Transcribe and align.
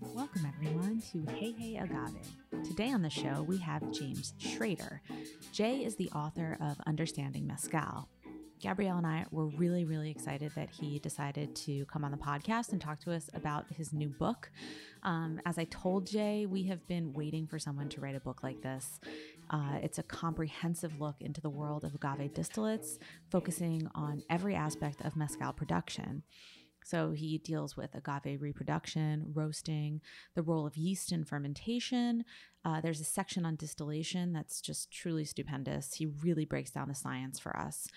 Welcome, 0.00 0.46
everyone, 0.46 1.02
to 1.12 1.24
Hey 1.32 1.52
Hey 1.52 1.76
Agave. 1.76 2.16
Today 2.64 2.92
on 2.92 3.02
the 3.02 3.10
show, 3.10 3.44
we 3.48 3.56
have 3.58 3.90
James 3.92 4.34
Schrader. 4.38 5.00
Jay 5.52 5.84
is 5.84 5.96
the 5.96 6.10
author 6.10 6.56
of 6.60 6.76
Understanding 6.86 7.46
Mezcal. 7.46 8.08
Gabrielle 8.60 8.98
and 8.98 9.06
I 9.06 9.24
were 9.30 9.46
really, 9.46 9.84
really 9.84 10.10
excited 10.10 10.52
that 10.54 10.68
he 10.70 10.98
decided 10.98 11.56
to 11.56 11.86
come 11.86 12.04
on 12.04 12.10
the 12.10 12.18
podcast 12.18 12.72
and 12.72 12.80
talk 12.80 13.00
to 13.00 13.12
us 13.12 13.30
about 13.32 13.64
his 13.72 13.92
new 13.92 14.08
book. 14.10 14.50
Um, 15.02 15.40
as 15.46 15.56
I 15.56 15.64
told 15.64 16.06
Jay, 16.06 16.44
we 16.46 16.64
have 16.64 16.86
been 16.86 17.12
waiting 17.14 17.46
for 17.46 17.58
someone 17.58 17.88
to 17.88 18.00
write 18.00 18.16
a 18.16 18.20
book 18.20 18.42
like 18.42 18.60
this. 18.60 19.00
Uh, 19.48 19.78
it's 19.82 19.98
a 19.98 20.02
comprehensive 20.02 21.00
look 21.00 21.16
into 21.20 21.40
the 21.40 21.48
world 21.50 21.84
of 21.84 21.94
agave 21.94 22.34
distillates, 22.34 22.98
focusing 23.30 23.88
on 23.94 24.22
every 24.28 24.54
aspect 24.54 25.00
of 25.02 25.16
mezcal 25.16 25.52
production. 25.52 26.22
So 26.84 27.12
he 27.12 27.38
deals 27.38 27.76
with 27.76 27.94
agave 27.94 28.42
reproduction, 28.42 29.32
roasting, 29.32 30.00
the 30.34 30.42
role 30.42 30.66
of 30.66 30.76
yeast 30.76 31.12
in 31.12 31.24
fermentation. 31.24 32.24
Uh, 32.64 32.80
there's 32.80 33.00
a 33.00 33.04
section 33.04 33.46
on 33.46 33.56
distillation 33.56 34.32
that's 34.32 34.60
just 34.60 34.90
truly 34.90 35.24
stupendous. 35.24 35.94
He 35.94 36.06
really 36.06 36.44
breaks 36.44 36.70
down 36.70 36.88
the 36.88 36.94
science 36.94 37.38
for 37.38 37.56
us. 37.56 37.88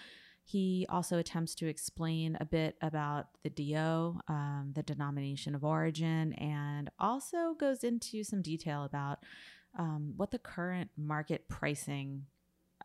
He 0.44 0.86
also 0.90 1.18
attempts 1.18 1.56
to 1.56 1.68
explain 1.68 2.38
a 2.40 2.46
bit 2.46 2.76
about 2.82 3.28
the 3.44 3.50
DO, 3.50 4.20
um, 4.28 4.72
the 4.76 4.84
denomination 4.84 5.56
of 5.56 5.64
origin, 5.64 6.34
and 6.34 6.92
also 7.00 7.56
goes 7.58 7.84
into 7.84 8.24
some 8.24 8.42
detail 8.42 8.84
about 8.84 9.20
um, 9.78 10.14
what 10.18 10.32
the 10.32 10.40
current 10.40 10.92
market 10.98 11.48
pricing 11.48 12.26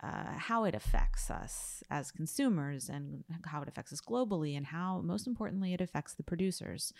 uh, 0.03 0.37
how 0.37 0.65
it 0.65 0.75
affects 0.75 1.31
us 1.31 1.83
as 1.91 2.13
consumers 2.13 2.89
and 2.89 3.25
how 3.47 3.63
it 3.63 3.69
affects 3.69 3.93
us 3.93 4.01
globally, 4.01 4.57
and 4.57 4.67
how, 4.67 5.01
most 5.05 5.27
importantly, 5.27 5.75
it 5.75 5.81
affects 5.81 6.15
the 6.15 6.23
producers. 6.23 6.93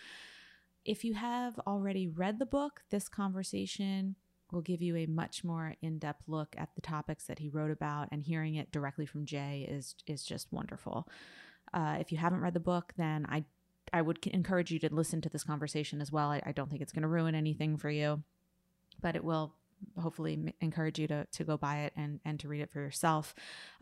If 0.85 1.05
you 1.05 1.15
have 1.15 1.61
already 1.67 2.09
read 2.09 2.39
the 2.39 2.47
book, 2.47 2.81
this 2.91 3.09
conversation 3.09 4.17
will 4.53 4.63
give 4.63 4.83
you 4.83 4.97
a 4.97 5.07
much 5.07 5.45
more 5.45 5.75
in-depth 5.83 6.23
look 6.27 6.55
at 6.57 6.75
the 6.75 6.81
topics 6.81 7.25
that 7.25 7.39
he 7.39 7.49
wrote 7.49 7.71
about, 7.71 8.09
and 8.11 8.23
hearing 8.23 8.55
it 8.55 8.73
directly 8.73 9.07
from 9.07 9.27
Jay 9.27 9.67
is 9.69 9.95
is 10.07 10.25
just 10.25 10.53
wonderful. 10.53 11.09
Uh, 11.73 11.97
if 12.01 12.11
you 12.11 12.19
haven't 12.19 12.41
read 12.41 12.55
the 12.55 12.61
book, 12.61 12.95
then 12.97 13.27
I 13.29 13.45
I 13.93 14.03
would 14.03 14.27
encourage 14.27 14.71
you 14.71 14.79
to 14.81 14.95
listen 14.95 15.21
to 15.23 15.29
this 15.29 15.45
conversation 15.45 16.01
as 16.01 16.13
well. 16.13 16.31
I, 16.31 16.43
I 16.45 16.53
don't 16.53 16.71
think 16.71 16.83
it's 16.83 16.93
going 16.93 17.03
to 17.03 17.09
ruin 17.09 17.35
anything 17.35 17.77
for 17.77 17.91
you, 17.91 18.23
but 19.01 19.17
it 19.17 19.25
will 19.25 19.55
hopefully 20.01 20.55
encourage 20.61 20.99
you 20.99 21.07
to, 21.09 21.27
to 21.33 21.45
go 21.45 21.57
buy 21.57 21.79
it 21.81 21.93
and, 21.97 22.21
and 22.25 22.39
to 22.41 22.49
read 22.49 22.61
it 22.61 22.71
for 22.71 22.81
yourself. 22.81 23.35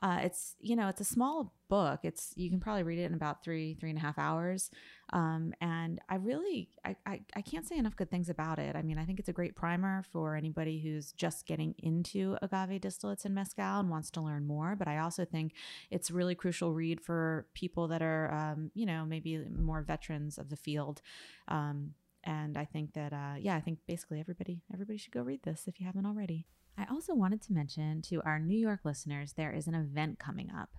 Uh, 0.02 0.20
it's, 0.22 0.54
you 0.60 0.76
know, 0.76 0.88
it's 0.88 1.00
a 1.00 1.04
small 1.04 1.52
book. 1.68 2.00
It's, 2.02 2.32
you 2.36 2.48
can 2.48 2.60
probably 2.60 2.82
read 2.82 2.98
it 2.98 3.04
in 3.04 3.14
about 3.14 3.42
three, 3.42 3.74
three 3.74 3.90
and 3.90 3.98
a 3.98 4.02
half 4.02 4.18
hours. 4.18 4.70
Um, 5.12 5.52
and 5.60 6.00
I 6.08 6.16
really, 6.16 6.68
I, 6.84 6.96
I, 7.04 7.20
I 7.34 7.40
can't 7.40 7.66
say 7.66 7.76
enough 7.76 7.96
good 7.96 8.10
things 8.10 8.28
about 8.28 8.58
it. 8.58 8.76
I 8.76 8.82
mean, 8.82 8.98
I 8.98 9.04
think 9.04 9.18
it's 9.18 9.28
a 9.28 9.32
great 9.32 9.56
primer 9.56 10.04
for 10.12 10.36
anybody 10.36 10.80
who's 10.80 11.12
just 11.12 11.46
getting 11.46 11.74
into 11.78 12.36
agave 12.42 12.80
distillates 12.80 13.24
and 13.24 13.34
mezcal 13.34 13.80
and 13.80 13.90
wants 13.90 14.10
to 14.12 14.20
learn 14.20 14.46
more. 14.46 14.76
But 14.76 14.88
I 14.88 14.98
also 14.98 15.24
think 15.24 15.54
it's 15.90 16.10
a 16.10 16.14
really 16.14 16.34
crucial 16.34 16.72
read 16.72 17.00
for 17.00 17.46
people 17.54 17.88
that 17.88 18.02
are, 18.02 18.32
um, 18.32 18.70
you 18.74 18.86
know, 18.86 19.04
maybe 19.04 19.38
more 19.58 19.82
veterans 19.82 20.38
of 20.38 20.50
the 20.50 20.56
field. 20.56 21.02
Um, 21.48 21.94
and 22.26 22.58
I 22.58 22.64
think 22.64 22.92
that 22.94 23.12
uh, 23.12 23.36
yeah, 23.38 23.56
I 23.56 23.60
think 23.60 23.78
basically 23.86 24.20
everybody 24.20 24.62
everybody 24.72 24.98
should 24.98 25.12
go 25.12 25.22
read 25.22 25.42
this 25.44 25.64
if 25.66 25.80
you 25.80 25.86
haven't 25.86 26.06
already. 26.06 26.46
I 26.76 26.84
also 26.90 27.14
wanted 27.14 27.40
to 27.42 27.54
mention 27.54 28.02
to 28.02 28.20
our 28.22 28.38
New 28.38 28.58
York 28.58 28.80
listeners 28.84 29.32
there 29.32 29.52
is 29.52 29.66
an 29.66 29.74
event 29.74 30.18
coming 30.18 30.50
up. 30.50 30.70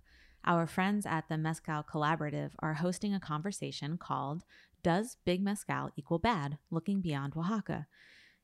Our 0.45 0.67
friends 0.67 1.05
at 1.05 1.27
the 1.27 1.37
Mezcal 1.37 1.83
Collaborative 1.83 2.51
are 2.59 2.75
hosting 2.75 3.13
a 3.13 3.19
conversation 3.19 3.97
called 3.97 4.43
Does 4.83 5.17
Big 5.25 5.41
Mezcal 5.41 5.89
Equal 5.95 6.19
Bad? 6.19 6.59
Looking 6.69 7.01
Beyond 7.01 7.33
Oaxaca. 7.35 7.87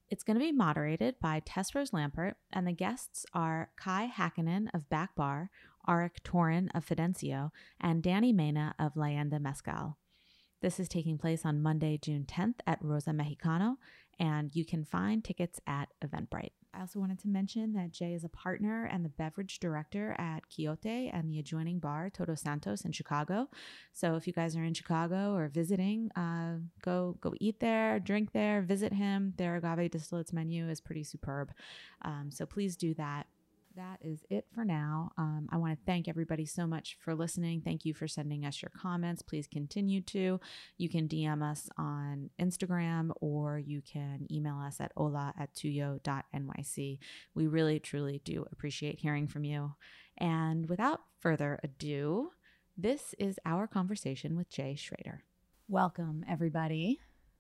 It's 0.10 0.24
going 0.24 0.38
to 0.38 0.44
be 0.44 0.52
moderated 0.52 1.16
by 1.22 1.42
Tess 1.46 1.74
Rose 1.74 1.92
Lampert, 1.92 2.34
and 2.52 2.68
the 2.68 2.74
guests 2.74 3.26
are 3.34 3.70
Kai 3.78 4.12
Hakkinen 4.14 4.68
of 4.74 4.90
Back 4.90 5.16
Bar, 5.16 5.50
Arik 5.88 6.22
Torren 6.24 6.70
of 6.76 6.86
Fidencio, 6.86 7.52
and 7.80 8.04
Danny 8.04 8.34
Mena 8.34 8.76
of 8.80 8.96
Leyenda 8.96 9.40
Mezcal. 9.40 9.98
This 10.64 10.80
is 10.80 10.88
taking 10.88 11.18
place 11.18 11.46
on 11.46 11.62
Monday, 11.62 12.00
June 12.02 12.24
10th 12.26 12.62
at 12.66 12.80
Rosa 12.82 13.10
Mexicano, 13.10 13.76
and 14.18 14.50
you 14.56 14.64
can 14.64 14.86
find 14.86 15.22
tickets 15.22 15.60
at 15.68 15.90
Eventbrite. 16.02 16.54
I 16.74 16.80
also 16.80 17.00
wanted 17.00 17.20
to 17.20 17.28
mention 17.28 17.74
that 17.74 17.92
Jay 17.92 18.14
is 18.14 18.24
a 18.24 18.30
partner 18.30 18.86
and 18.86 19.04
the 19.04 19.10
beverage 19.10 19.60
director 19.60 20.16
at 20.18 20.48
Quixote 20.48 21.10
and 21.10 21.30
the 21.30 21.40
adjoining 21.40 21.80
bar 21.80 22.10
Todos 22.10 22.40
Santos 22.40 22.86
in 22.86 22.94
Chicago. 22.94 23.50
So 23.92 24.16
if 24.16 24.26
you 24.26 24.32
guys 24.32 24.56
are 24.56 24.64
in 24.64 24.74
Chicago 24.74 25.36
or 25.36 25.50
visiting, 25.50 26.10
uh, 26.16 26.60
go 26.82 27.18
go 27.20 27.34
eat 27.42 27.60
there, 27.60 28.00
drink 28.00 28.32
there, 28.32 28.62
visit 28.62 28.94
him. 28.94 29.34
Their 29.36 29.58
agave 29.58 29.92
distillates 29.92 30.32
menu 30.32 30.70
is 30.70 30.80
pretty 30.80 31.04
superb. 31.04 31.52
Um, 32.04 32.30
so 32.32 32.46
please 32.46 32.78
do 32.78 32.94
that 32.94 33.28
that 33.76 34.00
is 34.02 34.24
it 34.30 34.46
for 34.54 34.64
now. 34.64 35.12
Um, 35.18 35.48
I 35.52 35.58
want 35.58 35.78
to 35.78 35.86
thank 35.86 36.08
everybody 36.08 36.46
so 36.46 36.68
much 36.68 36.98
for 37.00 37.16
listening. 37.16 37.62
Thank 37.62 37.86
you 37.86 37.94
for 37.94 38.08
sending 38.08 38.46
us 38.46 38.62
your 38.62 38.72
comments. 38.76 39.22
Please 39.22 39.48
continue 39.48 40.02
to. 40.02 40.40
You 40.78 40.90
can 40.90 41.08
DM 41.08 41.42
us 41.42 41.70
on 41.78 42.30
Instagram 42.40 43.12
or 43.20 43.58
you 43.58 43.82
can 43.82 44.28
email 44.32 44.60
us 44.60 44.80
at 44.80 44.92
ola 44.96 45.34
at 45.40 45.54
tuyo.nyc. 45.56 47.00
We 47.34 47.48
really, 47.48 47.80
truly 47.80 48.22
do 48.24 48.46
appreciate 48.52 49.00
hearing 49.00 49.28
from 49.28 49.44
you. 49.44 49.74
And 50.18 50.70
without 50.70 51.02
further 51.20 51.60
ado, 51.64 52.30
this 52.78 53.16
is 53.18 53.40
our 53.46 53.68
conversation 53.68 54.36
with 54.36 54.50
Jay 54.50 54.76
Schrader. 54.76 55.24
Welcome, 55.68 56.24
everybody. 56.30 57.00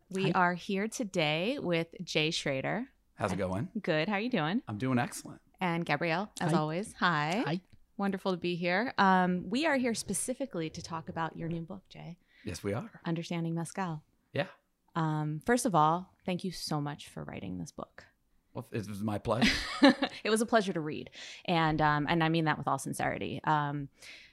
We 0.10 0.26
Hi. 0.26 0.32
are 0.32 0.54
here 0.54 0.88
today 0.88 1.60
with 1.60 1.88
Jay 2.04 2.32
Schrader. 2.32 2.88
How's 3.16 3.32
it 3.32 3.38
going? 3.38 3.70
Good. 3.80 4.10
How 4.10 4.16
are 4.16 4.20
you 4.20 4.30
doing? 4.30 4.64
I'm 4.68 4.80
doing 4.80 4.98
excellent 4.98 5.43
and 5.60 5.86
Gabrielle, 5.86 6.32
as 6.42 6.52
Hi. 6.52 6.58
always. 6.58 6.94
Hi. 7.00 7.44
Hi. 7.46 7.62
Wonderful 7.98 8.32
to 8.32 8.38
be 8.38 8.56
here. 8.56 8.94
Um, 8.98 9.50
we 9.50 9.66
are 9.66 9.78
here 9.78 9.94
specifically 9.94 10.70
to 10.72 10.82
talk 10.82 11.10
about 11.10 11.38
your 11.38 11.48
new 11.48 11.62
book, 11.62 11.84
Jay. 11.90 12.18
Yes, 12.44 12.64
we 12.64 12.74
are. 12.74 12.90
Understanding 13.06 13.54
Mezcal. 13.54 14.02
Yeah. 14.34 14.48
Um, 14.96 15.42
first 15.46 15.66
of 15.66 15.76
all, 15.76 16.12
thank 16.26 16.44
you 16.44 16.52
so 16.52 16.82
much 16.82 17.10
for 17.10 17.24
writing 17.24 17.58
this 17.58 17.72
book. 17.72 18.06
Well, 18.54 18.68
it 18.72 18.88
was 18.88 19.02
my 19.02 19.18
pleasure. 19.18 19.54
it 20.24 20.30
was 20.30 20.42
a 20.42 20.46
pleasure 20.46 20.74
to 20.74 20.80
read, 20.80 21.10
and 21.46 21.82
um, 21.82 22.06
and 22.08 22.24
I 22.24 22.30
mean 22.30 22.46
that 22.46 22.58
with 22.58 22.68
all 22.68 22.78
sincerity. 22.78 23.42
Um, 23.44 23.90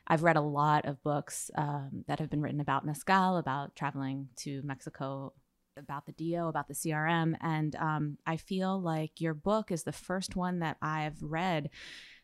I've 0.07 0.23
read 0.23 0.37
a 0.37 0.43
lot 0.43 0.87
of 0.87 1.03
books 1.03 1.51
um, 1.55 2.05
that 2.07 2.19
have 2.19 2.29
been 2.29 2.43
written 2.43 2.61
about 2.61 2.85
mezcal, 2.85 3.39
about 3.39 3.77
traveling 3.77 4.29
to 4.39 4.61
Mexico 4.63 5.33
about 5.83 6.07
the 6.07 6.13
DO, 6.13 6.47
about 6.47 6.69
the 6.69 6.75
CRM. 6.75 7.35
And 7.41 7.75
um, 7.77 8.19
I 8.27 8.37
feel 8.37 8.81
like 8.81 9.21
your 9.21 9.35
book 9.35 9.71
is 9.71 9.83
the 9.83 9.93
first 9.93 10.37
one 10.37 10.61
that 10.61 10.77
I've 10.81 11.23
read 11.23 11.71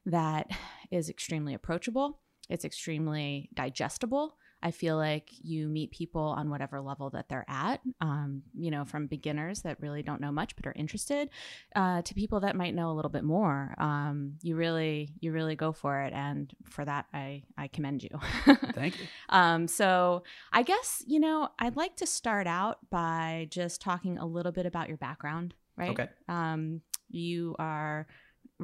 that 0.04 0.50
is 0.90 1.08
extremely 1.08 1.54
approachable, 1.54 2.20
it's 2.48 2.64
extremely 2.64 3.50
digestible. 3.54 4.36
I 4.62 4.70
feel 4.70 4.96
like 4.96 5.30
you 5.42 5.68
meet 5.68 5.90
people 5.90 6.22
on 6.22 6.50
whatever 6.50 6.80
level 6.80 7.10
that 7.10 7.28
they're 7.28 7.44
at, 7.48 7.80
um, 8.00 8.42
you 8.54 8.70
know, 8.70 8.84
from 8.84 9.06
beginners 9.06 9.62
that 9.62 9.80
really 9.80 10.02
don't 10.02 10.20
know 10.20 10.32
much 10.32 10.56
but 10.56 10.66
are 10.66 10.72
interested, 10.72 11.28
uh, 11.74 12.02
to 12.02 12.14
people 12.14 12.40
that 12.40 12.56
might 12.56 12.74
know 12.74 12.90
a 12.90 12.94
little 12.94 13.10
bit 13.10 13.24
more. 13.24 13.74
Um, 13.78 14.34
you 14.42 14.56
really, 14.56 15.12
you 15.20 15.32
really 15.32 15.56
go 15.56 15.72
for 15.72 16.02
it, 16.02 16.12
and 16.12 16.52
for 16.64 16.84
that, 16.84 17.06
I 17.12 17.42
I 17.56 17.68
commend 17.68 18.02
you. 18.02 18.10
Thank 18.72 18.98
you. 18.98 19.06
Um, 19.28 19.68
so 19.68 20.22
I 20.52 20.62
guess 20.62 21.04
you 21.06 21.20
know 21.20 21.50
I'd 21.58 21.76
like 21.76 21.96
to 21.96 22.06
start 22.06 22.46
out 22.46 22.78
by 22.90 23.48
just 23.50 23.80
talking 23.80 24.18
a 24.18 24.26
little 24.26 24.52
bit 24.52 24.66
about 24.66 24.88
your 24.88 24.98
background. 24.98 25.54
Right. 25.76 25.90
Okay. 25.90 26.08
Um, 26.28 26.80
you 27.08 27.54
are 27.58 28.06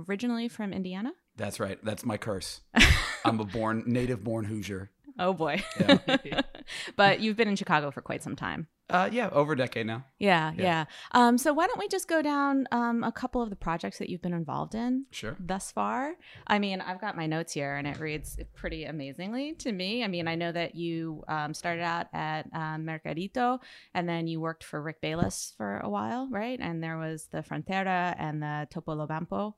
originally 0.09 0.49
from 0.49 0.73
Indiana. 0.73 1.13
That's 1.37 1.61
right. 1.61 1.79
That's 1.85 2.05
my 2.05 2.17
curse. 2.17 2.61
I'm 3.25 3.41
a 3.41 3.45
born 3.45 3.85
native 3.87 4.25
born 4.25 4.45
Hoosier. 4.45 4.91
Oh 5.19 5.33
boy. 5.33 5.63
Yeah. 5.79 6.41
but 6.97 7.21
you've 7.21 7.37
been 7.37 7.49
in 7.49 7.57
Chicago 7.57 7.91
for 7.91 8.01
quite 8.01 8.23
some 8.23 8.37
time. 8.37 8.67
Uh, 8.91 9.09
yeah, 9.11 9.31
over 9.33 9.55
a 9.55 9.57
decade 9.57 9.87
now. 9.87 10.05
Yeah, 10.19 10.53
yeah. 10.55 10.63
yeah. 10.63 10.85
Um, 11.13 11.39
so 11.39 11.55
why 11.55 11.67
don't 11.67 11.79
we 11.79 11.89
just 11.89 12.09
go 12.09 12.21
down 12.21 12.67
um, 12.73 13.03
a 13.03 13.13
couple 13.13 13.41
of 13.41 13.49
the 13.49 13.57
projects 13.57 13.99
that 13.99 14.11
you've 14.11 14.21
been 14.21 14.35
involved 14.35 14.75
in? 14.75 15.07
Sure. 15.11 15.35
Thus 15.41 15.73
far, 15.73 16.13
I 16.47 16.59
mean, 16.59 16.83
I've 16.83 17.01
got 17.01 17.17
my 17.17 17.27
notes 17.27 17.55
here, 17.55 17.77
and 17.77 17.87
it 17.87 17.99
reads 17.99 18.39
pretty 18.55 18.85
amazingly 18.85 19.55
to 19.55 19.73
me. 19.73 20.05
I 20.05 20.09
mean, 20.09 20.29
I 20.29 20.35
know 20.35 20.53
that 20.53 20.75
you 20.75 21.25
um, 21.27 21.55
started 21.55 21.83
out 21.83 22.09
at 22.13 22.47
um, 22.53 22.85
Mercadito, 22.85 23.61
and 23.95 24.07
then 24.07 24.27
you 24.27 24.41
worked 24.41 24.63
for 24.63 24.83
Rick 24.83 25.01
Bayless 25.01 25.55
for 25.57 25.79
a 25.79 25.89
while, 25.89 26.29
right? 26.31 26.59
And 26.61 26.83
there 26.83 26.99
was 26.99 27.29
the 27.33 27.39
Frontera 27.39 28.15
and 28.19 28.43
the 28.43 28.69
Topolobampo 28.75 29.55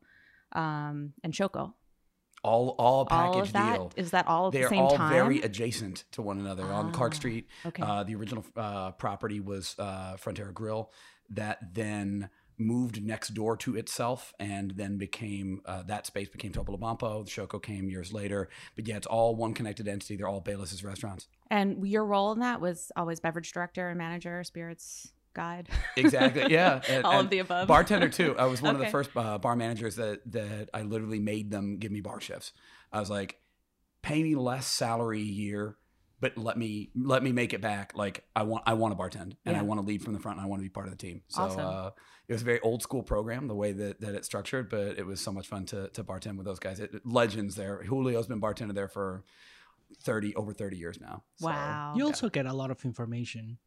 um, 0.52 1.12
and 1.24 1.32
Xoco 1.32 1.72
all 2.44 2.76
all 2.79 3.06
package 3.06 3.55
all 3.55 3.73
deal. 3.73 3.93
Is 3.96 4.11
that 4.12 4.29
all 4.29 4.46
at 4.49 4.52
They're 4.52 4.62
the 4.64 4.69
same 4.69 4.81
all 4.82 4.96
time? 4.96 5.12
very 5.12 5.41
adjacent 5.43 6.05
to 6.12 6.23
one 6.23 6.38
another 6.38 6.64
on 6.64 6.93
Clark 6.93 7.12
Ah, 7.14 7.17
Street. 7.17 7.49
Okay. 7.67 7.82
Uh, 7.82 8.05
the 8.05 8.14
original 8.14 8.44
uh, 8.56 8.93
property 8.93 9.41
was 9.41 9.75
uh, 9.79 10.17
Frontera 10.17 10.52
Grill, 10.55 10.93
that 11.31 11.75
then 11.75 12.29
moved 12.56 13.02
next 13.02 13.31
door 13.35 13.56
to 13.56 13.76
itself 13.76 14.32
and 14.38 14.70
then 14.76 14.96
became 14.96 15.61
uh, 15.67 15.82
that 15.82 16.06
space 16.06 16.29
became 16.29 16.52
Topolobampo. 16.52 17.25
The 17.25 17.31
Xoco 17.31 17.61
came 17.61 17.88
years 17.91 18.12
later, 18.12 18.49
but 18.76 18.87
yeah, 18.87 18.96
it's 18.96 19.08
all 19.08 19.35
one 19.35 19.55
connected 19.55 19.88
entity. 19.88 20.14
They're 20.14 20.29
all 20.29 20.41
Bayless's 20.41 20.85
restaurants. 20.85 21.26
And 21.50 21.85
your 21.88 22.05
role 22.05 22.31
in 22.31 22.38
that 22.41 22.61
was 22.61 22.93
always 22.94 23.19
beverage 23.19 23.50
director 23.52 23.88
and 23.88 23.99
manager, 23.99 24.44
spirits 24.44 25.13
guide. 25.34 25.69
Exactly. 25.96 26.46
Yeah. 26.50 26.81
And, 26.88 27.04
All 27.04 27.12
and 27.12 27.20
of 27.22 27.31
the 27.31 27.40
above. 27.40 27.69
Bartender 27.69 28.08
too. 28.08 28.36
I 28.38 28.46
was 28.46 28.62
one 28.62 28.75
of 28.75 28.81
the 28.81 28.88
first 28.88 29.10
uh, 29.16 29.38
bar 29.38 29.56
managers 29.56 29.96
that 29.96 30.20
that 30.32 30.70
I 30.72 30.82
literally 30.82 31.19
made 31.19 31.50
them 31.50 31.78
give 31.78 31.90
me 31.92 32.00
bar 32.00 32.20
shifts. 32.20 32.52
I 32.92 33.00
was 33.00 33.10
like, 33.10 33.38
pay 34.02 34.22
me 34.22 34.34
less 34.36 34.66
salary 34.66 35.20
a 35.20 35.25
year, 35.25 35.76
but 36.20 36.38
let 36.38 36.56
me 36.56 36.90
let 36.94 37.22
me 37.22 37.32
make 37.32 37.52
it 37.52 37.60
back. 37.60 37.92
Like 37.96 38.25
I 38.36 38.44
want 38.44 38.64
I 38.66 38.75
want 38.75 38.96
to 38.96 39.02
bartend 39.02 39.32
and 39.44 39.56
I 39.56 39.62
want 39.62 39.81
to 39.81 39.86
lead 39.86 40.02
from 40.02 40.12
the 40.12 40.20
front 40.20 40.38
and 40.38 40.46
I 40.46 40.48
want 40.48 40.60
to 40.60 40.64
be 40.64 40.70
part 40.70 40.86
of 40.86 40.92
the 40.92 40.98
team. 40.98 41.22
So 41.28 41.42
Awesome. 41.42 41.60
uh, 41.60 41.90
it 42.28 42.32
was 42.32 42.42
a 42.42 42.44
very 42.44 42.60
old 42.60 42.82
school 42.82 43.02
program 43.02 43.48
the 43.48 43.54
way 43.54 43.72
that, 43.72 44.00
that 44.00 44.14
it's 44.14 44.26
structured, 44.26 44.70
but 44.70 44.98
it 44.98 45.04
was 45.04 45.20
so 45.20 45.32
much 45.32 45.46
fun 45.48 45.66
to 45.66 45.88
to 45.88 46.04
bartend 46.04 46.36
with 46.36 46.46
those 46.46 46.58
guys. 46.60 46.81
It, 46.81 47.04
legends 47.06 47.56
there. 47.56 47.82
Julio's 47.82 48.26
been 48.26 48.40
bartending 48.40 48.75
there 48.75 48.88
for 48.88 49.25
thirty 50.02 50.34
over 50.34 50.52
thirty 50.52 50.76
years 50.76 51.00
now. 51.00 51.25
So, 51.36 51.46
wow. 51.48 51.94
You 51.96 52.06
also 52.06 52.28
get 52.28 52.46
a 52.46 52.52
lot 52.52 52.70
of 52.70 52.84
information 52.84 53.58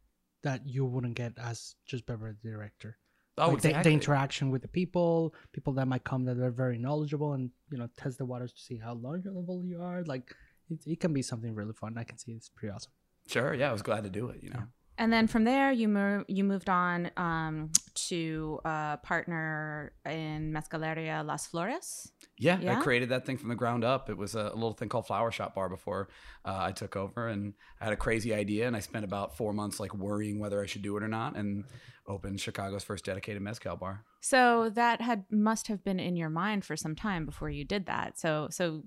that 0.42 0.66
you 0.66 0.84
wouldn't 0.84 1.14
get 1.14 1.32
as 1.38 1.74
just 1.86 2.06
beverage 2.06 2.36
director. 2.42 2.96
Oh, 3.36 3.50
like 3.50 3.62
the, 3.62 3.72
the 3.72 3.90
interaction 3.90 4.50
with 4.50 4.62
the 4.62 4.68
people, 4.68 5.32
people 5.52 5.72
that 5.74 5.86
might 5.86 6.02
come 6.02 6.24
that 6.24 6.38
are 6.38 6.50
very 6.50 6.76
knowledgeable 6.76 7.34
and 7.34 7.50
you 7.70 7.78
know 7.78 7.88
test 7.96 8.18
the 8.18 8.24
waters 8.24 8.52
to 8.52 8.60
see 8.60 8.78
how 8.78 8.94
knowledgeable 8.94 9.62
you 9.64 9.80
are. 9.80 10.02
Like 10.02 10.34
it, 10.70 10.80
it 10.86 11.00
can 11.00 11.12
be 11.12 11.22
something 11.22 11.54
really 11.54 11.72
fun. 11.72 11.96
I 11.96 12.04
can 12.04 12.18
see 12.18 12.32
it's 12.32 12.48
pretty 12.48 12.72
awesome. 12.72 12.92
Sure. 13.28 13.54
Yeah, 13.54 13.70
I 13.70 13.72
was 13.72 13.82
glad 13.82 14.04
to 14.04 14.10
do 14.10 14.28
it. 14.28 14.42
You 14.42 14.50
know. 14.50 14.62
And 14.98 15.12
then 15.12 15.28
from 15.28 15.44
there, 15.44 15.70
you 15.70 15.86
mo- 15.86 16.24
you 16.26 16.42
moved 16.42 16.68
on 16.68 17.10
um, 17.16 17.70
to 18.08 18.60
uh, 18.64 18.96
partner 18.98 19.92
in 20.04 20.52
Mezcaleria 20.52 21.24
Las 21.24 21.46
Flores. 21.46 22.10
Yeah, 22.36 22.58
Yeah? 22.60 22.78
I 22.78 22.82
created 22.82 23.08
that 23.10 23.24
thing 23.24 23.36
from 23.36 23.48
the 23.48 23.54
ground 23.54 23.84
up. 23.84 24.10
It 24.10 24.16
was 24.16 24.34
a, 24.34 24.50
a 24.52 24.54
little 24.54 24.72
thing 24.72 24.88
called 24.88 25.06
Flower 25.06 25.30
Shop 25.30 25.54
Bar 25.54 25.68
before 25.68 26.08
uh, 26.44 26.58
I 26.60 26.72
took 26.72 26.96
over, 26.96 27.28
and 27.28 27.54
I 27.80 27.84
had 27.84 27.92
a 27.92 27.96
crazy 27.96 28.34
idea, 28.34 28.66
and 28.66 28.76
I 28.76 28.80
spent 28.80 29.04
about 29.04 29.36
four 29.36 29.52
months 29.52 29.78
like 29.78 29.94
worrying 29.94 30.40
whether 30.40 30.60
I 30.62 30.66
should 30.66 30.82
do 30.82 30.96
it 30.96 31.02
or 31.02 31.08
not, 31.08 31.36
and 31.36 31.64
opened 32.08 32.40
Chicago's 32.40 32.82
first 32.82 33.04
dedicated 33.04 33.40
mezcal 33.40 33.76
bar. 33.76 34.04
So 34.20 34.70
that 34.70 35.00
had 35.00 35.24
must 35.30 35.68
have 35.68 35.84
been 35.84 36.00
in 36.00 36.16
your 36.16 36.30
mind 36.30 36.64
for 36.64 36.76
some 36.76 36.96
time 36.96 37.24
before 37.24 37.50
you 37.50 37.64
did 37.64 37.86
that. 37.86 38.18
So 38.18 38.48
so 38.50 38.82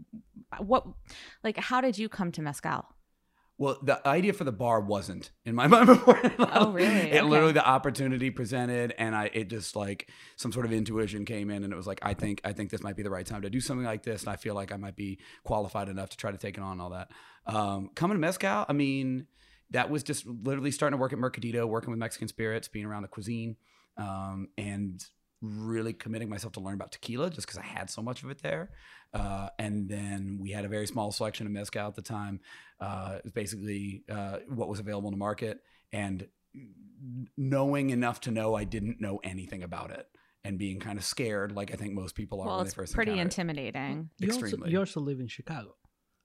what 0.60 0.86
like 1.44 1.58
how 1.58 1.80
did 1.80 1.98
you 1.98 2.10
come 2.10 2.32
to 2.34 2.42
mezcal? 2.42 2.86
Well, 3.62 3.78
the 3.84 4.06
idea 4.08 4.34
for 4.34 4.44
the 4.44 4.52
bar 4.52 4.82
wasn't 4.82 5.30
in 5.46 5.54
my 5.54 5.68
mind 5.74 5.86
before. 5.86 6.20
Oh, 6.40 6.72
really? 6.72 7.12
It 7.12 7.18
Okay. 7.18 7.22
literally 7.22 7.54
the 7.54 7.64
opportunity 7.64 8.32
presented, 8.32 8.96
and 8.98 9.16
I 9.16 9.30
it 9.32 9.50
just 9.50 9.76
like 9.76 10.10
some 10.36 10.52
sort 10.52 10.66
of 10.66 10.74
intuition 10.74 11.26
came 11.26 11.52
in, 11.52 11.64
and 11.64 11.72
it 11.72 11.76
was 11.76 11.86
like 11.86 12.00
I 12.02 12.16
think 12.16 12.42
I 12.44 12.54
think 12.54 12.72
this 12.72 12.82
might 12.82 12.96
be 12.96 13.04
the 13.04 13.12
right 13.12 13.24
time 13.24 13.44
to 13.44 13.52
do 13.52 13.62
something 13.62 13.86
like 13.86 14.02
this, 14.02 14.24
and 14.24 14.32
I 14.32 14.36
feel 14.36 14.56
like 14.56 14.72
I 14.72 14.78
might 14.78 14.96
be 14.96 15.20
qualified 15.44 15.90
enough 15.90 16.10
to 16.10 16.18
try 16.18 16.32
to 16.32 16.40
take 16.40 16.58
it 16.58 16.62
on 16.62 16.72
and 16.72 16.82
all 16.82 16.90
that. 16.90 17.12
Um, 17.46 17.92
coming 17.94 18.16
to 18.18 18.20
mezcal, 18.20 18.66
I 18.68 18.74
mean, 18.74 19.28
that 19.70 19.92
was 19.92 20.02
just 20.02 20.26
literally 20.26 20.72
starting 20.72 20.98
to 20.98 21.02
work 21.02 21.14
at 21.14 21.20
Mercadito, 21.20 21.68
working 21.68 21.92
with 21.92 22.00
Mexican 22.00 22.30
spirits, 22.30 22.68
being 22.68 22.86
around 22.88 23.04
the 23.04 23.10
cuisine, 23.10 23.58
um, 23.96 24.48
and 24.58 25.06
really 25.42 25.94
committing 25.94 26.30
myself 26.30 26.54
to 26.54 26.60
learn 26.60 26.76
about 26.76 26.92
tequila 26.92 27.30
just 27.30 27.48
because 27.48 27.58
I 27.60 27.64
had 27.64 27.90
so 27.90 28.02
much 28.02 28.24
of 28.24 28.30
it 28.30 28.42
there. 28.42 28.72
Uh, 29.14 29.50
and 29.60 29.90
then 29.90 30.38
we 30.42 30.52
had 30.52 30.64
a 30.66 30.68
very 30.70 30.88
small 30.88 31.12
selection 31.12 31.46
of 31.46 31.52
mezcal 31.52 31.88
at 31.88 31.96
the 31.96 32.02
time. 32.02 32.40
Uh, 32.80 33.16
it 33.18 33.24
was 33.26 33.34
basically 33.34 34.04
uh, 34.10 34.38
what 34.48 34.70
was 34.70 34.80
available 34.80 35.10
in 35.10 35.14
the 35.14 35.18
market, 35.18 35.60
and 35.92 36.28
knowing 37.38 37.90
enough 37.90 38.22
to 38.22 38.32
know 38.32 38.56
I 38.56 38.64
didn't 38.64 39.02
know 39.02 39.20
anything 39.24 39.64
about 39.64 39.92
it, 39.92 40.08
and 40.44 40.58
being 40.58 40.80
kind 40.80 40.98
of 40.98 41.04
scared, 41.04 41.52
like 41.52 41.72
I 41.74 41.76
think 41.76 41.94
most 41.94 42.16
people 42.16 42.42
are 42.42 42.48
Well, 42.48 42.58
when 42.58 42.66
they 42.68 42.72
first 42.72 42.94
pretty 42.94 43.12
encounter 43.12 43.22
it. 43.22 43.40
intimidating. 43.40 44.10
You 44.20 44.28
also, 44.32 44.40
Extremely. 44.42 44.72
you 44.72 44.80
also 44.80 45.00
live 45.02 45.20
in 45.20 45.28
Chicago, 45.28 45.76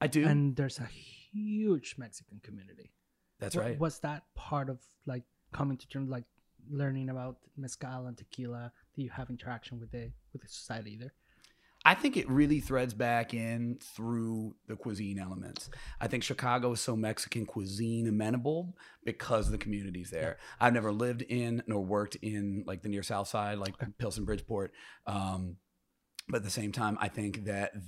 I 0.00 0.06
do. 0.06 0.27
and 0.27 0.55
there's 0.56 0.79
a 0.79 0.87
huge 1.32 1.97
Mexican 1.99 2.41
community. 2.43 2.93
That's 3.41 3.56
Wa- 3.56 3.62
right. 3.62 3.79
Was 3.79 3.99
that 4.00 4.23
part 4.35 4.71
of 4.71 4.79
like 5.06 5.25
coming 5.53 5.77
to 5.79 5.89
terms, 5.89 6.09
like 6.11 6.25
learning 6.71 7.11
about 7.11 7.37
mezcal 7.56 8.06
and 8.06 8.17
tequila? 8.17 8.73
Do 8.94 9.03
you 9.03 9.11
have 9.11 9.29
interaction 9.31 9.79
with 9.81 9.91
the 9.91 10.12
with 10.32 10.43
the 10.43 10.49
society 10.49 10.97
there? 10.97 11.12
I 11.87 11.94
think 11.94 12.17
it 12.17 12.29
really 12.29 12.59
threads 12.59 12.94
back 12.94 13.33
in 13.33 13.79
through 13.81 14.56
the 14.67 14.75
cuisine 14.75 15.21
elements. 15.21 15.71
I 16.00 16.09
think 16.09 16.25
Chicago 16.25 16.73
is 16.73 16.81
so 16.81 16.97
Mexican 16.97 17.47
cuisine 17.47 18.09
amenable 18.09 18.75
because 19.05 19.53
the 19.53 19.56
community's 19.56 20.11
there. 20.11 20.38
I've 20.59 20.73
never 20.73 20.91
lived 20.91 21.23
in 21.23 21.62
nor 21.69 21.85
worked 21.85 22.17
in 22.17 22.65
like 22.67 22.83
the 22.83 22.88
near 22.88 23.05
South 23.05 23.29
Side, 23.29 23.59
like 23.59 23.77
Pilsen, 23.99 24.25
Bridgeport. 24.25 24.73
Um, 25.06 25.59
but 26.29 26.38
at 26.38 26.43
the 26.43 26.50
same 26.50 26.73
time, 26.73 26.99
I 27.00 27.06
think 27.06 27.44
that 27.44 27.75
th- 27.75 27.85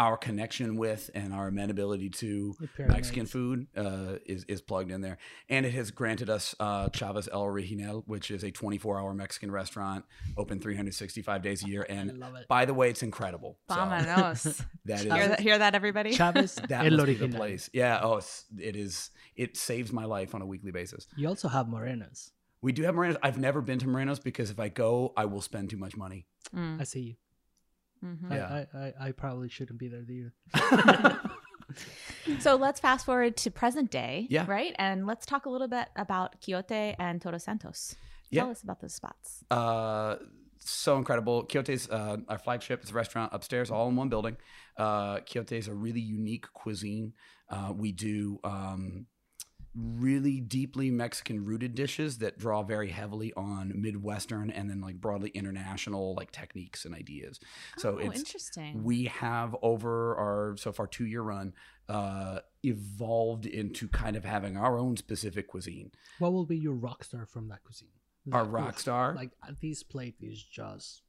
our 0.00 0.16
connection 0.16 0.76
with 0.76 1.10
and 1.14 1.34
our 1.34 1.48
amenability 1.48 2.08
to 2.08 2.56
The. 2.58 2.88
Mexican 2.88 3.26
food 3.26 3.66
uh, 3.76 4.16
is 4.24 4.44
is 4.44 4.62
plugged 4.62 4.90
in 4.90 5.02
there, 5.02 5.18
and 5.50 5.66
it 5.66 5.74
has 5.74 5.90
granted 5.90 6.30
us 6.30 6.54
uh, 6.58 6.88
Chavez 6.88 7.28
El 7.30 7.44
Original, 7.44 8.02
which 8.06 8.30
is 8.30 8.42
a 8.42 8.50
24 8.50 8.98
hour 8.98 9.12
Mexican 9.12 9.50
restaurant, 9.50 10.06
open 10.38 10.58
365 10.58 11.42
days 11.42 11.62
a 11.62 11.68
year, 11.68 11.86
I 11.88 11.92
and 11.92 12.18
love 12.18 12.34
it. 12.34 12.48
by 12.48 12.64
the 12.64 12.72
way, 12.72 12.88
it's 12.88 13.02
incredible. 13.02 13.58
So 13.68 13.76
Vámonos. 13.76 14.64
that 14.86 15.00
hear, 15.00 15.28
that, 15.28 15.40
hear 15.40 15.58
that, 15.58 15.74
everybody? 15.74 16.12
Chavez 16.12 16.54
that 16.54 16.86
El 16.86 16.92
must 16.92 17.06
be 17.06 17.14
the 17.14 17.28
place. 17.28 17.68
Yeah. 17.74 18.00
Oh, 18.02 18.16
it's, 18.16 18.46
it 18.58 18.76
is. 18.76 19.10
It 19.36 19.58
saves 19.58 19.92
my 19.92 20.06
life 20.06 20.34
on 20.34 20.40
a 20.40 20.46
weekly 20.46 20.70
basis. 20.70 21.06
You 21.14 21.28
also 21.28 21.48
have 21.48 21.66
Morenas. 21.66 22.30
We 22.62 22.72
do 22.72 22.84
have 22.84 22.94
Morenos. 22.94 23.18
I've 23.22 23.38
never 23.38 23.60
been 23.60 23.78
to 23.80 23.86
Morenos 23.86 24.22
because 24.22 24.50
if 24.50 24.58
I 24.58 24.70
go, 24.70 25.12
I 25.14 25.26
will 25.26 25.42
spend 25.42 25.68
too 25.68 25.76
much 25.76 25.94
money. 25.94 26.26
Mm, 26.56 26.80
I 26.80 26.84
see 26.84 27.00
you. 27.00 27.14
Mhm. 28.04 28.30
Yeah. 28.30 28.46
I, 28.46 28.78
I, 28.78 28.80
I, 28.86 29.08
I 29.08 29.12
probably 29.12 29.48
shouldn't 29.48 29.78
be 29.78 29.88
there 29.88 30.04
either. 30.08 31.20
So 32.40 32.56
let's 32.56 32.80
fast 32.80 33.06
forward 33.06 33.36
to 33.38 33.50
present 33.50 33.90
day, 33.90 34.26
Yeah. 34.28 34.44
right? 34.46 34.74
And 34.78 35.06
let's 35.06 35.24
talk 35.24 35.46
a 35.46 35.50
little 35.50 35.68
bit 35.68 35.88
about 35.96 36.40
Quixote 36.42 36.94
and 36.98 37.20
Todos 37.22 37.44
Santos. 37.44 37.94
Yeah. 38.30 38.42
Tell 38.42 38.50
us 38.50 38.62
about 38.62 38.80
those 38.80 38.94
spots. 38.94 39.44
Uh, 39.50 40.16
so 40.58 40.96
incredible. 40.98 41.44
Quixote's 41.44 41.88
uh, 41.88 42.18
our 42.28 42.38
flagship. 42.38 42.82
It's 42.82 42.90
a 42.90 42.94
restaurant 42.94 43.32
upstairs, 43.32 43.70
all 43.70 43.88
in 43.88 43.96
one 43.96 44.08
building. 44.08 44.36
Uh, 44.76 45.20
Quixote 45.20 45.56
is 45.56 45.68
a 45.68 45.74
really 45.74 46.00
unique 46.00 46.46
cuisine. 46.52 47.12
Uh, 47.48 47.72
we 47.74 47.92
do 47.92 48.38
um, 48.44 49.06
really 49.74 50.40
deeply 50.40 50.90
Mexican 50.90 51.44
rooted 51.44 51.74
dishes 51.74 52.18
that 52.18 52.38
draw 52.38 52.62
very 52.62 52.90
heavily 52.90 53.32
on 53.34 53.72
Midwestern 53.74 54.50
and 54.50 54.68
then 54.68 54.80
like 54.80 55.00
broadly 55.00 55.30
international 55.30 56.14
like 56.14 56.32
techniques 56.32 56.84
and 56.84 56.94
ideas. 56.94 57.38
So 57.78 57.94
oh, 57.94 57.98
it's 57.98 58.18
interesting. 58.18 58.82
we 58.82 59.04
have 59.04 59.54
over 59.62 60.16
our 60.16 60.56
so 60.56 60.72
far 60.72 60.86
two 60.86 61.06
year 61.06 61.22
run 61.22 61.52
uh, 61.88 62.40
evolved 62.64 63.46
into 63.46 63.88
kind 63.88 64.16
of 64.16 64.24
having 64.24 64.56
our 64.56 64.78
own 64.78 64.96
specific 64.96 65.48
cuisine. 65.48 65.92
What 66.18 66.32
will 66.32 66.46
be 66.46 66.56
your 66.56 66.74
rock 66.74 67.04
star 67.04 67.26
from 67.26 67.48
that 67.48 67.62
cuisine? 67.64 67.88
Our 68.32 68.44
rock 68.44 68.74
oof, 68.74 68.78
star? 68.78 69.14
Like 69.14 69.30
uh, 69.42 69.52
this 69.60 69.82
plate 69.82 70.16
is 70.20 70.42
just 70.42 71.02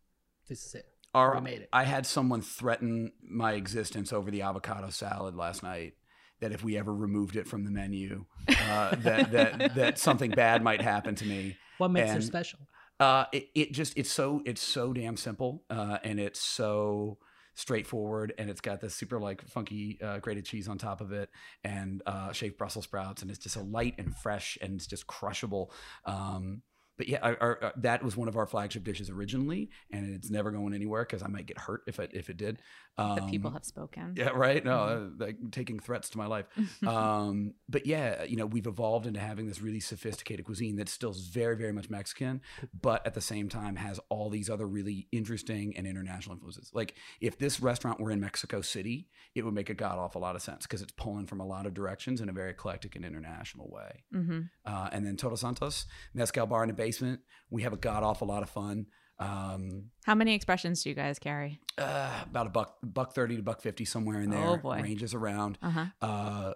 this 0.48 0.66
is 0.66 0.76
it. 0.76 0.86
Our, 1.14 1.36
We 1.36 1.42
made 1.42 1.62
it. 1.62 1.70
I 1.74 1.84
had 1.84 2.06
someone 2.06 2.42
threaten 2.42 3.12
my 3.22 3.54
existence 3.54 4.14
over 4.14 4.32
the 4.32 4.44
avocado 4.44 4.90
salad 4.92 5.36
last 5.36 5.62
night. 5.62 5.96
That 6.42 6.52
if 6.52 6.64
we 6.64 6.78
ever 6.78 6.94
removed 6.94 7.36
it 7.36 7.48
from 7.48 7.64
the 7.64 7.72
menu, 7.72 8.26
uh, 8.50 8.96
that 8.98 9.32
that 9.32 9.76
that 9.76 10.00
something 10.00 10.32
bad 10.32 10.64
might 10.64 10.82
happen 10.82 11.16
to 11.16 11.26
me. 11.26 11.58
What 11.78 11.92
makes 11.92 12.12
it 12.12 12.24
special? 12.24 12.60
Uh, 13.00 13.26
it, 13.32 13.48
it 13.56 13.72
just 13.72 13.98
it's 13.98 14.12
so 14.12 14.42
it's 14.46 14.62
so 14.62 14.94
damn 14.94 15.18
simple, 15.18 15.64
uh, 15.70 15.98
and 16.04 16.20
it's 16.20 16.40
so 16.40 17.18
straightforward, 17.56 18.34
and 18.38 18.50
it's 18.50 18.62
got 18.62 18.80
this 18.80 18.94
super 18.94 19.20
like 19.20 19.42
funky 19.48 20.00
uh, 20.02 20.20
grated 20.20 20.46
cheese 20.46 20.68
on 20.68 20.78
top 20.78 21.02
of 21.02 21.12
it, 21.12 21.30
and 21.64 22.02
uh, 22.06 22.32
shaved 22.32 22.58
Brussels 22.58 22.86
sprouts, 22.86 23.22
and 23.22 23.32
it's 23.32 23.40
just 23.40 23.56
a 23.56 23.62
light 23.62 23.96
and 23.98 24.16
fresh, 24.16 24.58
and 24.62 24.76
it's 24.76 24.88
just 24.88 25.08
crushable. 25.08 25.72
Um, 26.06 26.62
but 26.98 27.08
yeah, 27.08 27.18
our, 27.24 27.38
our, 27.42 27.74
that 27.78 28.04
was 28.04 28.16
one 28.16 28.28
of 28.28 28.38
our 28.38 28.46
flagship 28.46 28.84
dishes 28.84 29.10
originally, 29.10 29.72
and 29.92 30.14
it's 30.14 30.30
never 30.30 30.52
going 30.52 30.76
anywhere 30.76 31.04
because 31.04 31.24
I 31.24 31.28
might 31.28 31.48
get 31.48 31.58
hurt 31.58 31.82
if 31.88 32.00
it 32.00 32.12
if 32.14 32.30
it 32.30 32.38
did. 32.38 32.60
Um, 32.98 33.16
the 33.16 33.22
people 33.24 33.52
have 33.52 33.66
spoken. 33.66 34.14
yeah, 34.16 34.30
right. 34.30 34.64
No, 34.64 34.74
uh, 34.74 35.08
like 35.18 35.38
taking 35.52 35.80
threats 35.80 36.10
to 36.10 36.18
my 36.18 36.26
life. 36.28 36.46
um, 36.88 37.54
but 37.70 37.86
yeah, 37.86 38.24
you 38.24 38.36
know, 38.36 38.46
we've 38.46 38.68
evolved 38.68 39.08
into 39.08 39.20
having 39.20 39.48
this 39.48 39.62
really 39.62 39.80
sophisticated 39.80 40.46
cuisine 40.46 40.76
that 40.76 40.90
still 40.90 41.12
is 41.12 41.28
very, 41.28 41.56
very 41.56 41.72
much 41.72 41.90
Mexican, 41.90 42.42
but 42.80 43.06
at 43.08 43.14
the 43.14 43.22
same 43.22 43.50
time 43.50 43.76
has 43.76 44.00
all 44.10 44.30
these 44.30 44.50
other 44.50 44.68
really 44.68 45.08
interesting 45.12 45.76
and 45.78 45.88
international 45.88 46.36
influences. 46.36 46.70
Like 46.74 46.96
if 47.22 47.38
this 47.40 47.60
restaurant 47.60 48.00
were 48.00 48.12
in 48.12 48.20
Mexico 48.20 48.62
City, 48.62 49.08
it 49.36 49.44
would 49.44 49.54
make 49.54 49.70
a 49.70 49.74
god 49.74 49.98
awful 49.98 50.22
lot 50.22 50.36
of 50.36 50.42
sense 50.42 50.68
because 50.68 50.82
it's 50.82 50.92
pulling 50.92 51.26
from 51.26 51.40
a 51.40 51.46
lot 51.46 51.66
of 51.66 51.74
directions 51.74 52.22
in 52.22 52.30
a 52.30 52.34
very 52.34 52.52
eclectic 52.52 52.96
and 52.96 53.06
international 53.06 53.70
way. 53.72 54.04
hmm 54.12 54.42
Uh, 54.66 54.90
and 54.92 55.06
then 55.06 55.16
Todos 55.16 55.42
Santos, 55.42 55.86
mezcal 56.14 56.46
bar 56.46 56.64
in 56.64 56.68
the 56.68 56.74
basement. 56.74 57.22
We 57.50 57.64
have 57.64 57.74
a 57.74 57.78
god 57.78 58.04
awful 58.04 58.28
lot 58.28 58.44
of 58.44 58.50
fun. 58.50 58.88
Um, 59.22 59.92
How 60.06 60.16
many 60.16 60.34
expressions 60.34 60.84
do 60.84 60.90
you 60.90 60.96
guys 60.96 61.20
carry? 61.20 61.60
uh, 61.78 62.10
about 62.30 62.48
a 62.48 62.50
buck, 62.50 62.78
buck 62.84 63.14
thirty 63.14 63.36
to 63.36 63.44
buck 63.44 63.62
fifty, 63.62 63.86
somewhere 63.86 64.20
in 64.22 64.30
there. 64.32 64.44
Oh, 64.46 64.58
boy. 64.58 64.82
ranges 64.82 65.14
around. 65.14 65.58
Uh 65.62 65.70
huh. 65.70 65.86
Uh, 66.02 66.54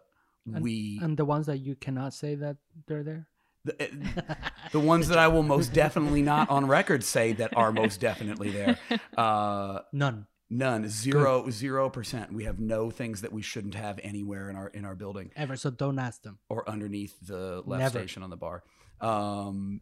And- 0.52 0.64
we 0.64 1.00
And 1.02 1.16
the 1.18 1.26
ones 1.26 1.46
that 1.46 1.58
you 1.60 1.76
cannot 1.76 2.14
say 2.14 2.36
that 2.36 2.58
they're 2.88 3.04
there. 3.04 3.28
The, 3.66 3.74
uh, 3.84 4.34
the 4.72 4.80
ones 4.80 5.08
that 5.08 5.18
I 5.18 5.28
will 5.28 5.42
most 5.42 5.74
definitely 5.74 6.22
not 6.22 6.50
on 6.52 6.68
record 6.68 7.04
say 7.04 7.34
that 7.34 7.56
are 7.58 7.72
most 7.72 8.00
definitely 8.00 8.52
there. 8.52 8.78
Uh, 9.18 9.80
None. 9.94 10.28
none, 10.50 10.88
zero, 10.90 11.50
zero 11.50 11.90
percent. 11.90 12.32
We 12.34 12.44
have 12.44 12.60
no 12.60 12.92
things 12.92 13.22
that 13.22 13.32
we 13.34 13.42
shouldn't 13.42 13.74
have 13.76 14.00
anywhere 14.04 14.50
in 14.52 14.56
our 14.56 14.68
in 14.68 14.86
our 14.86 14.94
building 14.96 15.32
Ever. 15.36 15.56
So 15.56 15.70
don't 15.72 15.98
ask 15.98 16.22
them. 16.22 16.38
or 16.50 16.68
underneath 16.70 17.16
the 17.26 17.64
left 17.66 17.80
Never. 17.82 18.00
station 18.00 18.22
on 18.24 18.30
the 18.30 18.38
bar. 18.38 18.64
Um, 19.02 19.82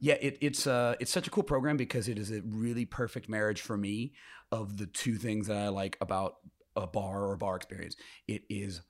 yeah, 0.00 0.14
it, 0.20 0.38
it's 0.40 0.66
uh, 0.66 0.94
it's 1.00 1.10
such 1.10 1.26
a 1.26 1.30
cool 1.30 1.42
program 1.42 1.76
because 1.76 2.08
it 2.08 2.18
is 2.18 2.30
a 2.30 2.42
really 2.42 2.84
perfect 2.84 3.28
marriage 3.28 3.60
for 3.60 3.76
me 3.76 4.12
of 4.52 4.76
the 4.76 4.86
two 4.86 5.16
things 5.16 5.46
that 5.46 5.56
I 5.56 5.68
like 5.68 5.96
about 6.00 6.36
a 6.76 6.86
bar 6.86 7.24
or 7.24 7.34
a 7.34 7.38
bar 7.38 7.56
experience. 7.56 7.96
It 8.26 8.42
is, 8.48 8.82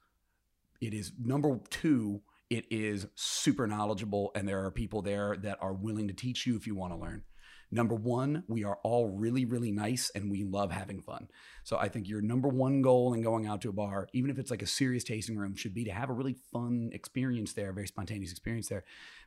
it 0.81 0.95
is 0.95 1.13
number 1.19 1.61
two. 1.71 2.23
It 2.51 2.67
is 2.71 3.07
super 3.15 3.67
knowledgeable, 3.67 4.31
and 4.35 4.47
there 4.47 4.65
are 4.65 4.71
people 4.71 5.03
there 5.03 5.37
that 5.39 5.59
are 5.61 5.73
willing 5.73 6.09
to 6.09 6.15
teach 6.15 6.47
you 6.47 6.57
if 6.57 6.67
you 6.67 6.75
want 6.75 6.93
to 6.93 6.99
learn. 6.99 7.23
Number 7.75 7.97
one, 7.97 8.45
we 8.47 8.63
are 8.63 8.79
all 8.85 9.09
really, 9.09 9.45
really 9.45 9.73
nice 9.73 10.09
and 10.15 10.31
we 10.31 10.45
love 10.45 10.71
having 10.71 11.01
fun. 11.01 11.27
So 11.65 11.77
I 11.77 11.89
think 11.89 12.09
your 12.09 12.21
number 12.21 12.47
one 12.47 12.83
goal 12.83 13.15
in 13.15 13.23
going 13.23 13.47
out 13.47 13.63
to 13.63 13.69
a 13.69 13.73
bar, 13.73 14.07
even 14.13 14.31
if 14.31 14.39
it's 14.39 14.53
like 14.53 14.63
a 14.63 14.67
serious 14.67 15.03
tasting 15.03 15.37
room, 15.37 15.57
should 15.57 15.75
be 15.75 15.83
to 15.85 15.91
have 15.91 16.09
a 16.09 16.13
really 16.13 16.37
fun 16.53 16.91
experience 16.93 17.53
there, 17.53 17.71
a 17.71 17.75
very 17.75 17.89
spontaneous 17.89 18.31
experience 18.31 18.69
there. 18.69 18.85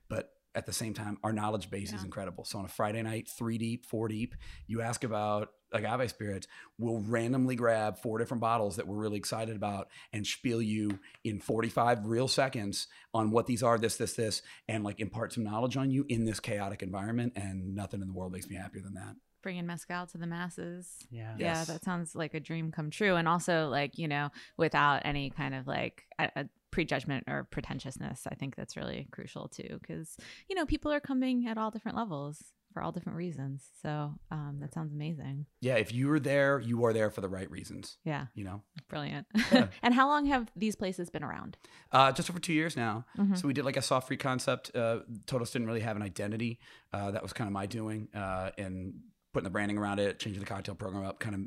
But 0.07 0.31
at 0.55 0.65
the 0.65 0.73
same 0.73 0.93
time, 0.93 1.17
our 1.23 1.31
knowledge 1.33 1.69
base 1.69 1.93
is 1.93 2.03
incredible. 2.03 2.43
So 2.43 2.57
on 2.59 2.65
a 2.65 2.69
Friday 2.69 3.01
night, 3.03 3.27
three 3.27 3.57
deep, 3.57 3.85
four 3.85 4.07
deep, 4.07 4.33
you 4.65 4.81
ask 4.81 5.03
about 5.03 5.49
like 5.71 5.83
agave 5.83 6.09
spirits, 6.09 6.47
we'll 6.79 6.99
randomly 7.01 7.55
grab 7.55 7.97
four 7.99 8.17
different 8.17 8.41
bottles 8.41 8.77
that 8.77 8.87
we're 8.87 8.95
really 8.95 9.17
excited 9.17 9.55
about 9.55 9.89
and 10.13 10.25
spiel 10.25 10.61
you 10.61 10.97
in 11.25 11.39
45 11.39 12.05
real 12.05 12.27
seconds 12.27 12.87
on 13.13 13.31
what 13.31 13.45
these 13.45 13.61
are, 13.61 13.77
this, 13.77 13.97
this, 13.97 14.13
this, 14.13 14.41
and 14.67 14.83
like 14.83 14.99
impart 14.99 15.33
some 15.33 15.43
knowledge 15.43 15.75
on 15.77 15.91
you 15.91 16.05
in 16.09 16.25
this 16.25 16.39
chaotic 16.39 16.81
environment. 16.81 17.33
And 17.35 17.75
nothing 17.75 18.01
in 18.01 18.07
the 18.07 18.13
world 18.13 18.31
makes 18.31 18.47
me 18.47 18.55
happier 18.55 18.81
than 18.81 18.93
that. 18.95 19.15
Bringing 19.43 19.65
mezcal 19.67 20.07
to 20.07 20.17
the 20.17 20.25
masses. 20.27 21.05
Yeah. 21.11 21.21
Yeah. 21.21 21.35
Yeah, 21.37 21.45
Yes. 21.59 21.67
that 21.67 21.83
sounds 21.83 22.15
like 22.15 22.33
a 22.33 22.39
dream 22.39 22.71
come 22.71 22.89
true. 22.89 23.15
And 23.15 23.27
also, 23.27 23.67
like, 23.67 23.97
you 23.97 24.07
know, 24.07 24.29
without 24.57 25.01
any 25.05 25.29
kind 25.29 25.53
of 25.53 25.67
like 25.67 26.05
a, 26.17 26.29
a 26.35 26.45
prejudgment 26.77 27.23
or 27.27 27.43
pretentiousness, 27.45 28.27
I 28.31 28.35
think 28.35 28.55
that's 28.55 28.77
really 28.77 29.07
crucial 29.11 29.47
too. 29.47 29.79
Cause, 29.87 30.15
you 30.47 30.55
know, 30.55 30.65
people 30.67 30.91
are 30.91 30.99
coming 30.99 31.47
at 31.47 31.57
all 31.57 31.71
different 31.71 31.97
levels 31.97 32.53
for 32.71 32.83
all 32.83 32.91
different 32.91 33.17
reasons. 33.17 33.65
So 33.81 34.13
um, 34.29 34.57
that 34.61 34.71
sounds 34.75 34.93
amazing. 34.93 35.47
Yeah, 35.59 35.77
if 35.77 35.91
you 35.91 36.11
are 36.11 36.19
there, 36.19 36.59
you 36.59 36.85
are 36.85 36.93
there 36.93 37.09
for 37.09 37.21
the 37.21 37.29
right 37.29 37.49
reasons. 37.49 37.97
Yeah, 38.03 38.27
You 38.35 38.43
know, 38.43 38.61
brilliant. 38.89 39.25
Yeah. 39.51 39.69
and 39.81 39.95
how 39.95 40.07
long 40.07 40.27
have 40.27 40.51
these 40.55 40.75
places 40.75 41.09
been 41.09 41.23
around? 41.23 41.57
uh, 41.91 42.11
just 42.11 42.29
over 42.29 42.37
two 42.39 42.53
years 42.53 42.77
now. 42.77 43.05
Mhm. 43.17 43.35
So 43.39 43.47
we 43.47 43.53
did 43.55 43.65
like 43.65 43.77
a 43.77 43.81
soft 43.81 44.07
free 44.07 44.17
concept. 44.17 44.75
Uh, 44.75 44.99
Todos 45.25 45.49
didn't 45.49 45.67
really 45.67 45.79
have 45.89 45.95
an 45.95 46.03
identity. 46.03 46.59
Uh, 46.93 47.09
that 47.09 47.23
was 47.23 47.33
kind 47.33 47.47
of 47.47 47.53
my 47.53 47.65
doing, 47.65 48.09
uh, 48.13 48.51
and 48.59 48.93
putting 49.33 49.45
the 49.45 49.49
branding 49.49 49.79
around 49.79 49.99
it, 49.99 50.19
changing 50.19 50.41
the 50.41 50.47
cocktail 50.47 50.75
program 50.75 51.03
up, 51.05 51.19
kind 51.19 51.33
of 51.33 51.41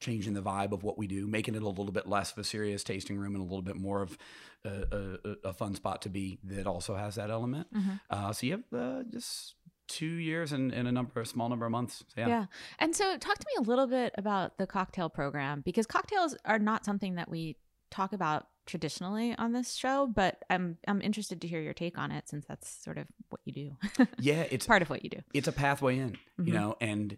changing 0.00 0.34
the 0.34 0.42
vibe 0.42 0.72
of 0.72 0.82
what 0.82 0.98
we 0.98 1.06
do, 1.06 1.26
making 1.26 1.54
it 1.54 1.62
a 1.62 1.68
little 1.68 1.90
bit 1.92 2.06
less 2.08 2.32
of 2.32 2.38
a 2.38 2.44
serious 2.44 2.84
tasting 2.84 3.16
room 3.16 3.34
and 3.34 3.40
a 3.42 3.44
little 3.46 3.62
bit 3.62 3.76
more 3.76 4.02
of 4.02 4.16
a, 4.64 5.18
a, 5.24 5.48
a- 5.48 5.52
fun 5.54 5.74
spot 5.74 6.02
to 6.02 6.08
be 6.08 6.38
that 6.44 6.66
also 6.66 6.94
has 6.96 7.14
that 7.14 7.30
element. 7.30 7.72
Mhm. 7.72 8.00
Uh, 8.10 8.32
so 8.32 8.46
you 8.46 8.52
have 8.52 8.80
uh, 8.80 9.02
just 9.10 9.54
two 9.88 10.06
years 10.06 10.52
and, 10.52 10.72
and 10.72 10.86
a 10.88 10.92
number, 10.92 11.20
a 11.20 11.26
small 11.26 11.48
number 11.48 11.64
of 11.64 11.72
months. 11.72 11.98
So 12.08 12.20
yeah. 12.20 12.28
Yeah. 12.28 12.44
And 12.78 12.94
so, 12.94 13.16
talk 13.18 13.38
to 13.38 13.46
me 13.46 13.64
a 13.64 13.68
little 13.68 13.86
bit 13.86 14.12
about 14.18 14.58
the 14.58 14.66
cocktail 14.66 15.08
program 15.08 15.62
because 15.64 15.86
cocktails 15.86 16.36
are 16.44 16.58
not 16.58 16.84
something 16.84 17.14
that 17.14 17.30
we 17.30 17.56
talk 17.90 18.12
about 18.12 18.48
traditionally 18.66 19.32
on 19.38 19.52
this 19.52 19.74
show, 19.74 20.08
but 20.08 20.42
I'm 20.50 20.76
I'm 20.88 21.00
interested 21.00 21.40
to 21.42 21.46
hear 21.48 21.60
your 21.60 21.72
take 21.72 21.96
on 21.98 22.10
it 22.10 22.28
since 22.28 22.44
that's 22.46 22.68
sort 22.68 22.98
of 22.98 23.06
what 23.30 23.40
you 23.44 23.52
do. 23.52 24.06
yeah, 24.18 24.44
it's 24.50 24.66
part 24.66 24.82
of 24.82 24.90
what 24.90 25.04
you 25.04 25.10
do. 25.10 25.20
it's 25.32 25.46
a 25.48 25.52
pathway 25.52 25.98
in, 25.98 26.18
Mhm. 26.40 26.46
you 26.48 26.52
know, 26.52 26.76
and 26.80 27.16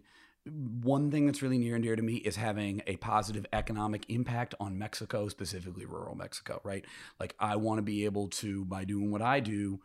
one 0.49 1.11
thing 1.11 1.25
that's 1.25 1.41
really 1.41 1.57
near 1.57 1.75
and 1.75 1.83
dear 1.83 1.95
to 1.95 2.01
me 2.01 2.15
is 2.17 2.35
having 2.35 2.81
a 2.87 2.97
positive 2.97 3.45
economic 3.53 4.05
impact 4.09 4.55
on 4.59 4.77
Mexico, 4.77 5.27
specifically 5.29 5.85
rural 5.85 6.15
Mexico, 6.15 6.61
right? 6.63 6.85
Like 7.19 7.35
I 7.39 7.55
want 7.55 7.77
to 7.79 7.81
be 7.81 8.05
able 8.05 8.27
to, 8.29 8.65
by 8.65 8.85
doing 8.85 9.11
what 9.11 9.21
I 9.21 9.39
do, 9.39 9.79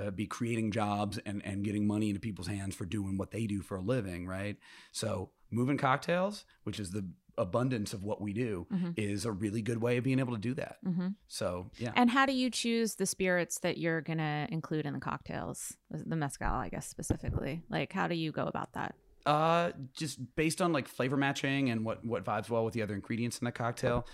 uh, 0.00 0.10
be 0.10 0.26
creating 0.26 0.70
jobs 0.70 1.18
and, 1.26 1.44
and 1.44 1.64
getting 1.64 1.86
money 1.86 2.08
into 2.08 2.20
people's 2.20 2.46
hands 2.46 2.74
for 2.74 2.84
doing 2.86 3.18
what 3.18 3.30
they 3.32 3.46
do 3.46 3.60
for 3.62 3.76
a 3.76 3.80
living, 3.80 4.26
right? 4.26 4.56
So 4.92 5.30
moving 5.50 5.76
cocktails, 5.76 6.44
which 6.62 6.78
is 6.78 6.92
the 6.92 7.06
abundance 7.36 7.92
of 7.94 8.04
what 8.04 8.20
we 8.20 8.32
do, 8.32 8.66
Mhm. 8.70 8.94
is 8.96 9.24
a 9.24 9.32
really 9.32 9.62
good 9.62 9.80
way 9.80 9.96
of 9.96 10.04
being 10.04 10.18
able 10.18 10.34
to 10.34 10.40
do 10.40 10.52
that. 10.54 10.76
hmm 10.84 11.08
So 11.26 11.70
yeah. 11.78 11.92
And 11.96 12.10
how 12.10 12.26
do 12.26 12.32
you 12.32 12.50
choose 12.50 12.96
the 12.96 13.06
spirits 13.06 13.58
that 13.60 13.78
you're 13.78 14.00
gonna 14.02 14.46
include 14.50 14.84
in 14.86 14.92
the 14.92 15.00
cocktails? 15.00 15.76
The 15.90 16.16
mezcal, 16.16 16.52
I 16.52 16.68
guess 16.68 16.86
specifically. 16.86 17.62
Like, 17.70 17.92
how 17.92 18.08
do 18.08 18.14
you 18.14 18.30
go 18.30 18.44
about 18.46 18.72
that? 18.74 18.94
Uh, 19.26 19.72
just 19.96 20.18
based 20.36 20.60
on 20.62 20.72
like 20.72 20.88
flavor 20.88 21.16
matching 21.16 21.70
and 21.70 21.84
what 21.84 22.04
what 22.04 22.24
vibes 22.24 22.48
well 22.48 22.64
with 22.64 22.74
the 22.74 22.82
other 22.82 22.94
ingredients 22.94 23.38
in 23.38 23.44
the 23.44 23.52
cocktail, 23.52 24.06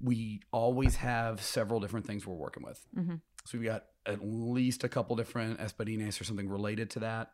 we 0.00 0.40
always 0.52 0.96
have 0.96 1.42
several 1.42 1.80
different 1.80 2.06
things 2.06 2.26
we're 2.26 2.34
working 2.34 2.62
with. 2.62 2.84
Mhm. 2.96 3.20
So 3.44 3.58
we've 3.58 3.66
got 3.68 3.84
at 4.06 4.20
least 4.22 4.84
a 4.84 4.88
couple 4.88 5.16
different 5.16 5.60
espadines 5.60 6.20
or 6.20 6.24
something 6.24 6.48
related 6.48 6.90
to 6.90 7.00
that. 7.00 7.32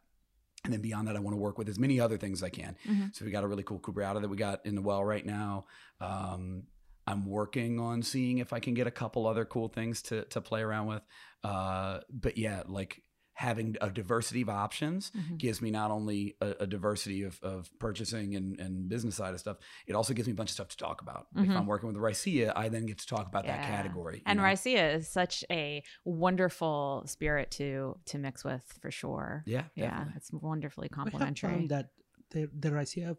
And 0.65 0.73
then 0.73 0.81
beyond 0.83 1.09
that, 1.09 1.17
I 1.17 1.21
want 1.21 1.35
to 1.35 1.41
work 1.41 1.57
with 1.57 1.69
as 1.69 1.79
many 1.79 1.99
other 2.01 2.19
things 2.19 2.41
as 2.41 2.43
I 2.45 2.51
can. 2.51 2.77
Mhm. 2.85 3.15
So 3.15 3.25
we 3.25 3.31
got 3.31 3.45
a 3.45 3.49
really 3.49 3.63
cool 3.63 3.79
cupreata 3.81 4.21
that 4.21 4.29
we 4.29 4.37
got 4.37 4.65
in 4.67 4.75
the 4.75 4.83
well 4.83 5.03
right 5.05 5.25
now. 5.25 5.67
Um, 6.01 6.65
I'm 7.07 7.25
working 7.27 7.81
on 7.81 8.03
seeing 8.03 8.39
if 8.39 8.53
I 8.53 8.61
can 8.61 8.75
get 8.75 8.87
a 8.87 8.91
couple 8.91 9.27
other 9.27 9.45
cool 9.45 9.69
things 9.69 10.03
to 10.03 10.25
to 10.27 10.41
play 10.41 10.61
around 10.63 10.87
with. 10.89 11.03
Uh, 11.43 12.01
but 12.11 12.37
yeah, 12.37 12.63
like 12.67 13.03
having 13.49 13.75
a 13.80 13.88
diversity 13.88 14.42
of 14.42 14.50
options 14.50 15.11
Mhm. 15.12 15.38
gives 15.38 15.59
me 15.64 15.70
not 15.70 15.90
only 15.90 16.37
a, 16.42 16.49
a 16.61 16.66
diversity 16.66 17.23
of, 17.23 17.35
of 17.42 17.70
purchasing 17.78 18.28
and, 18.38 18.61
and 18.61 18.73
business 18.94 19.14
side 19.20 19.32
of 19.32 19.40
stuff, 19.40 19.56
it 19.87 19.94
also 19.94 20.12
gives 20.16 20.26
me 20.28 20.32
a 20.32 20.35
bunch 20.40 20.50
of 20.50 20.54
stuff 20.59 20.68
to 20.68 20.76
talk 20.76 21.00
about. 21.00 21.23
If 21.35 21.49
Mhm. 21.49 21.56
I'm 21.59 21.66
working 21.66 21.87
with 21.88 21.97
the 21.99 22.02
Raicilla, 22.09 22.52
I 22.54 22.68
then 22.68 22.85
get 22.90 22.99
to 22.99 23.06
talk 23.14 23.26
about 23.32 23.44
that 23.47 23.62
category. 23.62 24.23
And 24.26 24.37
know? 24.38 24.44
Raicilla 24.44 24.94
is 24.99 25.09
such 25.09 25.37
a 25.50 25.82
wonderful 26.04 27.04
spirit 27.06 27.50
to 27.52 27.99
to 28.11 28.18
mix 28.18 28.44
with 28.44 28.64
for 28.82 28.90
sure. 28.90 29.42
Yeah, 29.47 29.64
Yeah, 29.75 30.12
it's 30.16 30.30
wonderfully 30.32 30.88
We 30.90 30.97
have 30.97 31.04
complimentary. 31.04 31.50
found 31.50 31.68
that 31.70 31.87
the 32.32 32.42
the 32.64 32.70
Raicilla, 32.76 33.16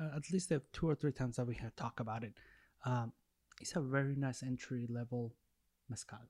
uh, 0.00 0.16
at 0.18 0.30
least 0.34 0.46
the 0.50 0.60
two 0.76 0.86
or 0.90 0.94
three 1.00 1.12
times 1.20 1.36
that 1.36 1.46
we 1.46 1.56
have 1.64 1.74
talked 1.82 2.00
about 2.06 2.22
it, 2.28 2.34
um, 2.84 3.12
it's 3.62 3.74
a 3.76 3.80
very 3.80 4.14
nice 4.26 4.42
entry 4.42 4.86
level 4.98 5.22
mezcal. 5.88 6.24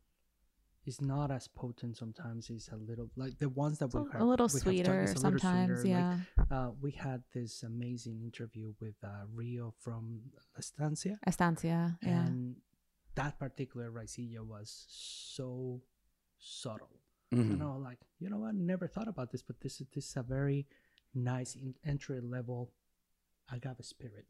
It's 0.88 1.02
not 1.02 1.30
as 1.30 1.46
potent 1.48 1.94
sometimes. 2.02 2.48
It's 2.48 2.68
a 2.70 2.76
little 2.76 3.08
like 3.14 3.34
the 3.38 3.50
ones 3.50 3.76
that 3.80 3.92
we 3.92 4.00
a, 4.00 4.12
have, 4.12 4.22
a 4.22 4.24
little 4.24 4.46
we 4.46 4.52
have 4.52 4.62
talked, 4.62 4.62
sweeter 4.64 5.02
it's 5.02 5.20
a 5.20 5.24
little 5.26 5.38
sometimes. 5.38 5.80
sweeter, 5.82 5.98
yeah, 5.98 6.18
Like, 6.38 6.46
uh, 6.50 6.70
we 6.80 6.92
had 6.92 7.20
this 7.34 7.62
amazing 7.62 8.22
interview 8.28 8.72
with 8.80 8.94
uh, 9.04 9.24
Rio 9.40 9.74
from 9.84 10.20
Estancia, 10.58 11.18
Estancia. 11.26 11.98
Yeah. 12.02 12.24
and 12.24 12.56
that 13.20 13.38
particular 13.38 13.90
Raicilla 13.90 14.40
was 14.54 14.86
so 14.88 15.82
subtle. 16.38 16.94
Mhm. 17.34 17.50
You 17.50 17.56
know, 17.56 17.74
like 17.88 17.98
you 18.18 18.30
know 18.30 18.38
what? 18.38 18.54
Never 18.54 18.86
thought 18.88 19.08
about 19.08 19.30
this, 19.30 19.42
but 19.42 19.60
this 19.60 19.80
is 19.82 19.86
this 19.94 20.06
is 20.10 20.16
a 20.16 20.22
very 20.22 20.66
nice 21.14 21.54
in, 21.54 21.74
entry 21.84 22.20
level 22.22 22.72
agave 23.52 23.84
spirit. 23.84 24.24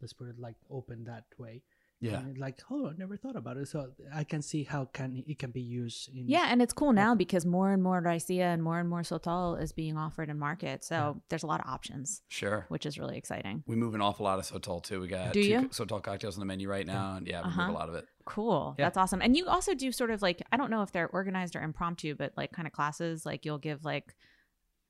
The 0.00 0.06
spirit 0.06 0.38
like 0.38 0.54
open 0.70 1.04
that 1.10 1.24
way. 1.38 1.62
Yeah. 2.00 2.18
And 2.20 2.38
like 2.38 2.60
oh, 2.70 2.88
I 2.88 2.92
never 2.96 3.16
thought 3.16 3.34
about 3.36 3.56
it. 3.56 3.66
So 3.68 3.90
I 4.14 4.22
can 4.24 4.40
see 4.40 4.62
how 4.62 4.84
can 4.86 5.24
it 5.26 5.38
can 5.38 5.50
be 5.50 5.60
used 5.60 6.08
in 6.14 6.28
Yeah, 6.28 6.46
and 6.48 6.62
it's 6.62 6.72
cool 6.72 6.92
now 6.92 7.14
because 7.14 7.44
more 7.44 7.72
and 7.72 7.82
more 7.82 8.00
Raicilla 8.02 8.52
and 8.54 8.62
more 8.62 8.78
and 8.78 8.88
more 8.88 9.00
Sotol 9.02 9.60
is 9.60 9.72
being 9.72 9.96
offered 9.96 10.28
in 10.30 10.38
market. 10.38 10.84
So 10.84 10.94
Yeah. 10.94 11.12
there's 11.28 11.42
a 11.42 11.46
lot 11.48 11.60
of 11.60 11.66
options, 11.68 12.22
Sure. 12.28 12.66
which 12.68 12.86
is 12.86 12.98
really 12.98 13.16
exciting. 13.18 13.64
We 13.66 13.74
move 13.74 13.94
an 13.96 14.00
awful 14.00 14.24
lot 14.24 14.38
of 14.38 14.44
Sotol 14.46 14.82
too. 14.82 15.00
We 15.00 15.08
got 15.08 15.32
Do 15.32 15.42
two 15.42 15.48
you? 15.48 15.60
co- 15.62 15.68
Sotol 15.68 16.02
cocktails 16.02 16.36
on 16.36 16.40
the 16.40 16.46
menu 16.46 16.68
right 16.68 16.86
now, 16.86 17.16
and 17.16 17.26
yeah, 17.26 17.40
we 17.42 17.48
Uh-huh. 17.48 17.66
move 17.66 17.74
a 17.74 17.78
lot 17.78 17.88
of 17.88 17.94
it. 17.96 18.06
Cool. 18.24 18.76
Yeah. 18.78 18.84
That's 18.86 18.96
awesome. 18.98 19.20
And 19.20 19.36
you 19.36 19.46
also 19.48 19.74
do 19.74 19.90
sort 19.90 20.10
of 20.10 20.22
like 20.22 20.42
I 20.52 20.56
don't 20.56 20.70
know 20.70 20.82
if 20.82 20.92
they're 20.92 21.08
organized 21.08 21.56
or 21.56 21.62
impromptu, 21.62 22.14
but 22.14 22.32
like 22.36 22.52
kind 22.52 22.68
of 22.68 22.72
classes. 22.72 23.26
Like 23.26 23.44
you'll 23.44 23.58
give 23.58 23.84
like 23.84 24.14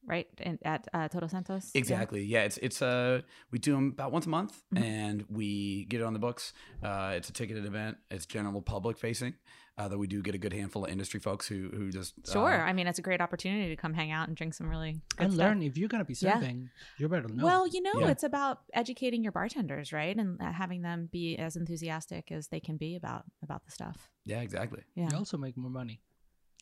right 0.08 0.26
in, 0.38 0.58
at 0.64 0.88
uh, 0.94 1.08
Todos 1.08 1.30
Santos. 1.30 1.70
Exactly. 1.74 2.22
Yeah, 2.24 2.42
it's 2.44 2.58
it's 2.58 2.80
uh 2.82 3.20
we 3.50 3.58
do 3.58 3.72
them 3.72 3.88
about 3.92 4.10
once 4.12 4.26
a 4.26 4.30
month, 4.30 4.62
Mhm. 4.74 4.82
and 4.82 5.24
we 5.28 5.84
get 5.84 6.00
it 6.00 6.04
on 6.04 6.12
the 6.14 6.18
books. 6.18 6.52
Uh, 6.82 7.12
it's 7.16 7.28
a 7.28 7.32
ticketed 7.32 7.64
event. 7.66 7.98
It's 8.10 8.26
general 8.26 8.62
public 8.62 8.98
facing. 8.98 9.34
Uh, 9.76 9.86
though 9.86 9.96
we 9.96 10.08
do 10.08 10.20
get 10.22 10.34
a 10.34 10.38
good 10.38 10.52
handful 10.52 10.84
of 10.84 10.90
industry 10.90 11.20
folks 11.20 11.46
who 11.46 11.68
who 11.72 11.90
just 11.92 12.14
uh, 12.28 12.32
Sure. 12.32 12.60
I 12.68 12.72
mean, 12.72 12.88
it's 12.88 12.98
a 12.98 13.02
great 13.02 13.20
opportunity 13.20 13.68
to 13.68 13.76
come 13.76 13.94
hang 13.94 14.10
out 14.10 14.26
and 14.26 14.36
drink 14.36 14.54
some 14.54 14.68
really 14.68 14.92
good 15.16 15.24
and 15.26 15.32
stuff. 15.32 15.38
learn. 15.46 15.62
If 15.62 15.78
you're 15.78 15.88
gonna 15.88 16.04
be 16.04 16.14
Yeah. 16.20 16.34
serving, 16.34 16.70
you 16.98 17.08
better 17.08 17.28
know. 17.28 17.44
Well, 17.44 17.64
you 17.68 17.80
know, 17.82 18.00
Yeah. 18.00 18.08
it's 18.10 18.24
about 18.24 18.62
educating 18.74 19.22
your 19.22 19.30
bartenders, 19.30 19.92
right, 19.92 20.16
and 20.16 20.42
uh, 20.42 20.50
having 20.50 20.82
them 20.82 21.08
be 21.12 21.36
as 21.36 21.54
enthusiastic 21.54 22.32
as 22.32 22.48
they 22.48 22.58
can 22.58 22.76
be 22.76 22.96
about 22.96 23.24
about 23.42 23.64
the 23.66 23.70
stuff. 23.70 24.10
yeah, 24.24 24.40
exactly. 24.40 24.82
Yeah. 24.96 25.10
you 25.12 25.16
also 25.16 25.38
make 25.38 25.56
more 25.56 25.70
money. 25.70 26.00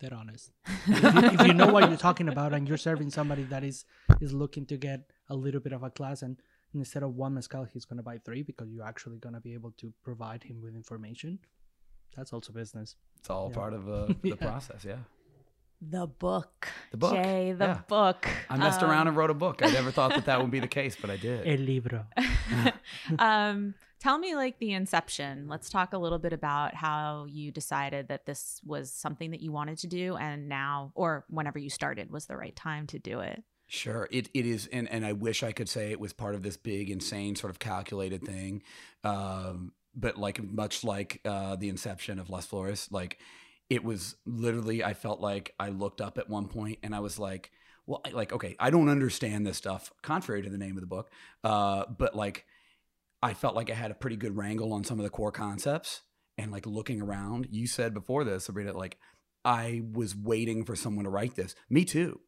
Dead 0.00 0.12
honest. 0.12 0.50
if, 0.86 1.02
you, 1.14 1.20
if 1.40 1.46
you 1.46 1.54
know 1.54 1.72
what 1.72 1.88
you're 1.88 1.96
talking 1.96 2.28
about 2.28 2.52
and 2.52 2.68
you're 2.68 2.76
serving 2.76 3.10
somebody 3.10 3.44
that 3.44 3.64
is 3.64 3.84
is 4.20 4.32
looking 4.32 4.66
to 4.66 4.76
get 4.76 5.10
a 5.30 5.34
little 5.34 5.60
bit 5.60 5.72
of 5.72 5.82
a 5.82 5.88
class 5.90 6.20
and 6.22 6.36
instead 6.74 7.02
of 7.02 7.14
one 7.14 7.32
mezcal 7.34 7.64
he's 7.64 7.86
gonna 7.86 8.02
buy 8.02 8.18
three 8.18 8.42
because 8.42 8.68
you're 8.70 8.84
actually 8.84 9.16
gonna 9.18 9.40
be 9.40 9.54
able 9.54 9.72
to 9.78 9.92
provide 10.04 10.42
him 10.42 10.60
with 10.60 10.74
information. 10.74 11.38
That's 12.14 12.32
also 12.32 12.52
business. 12.52 12.96
It's 13.18 13.30
all 13.30 13.48
Yeah. 13.50 13.54
part 13.56 13.72
of 13.72 13.88
uh, 13.88 14.06
the 14.22 14.28
Yeah. 14.28 14.34
process. 14.36 14.84
Yeah. 14.84 14.96
The 15.80 16.06
book. 16.06 16.68
The 16.90 16.96
book, 16.96 17.12
Jay, 17.14 17.52
the 17.52 17.64
yeah. 17.66 17.80
book. 17.86 18.26
I 18.50 18.56
messed 18.56 18.82
Um, 18.82 18.90
around 18.90 19.08
and 19.08 19.16
wrote 19.16 19.28
a 19.30 19.34
book. 19.34 19.62
I 19.62 19.70
never 19.70 19.90
thought 19.90 20.10
that 20.14 20.24
that 20.26 20.40
would 20.40 20.50
be 20.50 20.58
the 20.60 20.68
case, 20.68 20.96
but 21.00 21.10
I 21.10 21.16
did. 21.18 21.46
El 21.46 21.58
libro. 21.66 22.06
um, 23.18 23.74
tell 24.00 24.18
me 24.18 24.34
like 24.34 24.58
the 24.58 24.72
inception. 24.72 25.48
Let's 25.48 25.70
talk 25.70 25.92
a 25.92 25.98
little 25.98 26.18
bit 26.18 26.32
about 26.32 26.74
how 26.74 27.26
you 27.28 27.50
decided 27.50 28.08
that 28.08 28.26
this 28.26 28.60
was 28.64 28.92
something 28.92 29.30
that 29.30 29.40
you 29.40 29.52
wanted 29.52 29.78
to 29.78 29.86
do 29.86 30.16
and 30.16 30.48
now 30.48 30.92
or 30.94 31.24
whenever 31.28 31.58
you 31.58 31.70
started 31.70 32.10
was 32.10 32.26
the 32.26 32.36
right 32.36 32.54
time 32.54 32.86
to 32.88 32.98
do 32.98 33.20
it. 33.20 33.42
Sure, 33.68 34.06
it 34.12 34.28
it 34.32 34.46
is, 34.46 34.68
and 34.68 34.88
and 34.88 35.04
I 35.04 35.12
wish 35.12 35.42
I 35.42 35.50
could 35.50 35.68
say 35.68 35.90
it 35.90 35.98
was 35.98 36.12
part 36.12 36.36
of 36.36 36.42
this 36.42 36.56
big, 36.56 36.88
insane, 36.88 37.34
sort 37.34 37.50
of 37.50 37.58
calculated 37.58 38.22
thing, 38.22 38.62
um, 39.02 39.72
but 39.92 40.16
like 40.16 40.40
much 40.40 40.84
like 40.84 41.20
uh, 41.24 41.56
the 41.56 41.68
inception 41.68 42.20
of 42.20 42.30
Las 42.30 42.46
Flores, 42.46 42.88
like 42.92 43.18
it 43.68 43.82
was 43.82 44.14
literally. 44.24 44.84
I 44.84 44.94
felt 44.94 45.20
like 45.20 45.52
I 45.58 45.70
looked 45.70 46.00
up 46.00 46.16
at 46.16 46.30
one 46.30 46.46
point 46.46 46.78
and 46.84 46.94
I 46.94 47.00
was 47.00 47.18
like, 47.18 47.50
well, 47.86 48.02
like 48.12 48.32
okay, 48.32 48.54
I 48.60 48.70
don't 48.70 48.88
understand 48.88 49.44
this 49.44 49.56
stuff, 49.56 49.92
contrary 50.00 50.42
to 50.42 50.50
the 50.50 50.58
name 50.58 50.76
of 50.76 50.80
the 50.80 50.86
book, 50.86 51.10
uh, 51.42 51.86
but 51.86 52.14
like 52.14 52.46
I 53.22 53.34
felt 53.34 53.54
like 53.54 53.70
I 53.70 53.74
had 53.74 53.90
a 53.90 53.94
pretty 53.94 54.16
good 54.16 54.36
wrangle 54.36 54.72
on 54.72 54.84
some 54.84 54.98
of 54.98 55.04
the 55.04 55.10
core 55.10 55.32
concepts, 55.32 56.02
and 56.38 56.52
like 56.52 56.66
looking 56.66 57.00
around, 57.00 57.48
you 57.50 57.66
said 57.66 57.94
before 57.94 58.24
this, 58.24 58.44
Sabrina, 58.44 58.76
like 58.76 58.98
I 59.44 59.82
was 59.92 60.14
waiting 60.14 60.64
for 60.64 60.76
someone 60.76 61.04
to 61.04 61.10
write 61.10 61.34
this. 61.34 61.54
Me 61.70 61.84
too. 61.84 62.20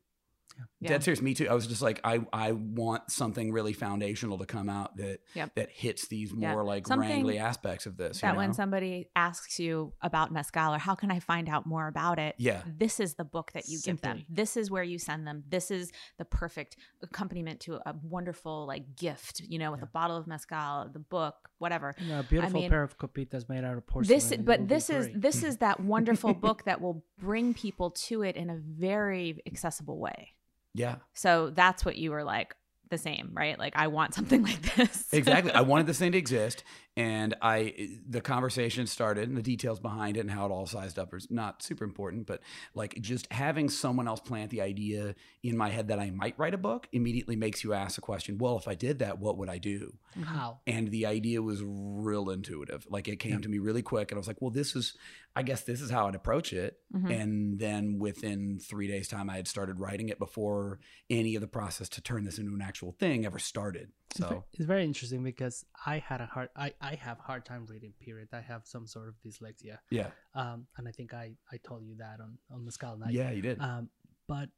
Yeah. 0.80 0.88
Dead 0.90 1.04
serious, 1.04 1.20
me 1.22 1.34
too. 1.34 1.48
I 1.48 1.54
was 1.54 1.66
just 1.66 1.82
like, 1.82 2.00
I, 2.04 2.20
I 2.32 2.52
want 2.52 3.10
something 3.10 3.52
really 3.52 3.72
foundational 3.72 4.38
to 4.38 4.46
come 4.46 4.68
out 4.68 4.96
that 4.98 5.20
Yep. 5.34 5.54
that 5.56 5.70
hits 5.70 6.06
these 6.08 6.32
Yeah. 6.36 6.52
more 6.52 6.64
like 6.64 6.86
Something 6.86 7.24
wrangly 7.24 7.40
aspects 7.40 7.86
of 7.86 7.96
this. 7.96 8.20
that 8.20 8.32
you 8.32 8.36
when 8.38 8.52
somebody 8.54 9.08
asks 9.16 9.58
you 9.58 9.92
about 10.02 10.32
mezcal 10.32 10.74
or 10.74 10.78
how 10.78 10.94
can 10.94 11.10
I 11.10 11.18
find 11.20 11.48
out 11.48 11.66
more 11.66 11.88
about 11.88 12.18
it, 12.18 12.34
yeah, 12.38 12.62
this 12.66 13.00
is 13.00 13.14
the 13.14 13.24
book 13.24 13.52
that 13.52 13.68
you 13.68 13.78
give 13.84 14.00
them. 14.00 14.24
This 14.28 14.56
is 14.56 14.70
where 14.70 14.82
you 14.84 14.98
send 14.98 15.26
them. 15.26 15.42
This 15.48 15.70
is 15.70 15.90
the 16.18 16.24
perfect 16.24 16.76
accompaniment 17.02 17.60
to 17.60 17.76
a 17.88 17.94
wonderful 18.02 18.66
like 18.66 18.96
gift, 18.96 19.40
you 19.48 19.58
know, 19.58 19.70
with 19.70 19.80
Yeah. 19.80 19.84
a 19.86 19.88
bottle 19.88 20.16
of 20.16 20.26
mezcal, 20.26 20.88
the 20.92 20.98
book, 20.98 21.34
whatever. 21.58 21.94
You 21.98 22.08
know, 22.08 22.20
a 22.20 22.22
beautiful 22.22 22.60
mean, 22.60 22.70
pair 22.70 22.82
of 22.82 22.98
copitas 22.98 23.48
made 23.48 23.64
out 23.64 23.76
of 23.76 23.86
porcelain. 23.86 24.16
This, 24.18 24.32
but 24.38 24.68
this 24.68 24.90
is 24.90 25.06
great. 25.08 25.20
this 25.20 25.42
is 25.42 25.56
that 25.58 25.80
wonderful 25.80 26.34
book 26.46 26.64
that 26.64 26.80
will 26.80 27.04
bring 27.18 27.54
people 27.54 27.90
to 27.90 28.22
it 28.22 28.36
in 28.36 28.50
a 28.50 28.56
very 28.56 29.40
accessible 29.46 29.98
way. 29.98 30.34
Yeah, 30.75 30.96
So 31.14 31.50
that's 31.50 31.84
what 31.84 31.96
you 31.96 32.10
were 32.10 32.25
like 32.25 32.54
the 32.90 32.98
same, 32.98 33.30
right? 33.32 33.58
Like 33.58 33.75
I 33.76 33.88
want 33.88 34.14
something 34.14 34.42
like 34.50 34.75
this. 34.76 35.08
exactly. 35.12 35.52
I 35.52 35.60
wanted 35.62 35.87
this 35.88 35.98
thing 35.98 36.12
to 36.12 36.18
exist, 36.18 36.64
and 36.98 37.34
I 37.40 37.98
the 38.08 38.20
conversation 38.20 38.86
started, 38.86 39.28
and 39.28 39.36
the 39.38 39.42
details 39.42 39.78
behind 39.78 40.16
it 40.16 40.20
and 40.20 40.30
how 40.30 40.46
it 40.46 40.50
all 40.50 40.66
sized 40.66 40.98
up 40.98 41.14
is 41.14 41.28
not 41.30 41.62
super 41.62 41.84
important, 41.84 42.26
but 42.26 42.40
like 42.74 43.00
just 43.00 43.30
having 43.32 43.68
someone 43.68 44.08
else 44.08 44.20
plant 44.20 44.50
the 44.50 44.60
idea 44.60 45.14
in 45.42 45.56
my 45.56 45.68
head 45.70 45.88
that 45.88 46.00
I 46.00 46.10
might 46.10 46.38
write 46.38 46.54
a 46.54 46.58
book 46.58 46.88
immediately 46.92 47.36
makes 47.36 47.62
you 47.62 47.72
ask 47.72 47.94
the 47.94 48.00
question, 48.00 48.36
well, 48.38 48.58
if 48.58 48.66
I 48.66 48.74
did 48.74 48.98
that, 48.98 49.18
what 49.18 49.38
would 49.38 49.48
I 49.48 49.58
do? 49.58 49.96
how 50.24 50.58
and 50.66 50.90
the 50.90 51.06
idea 51.06 51.40
was 51.40 51.62
real 51.64 52.30
intuitive. 52.30 52.84
Like 52.90 53.06
it 53.06 53.16
came 53.20 53.34
Yeah. 53.34 53.38
to 53.40 53.48
me 53.48 53.58
really 53.60 53.82
quick, 53.82 54.10
and 54.10 54.16
I 54.16 54.20
was 54.20 54.26
like, 54.26 54.42
"Well, 54.42 54.50
this 54.50 54.74
is, 54.74 54.96
I 55.36 55.44
guess 55.44 55.62
this 55.62 55.80
is 55.80 55.90
how 55.90 56.08
I'd 56.08 56.16
approach 56.16 56.52
it." 56.52 56.80
Mhm. 56.92 57.10
And 57.20 57.58
then 57.60 57.98
within 58.00 58.58
three 58.58 58.88
days' 58.88 59.06
time, 59.06 59.30
I 59.30 59.36
had 59.36 59.46
started 59.46 59.78
writing 59.78 60.08
it 60.08 60.18
before 60.18 60.80
any 61.08 61.36
of 61.36 61.40
the 61.40 61.46
process 61.46 61.88
to 61.90 62.00
turn 62.00 62.24
this 62.24 62.38
into 62.38 62.52
an 62.52 62.62
actual 62.62 62.90
thing 62.92 63.24
ever 63.24 63.38
started. 63.38 63.92
It's 64.10 64.18
So 64.18 64.44
it's 64.52 64.66
very 64.66 64.84
interesting 64.84 65.22
because 65.22 65.64
I 65.86 65.98
had 65.98 66.20
a 66.20 66.26
hard 66.26 66.48
I, 66.56 66.72
I 66.80 66.94
have 66.94 67.18
hard 67.18 67.44
time 67.44 67.66
reading 67.66 67.92
period. 68.00 68.28
I 68.32 68.40
have 68.40 68.62
some 68.66 68.86
sort 68.86 69.08
of 69.08 69.14
dyslexia. 69.24 69.78
yeah, 69.90 70.10
Um 70.34 70.66
and 70.76 70.88
I 70.88 70.92
think 70.92 71.14
I, 71.14 71.32
I 71.52 71.56
told 71.58 71.84
you 71.84 71.96
that 71.98 72.20
on, 72.20 72.38
on 72.50 72.64
the 72.64 72.72
Skull 72.72 72.96
Night. 72.96 73.12
yeah, 73.12 73.30
you 73.30 73.42
did. 73.42 73.60
Um 73.60 73.90
but 74.26 74.48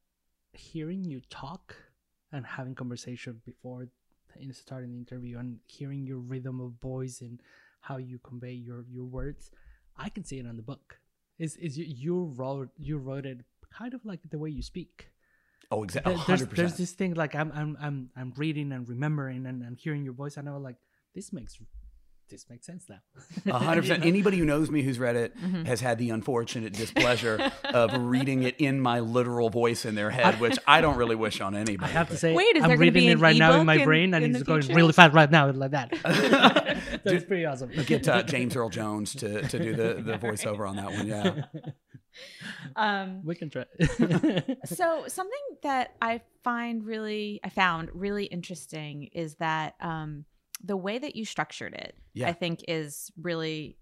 hearing 0.52 1.04
you 1.04 1.21
talk 1.30 1.76
and 2.33 2.45
having 2.47 2.75
conversation 2.75 3.40
before 3.45 3.88
in 4.38 4.52
starting 4.52 4.90
the 4.92 4.99
interview 4.99 5.38
and 5.38 5.59
hearing 5.66 6.07
your 6.07 6.19
rhythm 6.19 6.61
of 6.61 6.73
voice 6.80 7.21
and 7.21 7.40
how 7.80 7.97
you 7.97 8.19
convey 8.19 8.52
your, 8.52 8.85
your 8.88 9.04
words, 9.04 9.50
I 9.97 10.09
can 10.09 10.25
see 10.25 10.38
it 10.38 10.46
on 10.46 10.57
the 10.57 10.62
book. 10.62 10.98
Is 11.38 11.57
is 11.57 11.79
you, 11.79 11.85
you 11.87 12.25
wrote 12.37 12.68
you 12.77 12.98
wrote 12.98 13.27
it 13.27 13.40
kind 13.72 13.94
of 13.94 14.05
like 14.05 14.20
the 14.31 14.38
way 14.38 14.51
you 14.51 14.62
speak. 14.62 15.11
Oh, 15.70 15.83
exactly, 15.83 16.16
there's, 16.26 16.46
there's 16.46 16.76
this 16.76 16.92
thing 16.92 17.14
like 17.14 17.35
I'm 17.35 17.52
I'm 17.54 17.76
I'm 17.80 18.11
I'm 18.16 18.33
reading 18.37 18.72
and 18.72 18.88
remembering 18.88 19.46
and, 19.46 19.62
and 19.62 19.78
hearing 19.78 20.04
your 20.04 20.14
voice 20.14 20.37
and 20.37 20.48
I 20.48 20.52
was 20.52 20.62
like 20.62 20.76
this 21.14 21.33
makes 21.33 21.59
this 22.31 22.47
makes 22.49 22.64
sense 22.66 22.87
now. 22.88 23.01
A 23.53 23.59
hundred 23.59 23.75
You 23.85 23.88
percent. 23.90 24.01
know? 24.03 24.09
Anybody 24.09 24.38
who 24.38 24.45
knows 24.45 24.71
me 24.71 24.83
who's 24.83 24.99
read 24.99 25.16
it 25.16 25.37
Mhm. 25.37 25.66
has 25.66 25.81
had 25.81 25.99
the 25.99 26.11
unfortunate 26.11 26.73
displeasure 26.73 27.51
of 27.64 27.90
reading 27.95 28.45
it 28.45 28.55
in 28.59 28.81
my 28.81 29.01
literal 29.01 29.51
voice 29.51 29.85
in 29.85 29.95
their 29.97 30.11
head, 30.11 30.40
which 30.40 30.59
I 30.66 30.81
don't 30.81 30.97
really 30.97 31.16
wish 31.16 31.40
on 31.40 31.55
anybody. 31.55 31.71
I 31.71 31.88
anybody. 31.88 31.93
have 31.93 32.07
to 32.09 32.12
but- 32.14 32.21
say 32.21 32.35
Wait, 32.35 32.57
is 32.57 32.64
I'm 32.64 32.79
reading 32.79 33.05
it 33.09 33.19
right 33.19 33.37
now 33.37 33.61
in 33.61 33.66
my 33.66 33.75
in- 33.77 33.85
brain 33.85 34.14
and 34.14 34.25
in 34.25 34.31
it's 34.31 34.38
the 34.40 34.45
going 34.45 34.62
future? 34.62 34.77
really 34.77 34.93
fast 34.93 35.12
right 35.14 35.31
now 35.31 35.51
like 35.53 35.73
that. 35.73 35.90
That's 36.03 37.03
Dude, 37.05 37.29
pretty 37.29 37.45
awesome. 37.47 37.71
Get 37.87 38.07
uh, 38.09 38.23
James 38.23 38.55
Earl 38.57 38.69
Jones 38.69 39.14
to, 39.16 39.43
to 39.49 39.59
do 39.59 39.75
the, 39.75 39.95
the 40.03 40.19
voiceover 40.19 40.69
on 40.69 40.77
that 40.77 40.93
one. 40.93 41.07
Yeah. 41.07 41.45
um, 42.77 43.23
we 43.25 43.35
can 43.35 43.51
try. 43.51 43.64
so 44.64 45.05
something 45.07 45.38
that 45.62 45.95
I 46.03 46.21
find 46.43 46.85
really, 46.85 47.40
I 47.45 47.49
found 47.49 47.88
really 47.95 48.25
interesting 48.25 49.05
is 49.12 49.37
that 49.37 49.75
um, 49.81 50.25
the 50.62 50.77
way 50.77 50.99
that 50.99 51.16
you 51.16 51.25
structured 51.25 51.75
it, 51.75 51.96
Yeah. 52.14 52.29
I 52.29 52.33
think, 52.33 52.64
is 52.68 53.11
really 53.20 53.77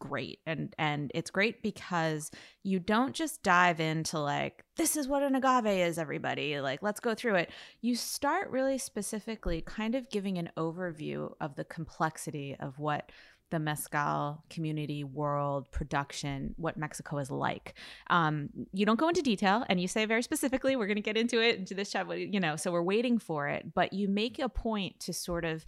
great 0.00 0.38
and 0.46 0.74
and 0.78 1.10
it's 1.14 1.30
great 1.30 1.62
because 1.62 2.30
you 2.62 2.80
don't 2.80 3.14
just 3.14 3.42
dive 3.42 3.80
into 3.80 4.18
like 4.18 4.64
this 4.76 4.96
is 4.96 5.06
what 5.06 5.22
an 5.22 5.34
agave 5.34 5.66
is 5.66 5.98
everybody 5.98 6.58
like 6.58 6.82
let's 6.82 7.00
go 7.00 7.14
through 7.14 7.34
it 7.34 7.50
you 7.82 7.94
start 7.94 8.48
really 8.48 8.78
specifically 8.78 9.60
kind 9.60 9.94
of 9.94 10.08
giving 10.08 10.38
an 10.38 10.48
overview 10.56 11.30
of 11.38 11.54
the 11.54 11.64
complexity 11.64 12.56
of 12.58 12.78
what 12.78 13.12
the 13.50 13.58
mezcal 13.58 14.42
community 14.48 15.04
world 15.04 15.70
production 15.70 16.54
what 16.56 16.76
mexico 16.76 17.18
is 17.18 17.30
like. 17.30 17.74
Um, 18.08 18.50
you 18.72 18.86
don't 18.86 18.98
go 18.98 19.08
into 19.08 19.22
detail 19.22 19.64
and 19.68 19.80
you 19.80 19.88
say 19.88 20.04
very 20.06 20.22
specifically 20.22 20.76
we're 20.76 20.86
going 20.86 20.96
to 20.96 21.02
get 21.02 21.16
into 21.16 21.40
it 21.40 21.58
into 21.58 21.74
this 21.74 21.90
chat 21.90 22.08
you 22.18 22.40
know 22.40 22.56
so 22.56 22.70
we're 22.70 22.82
waiting 22.82 23.18
for 23.18 23.48
it 23.48 23.74
but 23.74 23.92
you 23.92 24.08
make 24.08 24.38
a 24.38 24.48
point 24.48 24.98
to 25.00 25.12
sort 25.12 25.44
of 25.44 25.64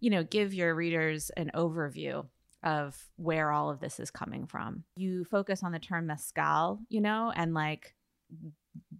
you 0.00 0.10
know 0.10 0.22
give 0.22 0.54
your 0.54 0.74
readers 0.74 1.30
an 1.36 1.50
overview 1.54 2.24
of 2.62 2.96
where 3.16 3.50
all 3.50 3.70
of 3.70 3.80
this 3.80 3.98
is 3.98 4.10
coming 4.10 4.46
from. 4.46 4.84
You 4.94 5.24
focus 5.24 5.64
on 5.64 5.72
the 5.72 5.78
term 5.78 6.06
mezcal 6.06 6.80
you 6.88 7.00
know 7.00 7.32
and 7.34 7.54
like 7.54 7.94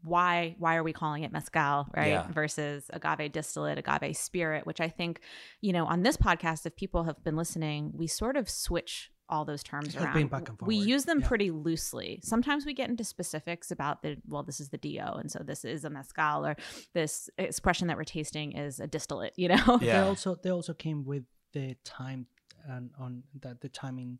why 0.02 0.54
why 0.58 0.76
are 0.76 0.82
we 0.82 0.92
calling 0.92 1.22
it 1.22 1.32
mezcal 1.32 1.86
right 1.96 2.08
Yeah. 2.08 2.26
versus 2.32 2.90
agave 2.92 3.32
distillate 3.32 3.78
agave 3.78 4.16
spirit 4.16 4.66
which 4.66 4.80
i 4.80 4.88
think 4.88 5.20
you 5.60 5.72
know 5.72 5.86
on 5.86 6.02
this 6.02 6.16
podcast 6.16 6.66
if 6.66 6.74
people 6.76 7.04
have 7.04 7.22
been 7.24 7.36
listening 7.36 7.92
we 7.94 8.06
sort 8.06 8.36
of 8.36 8.48
switch 8.50 9.10
all 9.28 9.44
those 9.44 9.62
terms 9.62 9.94
Have 9.94 10.02
around 10.04 10.14
been 10.14 10.26
back 10.26 10.48
and 10.48 10.58
we 10.62 10.76
use 10.76 11.04
them 11.04 11.20
Yeah. 11.20 11.28
pretty 11.28 11.50
loosely 11.50 12.20
sometimes 12.22 12.66
we 12.66 12.74
get 12.74 12.90
into 12.90 13.04
specifics 13.04 13.70
about 13.70 14.02
the 14.02 14.16
well 14.28 14.42
this 14.42 14.60
is 14.60 14.68
the 14.70 14.78
do 14.78 14.98
and 14.98 15.30
so 15.30 15.38
this 15.42 15.64
is 15.64 15.84
a 15.84 15.90
mezcal 15.90 16.44
or 16.46 16.56
this 16.92 17.30
expression 17.38 17.88
that 17.88 17.96
we're 17.96 18.04
tasting 18.04 18.52
is 18.52 18.80
a 18.80 18.86
distillate 18.86 19.32
you 19.36 19.48
know 19.48 19.78
They 19.80 19.92
also 19.92 20.34
they 20.42 20.50
also 20.50 20.74
came 20.74 21.04
with 21.04 21.24
the 21.52 21.76
time 21.84 22.26
and 22.68 22.90
on 22.98 23.22
that 23.40 23.60
the 23.60 23.68
timing 23.68 24.18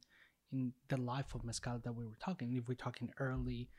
in 0.53 0.59
in 0.59 0.73
the 0.89 0.97
life 0.99 1.35
of 1.35 1.45
mezcal 1.45 1.79
that 1.83 1.95
we 1.95 2.05
were 2.05 2.19
talking. 2.21 2.53
If 2.53 2.69
we're 2.69 2.75
talking 2.75 3.09
early 3.19 3.71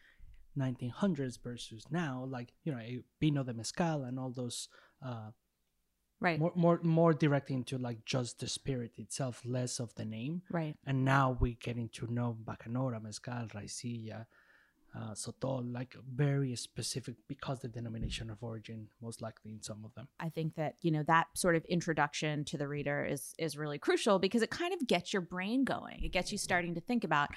1900s 0.58 1.42
versus 1.42 1.86
now, 1.90 2.26
like 2.28 2.54
you 2.64 2.72
know, 2.72 2.80
a 2.80 3.00
Vino 3.20 3.44
de 3.44 3.54
Mezcal 3.54 4.04
and 4.04 4.20
all 4.20 4.32
those 4.32 4.68
uh, 5.06 5.32
right 6.20 6.40
more 6.40 6.52
more 6.56 6.80
more 6.84 7.14
direct 7.14 7.50
into 7.52 7.78
like 7.78 8.06
just 8.06 8.40
the 8.40 8.48
spirit 8.48 8.94
itself, 8.98 9.42
less 9.46 9.80
of 9.80 9.94
the 9.96 10.06
name. 10.06 10.42
right 10.52 10.76
And 10.86 11.06
now 11.06 11.38
we're 11.40 11.58
getting 11.62 11.90
to 11.90 12.08
know 12.12 12.38
Bacanora, 12.44 13.02
Mezcal, 13.02 13.48
Raicilla, 13.54 14.26
uh, 14.96 15.14
Sotol, 15.14 15.74
like 15.74 15.96
very 16.14 16.56
specific 16.56 17.16
because 17.28 17.60
the 17.62 17.68
denomination 17.68 18.30
of 18.30 18.44
origin, 18.44 18.88
most 19.02 19.22
likely 19.22 19.52
in 19.52 19.62
some 19.62 19.84
of 19.84 19.94
them. 19.96 20.08
I 20.20 20.30
think 20.30 20.56
that 20.56 20.76
you 20.82 20.92
know 20.92 21.04
that 21.08 21.28
sort 21.34 21.56
of 21.56 21.66
introduction 21.66 22.46
to 22.46 22.58
the 22.58 22.68
reader 22.68 23.04
is 23.04 23.34
is 23.40 23.58
really 23.58 23.80
crucial 23.80 24.20
because 24.20 24.42
it 24.42 24.52
kind 24.52 24.74
of 24.74 24.88
gets 24.88 25.12
your 25.12 25.22
brain 25.22 25.64
going. 25.64 26.04
It 26.04 26.12
gets 26.12 26.32
you 26.32 26.38
starting 26.38 26.76
to 26.76 26.82
think 26.82 27.04
about 27.04 27.30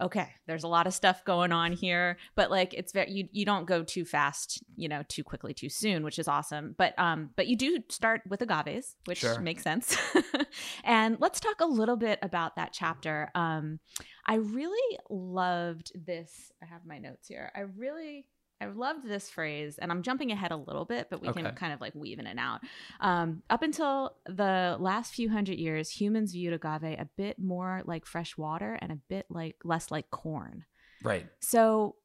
okay, 0.00 0.28
there's 0.46 0.64
a 0.64 0.68
lot 0.68 0.86
of 0.86 0.94
stuff 0.94 1.24
going 1.24 1.52
on 1.52 1.72
here, 1.72 2.16
but 2.34 2.50
like 2.50 2.74
it's 2.74 2.92
very 2.92 3.10
you 3.10 3.28
you 3.32 3.44
don't 3.44 3.66
go 3.66 3.82
too 3.82 4.04
fast, 4.04 4.62
you 4.76 4.88
know, 4.88 5.02
too 5.08 5.22
quickly 5.22 5.52
too 5.54 5.68
soon, 5.68 6.02
which 6.02 6.18
is 6.18 6.28
awesome. 6.28 6.74
But 6.78 6.98
um 6.98 7.30
but 7.36 7.46
you 7.46 7.56
do 7.56 7.78
start 7.88 8.22
with 8.28 8.40
agaves, 8.40 8.96
which 9.04 9.18
Sure. 9.18 9.40
makes 9.40 9.62
sense. 9.62 9.96
and 10.84 11.16
let's 11.20 11.40
talk 11.40 11.60
a 11.60 11.66
little 11.66 11.96
bit 11.96 12.18
about 12.22 12.56
that 12.56 12.72
chapter. 12.72 13.30
Um 13.34 13.80
I 14.26 14.36
really 14.36 14.98
loved 15.10 15.92
this. 15.94 16.50
I 16.62 16.66
have 16.66 16.86
my 16.86 16.98
notes 16.98 17.28
here. 17.28 17.50
I 17.54 17.60
really 17.60 18.26
I 18.62 18.66
loved 18.66 19.08
this 19.08 19.28
phrase, 19.28 19.78
and 19.78 19.90
I'm 19.90 20.02
jumping 20.02 20.30
ahead 20.30 20.52
a 20.52 20.56
little 20.56 20.84
bit, 20.84 21.08
but 21.10 21.20
we 21.20 21.32
can 21.32 21.52
kind 21.54 21.72
of 21.72 21.80
like 21.80 21.94
weave 21.96 22.20
in 22.20 22.28
and 22.28 22.38
out. 22.38 22.60
Um, 23.00 23.42
up 23.50 23.62
until 23.62 24.14
the 24.26 24.76
last 24.78 25.14
few 25.14 25.28
hundred 25.28 25.58
years, 25.58 25.90
humans 25.90 26.32
viewed 26.32 26.52
agave 26.52 26.84
a 26.84 27.08
bit 27.16 27.38
more 27.40 27.82
like 27.84 28.06
fresh 28.06 28.36
water 28.36 28.78
and 28.80 28.92
a 28.92 28.98
bit 29.08 29.26
like 29.28 29.56
less 29.64 29.90
like 29.90 30.10
corn. 30.10 30.64
Right. 31.02 31.26
So 31.40 31.96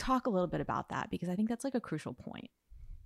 talk 0.00 0.26
a 0.26 0.30
little 0.30 0.48
bit 0.48 0.60
about 0.60 0.88
that 0.88 1.08
because 1.08 1.28
I 1.28 1.36
think 1.36 1.48
that's 1.48 1.62
like 1.62 1.76
a 1.76 1.80
crucial 1.80 2.14
point. 2.14 2.50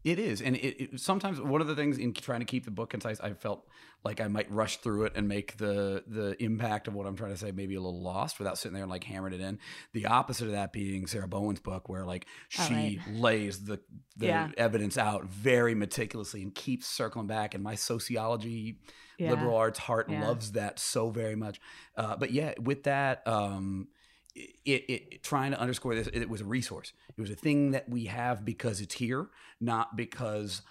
It 0.05 0.19
is, 0.19 0.43
and 0.43 0.55
it, 0.57 0.83
it, 0.95 1.01
sometimes 1.01 1.41
one 1.41 1.63
of 1.63 1.67
the 1.67 1.75
things 1.75 1.97
in 1.97 2.13
trying 2.13 2.41
to 2.41 2.45
keep 2.47 2.67
the 2.67 2.71
book 2.71 2.91
concise, 2.91 3.21
I 3.21 3.33
felt 3.33 3.67
like 4.05 4.21
I 4.21 4.29
might 4.29 4.51
rush 4.53 4.77
through 4.77 5.05
it 5.05 5.15
and 5.17 5.27
make 5.27 5.57
the 5.57 6.05
the 6.07 6.37
impact 6.45 6.89
of 6.89 6.95
what 6.95 7.07
I'm 7.07 7.17
trying 7.17 7.31
to 7.31 7.39
say 7.39 7.53
maybe 7.53 7.75
a 7.75 7.81
little 7.81 8.03
lost 8.03 8.39
without 8.39 8.59
sitting 8.59 8.75
there 8.75 8.83
and 8.83 8.91
like 8.91 9.05
hammering 9.05 9.33
it 9.33 9.41
in. 9.41 9.59
The 9.95 10.05
opposite 10.05 10.45
of 10.45 10.53
that 10.53 10.75
being 10.75 11.07
Sarah 11.07 11.27
Bowen's 11.27 11.61
book, 11.61 11.89
where 11.89 12.05
like 12.05 12.27
Oh, 12.59 12.67
she 12.69 12.75
right. 12.75 13.17
lays 13.17 13.65
the 13.65 13.81
the 14.17 14.27
Yeah. 14.27 14.51
evidence 14.59 14.99
out 14.99 15.25
very 15.25 15.75
meticulously 15.75 16.43
and 16.43 16.55
keeps 16.55 16.87
circling 16.87 17.27
back. 17.27 17.55
And 17.55 17.65
my 17.65 17.75
sociology 17.75 18.81
Yeah. 19.19 19.31
liberal 19.31 19.57
arts 19.57 19.79
heart 19.79 20.11
Yeah. 20.11 20.21
loves 20.21 20.53
that 20.53 20.79
so 20.79 21.09
very 21.09 21.35
much. 21.35 21.61
Uh, 21.97 22.15
but 22.17 22.31
yeah, 22.31 22.53
with 22.61 22.83
that, 22.83 23.27
um, 23.27 23.89
it, 24.35 24.85
it, 24.89 25.23
trying 25.23 25.53
to 25.53 25.61
underscore 25.61 25.95
this, 25.95 26.09
it 26.09 26.29
was 26.29 26.41
a 26.41 26.45
resource. 26.45 26.93
It 27.17 27.21
was 27.21 27.31
a 27.31 27.37
thing 27.37 27.71
that 27.73 27.89
we 27.89 28.07
have 28.07 28.45
because 28.45 28.81
it's 28.81 28.95
here, 28.95 29.29
not 29.61 29.97
because 29.97 30.63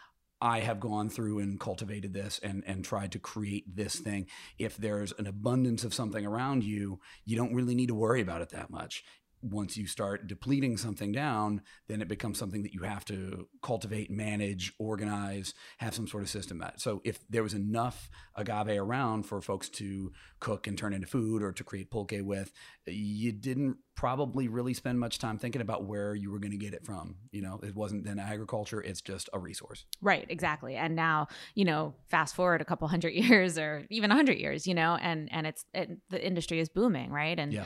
I 0.41 0.60
have 0.60 0.82
gone 0.82 1.10
through 1.10 1.39
and 1.39 1.58
cultivated 1.58 2.13
this 2.13 2.39
and 2.43 2.63
and 2.67 2.84
tried 2.84 3.13
to 3.13 3.19
create 3.19 3.76
this 3.76 3.95
thing. 3.95 4.28
If 4.60 4.76
there's 4.76 5.13
an 5.17 5.26
abundance 5.26 5.86
of 5.86 5.93
something 5.93 6.26
around 6.26 6.65
you, 6.65 6.99
you 7.23 7.38
don't 7.38 7.56
really 7.56 7.76
need 7.76 7.88
to 7.88 7.95
worry 7.95 8.19
about 8.19 8.41
it 8.41 8.49
that 8.49 8.69
much. 8.69 9.06
Once 9.44 9.78
you 9.78 9.86
start 9.88 10.28
depleting 10.28 10.78
something 10.78 11.12
down, 11.12 11.62
then 11.88 12.02
it 12.02 12.08
becomes 12.08 12.40
something 12.40 12.64
that 12.64 12.74
you 12.74 12.82
have 12.84 13.04
to 13.06 13.48
cultivate, 13.62 14.10
manage, 14.10 14.74
organize, 14.80 15.54
have 15.78 15.94
some 15.94 16.08
sort 16.08 16.24
of 16.24 16.30
system 16.30 16.62
at. 16.62 16.80
So 16.80 17.02
if 17.04 17.20
there 17.30 17.44
was 17.44 17.54
enough 17.54 18.10
agave 18.36 18.80
around 18.80 19.24
for 19.24 19.42
folks 19.42 19.70
to 19.70 20.12
cook 20.40 20.68
and 20.68 20.78
turn 20.78 20.94
into 20.94 21.08
food 21.08 21.44
or 21.44 21.52
to 21.52 21.64
create 21.64 21.92
pulque 21.92 22.22
with, 22.22 22.52
you 22.86 23.32
didn't 23.32 23.78
probably 23.96 24.48
really 24.48 24.74
spend 24.74 25.00
much 25.00 25.20
time 25.20 25.38
thinking 25.38 25.62
about 25.62 25.86
where 25.86 26.16
you 26.16 26.32
were 26.32 26.40
going 26.40 26.52
to 26.52 26.58
get 26.58 26.74
it 26.74 26.86
from. 26.86 27.16
You 27.32 27.42
know, 27.42 27.60
it 27.64 27.76
wasn't 27.76 28.06
then 28.06 28.20
agriculture; 28.20 28.82
it's 28.82 29.02
just 29.02 29.30
a 29.34 29.40
resource. 29.40 29.86
Right, 30.02 30.26
exactly. 30.30 30.76
And 30.76 30.96
now, 30.96 31.28
you 31.56 31.66
know, 31.66 31.94
fast 32.10 32.36
forward 32.36 32.62
a 32.62 32.66
couple 32.66 32.88
hundred 32.88 33.10
years 33.14 33.58
or 33.58 33.86
even 33.90 34.12
a 34.12 34.16
hundred 34.16 34.40
years, 34.40 34.68
you 34.68 34.74
know, 34.74 34.98
and 35.02 35.30
and 35.32 35.48
it's 35.48 35.66
it, 35.74 35.92
the 36.10 36.26
industry 36.26 36.60
is 36.60 36.70
booming, 36.70 37.12
right? 37.12 37.38
And 37.38 37.54
Yeah. 37.54 37.66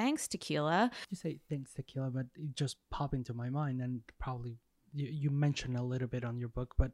Thanks 0.00 0.26
tequila, 0.26 0.90
You 1.10 1.16
say 1.16 1.40
thanks 1.50 1.74
tequila, 1.74 2.10
but 2.10 2.26
it 2.34 2.54
just 2.54 2.78
popped 2.90 3.12
into 3.12 3.34
my 3.34 3.50
mind, 3.50 3.82
and 3.82 4.00
probably 4.18 4.56
you, 4.94 5.06
you 5.06 5.30
mentioned 5.30 5.76
a 5.76 5.82
little 5.82 6.08
bit 6.08 6.24
on 6.24 6.38
your 6.38 6.48
book, 6.48 6.74
but 6.78 6.92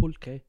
pulque 0.00 0.40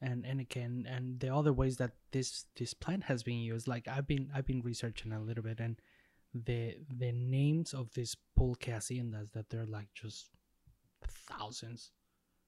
and 0.00 0.24
and 0.24 0.86
and 0.86 1.18
the 1.18 1.34
other 1.34 1.52
ways 1.52 1.78
that 1.78 1.94
this 2.12 2.46
this 2.56 2.74
plant 2.74 3.02
has 3.04 3.24
been 3.24 3.40
used. 3.40 3.66
Like 3.66 3.88
I've 3.88 4.06
been 4.06 4.30
I've 4.32 4.46
been 4.46 4.62
researching 4.62 5.12
a 5.12 5.20
little 5.20 5.42
bit, 5.42 5.58
and 5.58 5.80
the 6.32 6.76
the 6.96 7.10
names 7.10 7.74
of 7.74 7.92
these 7.94 8.16
pulque 8.36 8.70
haciendas 8.76 9.32
that 9.32 9.50
they're 9.50 9.66
like 9.66 9.88
just 9.94 10.30
thousands 11.28 11.90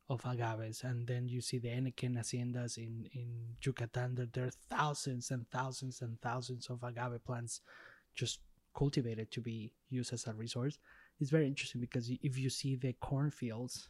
of 0.08 0.24
agaves, 0.24 0.84
and 0.84 1.08
then 1.08 1.28
you 1.28 1.40
see 1.40 1.58
the 1.58 1.68
henequen 1.68 2.16
haciendas 2.16 2.78
in 2.78 3.08
in 3.12 3.56
Yucatan 3.60 4.14
that 4.14 4.34
there 4.34 4.46
are 4.46 4.58
thousands 4.70 5.32
and 5.32 5.50
thousands 5.50 6.00
and 6.00 6.20
thousands 6.20 6.68
of 6.70 6.84
agave 6.84 7.24
plants 7.24 7.60
just 8.14 8.38
cultivated 8.74 9.30
to 9.32 9.40
be 9.40 9.72
used 9.88 10.12
as 10.12 10.26
a 10.26 10.34
resource. 10.34 10.78
It's 11.20 11.30
very 11.30 11.46
interesting 11.46 11.80
because 11.80 12.10
if 12.10 12.38
you 12.38 12.50
see 12.50 12.76
the 12.76 12.92
cornfields, 12.94 13.88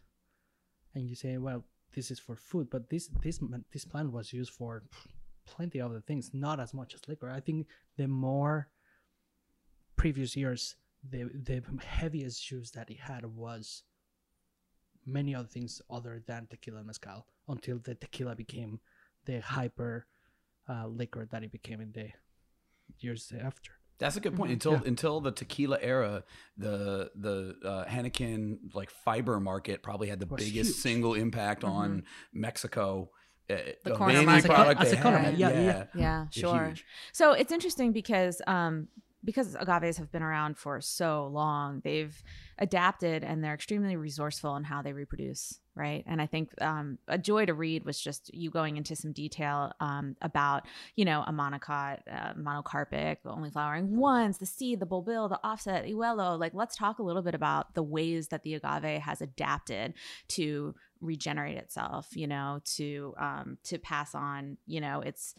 and 0.95 1.09
you 1.09 1.15
say, 1.17 1.39
well, 1.39 1.65
this 1.95 2.11
is 2.11 2.19
for 2.19 2.37
food, 2.37 2.69
but 2.71 2.91
this 2.91 3.09
this 3.23 3.41
this 3.73 3.85
plant 3.85 4.13
was 4.13 4.33
used 4.33 4.53
for 4.53 4.83
plenty 5.47 5.79
of 5.79 5.91
other 5.91 6.01
things, 6.01 6.31
not 6.33 6.61
as 6.61 6.75
much 6.75 6.95
as 6.95 7.07
liquor. 7.09 7.31
I 7.31 7.41
think 7.41 7.67
the 7.97 8.09
more 8.09 8.69
previous 9.97 10.37
years, 10.37 10.77
the 11.09 11.25
the 11.25 11.63
heaviest 11.85 12.51
use 12.51 12.71
that 12.73 12.91
it 12.91 13.01
had 13.01 13.25
was 13.25 13.83
many 15.07 15.35
other 15.35 15.49
things 15.49 15.83
other 15.91 16.23
than 16.27 16.47
tequila 16.47 16.79
and 16.79 16.87
mezcal 16.87 17.27
until 17.49 17.79
the 17.79 17.95
tequila 17.95 18.35
became 18.35 18.81
the 19.27 19.41
hyper 19.41 20.07
uh, 20.69 20.87
liquor 20.87 21.27
that 21.31 21.45
it 21.45 21.53
became 21.53 21.81
in 21.81 21.93
the 21.93 22.09
years 22.99 23.33
after. 23.39 23.73
That's 23.99 24.17
a 24.17 24.21
good 24.21 24.35
point. 24.37 24.51
Mhm. 24.51 24.55
Until 24.55 24.73
Yeah. 24.73 24.81
until 24.87 25.21
the 25.21 25.31
tequila 25.33 25.79
era, 25.81 26.25
the 26.57 27.11
the 27.15 27.57
uh, 27.65 27.85
henequen 27.87 28.59
like 28.75 28.91
fiber 28.91 29.39
market 29.41 29.83
probably 29.83 30.09
had 30.09 30.19
the 30.21 30.27
Was 30.27 30.43
biggest 30.45 30.71
huge. 30.71 30.77
single 30.83 31.15
impact 31.15 31.63
on 31.65 32.05
Mexico. 32.33 33.11
Uh, 33.49 33.57
The 33.85 33.93
of 33.93 33.99
corner 33.99 34.23
market. 34.23 34.47
product 34.51 34.81
As 34.81 34.91
they 34.91 34.99
a 34.99 35.03
corner 35.03 35.19
had. 35.19 35.39
market, 35.39 35.57
yeah, 35.59 35.61
yeah. 35.61 35.85
Yeah, 35.95 36.27
sure. 36.31 36.67
huge. 36.69 36.85
So 37.13 37.33
it's 37.33 37.53
interesting 37.53 37.93
because 37.93 38.41
um 38.47 38.89
because 39.25 39.55
agaves 39.55 39.97
have 39.97 40.13
been 40.13 40.23
around 40.23 40.59
for 40.59 40.81
so 40.81 41.29
long, 41.33 41.81
they've 41.83 42.23
adapted 42.59 43.25
and 43.25 43.43
they're 43.43 43.55
extremely 43.55 43.97
resourceful 43.97 44.55
in 44.57 44.65
how 44.65 44.83
they 44.83 44.93
reproduce, 44.93 45.59
right? 45.75 46.05
And 46.07 46.21
I 46.21 46.27
think 46.27 46.51
um, 46.61 46.99
a 47.09 47.19
joy 47.19 47.47
to 47.47 47.55
read 47.55 47.85
was 47.85 48.01
just 48.01 48.33
you 48.35 48.51
going 48.51 48.77
into 48.77 48.95
some 48.95 49.13
detail 49.13 49.73
um, 49.81 50.17
about, 50.23 50.67
you 50.95 51.05
know, 51.05 51.25
a 51.27 51.33
monocot, 51.33 52.01
uh, 52.11 52.35
monocarpic, 52.35 53.19
only 53.25 53.51
flowering 53.51 53.97
once, 53.97 54.39
the 54.39 54.47
seed, 54.47 54.81
the 54.81 54.87
bulbil, 54.87 55.29
the 55.29 55.41
offset, 55.43 55.85
hijuelo. 55.85 56.39
Like, 56.39 56.55
let's 56.55 56.77
talk 56.77 56.99
a 56.99 57.03
little 57.03 57.23
bit 57.23 57.35
about 57.35 57.75
the 57.75 57.83
ways 57.83 58.29
that 58.29 58.43
the 58.43 58.55
agave 58.55 59.01
has 59.01 59.21
adapted 59.21 59.95
to 60.29 60.75
regenerate 61.01 61.57
itself, 61.57 62.09
you 62.15 62.27
know, 62.27 62.61
to 62.65 63.15
um, 63.19 63.59
to 63.65 63.79
pass 63.79 64.15
on, 64.15 64.59
you 64.67 64.81
know, 64.81 65.01
its 65.01 65.35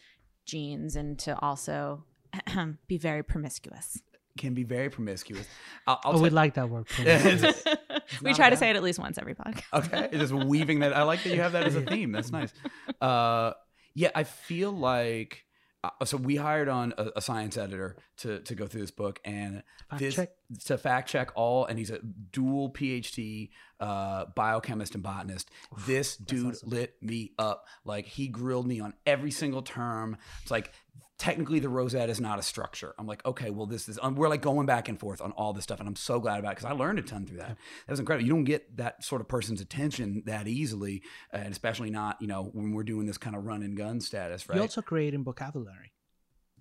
genes 0.46 0.96
and 0.96 1.18
to 1.20 1.38
also 1.40 2.04
be 2.88 2.98
very 2.98 3.24
promiscuous. 3.24 4.02
Can 4.38 4.54
be 4.54 4.64
very 4.64 4.90
promiscuous. 4.90 5.48
I'll, 5.88 6.00
I'll 6.04 6.18
oh, 6.18 6.22
we 6.22 6.30
like 6.30 6.56
that 6.56 6.70
word. 6.70 6.88
It's- 7.00 7.64
we 8.22 8.32
not 8.32 8.36
try 8.36 8.50
to 8.50 8.58
say 8.58 8.70
it 8.70 8.76
at 8.76 8.84
least 8.84 9.00
once 9.00 9.18
every 9.18 9.36
podcast. 9.36 9.64
okay 9.74 10.10
just 10.12 10.34
weaving 10.34 10.80
that 10.80 10.96
i 10.96 11.04
like 11.04 11.24
that 11.24 11.34
you 11.34 11.42
have 11.42 11.54
that 11.54 11.64
as 11.66 11.76
a 11.76 11.82
theme 11.82 12.12
that's 12.12 12.32
nice 12.32 12.54
uh 13.02 13.52
yeah 13.96 14.10
i 14.16 14.24
feel 14.24 14.72
like 14.72 15.44
uh, 15.84 16.06
so 16.06 16.18
we 16.18 16.36
hired 16.36 16.68
on 16.68 16.94
a, 16.98 17.12
a 17.18 17.22
science 17.22 17.58
editor 17.58 17.96
to 18.18 18.40
to 18.42 18.56
go 18.56 18.68
through 18.68 18.82
this 18.82 18.92
book 18.92 19.20
and 19.26 19.64
Fact 19.90 20.00
this 20.00 20.16
check. 20.16 20.30
to 20.66 20.78
fact 20.78 21.10
check 21.10 21.32
all 21.36 21.66
and 21.66 21.78
he's 21.80 21.90
a 21.92 22.00
dual 22.32 22.72
phd 22.72 23.50
uh 23.80 24.26
biochemist 24.36 24.94
and 24.96 25.04
botanist 25.04 25.50
this 25.86 26.18
dude 26.18 26.54
awesome. 26.56 26.70
lit 26.70 26.96
me 27.02 27.34
up 27.40 27.66
like 27.86 28.06
he 28.06 28.28
grilled 28.28 28.68
me 28.68 28.80
on 28.80 28.94
every 29.06 29.32
single 29.32 29.62
term 29.62 30.18
it's 30.42 30.52
like 30.52 30.72
technically 31.18 31.60
the 31.60 31.70
rosette 31.70 32.10
is 32.10 32.20
not 32.20 32.40
a 32.40 32.44
structure. 32.44 32.94
I'm 32.98 33.08
like 33.08 33.26
okay 33.26 33.50
well 33.50 33.66
this 33.66 33.88
is 33.88 33.98
um, 34.02 34.16
we're 34.16 34.30
like 34.30 34.42
going 34.42 34.66
back 34.66 34.90
and 34.90 35.00
forth 35.00 35.22
on 35.22 35.32
all 35.34 35.54
this 35.54 35.64
stuff 35.64 35.80
and 35.80 35.88
i'm 35.88 35.96
so 35.96 36.20
glad 36.20 36.40
about 36.40 36.54
it 36.54 36.58
because 36.58 36.70
i 36.70 36.74
learned 36.74 37.00
a 37.00 37.02
ton 37.02 37.26
through 37.26 37.38
that. 37.38 37.58
That 37.88 37.92
was 37.92 38.00
incredible. 38.00 38.26
You 38.28 38.34
don't 38.34 38.44
get 38.44 38.78
that 38.78 39.04
sort 39.04 39.22
of 39.22 39.28
person's 39.28 39.62
attention 39.62 40.24
that 40.26 40.48
easily 40.48 41.04
and 41.32 41.52
especially 41.52 41.90
not 41.90 42.22
you 42.22 42.28
know 42.28 42.50
when 42.54 42.72
we're 42.74 42.84
doing 42.84 43.06
this 43.06 43.18
kind 43.18 43.36
of 43.36 43.46
run 43.46 43.64
and 43.64 43.78
gun 43.78 44.02
status 44.02 44.48
right? 44.50 44.56
You're 44.56 44.64
also 44.64 44.82
creating 44.82 45.24
vocabulary. 45.24 45.94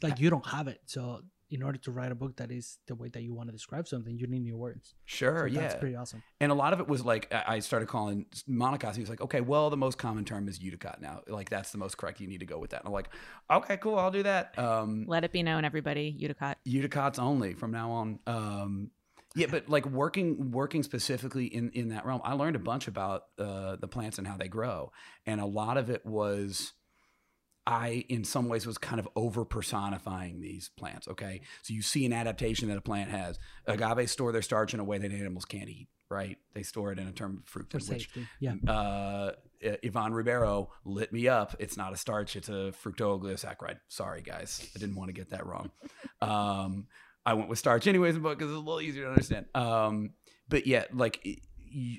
Like 0.03 0.19
you 0.21 0.29
don't 0.29 0.47
have 0.47 0.67
it, 0.69 0.81
so 0.87 1.23
in 1.55 1.63
order 1.63 1.79
to 1.87 1.91
write 1.97 2.13
a 2.13 2.15
book 2.23 2.33
that 2.41 2.51
is 2.51 2.79
the 2.89 2.95
way 2.95 3.09
that 3.15 3.23
you 3.23 3.33
want 3.39 3.49
to 3.49 3.53
describe 3.53 3.87
something, 3.93 4.19
you 4.19 4.27
need 4.27 4.43
new 4.43 4.57
words. 4.57 4.95
sure 5.05 5.49
So 5.49 5.55
yeah 5.55 5.61
that's 5.63 5.77
pretty 5.83 5.97
awesome. 5.97 6.21
and 6.41 6.51
a 6.51 6.55
lot 6.65 6.73
of 6.75 6.81
it 6.81 6.89
was 6.89 7.05
like 7.13 7.25
I 7.33 7.43
I 7.55 7.59
started 7.61 7.89
calling 7.89 8.27
monocots. 8.49 8.95
He 8.97 9.01
was 9.07 9.09
like, 9.15 9.21
okay, 9.27 9.41
well, 9.41 9.71
the 9.71 9.77
most 9.87 9.97
common 10.07 10.25
term 10.25 10.49
is 10.49 10.59
eudicot 10.59 11.01
now. 11.01 11.21
Like 11.29 11.49
that's 11.55 11.71
the 11.71 11.79
most 11.79 11.95
correct. 11.99 12.21
You 12.21 12.27
need 12.33 12.41
to 12.41 12.47
go 12.55 12.59
with 12.59 12.71
that. 12.71 12.81
And 12.81 12.89
I'm 12.89 12.93
like, 13.01 13.09
okay, 13.59 13.77
cool, 13.77 13.97
I'll 13.99 14.11
do 14.11 14.25
that. 14.25 14.59
Um, 14.59 15.05
Let 15.07 15.23
it 15.25 15.33
be 15.33 15.43
known, 15.43 15.65
everybody, 15.65 16.07
Eudicot. 16.21 16.57
eudicots 16.67 17.19
only 17.21 17.55
from 17.55 17.71
now 17.71 17.89
on. 17.93 18.19
Um, 18.27 18.91
yeah, 19.37 19.47
but 19.51 19.69
like 19.69 19.87
working 19.87 20.51
working 20.53 20.83
specifically 20.83 21.47
in 21.47 21.71
in 21.71 21.89
that 21.91 22.05
realm, 22.07 22.21
I 22.25 22.33
learned 22.35 22.57
a 22.57 22.65
bunch 22.73 22.89
about 22.89 23.23
uh, 23.39 23.77
the 23.77 23.89
plants 23.89 24.19
and 24.19 24.27
how 24.27 24.37
they 24.37 24.49
grow, 24.49 24.91
and 25.27 25.41
a 25.41 25.47
lot 25.47 25.77
of 25.77 25.91
it 25.91 26.05
was. 26.05 26.73
I, 27.67 28.05
in 28.09 28.25
some 28.25 28.49
ways, 28.49 28.67
was 28.67 28.77
kind 28.77 29.01
of 29.01 29.09
over 29.17 29.45
personifying 29.45 30.41
these 30.41 30.69
plants. 30.77 31.09
Okay. 31.09 31.41
So 31.63 31.73
you 31.73 31.81
see 31.83 32.05
an 32.05 32.13
adaptation 32.13 32.69
that 32.69 32.77
a 32.77 32.83
plant 32.83 33.11
has. 33.11 33.39
Agaves 33.67 34.11
store 34.11 34.33
their 34.33 34.43
starch 34.43 34.75
in 34.75 34.81
a 34.81 34.85
way 34.85 34.99
that 34.99 35.11
animals 35.13 35.47
can't 35.47 35.69
eat, 35.69 35.89
right? 36.11 36.37
They 36.55 36.63
store 36.63 36.93
it 36.93 36.99
in 36.99 37.07
a 37.07 37.13
term 37.13 37.39
of 37.39 37.49
fruit, 37.49 37.71
For 37.71 37.79
which 37.79 37.87
safety. 37.87 38.27
Yeah. 38.39 38.55
uh, 38.69 39.33
Ivan 39.83 40.13
Ribeiro 40.13 40.71
lit 40.85 41.11
me 41.11 41.27
up. 41.27 41.57
It's 41.59 41.79
not 41.79 41.95
a 41.95 41.97
starch; 41.97 42.37
it's 42.37 42.51
a 42.51 42.75
fructooligosaccharide. 42.85 43.79
Sorry, 43.89 44.21
guys, 44.21 44.69
I 44.77 44.79
didn't 44.79 44.97
want 44.97 45.09
to 45.09 45.15
get 45.15 45.31
that 45.31 45.47
wrong. 45.47 45.71
Um, 46.21 46.87
I 47.25 47.33
went 47.33 47.49
with 47.49 47.59
starch 47.59 47.87
anyways, 47.87 48.19
but 48.19 48.39
because 48.39 48.51
it's 48.51 48.57
a 48.57 48.61
little 48.61 48.83
easier 48.83 49.05
to 49.05 49.11
understand. 49.11 49.47
Um, 49.55 50.11
but 50.51 50.67
yeah, 50.67 50.85
like 50.93 51.27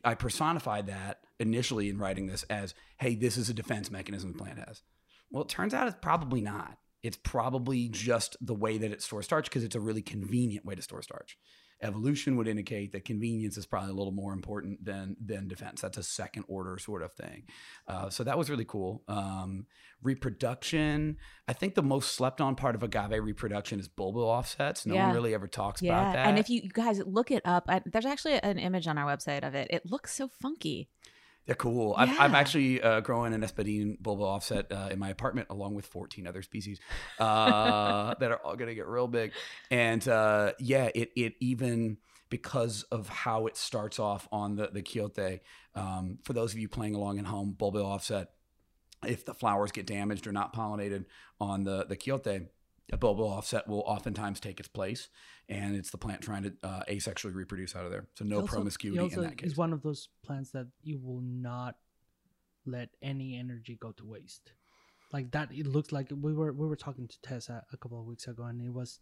I 0.03 0.13
personified 0.13 0.87
that 0.87 1.21
initially 1.39 1.89
in 1.89 1.97
writing 1.97 2.27
this 2.27 2.43
as, 2.43 2.75
"Hey, 2.99 3.15
this 3.15 3.35
is 3.35 3.49
a 3.49 3.53
defense 3.53 3.89
mechanism 3.89 4.31
the 4.33 4.37
plant 4.37 4.59
has." 4.59 4.83
Well, 5.31 5.43
it 5.43 5.49
turns 5.49 5.73
out 5.73 5.87
it's 5.87 5.97
probably 6.01 6.41
not. 6.41 6.77
It's 7.03 7.17
probably 7.17 7.87
just 7.89 8.35
the 8.41 8.55
way 8.55 8.77
that 8.79 8.91
it 8.91 9.01
stores 9.01 9.25
starch 9.25 9.45
because 9.45 9.63
it's 9.63 9.75
a 9.75 9.79
really 9.79 10.01
convenient 10.01 10.65
way 10.65 10.75
to 10.75 10.81
store 10.81 11.01
starch. 11.03 11.37
evolution 11.81 12.35
would 12.37 12.47
indicate 12.47 12.93
that 12.93 13.03
convenience 13.05 13.57
is 13.57 13.65
probably 13.65 13.91
a 13.91 13.93
little 13.93 14.13
more 14.13 14.33
important 14.33 14.83
than 14.83 15.15
than 15.23 15.47
defense. 15.47 15.81
That's 15.81 15.97
a 15.97 16.03
second 16.03 16.45
order 16.47 16.77
sort 16.79 17.03
of 17.03 17.13
thing. 17.13 17.43
Uh, 17.87 18.09
so 18.09 18.23
that 18.23 18.37
was 18.37 18.49
really 18.49 18.65
cool. 18.65 19.03
Um, 19.07 19.65
reproduction. 20.01 21.17
I 21.47 21.53
think 21.53 21.75
the 21.75 21.83
most 21.83 22.13
slept 22.15 22.41
on 22.41 22.55
part 22.55 22.75
of 22.75 22.83
agave 22.83 23.23
reproduction 23.23 23.79
is 23.79 23.87
bulbil 23.87 24.23
offsets. 24.23 24.85
No 24.85 24.95
Yeah. 24.95 25.07
one 25.07 25.15
really 25.15 25.33
ever 25.33 25.47
talks 25.47 25.81
yeah. 25.81 25.91
about 25.99 26.13
that. 26.13 26.27
And 26.27 26.39
if 26.39 26.49
you 26.49 26.61
you 26.63 26.69
guys 26.69 27.01
look 27.05 27.29
it 27.29 27.41
up, 27.45 27.65
I, 27.67 27.81
there's 27.85 28.05
actually 28.05 28.41
an 28.41 28.57
image 28.57 28.87
on 28.87 28.97
our 28.97 29.05
website 29.05 29.45
of 29.45 29.53
it. 29.53 29.67
It 29.69 29.85
looks 29.85 30.13
so 30.15 30.27
funky. 30.27 30.89
They're 31.45 31.55
cool. 31.55 31.93
I've, 31.95 32.19
I'm 32.19 32.33
actually 32.33 32.81
uh, 32.81 33.01
growing 33.01 33.33
an 33.33 33.41
Espadin 33.41 34.01
bulbil 34.01 34.23
offset 34.23 34.71
uh, 34.71 34.89
in 34.91 34.97
my 34.97 35.09
apartment 35.09 35.47
along 35.51 35.75
with 35.75 35.85
14 35.85 36.25
other 36.25 36.41
species 36.41 36.79
uh, 37.19 38.15
that 38.19 38.31
are 38.31 38.37
all 38.37 38.55
going 38.55 38.69
to 38.69 38.75
get 38.75 38.87
real 38.87 39.07
big. 39.07 39.31
And 39.69 40.05
uh, 40.07 40.53
yeah, 40.59 40.89
it 40.95 41.11
it 41.15 41.35
even 41.39 41.97
because 42.29 42.83
of 42.83 43.07
how 43.07 43.45
it 43.45 43.57
starts 43.57 43.99
off 43.99 44.27
on 44.31 44.55
the 44.55 44.69
the 44.71 44.81
quiote. 44.81 45.41
Um, 45.75 46.17
for 46.23 46.33
those 46.33 46.53
of 46.53 46.59
you 46.59 46.67
playing 46.67 46.95
along 46.95 47.19
at 47.19 47.25
home, 47.25 47.55
bulbil 47.57 47.85
offset. 47.85 48.29
If 49.05 49.25
the 49.25 49.35
flowers 49.35 49.71
get 49.71 49.85
damaged 49.85 50.25
or 50.25 50.31
not 50.31 50.55
pollinated 50.55 51.05
on 51.39 51.63
the 51.63 51.85
the 51.85 51.95
quiote, 51.95 52.47
a 52.91 52.97
bulbil 52.97 53.29
offset 53.29 53.67
will 53.67 53.81
oftentimes 53.81 54.39
take 54.39 54.59
its 54.59 54.69
place, 54.69 55.09
and 55.49 55.75
it's 55.75 55.91
the 55.91 55.97
plant 55.97 56.21
trying 56.21 56.43
to 56.43 56.53
uh, 56.63 56.83
asexually 56.89 57.33
reproduce 57.35 57.75
out 57.75 57.85
of 57.85 57.91
there. 57.91 58.07
So 58.15 58.25
no 58.25 58.41
Also- 58.41 58.55
promiscuity 58.55 58.97
in 59.15 59.21
that 59.21 59.37
case. 59.37 59.51
is 59.51 59.57
one 59.57 59.73
of 59.73 59.81
those 59.83 60.09
plants 60.23 60.51
that 60.51 60.67
you 60.83 60.99
will 60.99 61.21
not 61.21 61.75
let 62.65 62.89
any 63.01 63.37
energy 63.37 63.77
go 63.79 63.91
to 63.93 64.05
waste. 64.05 64.53
Like 65.13 65.31
that, 65.31 65.51
it 65.51 65.67
looks 65.67 65.91
like 65.91 66.07
we 66.11 66.33
were 66.33 66.51
we 66.51 66.67
were 66.67 66.75
talking 66.75 67.07
to 67.07 67.21
Tessa 67.21 67.63
a 67.71 67.77
couple 67.77 67.99
of 67.99 68.05
weeks 68.05 68.27
ago, 68.27 68.43
and 68.43 68.59
it 68.61 68.73
was, 68.73 68.99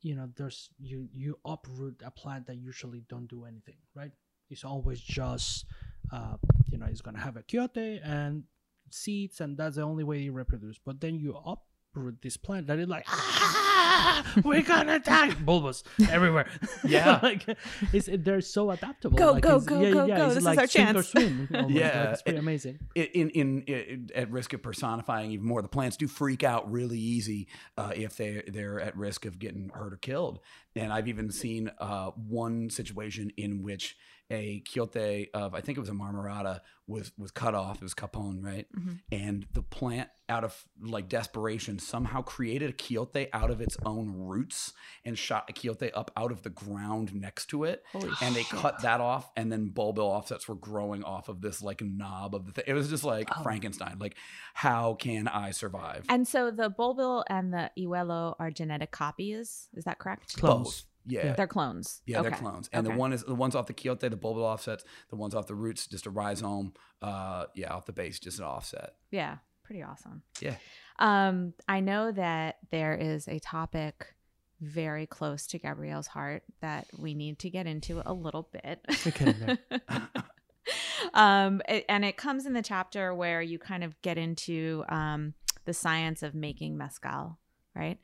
you 0.00 0.14
know, 0.16 0.30
there's 0.34 0.70
you 0.78 1.08
you 1.12 1.38
uproot 1.44 2.00
a 2.04 2.10
plant 2.10 2.46
that 2.46 2.56
usually 2.56 3.04
don't 3.08 3.28
do 3.28 3.44
anything, 3.44 3.76
right? 3.94 4.12
It's 4.48 4.64
always 4.64 4.98
just, 5.00 5.66
uh, 6.10 6.36
you 6.70 6.78
know, 6.78 6.86
it's 6.86 7.02
gonna 7.02 7.20
have 7.20 7.36
a 7.36 7.42
quiote 7.42 8.00
and 8.02 8.44
seeds, 8.90 9.40
and 9.40 9.56
that's 9.58 9.76
the 9.76 9.82
only 9.82 10.02
way 10.04 10.18
you 10.20 10.32
reproduce. 10.32 10.78
But 10.78 11.00
then 11.00 11.16
you 11.20 11.36
uproot 11.36 12.22
this 12.22 12.36
plant 12.38 12.66
that 12.68 12.78
is 12.78 12.88
like, 12.88 13.04
ah, 13.06 13.69
we're 14.44 14.62
gonna 14.62 14.98
die, 14.98 15.34
bulbous 15.34 15.84
everywhere. 16.10 16.46
Yeah. 16.84 17.20
like 17.22 17.46
it's 17.92 18.08
it, 18.08 18.24
they're 18.24 18.40
so 18.40 18.70
adaptable. 18.70 19.16
Go, 19.18 19.32
like, 19.32 19.42
go, 19.42 19.60
go, 19.60 19.80
yeah, 19.80 19.90
go, 19.90 20.06
yeah, 20.06 20.16
go. 20.16 20.24
It's 20.26 20.34
This 20.34 20.42
is 20.42 20.46
like 20.46 20.58
our 20.58 20.66
sink 20.66 20.96
or 20.96 21.02
swim. 21.02 21.48
almost. 21.54 21.74
Yeah, 21.74 22.00
like, 22.00 22.08
it's 22.14 22.22
pretty 22.22 22.36
it- 22.36 22.40
amazing. 22.40 22.78
in, 22.94 23.30
in 23.30 23.62
in 23.62 24.10
at 24.14 24.30
risk 24.30 24.52
of 24.52 24.62
personifying 24.62 25.30
even 25.32 25.46
more, 25.46 25.62
the 25.62 25.68
plants 25.68 25.96
do 25.96 26.08
freak 26.08 26.42
out 26.42 26.70
really 26.70 26.98
easy 26.98 27.48
uh, 27.76 27.92
if 27.94 28.16
they 28.16 28.42
they're 28.48 28.80
at 28.80 28.96
risk 28.96 29.24
of 29.24 29.38
getting 29.38 29.70
hurt 29.74 29.92
or 29.92 29.96
killed. 29.98 30.40
And 30.76 30.92
I've 30.92 31.08
even 31.08 31.30
seen 31.30 31.70
uh, 31.78 32.10
one 32.12 32.70
situation 32.70 33.32
in 33.36 33.62
which 33.62 33.96
a 34.30 34.60
quiote 34.72 35.28
of 35.34 35.54
I 35.54 35.60
think 35.60 35.76
it 35.78 35.80
was 35.80 35.90
a 35.90 35.94
marmorata 35.94 36.60
was 36.86 37.12
was 37.18 37.30
cut 37.30 37.54
off. 37.54 37.76
It 37.76 37.82
was 37.82 37.94
capón, 37.94 38.42
right? 38.44 38.66
Mhm. 38.76 39.00
And 39.12 39.46
the 39.52 39.62
plant, 39.62 40.08
out 40.28 40.44
of 40.44 40.64
like 40.80 41.08
desperation, 41.08 41.78
somehow 41.80 42.22
created 42.22 42.70
a 42.70 42.72
quiote 42.72 43.28
out 43.32 43.50
of 43.50 43.60
its 43.60 43.76
own 43.84 44.12
roots 44.16 44.72
and 45.04 45.18
shot 45.18 45.50
a 45.50 45.52
quiote 45.52 45.90
up 45.94 46.10
out 46.16 46.30
of 46.30 46.42
the 46.42 46.50
ground 46.50 47.12
next 47.14 47.46
to 47.46 47.64
it 47.64 47.82
Holy 47.92 48.10
and 48.22 48.34
they 48.36 48.44
cut 48.44 48.80
that 48.82 49.00
off 49.00 49.30
and 49.36 49.50
then 49.52 49.70
bulbil 49.70 49.98
offsets 49.98 50.46
were 50.46 50.54
growing 50.54 51.02
off 51.02 51.28
of 51.28 51.40
this 51.40 51.60
like 51.62 51.82
knob 51.82 52.34
of 52.36 52.46
the 52.46 52.52
thing 52.52 52.64
it 52.68 52.74
was 52.74 52.88
just 52.88 53.02
like 53.02 53.28
Oh. 53.36 53.42
frankenstein 53.42 53.96
like 53.98 54.16
how 54.54 54.94
can 54.94 55.26
i 55.26 55.50
survive 55.50 56.04
And 56.08 56.28
so 56.28 56.50
the 56.52 56.70
bulbil 56.70 57.24
and 57.28 57.52
the 57.52 57.70
hijuelo 57.76 58.34
are 58.38 58.50
genetic 58.52 58.92
copies. 58.92 59.68
Is 59.74 59.82
that 59.84 59.98
correct? 59.98 60.36
Clones. 60.36 60.86
Both 61.04 61.12
yeah 61.12 61.26
Yeah. 61.26 61.32
They're 61.34 61.46
clones. 61.46 62.02
yeah, 62.06 62.22
they're 62.22 62.30
clones 62.30 62.68
and 62.72 62.86
Okay. 62.86 62.94
the 62.94 62.98
one 62.98 63.12
is 63.12 63.22
the 63.24 63.34
ones 63.34 63.54
off 63.54 63.66
the 63.66 63.74
quiote 63.74 64.00
the 64.00 64.10
bulbil 64.10 64.42
offsets 64.42 64.84
the 65.10 65.16
ones 65.16 65.34
off 65.34 65.46
the 65.46 65.54
roots 65.54 65.86
just 65.86 66.06
a 66.06 66.10
rhizome 66.10 66.72
uh 67.02 67.46
yeah 67.54 67.72
off 67.72 67.86
the 67.86 67.92
base 67.92 68.18
just 68.18 68.38
an 68.38 68.44
offset 68.44 68.94
Yeah, 69.10 69.36
pretty 69.64 69.82
awesome. 69.82 70.22
Yeah. 70.40 70.56
Um, 70.98 71.54
I 71.68 71.80
know 71.80 72.12
that 72.12 72.58
there 72.70 72.94
is 72.94 73.26
a 73.28 73.38
topic 73.38 74.14
very 74.60 75.06
close 75.06 75.46
to 75.46 75.58
Gabrielle's 75.58 76.08
heart 76.08 76.42
that 76.60 76.86
we 76.98 77.14
need 77.14 77.38
to 77.38 77.48
get 77.48 77.66
into 77.66 78.02
a 78.04 78.12
little 78.12 78.48
bit. 78.52 78.84
We're 79.06 79.58
um, 81.14 81.62
it- 81.68 81.86
and 81.88 82.04
it 82.04 82.16
comes 82.16 82.46
in 82.46 82.52
the 82.52 82.62
chapter 82.62 83.14
where 83.14 83.40
you 83.42 83.58
kind 83.58 83.82
of 83.82 84.00
get 84.02 84.18
into 84.18 84.84
um, 84.88 85.34
the 85.64 85.72
science 85.72 86.22
of 86.22 86.34
making 86.34 86.76
mezcal, 86.76 87.38
right? 87.74 87.98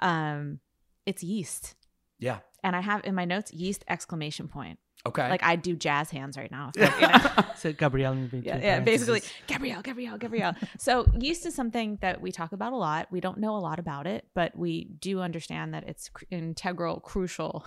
Um, 0.00 0.60
it's 1.06 1.22
yeast. 1.22 1.74
Yeah 2.22 2.38
And 2.64 2.74
I 2.76 2.80
have 2.80 3.04
in 3.04 3.14
my 3.14 3.24
notes 3.26 3.52
yeast 3.52 3.84
exclamation 3.88 4.46
point. 4.48 4.78
okay 5.04 5.28
Like 5.28 5.42
I 5.42 5.56
do 5.56 5.74
jazz 5.76 6.10
hands 6.10 6.36
right 6.40 6.50
now. 6.50 6.70
So, 6.78 6.84
you 7.00 7.06
know. 7.08 7.44
So 7.62 7.72
Gabrielle 7.72 8.16
yeah, 8.32 8.58
yeah, 8.58 8.80
basically. 8.80 9.22
Gabrielle, 9.46 9.82
Gabrielle, 9.82 10.18
Gabrielle. 10.18 10.54
so 10.78 11.06
yeast 11.18 11.46
is 11.46 11.54
something 11.54 11.98
that 12.00 12.20
we 12.20 12.30
talk 12.32 12.52
about 12.52 12.72
a 12.72 12.76
lot. 12.76 13.06
We 13.10 13.20
don't 13.20 13.38
know 13.38 13.54
a 13.56 13.62
lot 13.68 13.78
about 13.78 14.06
it, 14.14 14.26
but 14.34 14.50
we 14.56 14.84
do 15.08 15.20
understand 15.20 15.74
that 15.74 15.84
it's 15.90 16.08
cr- 16.08 16.24
integral, 16.30 16.98
crucial. 17.00 17.64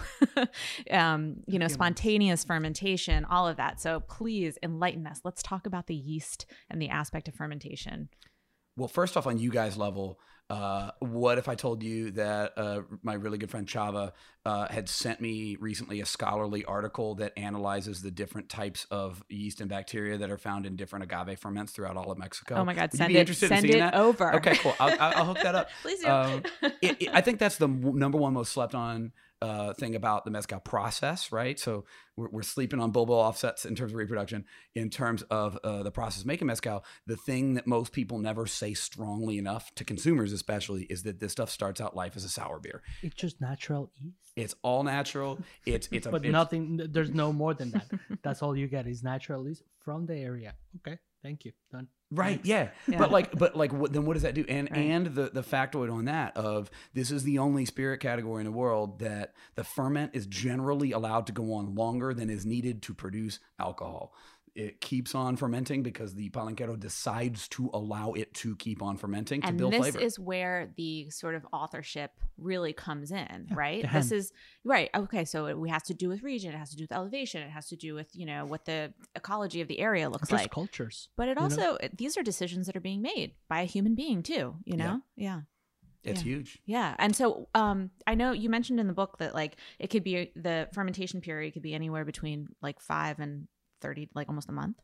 um, 0.91 1.37
you 1.47 1.59
know, 1.59 1.69
spontaneous 1.69 2.43
fermentation, 2.43 3.23
all 3.25 3.47
of 3.47 3.55
that. 3.57 3.79
So 3.79 4.01
please 4.01 4.57
enlighten 4.63 5.07
us. 5.07 5.21
Let's 5.23 5.41
talk 5.43 5.65
about 5.65 5.87
the 5.87 5.95
yeast 5.95 6.45
and 6.69 6.81
the 6.81 6.89
aspect 6.89 7.27
of 7.29 7.35
fermentation. 7.35 8.09
Well, 8.77 8.89
first 8.89 9.15
off, 9.15 9.27
on 9.27 9.37
you 9.39 9.49
guys' 9.51 9.77
level, 9.77 10.19
uh, 10.49 10.91
what 10.99 11.37
if 11.39 11.47
I 11.49 11.55
told 11.55 11.81
you 11.81 12.11
that 12.11 12.53
uh, 12.57 12.81
my 13.01 13.13
really 13.15 13.37
good 13.39 13.49
friend 13.49 13.65
Chava 13.67 14.11
uh, 14.45 14.67
had 14.69 14.87
sent 14.87 15.19
me 15.19 15.57
recently 15.59 16.01
a 16.01 16.05
scholarly 16.05 16.63
article 16.65 17.15
that 17.15 17.33
analyzes 17.37 18.01
the 18.03 18.11
different 18.11 18.47
types 18.47 18.85
of 18.91 19.23
yeast 19.27 19.59
and 19.59 19.69
bacteria 19.69 20.17
that 20.19 20.29
are 20.29 20.37
found 20.37 20.67
in 20.67 20.75
different 20.75 21.11
agave 21.11 21.39
ferments 21.39 21.71
throughout 21.71 21.97
all 21.97 22.11
of 22.11 22.17
Mexico? 22.19 22.55
Oh 22.55 22.63
my 22.65 22.75
God, 22.75 22.91
Would 22.91 22.97
send 22.99 23.07
be 23.13 23.17
it, 23.17 23.21
interested 23.21 23.47
send 23.49 23.65
in 23.65 23.71
seeing 23.71 23.83
it 23.83 23.91
that? 23.91 23.95
over. 23.99 24.35
Okay, 24.35 24.55
cool. 24.57 24.75
I'll, 24.79 24.95
I'll 24.99 25.25
hook 25.25 25.39
that 25.41 25.55
up. 25.55 25.69
Please 25.81 26.01
do. 26.01 26.07
Um, 26.09 26.43
it, 26.81 27.01
it- 27.01 27.09
I 27.11 27.21
think 27.21 27.39
that's 27.39 27.57
the 27.57 27.67
number 27.67 28.17
one 28.19 28.33
most 28.33 28.51
slept 28.53 28.75
on 28.75 29.13
uh, 29.41 29.73
thing 29.73 29.95
about 29.95 30.25
the 30.25 30.31
mezcal 30.31 30.59
process, 30.59 31.31
right? 31.31 31.59
So 31.59 31.85
we're, 32.15 32.29
we're 32.29 32.41
sleeping 32.41 32.79
on 32.79 32.91
bulbil 32.93 33.09
offsets 33.11 33.65
in 33.65 33.75
terms 33.75 33.91
of 33.91 33.97
reproduction. 33.97 34.45
In 34.73 34.89
terms 34.89 35.21
of 35.23 35.57
uh, 35.63 35.83
the 35.83 35.91
process 35.91 36.21
of 36.21 36.25
making 36.27 36.47
mezcal, 36.47 36.83
the 37.05 37.17
thing 37.17 37.53
that 37.55 37.67
most 37.67 37.91
people 37.91 38.17
never 38.17 38.45
say 38.47 38.73
strongly 38.73 39.37
enough 39.37 39.73
to 39.75 39.83
consumers, 39.83 40.31
especially, 40.33 40.83
is 40.83 41.03
that 41.03 41.19
this 41.19 41.33
stuff 41.33 41.49
starts 41.49 41.79
out 41.81 41.95
life 41.95 42.15
as 42.15 42.23
a 42.23 42.29
sour 42.29 42.59
beer. 42.59 42.81
It's 43.03 43.15
just 43.15 43.41
natural 43.41 43.91
yeast. 44.01 44.31
It's 44.35 44.55
all 44.63 44.83
natural. 44.83 45.39
It's 45.65 45.87
it's 45.91 46.05
a 46.07 46.11
but 46.11 46.21
it's- 46.21 46.31
nothing. 46.31 46.77
There's 46.89 47.11
no 47.13 47.31
more 47.33 47.53
than 47.53 47.71
that. 47.71 47.87
That's 48.23 48.41
all 48.41 48.55
you 48.55 48.67
get 48.67 48.87
is 48.87 49.03
natural 49.03 49.47
yeast 49.47 49.63
from 49.79 50.05
the 50.05 50.15
area. 50.15 50.55
Okay, 50.77 50.97
thank 51.25 51.43
you. 51.43 51.51
Done. 51.71 51.87
Right. 52.11 52.39
Yeah. 52.43 52.69
Yeah. 52.87 52.99
But 52.99 53.11
like, 53.11 53.31
but 53.37 53.55
like, 53.55 53.73
what, 53.73 53.91
then 53.91 54.05
what 54.05 54.13
does 54.13 54.21
that 54.21 54.35
do? 54.35 54.45
And 54.47 54.69
Right. 54.69 54.79
and 54.79 55.07
the 55.07 55.31
the 55.33 55.41
factoid 55.41 55.91
on 55.91 56.05
that 56.05 56.37
of 56.37 56.69
this 56.93 57.09
is 57.09 57.23
the 57.23 57.39
only 57.39 57.65
spirit 57.65 57.99
category 57.99 58.41
in 58.41 58.45
the 58.45 58.51
world 58.55 58.99
that 58.99 59.33
the 59.55 59.63
ferment 59.63 60.11
is 60.13 60.27
generally 60.27 60.91
allowed 60.91 61.25
to 61.27 61.33
go 61.33 61.53
on 61.53 61.73
longer 61.73 62.13
than 62.13 62.29
is 62.29 62.45
needed 62.45 62.83
to 62.83 62.93
produce 62.93 63.39
alcohol. 63.59 64.13
It 64.55 64.79
keeps 64.79 65.13
on 65.13 65.35
fermenting 65.35 65.83
because 65.83 66.15
the 66.15 66.29
palenquero 66.29 66.79
decides 66.79 67.49
to 67.49 67.69
allow 67.73 68.13
it 68.13 68.33
to 68.35 68.55
keep 68.55 68.81
on 68.81 68.95
fermenting 68.95 69.41
to 69.41 69.47
and 69.49 69.57
build 69.57 69.73
this 69.73 69.79
flavor. 69.79 69.99
This 69.99 70.13
is 70.13 70.19
where 70.19 70.71
the 70.77 71.09
sort 71.09 71.35
of 71.35 71.45
authorship 71.51 72.11
really 72.37 72.73
comes 72.73 73.11
in 73.11 73.47
Yeah, 73.49 73.55
right 73.55 73.91
this 73.93 74.11
is 74.11 74.31
right 74.63 74.89
okay 74.93 75.23
so 75.23 75.45
it 75.45 75.69
has 75.69 75.83
to 75.83 75.93
do 75.93 76.09
with 76.09 76.21
region 76.21 76.53
it 76.53 76.57
has 76.57 76.69
to 76.71 76.75
do 76.75 76.83
with 76.83 76.91
elevation 76.91 77.41
it 77.41 77.49
has 77.49 77.67
to 77.69 77.75
do 77.75 77.93
with 77.93 78.09
you 78.13 78.25
know 78.25 78.45
what 78.45 78.65
the 78.65 78.93
ecology 79.15 79.61
of 79.61 79.67
the 79.67 79.79
area 79.79 80.09
looks 80.09 80.31
like 80.31 80.51
cultures. 80.51 81.09
but 81.15 81.27
it 81.27 81.31
you 81.31 81.35
know? 81.35 81.41
also 81.41 81.77
these 81.95 82.17
are 82.17 82.23
decisions 82.23 82.65
that 82.65 82.75
are 82.75 82.81
being 82.81 83.01
made 83.01 83.33
by 83.47 83.61
a 83.61 83.65
human 83.65 83.95
being 83.95 84.21
too 84.21 84.55
you 84.65 84.75
know 84.75 85.01
yeah 85.15 85.41
it's 86.03 86.21
yeah. 86.21 86.35
huge. 86.35 86.59
yeah 86.65 86.95
and 86.99 87.15
so 87.15 87.47
um 87.55 87.89
i 88.05 88.15
know 88.15 88.31
you 88.31 88.49
mentioned 88.49 88.79
in 88.79 88.87
the 88.87 88.93
book 88.93 89.17
that 89.19 89.33
like 89.33 89.55
it 89.79 89.89
could 89.89 90.03
be 90.03 90.31
the 90.35 90.67
fermentation 90.73 91.21
period 91.21 91.53
could 91.53 91.63
be 91.63 91.73
anywhere 91.73 92.03
between 92.03 92.47
like 92.61 92.81
five 92.81 93.19
and 93.19 93.47
30 93.85 94.09
like 94.15 94.27
almost 94.29 94.49
a 94.49 94.53
month 94.61 94.77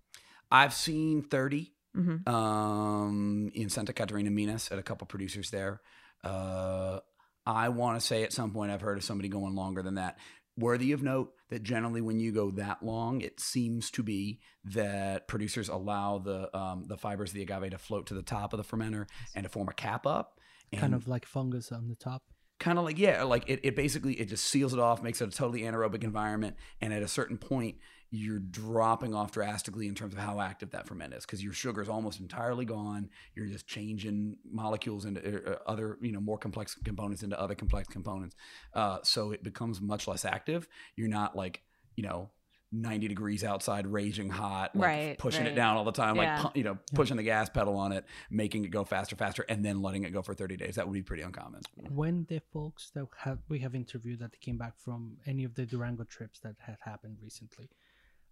I've 0.52 0.74
seen 0.74 1.22
thirty 1.36 1.64
hmm 1.96 2.18
um, 2.26 3.52
in 3.54 3.70
Santa 3.70 3.94
Catarina, 3.94 4.30
Minas, 4.32 4.70
at 4.72 4.80
a 4.80 4.84
couple 4.84 5.08
producers 5.08 5.50
there. 5.50 5.82
Uh, 6.24 7.00
I 7.46 7.70
want 7.70 8.00
to 8.00 8.06
say 8.06 8.24
at 8.24 8.34
some 8.34 8.52
point 8.52 8.72
I've 8.72 8.82
heard 8.82 8.98
of 8.98 9.04
somebody 9.04 9.30
going 9.30 9.56
longer 9.56 9.82
than 9.82 9.96
that. 9.96 10.18
Worthy 10.58 10.92
of 10.92 11.02
note 11.02 11.32
that 11.50 11.64
generally 11.64 12.02
when 12.02 12.20
you 12.20 12.32
go 12.32 12.52
that 12.52 12.84
long, 12.84 13.22
it 13.22 13.40
seems 13.40 13.90
to 13.92 14.04
be 14.04 14.40
that 14.66 15.28
producers 15.28 15.70
allow 15.70 16.20
the 16.20 16.56
um, 16.56 16.84
the 16.88 16.98
fibers 16.98 17.30
of 17.32 17.36
the 17.36 17.42
agave 17.44 17.72
to 17.72 17.78
float 17.78 18.08
to 18.08 18.14
the 18.14 18.22
top 18.22 18.54
of 18.54 18.58
the 18.58 18.64
fermenter 18.66 19.06
and 19.34 19.44
to 19.44 19.50
form 19.50 19.70
a 19.70 19.74
cap 19.74 20.06
up. 20.06 20.40
And 20.72 20.82
Kind 20.82 20.96
of 20.96 21.08
like 21.08 21.26
fungus 21.26 21.72
on 21.72 21.88
the 21.90 21.96
top. 21.96 22.22
kind 22.60 22.78
of 22.78 22.86
like 22.86 23.00
yeah 23.00 23.24
like 23.24 23.44
it, 23.48 23.60
it 23.64 23.76
basically 23.76 24.14
it 24.22 24.28
just 24.30 24.44
seals 24.46 24.74
it 24.74 24.80
off 24.80 25.02
makes 25.02 25.20
it 25.22 25.28
a 25.34 25.38
totally 25.42 25.62
anaerobic 25.62 26.04
environment 26.04 26.56
and 26.82 26.94
at 26.94 27.02
a 27.02 27.08
certain 27.08 27.38
point 27.38 27.76
you're 28.14 28.40
dropping 28.40 29.14
off 29.16 29.32
drastically 29.32 29.88
in 29.88 29.96
terms 29.96 30.14
of 30.14 30.20
how 30.20 30.42
active 30.42 30.70
that 30.72 30.86
ferment 30.86 31.14
is 31.14 31.26
because 31.26 31.42
your 31.42 31.54
sugar 31.54 31.82
is 31.82 31.88
almost 31.88 32.20
entirely 32.20 32.66
gone. 32.66 33.10
You're 33.36 33.48
just 33.48 33.66
changing 33.68 34.36
molecules 34.52 35.06
into 35.06 35.50
uh, 35.54 35.60
other 35.66 35.98
you 36.02 36.12
know 36.12 36.20
more 36.20 36.38
complex 36.38 36.76
components 36.84 37.24
into 37.24 37.40
other 37.40 37.56
complex 37.56 37.88
components. 37.88 38.36
Uh, 38.74 39.00
so 39.04 39.32
it 39.32 39.44
becomes 39.44 39.80
much 39.80 40.08
less 40.08 40.26
active. 40.26 40.68
You're 40.98 41.08
not 41.08 41.36
like 41.38 41.62
you 41.96 42.04
know 42.04 42.30
90 42.74 43.10
degrees 43.10 43.44
outside 43.44 43.86
raging 43.86 44.30
hot 44.30 44.74
like 44.78 44.88
Right, 44.88 45.18
pushing 45.18 45.46
it 45.46 45.56
down 45.56 45.76
all 45.76 45.84
the 45.84 45.92
time 45.92 46.16
Yeah. 46.16 46.42
like 46.42 46.54
pu- 46.54 46.60
you 46.60 46.64
know 46.64 46.78
pushing 46.94 47.18
the 47.18 47.24
gas 47.24 47.50
pedal 47.50 47.76
on 47.76 47.92
it 47.92 48.06
making 48.30 48.64
it 48.64 48.70
go 48.72 48.86
faster 48.86 49.14
faster 49.18 49.46
and 49.50 49.64
then 49.66 49.82
letting 49.82 50.04
it 50.06 50.12
go 50.12 50.22
for 50.22 50.34
30 50.34 50.56
days. 50.58 50.76
That 50.76 50.86
would 50.88 50.94
be 50.94 51.02
pretty 51.04 51.24
uncommon. 51.24 51.62
When 51.90 52.26
the 52.30 52.42
folks 52.54 52.90
that 52.96 53.08
have 53.20 53.40
we 53.50 53.60
have 53.60 53.74
interviewed 53.76 54.20
that 54.20 54.40
came 54.42 54.58
back 54.58 54.74
from 54.78 55.18
any 55.26 55.44
of 55.46 55.56
the 55.56 55.66
Durango 55.66 56.04
trips 56.06 56.40
that 56.42 56.56
had 56.60 56.78
happened 56.82 57.18
recently, 57.22 57.70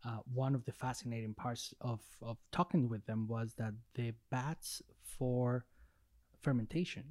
uh, 0.06 0.20
one 0.34 0.56
of 0.56 0.64
the 0.66 0.72
fascinating 0.72 1.34
parts 1.34 1.74
of, 1.82 2.00
of 2.22 2.38
talking 2.52 2.88
with 2.88 3.06
them 3.06 3.28
was 3.28 3.54
that 3.58 3.74
the 3.96 4.14
bats 4.32 4.82
for 5.04 5.66
fermentation 6.42 7.04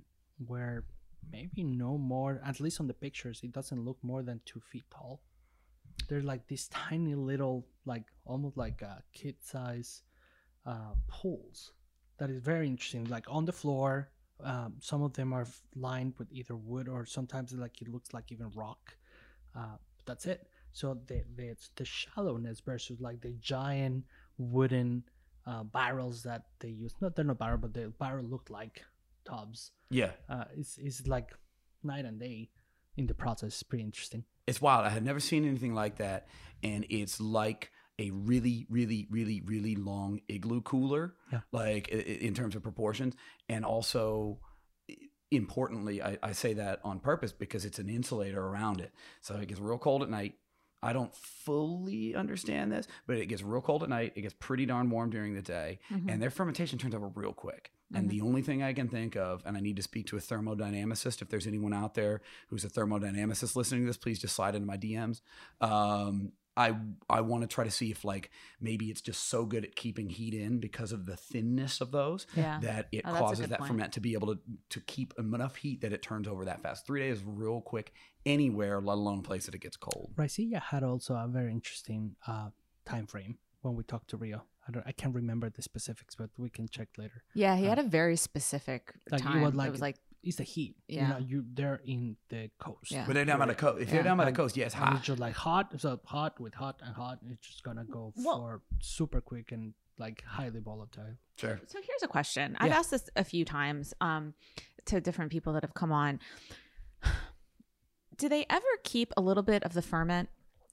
were 0.47 0.85
maybe 1.31 1.65
no 1.65 1.99
more, 1.99 2.41
at 2.45 2.61
least 2.61 2.81
on 2.81 2.87
the 2.87 2.95
pictures, 2.95 3.41
it 3.43 3.53
doesn't 3.53 3.85
look 3.85 3.99
more 4.03 4.23
than 4.23 4.41
two 4.45 4.61
feet 4.61 4.85
tall. 4.91 5.21
They're 6.09 6.23
like 6.23 6.47
these 6.47 6.69
tiny 6.69 7.15
little, 7.15 7.67
like 7.85 8.05
almost 8.25 8.57
like 8.57 8.83
uh, 8.83 9.01
kid 9.13 9.37
size 9.43 10.03
uh, 10.65 10.95
pools. 11.09 11.73
That 12.19 12.31
is 12.31 12.39
very 12.39 12.67
interesting. 12.67 13.05
Like 13.05 13.27
on 13.29 13.45
the 13.45 13.53
floor, 13.53 14.11
um, 14.43 14.75
some 14.81 15.03
of 15.03 15.13
them 15.13 15.33
are 15.33 15.47
lined 15.75 16.15
with 16.19 16.29
either 16.33 16.57
wood 16.57 16.89
or 16.89 17.05
sometimes 17.05 17.53
like 17.53 17.83
it 17.83 17.89
looks 17.89 18.15
like 18.15 18.33
even 18.33 18.51
rock. 18.55 18.97
Uh, 19.57 19.77
that's 20.07 20.27
it. 20.27 20.49
So 20.79 20.87
the 21.09 21.19
the, 21.37 21.47
it's 21.55 21.69
the 21.81 21.85
shallowness 21.85 22.59
versus 22.71 22.97
like 23.01 23.19
the 23.27 23.35
giant 23.55 24.05
wooden 24.55 24.91
uh, 25.51 25.65
barrels 25.79 26.17
that 26.29 26.43
they 26.61 26.69
use. 26.85 26.95
Not 27.01 27.11
they're 27.17 27.25
not 27.33 27.39
barrel, 27.45 27.59
but 27.65 27.73
the 27.75 27.85
barrel 28.03 28.25
look 28.35 28.47
like 28.59 28.77
tubs. 29.31 29.61
yeah 30.01 30.13
Uh, 30.35 30.45
it's 30.61 30.79
it's 30.87 31.01
like 31.15 31.29
night 31.83 32.05
and 32.11 32.19
day 32.29 32.39
in 32.97 33.07
the 33.11 33.15
process. 33.25 33.49
It's 33.55 33.63
pretty 33.71 33.85
interesting. 33.91 34.23
it's 34.51 34.61
wild. 34.67 34.83
I 34.87 34.91
had 34.99 35.05
never 35.11 35.21
seen 35.31 35.43
anything 35.53 35.75
like 35.83 35.97
that, 36.05 36.21
and 36.63 36.81
it's 37.01 37.17
like 37.41 37.63
a 38.07 38.11
really, 38.31 38.57
really, 38.77 39.01
really, 39.17 39.39
really 39.55 39.75
long 39.91 40.21
igloo 40.29 40.61
cooler, 40.73 41.05
Yeah. 41.33 41.41
like 41.63 41.85
in 42.29 42.33
terms 42.41 42.55
of 42.57 42.63
proportions, 42.63 43.13
and 43.49 43.65
also 43.65 44.39
importantly, 45.31 46.03
I, 46.03 46.19
I 46.23 46.33
say 46.33 46.55
that 46.55 46.81
on 46.85 47.01
purpose 47.01 47.33
because 47.33 47.65
it's 47.65 47.79
an 47.79 47.89
insulator 47.89 48.41
around 48.51 48.81
it, 48.81 48.93
so 49.21 49.35
it 49.37 49.49
gets 49.49 49.61
real 49.61 49.79
cold 49.79 50.03
at 50.03 50.11
night. 50.11 50.35
I 50.83 50.93
don't 50.93 51.15
fully 51.15 52.15
understand 52.15 52.71
this, 52.73 52.87
but 53.07 53.17
it 53.17 53.27
gets 53.27 53.43
real 53.43 53.61
cold 53.61 53.83
at 53.83 53.89
night. 53.89 54.13
It 54.15 54.23
gets 54.23 54.35
pretty 54.39 54.65
darn 54.67 54.91
warm 54.91 55.11
during 55.11 55.35
the 55.35 55.43
day, 55.43 55.81
Mhm. 55.91 56.11
and 56.11 56.23
their 56.23 56.31
fermentation 56.31 56.79
turns 56.79 56.95
over 56.95 57.09
real 57.09 57.33
quick. 57.33 57.73
And 57.93 58.07
Mhm. 58.07 58.11
the 58.11 58.21
only 58.21 58.43
thing 58.43 58.63
I 58.63 58.75
can 58.75 58.89
think 58.89 59.17
of, 59.17 59.43
and 59.47 59.57
I 59.57 59.61
need 59.61 59.77
to 59.77 59.83
speak 59.83 60.07
to 60.09 60.17
a 60.17 60.21
thermodynamicist, 60.21 61.23
if 61.23 61.31
there's 61.31 61.47
anyone 61.47 61.73
out 61.73 61.95
there 61.95 62.21
who's 62.49 62.65
a 62.65 62.69
thermodynamicist 62.69 63.57
listening 63.57 63.83
to 63.83 63.87
this, 63.87 63.97
please 63.97 64.19
just 64.19 64.37
slide 64.37 64.55
into 64.55 64.67
my 64.67 64.77
DMs. 64.77 65.21
Um, 65.61 66.33
I 66.57 66.77
I 67.09 67.21
want 67.21 67.43
to 67.43 67.47
try 67.47 67.63
to 67.63 67.71
see 67.71 67.93
if 67.93 68.05
like 68.05 68.31
maybe 68.61 68.91
it's 68.91 69.01
just 69.01 69.25
so 69.29 69.47
good 69.47 69.65
at 69.65 69.77
keeping 69.77 70.11
heat 70.11 70.35
in 70.35 70.59
because 70.59 70.91
of 70.91 71.07
the 71.07 71.17
thinness 71.17 71.81
of 71.81 71.93
those 71.93 72.27
yeah. 72.37 72.59
that 72.61 72.89
it 72.91 73.03
Oh, 73.05 73.13
causes 73.15 73.47
that 73.49 73.61
point. 73.61 73.71
ferment 73.71 73.93
to 73.93 74.01
be 74.01 74.15
able 74.15 74.35
to 74.35 74.41
to 74.71 74.81
keep 74.81 75.15
enough 75.19 75.55
heat 75.57 75.81
that 75.83 75.93
it 75.93 76.03
turns 76.03 76.27
over 76.27 76.45
that 76.47 76.61
fast. 76.61 76.85
Three 76.85 77.01
days 77.01 77.23
real 77.25 77.61
quick 77.61 77.93
anywhere, 78.29 78.81
let 78.81 78.95
alone 78.95 79.21
a 79.21 79.23
place 79.23 79.47
that 79.47 79.55
it 79.55 79.61
gets 79.67 79.77
cold. 79.77 80.11
Raicilla 80.17 80.61
had 80.63 80.83
also 80.83 81.15
a 81.15 81.27
very 81.29 81.53
interesting 81.53 82.17
uh, 82.27 82.51
time 82.85 83.07
frame 83.07 83.39
when 83.63 83.75
we 83.77 83.83
talked 83.85 84.09
to 84.11 84.17
Rio. 84.17 84.43
I 84.67 84.71
don't, 84.73 84.87
I 84.87 84.93
can't 84.93 85.15
remember 85.15 85.49
the 85.51 85.63
specifics, 85.63 86.15
but 86.15 86.29
we 86.37 86.51
can 86.51 86.69
check 86.69 86.89
later. 86.99 87.23
Yeah, 87.35 87.57
he 87.57 87.65
Uh, 87.67 87.71
had 87.71 87.79
a 87.79 87.89
very 88.01 88.17
specific 88.17 88.93
like, 89.11 89.21
it 89.21 89.25
time. 89.25 89.41
was 89.43 89.55
like- 89.55 89.69
it 89.69 89.73
was 89.73 89.81
like 89.81 89.97
It's 90.23 90.37
the 90.37 90.43
heat. 90.55 90.75
Yeah. 90.89 91.01
You 91.03 91.09
know, 91.13 91.19
you 91.31 91.45
they're 91.59 91.81
in 91.85 92.17
the 92.29 92.51
coast. 92.59 92.91
Yeah. 92.91 93.05
But 93.07 93.15
they're 93.15 93.25
down 93.25 93.39
by 93.39 93.47
the 93.47 93.55
coast. 93.55 93.81
If 93.81 93.89
Yeah. 93.89 93.95
you're 93.95 94.03
down 94.09 94.17
by 94.19 94.25
the 94.25 94.29
And- 94.35 94.37
coast, 94.37 94.57
yeah, 94.59 94.67
it's 94.67 94.75
And 94.75 94.85
hot. 94.85 94.97
it's 94.97 95.07
just 95.07 95.21
like 95.27 95.35
hot, 95.35 95.67
so 95.81 95.91
hot 96.05 96.39
with 96.45 96.55
hot 96.55 96.77
and 96.85 96.93
hot. 97.03 97.17
It's 97.33 97.47
just 97.47 97.63
gonna 97.63 97.85
go 97.99 98.13
Well- 98.17 98.39
for 98.41 98.63
super 98.81 99.21
quick 99.31 99.53
and 99.53 99.75
like 99.99 100.23
highly 100.39 100.61
volatile. 100.61 101.15
Sure. 101.37 101.57
So 101.67 101.79
here's 101.89 102.03
a 102.03 102.09
question. 102.09 102.57
I've 102.61 102.73
asked 102.73 102.91
this 102.91 103.09
a 103.17 103.25
few 103.25 103.45
times 103.45 103.95
um, 104.01 104.35
to 104.87 105.01
different 105.01 105.31
people 105.33 105.53
that 105.55 105.63
have 105.63 105.75
come 105.75 105.93
on. 105.93 106.19
Do 108.19 108.29
they 108.29 108.47
ever 108.51 108.67
keep 108.85 109.13
a 109.17 109.21
little 109.21 109.43
bit 109.43 109.63
of 109.63 109.73
the 109.73 109.83
ferment 109.83 110.29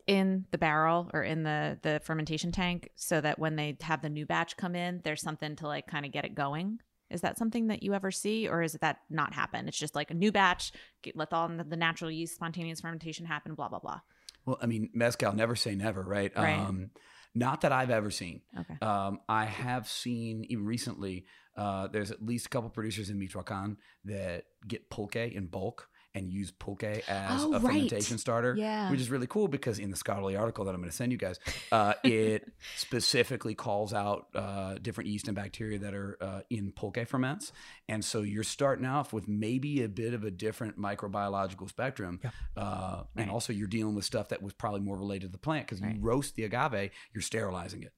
in 0.07 0.45
the 0.51 0.57
barrel 0.57 1.09
or 1.13 1.23
in 1.23 1.43
the 1.43 1.79
the 1.81 1.99
fermentation 2.03 2.51
tank 2.51 2.89
so 2.95 3.21
that 3.21 3.39
when 3.39 3.55
they 3.55 3.77
have 3.81 4.01
the 4.01 4.09
new 4.09 4.25
batch 4.25 4.57
come 4.57 4.75
in, 4.75 5.01
there's 5.03 5.21
something 5.21 5.55
to 5.57 5.67
like 5.67 5.87
kind 5.87 6.05
of 6.05 6.11
get 6.11 6.25
it 6.25 6.35
going? 6.35 6.79
Is 7.09 7.21
that 7.21 7.37
something 7.37 7.67
that 7.67 7.83
you 7.83 7.93
ever 7.93 8.09
see, 8.11 8.47
or 8.47 8.63
is 8.63 8.73
that 8.73 8.97
not 9.09 9.33
happen? 9.33 9.67
It's 9.67 9.77
just 9.77 9.95
like 9.95 10.09
a 10.09 10.15
new 10.15 10.31
batch, 10.31 10.71
get, 11.03 11.15
let 11.15 11.31
all 11.33 11.47
the, 11.47 11.63
the 11.63 11.77
natural 11.77 12.09
yeast 12.09 12.35
spontaneous 12.35 12.81
fermentation 12.81 13.25
happen, 13.25 13.53
blah 13.53 13.69
blah 13.69 13.79
blah. 13.79 14.01
Well, 14.45 14.57
I 14.61 14.65
mean, 14.65 14.89
mezcal, 14.93 15.33
never 15.33 15.55
say 15.55 15.75
never, 15.75 16.03
right? 16.03 16.35
Right. 16.35 16.59
Um, 16.59 16.91
not 17.33 17.61
that 17.61 17.71
I've 17.71 17.89
ever 17.89 18.11
seen. 18.11 18.41
Okay. 18.57 18.77
Um, 18.81 19.19
I 19.27 19.45
have 19.45 19.87
seen 19.87 20.45
even 20.49 20.65
recently. 20.65 21.25
Uh, 21.57 21.87
there's 21.87 22.11
at 22.11 22.25
least 22.25 22.47
a 22.47 22.49
couple 22.49 22.69
producers 22.69 23.09
in 23.09 23.19
Michoacan 23.19 23.77
that 24.05 24.43
get 24.67 24.89
pulque 24.89 25.15
in 25.15 25.47
bulk 25.47 25.89
and 26.15 26.31
use 26.33 26.49
pulque 26.51 26.83
as 27.07 27.43
Oh, 27.43 27.49
a 27.49 27.51
right. 27.59 27.61
fermentation 27.61 28.17
starter, 28.17 28.55
Yeah. 28.57 28.89
which 28.89 28.99
is 29.01 29.11
really 29.11 29.27
cool 29.27 29.47
because 29.47 29.77
in 29.77 29.91
the 29.91 29.95
scholarly 29.97 30.35
article 30.35 30.65
that 30.65 30.73
I'm 30.73 30.79
going 30.81 30.89
to 30.89 30.95
send 30.95 31.11
you 31.11 31.17
guys, 31.19 31.39
uh, 31.71 31.93
it 32.03 32.51
specifically 32.75 33.53
calls 33.55 33.93
out 33.93 34.27
uh, 34.33 34.75
different 34.81 35.09
yeast 35.09 35.27
and 35.27 35.35
bacteria 35.35 35.77
that 35.79 35.93
are 35.93 36.17
uh, 36.21 36.41
in 36.49 36.71
pulque 36.71 37.05
ferments, 37.07 37.51
and 37.89 38.03
so 38.03 38.21
you're 38.21 38.43
starting 38.43 38.85
off 38.85 39.11
with 39.13 39.27
maybe 39.27 39.83
a 39.83 39.89
bit 39.89 40.13
of 40.13 40.23
a 40.23 40.31
different 40.31 40.79
microbiological 40.79 41.67
spectrum, 41.69 42.19
Yeah. 42.23 42.29
uh, 42.55 43.03
and 43.15 43.29
also 43.29 43.51
you're 43.53 43.67
dealing 43.67 43.95
with 43.95 44.05
stuff 44.05 44.29
that 44.29 44.41
was 44.41 44.53
probably 44.53 44.81
more 44.81 44.97
related 44.97 45.27
to 45.27 45.31
the 45.31 45.37
plant 45.37 45.65
because 45.67 45.81
Right. 45.81 45.95
you 45.95 46.01
roast 46.01 46.35
the 46.35 46.43
agave, 46.45 46.91
you're 47.13 47.21
sterilizing 47.21 47.83
it. 47.83 47.93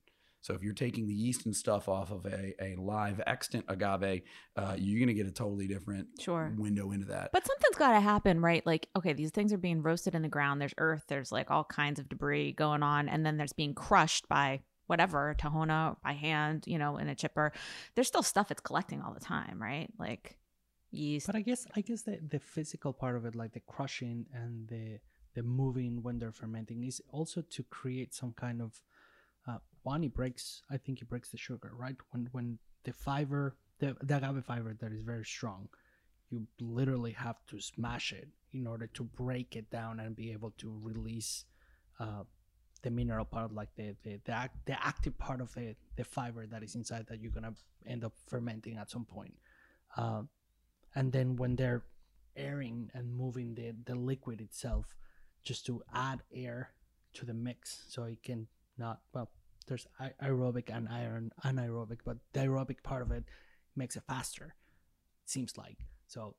So 0.47 0.53
if 0.53 0.63
you're 0.63 0.73
taking 0.73 1.07
the 1.07 1.13
yeast 1.13 1.45
and 1.45 1.53
stuff 1.53 1.89
off 1.89 2.09
of 2.09 2.25
a, 2.25 2.53
a 2.63 2.77
live 2.77 3.19
extant 3.27 3.65
agave, 3.67 4.21
uh, 4.55 4.75
you're 4.77 4.97
going 4.97 5.09
to 5.09 5.13
get 5.13 5.27
a 5.27 5.31
totally 5.31 5.67
different 5.67 6.07
Sure. 6.21 6.53
window 6.57 6.93
into 6.93 7.05
that. 7.07 7.31
But 7.33 7.45
something's 7.45 7.75
got 7.75 7.91
to 7.91 7.99
happen, 7.99 8.39
right? 8.39 8.65
Like, 8.65 8.87
okay, 8.95 9.11
these 9.11 9.31
things 9.31 9.51
are 9.51 9.57
being 9.57 9.81
roasted 9.81 10.15
in 10.15 10.21
the 10.21 10.29
ground. 10.29 10.61
There's 10.61 10.73
earth. 10.77 11.03
There's 11.09 11.33
like 11.33 11.51
all 11.51 11.65
kinds 11.65 11.99
of 11.99 12.07
debris 12.07 12.53
going 12.53 12.81
on, 12.81 13.09
and 13.09 13.25
then 13.25 13.35
there's 13.35 13.51
being 13.51 13.73
crushed 13.73 14.29
by 14.29 14.61
whatever 14.85 15.35
tahona 15.37 15.97
by 16.01 16.13
hand, 16.13 16.63
you 16.65 16.77
know, 16.77 16.95
in 16.95 17.09
a 17.09 17.15
chipper. 17.15 17.51
There's 17.95 18.07
still 18.07 18.23
stuff 18.23 18.49
it's 18.49 18.61
collecting 18.61 19.01
all 19.01 19.13
the 19.13 19.19
time, 19.19 19.61
right? 19.61 19.89
Like 19.99 20.37
yeast. 20.91 21.27
But 21.27 21.35
I 21.35 21.41
guess 21.41 21.67
I 21.75 21.81
guess 21.81 22.03
the, 22.03 22.19
the 22.25 22.39
physical 22.39 22.93
part 22.93 23.17
of 23.17 23.25
it, 23.25 23.35
like 23.35 23.51
the 23.51 23.59
crushing 23.67 24.27
and 24.33 24.69
the 24.69 24.99
the 25.35 25.43
moving 25.43 26.03
when 26.03 26.19
they're 26.19 26.31
fermenting, 26.31 26.85
is 26.85 27.01
also 27.11 27.41
to 27.41 27.63
create 27.63 28.13
some 28.13 28.31
kind 28.31 28.61
of 28.61 28.79
one. 29.91 30.03
It 30.03 30.13
breaks. 30.13 30.45
I 30.75 30.77
think 30.77 31.01
it 31.01 31.09
breaks 31.09 31.29
the 31.29 31.37
sugar, 31.47 31.71
right? 31.83 31.99
When 32.11 32.29
when 32.35 32.47
the 32.87 32.93
fiber, 32.93 33.43
the, 33.79 33.89
the 34.09 34.17
agave 34.17 34.45
fiber 34.51 34.71
that 34.81 34.91
is 34.97 35.03
very 35.13 35.27
strong, 35.35 35.69
you 36.29 36.37
literally 36.59 37.13
have 37.25 37.39
to 37.51 37.59
smash 37.59 38.07
it 38.21 38.27
in 38.57 38.67
order 38.67 38.87
to 38.97 39.03
break 39.03 39.55
it 39.55 39.67
down 39.79 39.99
and 39.99 40.15
be 40.23 40.31
able 40.37 40.53
to 40.63 40.67
release 40.89 41.45
uh, 41.99 42.23
the 42.83 42.91
mineral 42.99 43.25
part, 43.25 43.53
like 43.61 43.71
the 43.75 43.95
the 44.03 44.13
the, 44.27 44.35
act, 44.43 44.55
the 44.65 44.77
active 44.91 45.15
part 45.17 45.39
of 45.41 45.53
the 45.53 45.75
the 45.95 46.03
fiber 46.03 46.43
that 46.47 46.63
is 46.63 46.75
inside 46.75 47.05
that 47.09 47.19
you're 47.21 47.37
gonna 47.37 47.55
end 47.93 48.03
up 48.03 48.13
fermenting 48.27 48.77
at 48.77 48.89
some 48.89 49.05
point. 49.05 49.35
Um, 49.95 50.29
and 50.95 51.11
then 51.11 51.35
when 51.41 51.55
they're 51.55 51.83
airing 52.35 52.89
and 52.93 53.17
moving 53.23 53.55
the, 53.55 53.73
the 53.85 53.95
liquid 53.95 54.41
itself 54.41 54.85
just 55.43 55.65
to 55.65 55.81
add 55.93 56.19
air 56.33 56.71
to 57.13 57.25
the 57.25 57.33
mix 57.33 57.85
so 57.89 58.03
it 58.03 58.21
can 58.23 58.47
not 58.77 58.99
well 59.13 59.29
there's 59.67 59.87
aerobic 60.23 60.75
and 60.75 60.87
iron 60.89 61.31
anaerobic 61.43 61.99
but 62.05 62.17
the 62.33 62.39
aerobic 62.41 62.81
part 62.83 63.01
of 63.01 63.11
it 63.11 63.23
makes 63.75 63.95
it 63.95 64.03
faster 64.07 64.55
It 65.23 65.29
seems 65.29 65.57
like 65.57 65.77
so 66.07 66.35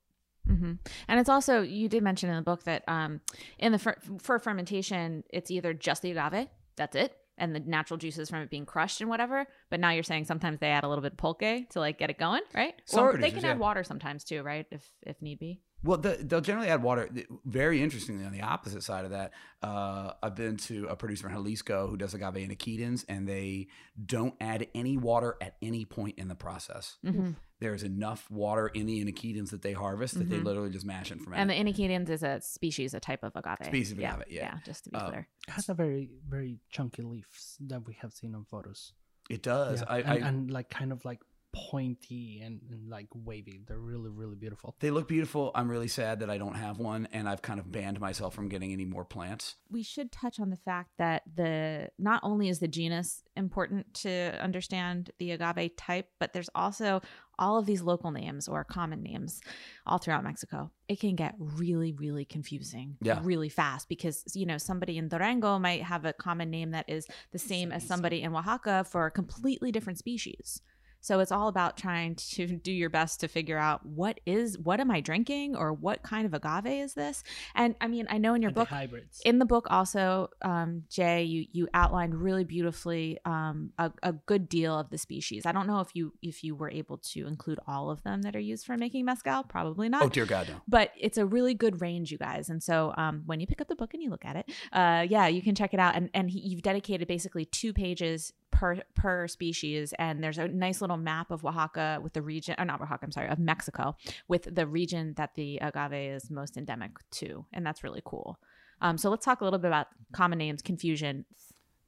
hmm 0.46 0.72
And 1.08 1.20
it's 1.20 1.28
also 1.28 1.60
you 1.62 1.88
did 1.88 2.02
mention 2.02 2.30
in 2.30 2.36
the 2.36 2.42
book 2.42 2.64
that 2.64 2.82
um, 2.88 3.20
in 3.58 3.72
the 3.72 3.78
fer- 3.78 3.98
for 4.18 4.38
fermentation, 4.38 5.22
it's 5.30 5.50
either 5.50 5.74
just 5.74 6.00
the 6.00 6.10
agave, 6.12 6.48
that's 6.74 6.96
it, 6.96 7.14
and 7.36 7.54
the 7.54 7.60
natural 7.60 7.98
juices 7.98 8.30
from 8.30 8.40
it 8.40 8.48
being 8.50 8.64
crushed 8.64 9.02
and 9.02 9.10
whatever. 9.10 9.46
But 9.68 9.80
now 9.80 9.90
you're 9.90 10.02
saying 10.02 10.24
sometimes 10.24 10.58
they 10.58 10.70
add 10.70 10.84
a 10.84 10.88
little 10.88 11.02
bit 11.02 11.12
of 11.12 11.18
pulque 11.18 11.68
to 11.70 11.80
like 11.80 11.98
get 11.98 12.08
it 12.08 12.18
going, 12.18 12.40
right? 12.54 12.74
Some 12.86 13.04
or 13.04 13.18
they 13.18 13.30
can 13.30 13.44
add 13.44 13.58
water 13.58 13.84
sometimes 13.84 14.24
too, 14.24 14.42
right? 14.42 14.66
If 14.70 14.90
if 15.02 15.20
need 15.20 15.38
be. 15.38 15.60
Well, 15.84 15.98
the, 15.98 16.18
they'll 16.20 16.40
generally 16.40 16.68
add 16.68 16.82
water. 16.82 17.08
Very 17.44 17.80
interestingly, 17.82 18.24
on 18.24 18.32
the 18.32 18.42
opposite 18.42 18.82
side 18.82 19.04
of 19.04 19.12
that, 19.12 19.32
uh, 19.62 20.12
I've 20.22 20.34
been 20.34 20.56
to 20.58 20.86
a 20.88 20.96
producer 20.96 21.28
in 21.28 21.34
Jalisco 21.34 21.86
who 21.88 21.96
does 21.96 22.14
agave 22.14 22.34
inaequidens, 22.34 23.04
and 23.08 23.28
they 23.28 23.68
don't 24.04 24.34
add 24.40 24.66
any 24.74 24.96
water 24.96 25.36
at 25.40 25.56
any 25.62 25.84
point 25.84 26.18
in 26.18 26.26
the 26.28 26.34
process. 26.34 26.96
Mm-hmm. 27.04 27.30
there's 27.60 27.82
enough 27.82 28.30
water 28.30 28.68
in 28.68 28.86
the 28.86 29.04
inaequidens 29.04 29.50
that 29.50 29.62
they 29.62 29.72
harvest 29.72 30.16
that 30.16 30.30
they 30.30 30.38
Mhm. 30.38 30.44
literally 30.44 30.70
just 30.70 30.86
mash 30.86 31.10
it 31.10 31.20
from 31.20 31.34
And 31.34 31.50
the 31.50 31.54
inaequidens 31.54 32.08
is 32.08 32.22
a 32.22 32.40
species, 32.40 32.94
a 32.94 33.00
type 33.00 33.24
of 33.24 33.32
agave. 33.34 33.66
Species 33.66 33.90
of 33.92 33.98
yeah, 33.98 34.14
agave, 34.14 34.26
yeah. 34.30 34.42
Yeah, 34.54 34.58
just 34.64 34.84
to 34.84 34.90
be 34.90 34.96
Um, 34.96 35.08
clear. 35.10 35.28
It 35.48 35.50
has 35.54 35.68
a 35.68 35.74
very 35.74 36.08
very 36.28 36.60
chunky 36.70 37.02
leaves 37.02 37.56
that 37.60 37.84
we 37.84 37.94
have 37.94 38.12
seen 38.12 38.36
on 38.36 38.44
photos. 38.44 38.92
It 39.28 39.42
does. 39.42 39.80
Yeah, 39.80 39.86
I, 39.88 39.98
and, 39.98 40.24
I, 40.24 40.28
and 40.28 40.50
like 40.52 40.70
kind 40.70 40.92
of 40.92 41.04
like 41.04 41.20
pointy 41.52 42.40
and, 42.44 42.60
and 42.70 42.88
like 42.88 43.08
wavy. 43.14 43.60
They're 43.66 43.78
really 43.78 44.10
really 44.10 44.36
beautiful. 44.36 44.76
they 44.80 44.90
look 44.90 45.08
beautiful. 45.08 45.50
I'm 45.54 45.70
really 45.70 45.88
sad 45.88 46.20
that 46.20 46.30
I 46.30 46.38
don't 46.38 46.54
have 46.54 46.78
one, 46.78 47.08
and 47.12 47.28
I've 47.28 47.42
kind 47.42 47.58
of 47.60 47.70
banned 47.70 48.00
myself 48.00 48.34
from 48.34 48.48
getting 48.48 48.72
any 48.72 48.84
more 48.84 49.04
plants. 49.04 49.56
we 49.70 49.82
should 49.82 50.10
touch 50.12 50.38
on 50.40 50.50
the 50.50 50.56
fact 50.56 50.90
that 50.98 51.22
the 51.34 51.88
not 51.98 52.20
only 52.22 52.48
is 52.48 52.58
the 52.58 52.68
genus 52.68 53.22
important 53.36 53.92
to 53.94 54.10
understand 54.42 55.10
the 55.18 55.32
agave 55.32 55.76
type, 55.76 56.08
but 56.18 56.32
there's 56.32 56.50
also 56.54 57.00
all 57.40 57.56
of 57.56 57.66
these 57.66 57.82
local 57.82 58.10
names 58.10 58.48
or 58.48 58.64
common 58.64 59.00
names 59.02 59.40
all 59.86 59.98
throughout 59.98 60.24
Mexico. 60.24 60.70
It 60.88 60.98
can 60.98 61.14
get 61.14 61.34
really, 61.38 61.92
really 61.92 62.24
confusing 62.24 62.96
Yeah. 63.00 63.20
really 63.22 63.48
fast 63.48 63.88
because 63.88 64.24
you 64.34 64.44
know 64.44 64.58
somebody 64.58 64.98
in 64.98 65.08
Durango 65.08 65.58
might 65.58 65.82
have 65.82 66.04
a 66.04 66.12
common 66.12 66.50
name 66.50 66.72
that 66.72 66.86
is 66.88 67.06
the 67.30 67.38
same 67.38 67.70
as 67.70 67.86
somebody 67.86 68.22
in 68.22 68.34
Oaxaca 68.34 68.84
for 68.84 69.06
a 69.06 69.10
completely 69.10 69.70
different 69.70 69.98
species. 69.98 70.60
So 71.08 71.20
it's 71.20 71.32
all 71.32 71.48
about 71.48 71.76
trying 71.76 72.14
to 72.16 72.46
do 72.68 72.72
your 72.72 72.90
best 72.90 73.20
to 73.20 73.28
figure 73.28 73.58
out 73.58 73.84
what 73.84 74.20
is 74.26 74.58
what 74.58 74.78
am 74.78 74.90
I 74.90 75.00
drinking 75.00 75.56
or 75.56 75.72
what 75.72 76.02
kind 76.02 76.26
of 76.26 76.34
agave 76.34 76.66
is 76.84 76.94
this? 76.94 77.24
And 77.54 77.74
I 77.80 77.88
mean, 77.88 78.06
I 78.10 78.18
know 78.18 78.34
in 78.34 78.42
your 78.42 78.50
And 78.50 78.54
book 78.56 78.68
hybrids. 78.68 79.20
in 79.24 79.38
the 79.38 79.44
book 79.46 79.66
also 79.70 80.28
um, 80.42 80.84
jay 80.90 81.22
you 81.24 81.46
you 81.52 81.68
outlined 81.72 82.14
really 82.14 82.44
beautifully 82.44 83.18
um, 83.24 83.70
a, 83.78 83.90
a 84.02 84.12
good 84.12 84.48
deal 84.48 84.78
of 84.78 84.90
the 84.90 84.98
species 84.98 85.46
i 85.46 85.52
don't 85.52 85.66
know 85.66 85.80
if 85.80 85.88
you 85.94 86.12
if 86.22 86.44
you 86.44 86.54
were 86.54 86.70
able 86.70 86.98
to 86.98 87.26
include 87.26 87.58
all 87.66 87.90
of 87.90 88.02
them 88.02 88.22
that 88.22 88.36
are 88.36 88.40
used 88.40 88.66
for 88.66 88.76
making 88.76 89.04
mezcal 89.04 89.42
probably 89.44 89.88
not 89.88 90.02
Oh 90.02 90.08
dear 90.08 90.26
God, 90.26 90.48
no. 90.48 90.54
but 90.68 90.92
it's 90.98 91.18
a 91.18 91.26
really 91.26 91.54
good 91.54 91.80
range 91.80 92.10
you 92.12 92.18
guys 92.18 92.48
and 92.48 92.62
so 92.62 92.92
um, 92.96 93.22
when 93.26 93.40
you 93.40 93.46
pick 93.46 93.60
up 93.60 93.68
the 93.68 93.76
book 93.76 93.94
and 93.94 94.02
you 94.02 94.10
look 94.10 94.24
at 94.24 94.36
it 94.36 94.46
uh, 94.72 95.06
yeah 95.08 95.26
you 95.26 95.42
can 95.42 95.54
check 95.54 95.72
it 95.74 95.80
out 95.80 95.94
and 95.96 96.10
and 96.14 96.30
he, 96.30 96.40
you've 96.40 96.62
dedicated 96.62 97.06
basically 97.08 97.44
two 97.44 97.72
pages 97.72 98.32
per 98.58 98.76
per 98.94 99.28
species 99.28 99.94
and 99.98 100.22
there's 100.22 100.38
a 100.38 100.48
nice 100.48 100.80
little 100.80 100.96
map 100.96 101.30
of 101.30 101.44
oaxaca 101.44 102.00
with 102.02 102.12
the 102.12 102.22
region 102.22 102.56
or 102.58 102.64
not 102.64 102.80
oaxaca 102.80 103.04
i'm 103.04 103.12
sorry 103.12 103.28
of 103.28 103.38
mexico 103.38 103.96
with 104.26 104.52
the 104.52 104.66
region 104.66 105.14
that 105.16 105.34
the 105.36 105.58
agave 105.58 105.92
is 106.16 106.28
most 106.28 106.56
endemic 106.56 106.90
to 107.10 107.44
and 107.52 107.64
that's 107.64 107.84
really 107.84 108.02
cool 108.04 108.38
um, 108.80 108.96
so 108.98 109.10
let's 109.10 109.24
talk 109.24 109.40
a 109.40 109.44
little 109.44 109.58
bit 109.58 109.68
about 109.68 109.86
common 110.12 110.38
names 110.38 110.60
confusion 110.60 111.24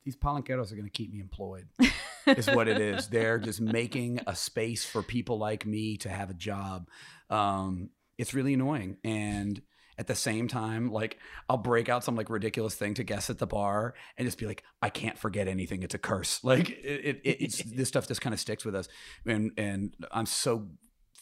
These 0.04 0.16
palanqueros 0.16 0.72
are 0.72 0.76
going 0.76 0.86
to 0.86 0.90
keep 0.90 1.12
me 1.12 1.20
employed. 1.20 1.68
is 2.26 2.46
what 2.48 2.68
it 2.68 2.80
is. 2.80 3.08
They're 3.08 3.38
just 3.38 3.60
making 3.60 4.20
a 4.26 4.34
space 4.34 4.84
for 4.84 5.02
people 5.02 5.38
like 5.38 5.66
me 5.66 5.96
to 5.98 6.08
have 6.08 6.30
a 6.30 6.34
job. 6.34 6.88
Um, 7.28 7.90
it's 8.18 8.34
really 8.34 8.54
annoying. 8.54 8.96
And 9.04 9.60
at 10.00 10.06
the 10.08 10.14
same 10.16 10.48
time, 10.48 10.90
like 10.90 11.18
I'll 11.48 11.58
break 11.72 11.88
out 11.88 12.02
some 12.02 12.16
like 12.16 12.28
ridiculous 12.30 12.74
thing 12.74 12.94
to 12.94 13.04
guess 13.04 13.30
at 13.30 13.38
the 13.38 13.46
bar 13.46 13.94
and 14.16 14.26
just 14.26 14.38
be 14.38 14.46
like, 14.46 14.64
I 14.82 14.88
can't 14.90 15.18
forget 15.18 15.46
anything. 15.46 15.82
It's 15.84 15.94
a 15.94 15.98
curse. 15.98 16.40
Like 16.50 16.70
it, 16.70 17.20
it 17.22 17.36
it's 17.44 17.62
this 17.78 17.88
stuff 17.88 18.08
just 18.08 18.20
kind 18.22 18.34
of 18.34 18.40
sticks 18.40 18.64
with 18.64 18.74
us. 18.74 18.88
And 19.24 19.52
and 19.56 19.94
I'm 20.10 20.26
so 20.26 20.68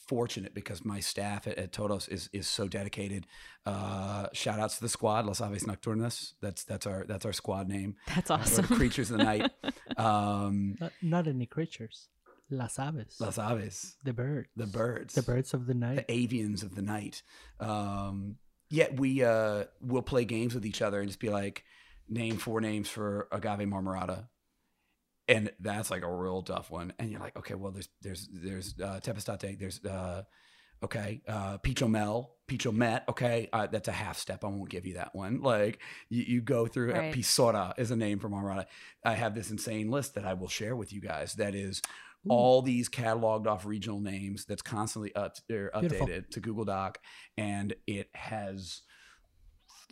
fortunate 0.07 0.55
because 0.55 0.85
my 0.85 1.01
staff 1.01 1.47
at, 1.47 1.59
at 1.59 1.72
Todos 1.72 2.09
is 2.09 2.31
is 2.33 2.47
so 2.47 2.66
dedicated. 2.68 3.26
Uh, 3.66 4.29
shout 4.33 4.59
outs 4.59 4.76
to 4.76 4.83
the 4.83 4.89
squad, 4.89 5.26
Las 5.26 5.41
Aves 5.43 5.64
Nocturnas. 5.64 6.33
That's 6.41 6.64
that's 6.64 6.87
our 6.87 7.05
that's 7.07 7.26
our 7.26 7.33
squad 7.35 7.68
name. 7.68 7.97
that's 8.14 8.31
Uh, 8.31 8.35
awesome 8.35 8.66
the 8.66 8.74
creatures 8.76 9.11
of 9.11 9.18
the 9.18 9.24
night. 9.24 9.51
Um, 9.99 10.76
Not, 10.81 10.93
not 11.03 11.26
any 11.26 11.47
creatures. 11.47 12.09
Las 12.51 12.79
aves. 12.79 13.20
Las 13.20 13.37
Aves, 13.39 13.97
the 14.05 14.12
birds. 14.12 14.49
the 14.57 14.66
birds, 14.66 15.14
The 15.14 15.22
birds 15.22 15.53
of 15.55 15.66
the 15.66 15.74
night. 15.74 16.07
the 16.07 16.14
avians 16.14 16.62
of 16.62 16.74
the 16.76 16.83
night. 16.83 17.22
Um, 17.59 18.37
yet 18.71 18.99
we 18.99 19.23
uh, 19.25 19.64
will 19.81 20.03
play 20.03 20.25
games 20.25 20.55
with 20.55 20.66
each 20.66 20.83
other 20.83 21.01
and 21.01 21.09
just 21.09 21.21
be 21.21 21.31
like, 21.31 21.64
name 22.09 22.37
four 22.39 22.61
names 22.61 22.89
for 22.89 23.29
agave 23.31 23.69
marmorata. 23.69 24.29
And 25.27 25.53
that's 25.61 25.91
like 25.91 26.03
a 26.03 26.11
real 26.12 26.43
tough 26.43 26.71
one. 26.71 26.95
And 26.99 27.11
you're 27.11 27.21
like, 27.21 27.37
okay, 27.37 27.55
well, 27.55 27.71
there's 27.71 27.89
there's 28.01 28.29
there's 28.33 28.75
uh, 28.83 29.01
Tepestate, 29.03 29.59
there's 29.59 29.85
uh, 29.85 30.23
okay, 30.83 31.21
uh, 31.29 31.59
Pichomel, 31.59 32.29
Pichomet. 32.49 33.03
Okay, 33.11 33.51
uh, 33.53 33.66
that's 33.66 33.89
a 33.89 33.93
half 33.93 34.16
step. 34.16 34.43
I 34.43 34.47
won't 34.47 34.71
give 34.71 34.87
you 34.87 34.95
that 34.95 35.14
one. 35.14 35.43
Like 35.43 35.81
you, 36.09 36.23
you 36.23 36.41
go 36.41 36.66
through. 36.66 36.95
Uh, 36.95 36.99
Right. 36.99 37.14
Pisora 37.14 37.75
is 37.79 37.91
a 37.91 37.97
name 37.97 38.19
for 38.19 38.31
marmorata. 38.31 38.64
I 39.05 39.14
have 39.14 39.35
this 39.35 39.51
insane 39.51 39.91
list 39.91 40.14
that 40.14 40.25
I 40.25 40.33
will 40.33 40.49
share 40.49 40.75
with 40.75 40.95
you 40.95 41.03
guys. 41.03 41.35
That 41.35 41.55
is 41.55 41.83
Ooh. 42.27 42.31
all 42.31 42.62
these 42.62 42.89
cataloged 42.89 43.47
off 43.47 43.64
regional 43.64 44.01
names 44.01 44.45
that's 44.45 44.62
constantly 44.62 45.14
up, 45.14 45.37
er, 45.51 45.71
Beautiful. 45.81 46.07
updated 46.07 46.31
to 46.31 46.41
Google 46.41 46.64
Doc, 46.64 46.99
and 47.37 47.75
it 47.87 48.09
has 48.14 48.83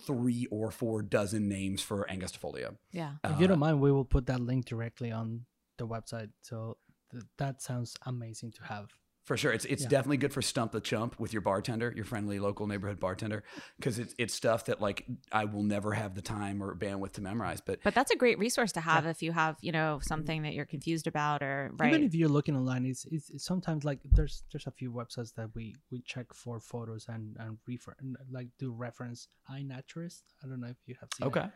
three 0.06 0.46
or 0.50 0.70
four 0.70 1.02
dozen 1.02 1.48
names 1.48 1.82
for 1.82 2.06
Angustifolia. 2.10 2.76
yeah 2.92 3.14
if 3.24 3.38
you 3.38 3.44
Uh, 3.46 3.48
don't 3.48 3.58
mind, 3.58 3.80
we 3.80 3.90
will 3.92 4.04
put 4.04 4.26
that 4.26 4.40
link 4.40 4.64
directly 4.66 5.10
on 5.10 5.46
the 5.78 5.86
website. 5.86 6.30
So 6.42 6.76
th- 7.10 7.24
that 7.38 7.62
sounds 7.62 7.96
amazing 8.06 8.52
to 8.52 8.64
have. 8.64 8.88
For 9.26 9.36
sure, 9.36 9.52
it's 9.52 9.64
it's 9.64 9.82
Yeah. 9.82 9.88
definitely 9.88 10.18
good 10.18 10.32
for 10.32 10.40
stump 10.40 10.70
the 10.70 10.80
chump 10.80 11.18
with 11.18 11.32
your 11.32 11.42
bartender, 11.42 11.92
your 11.96 12.04
friendly 12.04 12.38
local 12.38 12.68
neighborhood 12.68 13.00
bartender, 13.00 13.42
because 13.76 13.98
it's 13.98 14.14
it's 14.18 14.32
stuff 14.32 14.66
that 14.66 14.80
like 14.80 15.04
I 15.32 15.46
will 15.46 15.64
never 15.64 15.94
have 15.94 16.14
the 16.14 16.22
time 16.22 16.62
or 16.62 16.76
bandwidth 16.76 17.14
to 17.14 17.20
memorize. 17.20 17.60
But 17.60 17.80
but 17.82 17.92
that's 17.92 18.12
a 18.12 18.16
great 18.16 18.38
resource 18.38 18.70
to 18.72 18.80
have 18.80 19.04
if 19.04 19.22
you 19.24 19.32
have 19.32 19.56
you 19.60 19.72
know 19.72 19.98
something 20.00 20.42
that 20.42 20.54
you're 20.54 20.64
confused 20.64 21.08
about 21.08 21.42
or 21.42 21.72
right 21.76 21.92
Even 21.92 22.06
if 22.06 22.14
you're 22.14 22.28
looking 22.28 22.56
online, 22.56 22.86
it's, 22.86 23.04
it's, 23.06 23.28
it's 23.30 23.44
sometimes 23.44 23.84
like 23.84 23.98
there's 24.12 24.44
there's 24.52 24.68
a 24.68 24.70
few 24.70 24.92
websites 24.92 25.34
that 25.34 25.50
we 25.56 25.74
we 25.90 26.02
check 26.02 26.32
for 26.32 26.60
photos 26.60 27.06
and 27.08 27.36
and 27.40 27.58
refer 27.66 27.96
and, 27.98 28.16
like 28.30 28.46
do 28.60 28.70
reference 28.70 29.26
iNaturalist. 29.50 30.22
I 30.44 30.46
don't 30.46 30.60
know 30.60 30.68
if 30.68 30.76
you 30.86 30.94
have 31.00 31.08
seen. 31.16 31.26
it. 31.26 31.30
okay, 31.30 31.46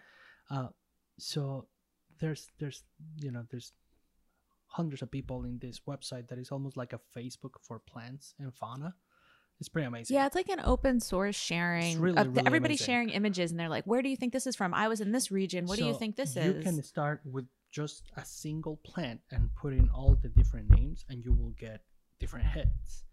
Uh, 0.51 0.69
so 1.21 1.69
there's 2.19 2.49
there's 2.59 2.83
you 3.23 3.31
know 3.31 3.45
there's 3.49 3.73
hundreds 4.71 5.03
of 5.03 5.11
people 5.11 5.45
in 5.45 5.59
this 5.59 5.81
website 5.87 6.29
that 6.29 6.39
is 6.39 6.51
almost 6.51 6.77
like 6.77 6.93
a 6.93 7.01
Facebook 7.17 7.55
for 7.63 7.79
plants 7.81 8.35
and 8.39 8.55
fauna. 8.55 8.95
It's 9.59 9.69
pretty 9.69 9.87
amazing. 9.87 10.15
Yeah, 10.15 10.25
it's 10.27 10.35
like 10.37 10.49
an 10.49 10.61
open 10.65 11.01
source 11.01 11.37
sharing. 11.37 12.01
really, 12.01 12.17
of 12.17 12.29
really 12.29 12.47
everybody's 12.47 12.81
amazing. 12.81 12.93
sharing 12.93 13.09
images, 13.11 13.51
and 13.51 13.61
they're 13.61 13.69
like, 13.69 13.85
"Where 13.85 14.01
do 14.01 14.09
you 14.09 14.17
think 14.17 14.33
this 14.33 14.47
is 14.47 14.57
from? 14.57 14.73
I 14.73 14.89
was 14.89 15.01
in 15.03 15.13
this 15.13 15.31
region. 15.31 15.67
What 15.67 15.79
do 15.79 15.85
you 15.85 15.93
think 15.95 16.17
this 16.17 16.35
you 16.35 16.43
is?" 16.43 16.57
You 16.57 16.63
can 16.63 16.83
start 16.83 17.21
with 17.27 17.47
just 17.71 18.05
a 18.17 18.25
single 18.25 18.77
plant 18.85 19.21
and 19.31 19.51
put 19.55 19.75
in 19.75 19.89
all 19.91 20.17
the 20.23 20.29
different 20.31 20.71
names, 20.71 21.05
and 21.11 21.23
you 21.25 21.33
will 21.35 21.55
get 21.59 21.83
different 22.19 22.47
hits. 22.47 23.05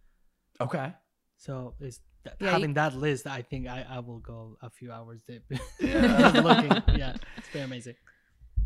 okay, 0.62 0.93
So 1.36 1.76
is 1.82 1.99
that, 2.24 2.36
Yeah, 2.39 2.47
you- 2.47 2.53
having 2.53 2.74
that 2.76 2.95
list, 2.95 3.28
I 3.28 3.41
think 3.41 3.68
I, 3.68 3.86
I 3.88 3.99
will 3.99 4.20
go 4.20 4.58
a 4.62 4.70
few 4.70 4.91
hours 4.91 5.20
deep. 5.28 5.43
Yeah. 5.80 6.32
looking, 6.47 6.72
yeah, 6.97 7.16
it's 7.38 7.49
very 7.49 7.66
amazing. 7.66 7.95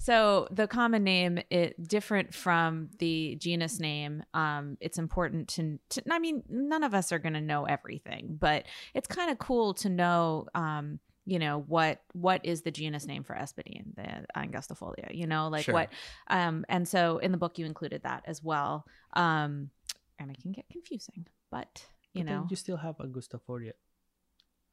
So 0.02 0.48
the 0.50 0.68
common 0.68 1.04
name, 1.04 1.38
it 1.52 1.88
different 1.88 2.34
from 2.34 2.90
the 2.98 3.36
genus 3.36 3.80
name. 3.80 4.24
Um, 4.34 4.78
it's 4.82 4.98
important 4.98 5.48
to, 5.50 5.78
to. 5.90 6.02
I 6.10 6.18
mean, 6.18 6.42
none 6.50 6.84
of 6.84 6.96
us 6.96 7.12
are 7.12 7.20
going 7.20 7.36
to 7.36 7.42
know 7.42 7.66
everything, 7.66 8.36
but 8.40 8.66
it's 8.96 9.08
kind 9.08 9.30
of 9.30 9.38
cool 9.38 9.76
to 9.76 9.90
know. 9.90 10.48
Um, 10.56 11.00
you 11.28 11.38
know 11.38 11.64
what 11.68 12.02
what 12.14 12.44
is 12.44 12.64
the 12.64 12.72
genus 12.72 13.06
name 13.06 13.24
for 13.24 13.36
espadín 13.36 13.96
the 13.96 14.26
angustifolia 14.36 15.14
you 15.14 15.28
know 15.28 15.50
like 15.50 15.66
Sure. 15.66 15.76
what 15.76 15.90
um 16.30 16.66
and 16.68 16.88
so 16.88 17.20
in 17.20 17.32
the 17.32 17.38
book 17.38 17.60
you 17.60 17.66
included 17.68 18.02
that 18.02 18.24
as 18.26 18.42
well 18.42 18.86
um 19.14 19.70
and 20.18 20.32
it 20.32 20.42
can 20.42 20.52
get 20.52 20.66
confusing 20.72 21.28
but 21.52 21.86
you 22.16 22.24
But 22.24 22.32
know 22.32 22.48
you 22.50 22.56
still 22.56 22.78
have 22.78 22.98
Angustifolia 22.98 23.74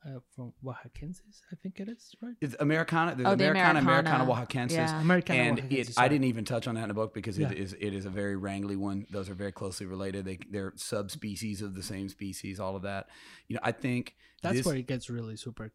uh, 0.07 0.21
from 0.35 0.53
Oaxacensis, 0.65 1.41
I 1.53 1.57
think 1.63 1.81
it 1.81 1.89
is, 1.89 2.15
right? 2.23 2.35
it's 2.41 2.55
Americana. 2.61 3.15
There's 3.17 3.27
Oh, 3.29 3.35
the 3.35 3.51
Americana, 3.51 3.81
Americana, 3.81 4.25
Americana. 4.25 4.47
Oaxacensis. 4.47 4.73
Yeah. 4.73 5.01
American 5.01 5.37
and 5.37 5.59
Oaxacensis, 5.59 5.91
it, 5.91 5.95
I 5.99 6.09
didn't 6.09 6.25
even 6.25 6.45
touch 6.45 6.69
on 6.69 6.75
that 6.77 6.83
in 6.83 6.89
the 6.89 6.95
book 6.95 7.13
because 7.15 7.39
it 7.39 7.43
Yeah. 7.51 7.53
is 7.65 7.75
it 7.81 7.93
is 7.95 8.05
a 8.07 8.11
very 8.11 8.37
wrangly 8.37 8.77
one. 8.77 9.07
Those 9.11 9.29
are 9.29 9.35
very 9.35 9.53
closely 9.53 9.87
related. 9.87 10.25
They 10.25 10.39
they're 10.51 10.73
subspecies 10.77 11.63
of 11.63 11.75
the 11.75 11.83
same 11.83 12.09
species. 12.09 12.61
All 12.61 12.77
of 12.77 12.83
that. 12.83 13.09
You 13.49 13.55
know, 13.55 13.61
I 13.63 13.73
think 13.73 14.15
That's 14.43 14.57
this, 14.59 14.67
where 14.67 14.77
it 14.77 14.87
gets 14.87 15.11
really 15.11 15.37
super 15.37 15.73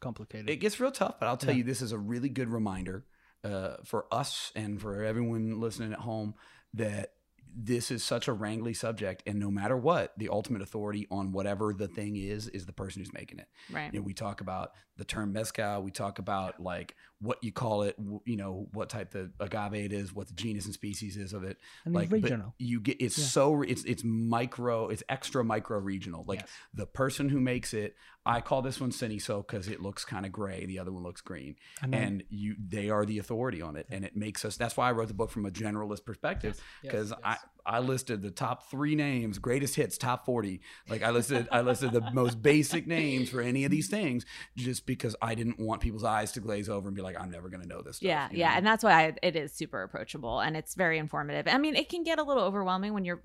complicated. 0.00 0.48
it 0.50 0.56
gets 0.56 0.78
real 0.78 0.92
tough. 0.92 1.16
But 1.18 1.26
I'll 1.26 1.36
tell 1.36 1.50
Yeah. 1.52 1.58
you, 1.58 1.64
this 1.64 1.82
is 1.82 1.92
a 1.92 1.98
really 1.98 2.28
good 2.28 2.48
reminder 2.48 3.04
uh, 3.44 3.76
for 3.84 4.06
us 4.12 4.52
and 4.54 4.80
for 4.80 5.02
everyone 5.02 5.60
listening 5.60 5.92
at 5.92 6.00
home 6.00 6.34
that 6.74 7.12
this 7.58 7.90
is 7.90 8.04
such 8.04 8.28
a 8.28 8.34
wrangly 8.34 8.76
subject, 8.76 9.22
and 9.26 9.40
no 9.40 9.50
matter 9.50 9.76
what, 9.78 10.12
the 10.18 10.28
ultimate 10.28 10.60
authority 10.60 11.06
on 11.10 11.32
whatever 11.32 11.72
the 11.72 11.88
thing 11.88 12.14
is 12.16 12.48
is 12.48 12.66
the 12.66 12.72
person 12.72 13.00
who's 13.00 13.14
making 13.14 13.38
it. 13.38 13.48
right 13.70 13.92
You 13.94 14.00
know, 14.00 14.04
we 14.04 14.12
talk 14.12 14.42
about 14.42 14.72
the 14.98 15.04
term 15.04 15.32
mezcal. 15.32 15.82
We 15.82 15.90
talk 15.90 16.18
about 16.18 16.60
like 16.60 16.94
what 17.20 17.42
you 17.42 17.52
call 17.52 17.82
it. 17.84 17.96
You 18.26 18.36
know, 18.36 18.68
what 18.74 18.90
type 18.90 19.10
the 19.10 19.30
agave 19.40 19.72
it 19.86 19.92
is, 19.94 20.12
what 20.12 20.26
the 20.28 20.34
genus 20.34 20.66
and 20.66 20.74
species 20.74 21.16
is 21.16 21.32
of 21.32 21.44
it. 21.44 21.56
and 21.86 21.94
like, 21.94 22.04
it's 22.04 22.10
but 22.10 22.22
regional. 22.24 22.54
you 22.58 22.78
get 22.80 23.00
it's 23.00 23.16
Yeah. 23.16 23.24
so 23.24 23.62
it's 23.62 23.84
it's 23.84 24.04
micro. 24.04 24.88
It's 24.88 25.02
extra 25.08 25.42
micro 25.42 25.78
regional. 25.78 26.24
Like 26.26 26.40
Yes. 26.40 26.50
the 26.74 26.86
person 26.86 27.30
who 27.30 27.40
makes 27.40 27.72
it. 27.72 27.96
I 28.26 28.40
call 28.40 28.60
this 28.62 28.80
one 28.80 28.90
Cenizo 28.90 29.46
because 29.46 29.68
it 29.68 29.80
looks 29.80 30.04
kind 30.04 30.26
of 30.26 30.32
gray. 30.32 30.66
The 30.66 30.78
other 30.78 30.92
one 30.92 31.02
looks 31.02 31.20
green, 31.20 31.56
and, 31.80 32.22
you 32.28 32.56
they 32.58 32.90
are 32.90 33.04
the 33.06 33.18
authority 33.18 33.62
on 33.62 33.76
it, 33.76 33.86
and 33.90 34.04
it 34.04 34.16
makes 34.16 34.44
us. 34.44 34.56
That's 34.56 34.76
why 34.76 34.88
I 34.88 34.92
wrote 34.92 35.08
the 35.08 35.14
book 35.14 35.30
from 35.30 35.46
a 35.46 35.50
generalist 35.50 36.04
perspective 36.04 36.60
yes, 36.82 36.92
because 36.92 37.10
yes, 37.10 37.20
I 37.24 37.36
I 37.66 37.80
listed 37.80 38.22
the 38.22 38.30
top 38.30 38.70
three 38.70 38.94
names, 38.94 39.38
greatest 39.38 39.74
hits, 39.74 39.98
top 39.98 40.24
forty. 40.24 40.60
Like 40.88 41.02
I 41.02 41.10
listed, 41.10 41.48
I 41.50 41.62
listed 41.62 41.92
the 41.92 42.10
most 42.12 42.40
basic 42.42 42.86
names 42.86 43.28
for 43.30 43.40
any 43.40 43.64
of 43.64 43.70
these 43.70 43.88
things, 43.88 44.24
just 44.56 44.86
because 44.86 45.16
I 45.20 45.34
didn't 45.34 45.58
want 45.58 45.80
people's 45.80 46.04
eyes 46.04 46.32
to 46.32 46.40
glaze 46.40 46.68
over 46.68 46.88
and 46.88 46.94
be 46.96 47.02
like, 47.02 47.20
I'm 47.20 47.30
never 47.30 47.48
going 47.48 47.62
to 47.62 47.68
know 47.68 47.82
this. 47.82 47.96
Stuff, 47.96 48.06
yeah, 48.06 48.28
you 48.30 48.38
yeah, 48.38 48.50
know? 48.50 48.56
and 48.58 48.66
that's 48.66 48.84
why 48.84 48.92
I, 48.92 49.14
it 49.22 49.36
is 49.36 49.52
super 49.52 49.82
approachable 49.82 50.40
and 50.40 50.56
it's 50.56 50.74
very 50.74 50.98
informative. 50.98 51.46
I 51.52 51.58
mean, 51.58 51.74
it 51.74 51.88
can 51.88 52.02
get 52.02 52.18
a 52.18 52.22
little 52.22 52.44
overwhelming 52.44 52.92
when 52.94 53.04
you're 53.04 53.20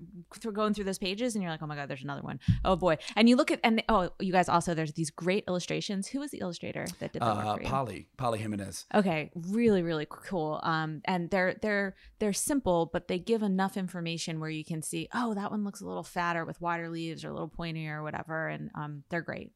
going 0.52 0.74
through 0.74 0.84
those 0.84 0.98
pages 0.98 1.34
and 1.34 1.42
you're 1.42 1.52
like, 1.52 1.62
oh 1.62 1.66
my 1.66 1.76
god, 1.76 1.88
there's 1.88 2.02
another 2.02 2.22
one. 2.22 2.40
Oh 2.64 2.76
boy, 2.76 2.98
and 3.16 3.28
you 3.28 3.36
look 3.36 3.50
at 3.50 3.60
and 3.62 3.82
oh, 3.88 4.10
you 4.18 4.32
guys 4.32 4.48
also 4.48 4.74
there's 4.74 4.92
these 4.94 5.10
great 5.10 5.44
illustrations. 5.48 6.08
Who 6.08 6.20
was 6.20 6.30
the 6.30 6.38
illustrator 6.38 6.86
that 6.98 7.12
did 7.12 7.22
that 7.22 7.26
uh, 7.26 7.56
for 7.56 7.62
you? 7.62 7.68
Polly, 7.68 8.08
Polly 8.16 8.38
Jimenez. 8.38 8.86
Okay, 8.94 9.30
really, 9.34 9.82
really 9.82 10.06
cool. 10.08 10.60
Um, 10.62 11.00
and 11.04 11.30
they're 11.30 11.56
they're 11.62 11.94
they're 12.18 12.32
simple, 12.32 12.90
but 12.92 13.08
they 13.08 13.18
give 13.18 13.42
enough 13.42 13.76
information 13.76 14.31
where 14.40 14.50
you 14.50 14.64
can 14.64 14.82
see, 14.82 15.08
oh, 15.14 15.34
that 15.34 15.50
one 15.50 15.64
looks 15.64 15.80
a 15.80 15.86
little 15.86 16.02
fatter 16.02 16.44
with 16.44 16.60
wider 16.60 16.88
leaves 16.88 17.24
or 17.24 17.28
a 17.28 17.32
little 17.32 17.48
pointier 17.48 17.96
or 17.96 18.02
whatever, 18.02 18.48
and 18.48 18.70
um, 18.74 19.04
they're 19.10 19.22
great. 19.22 19.52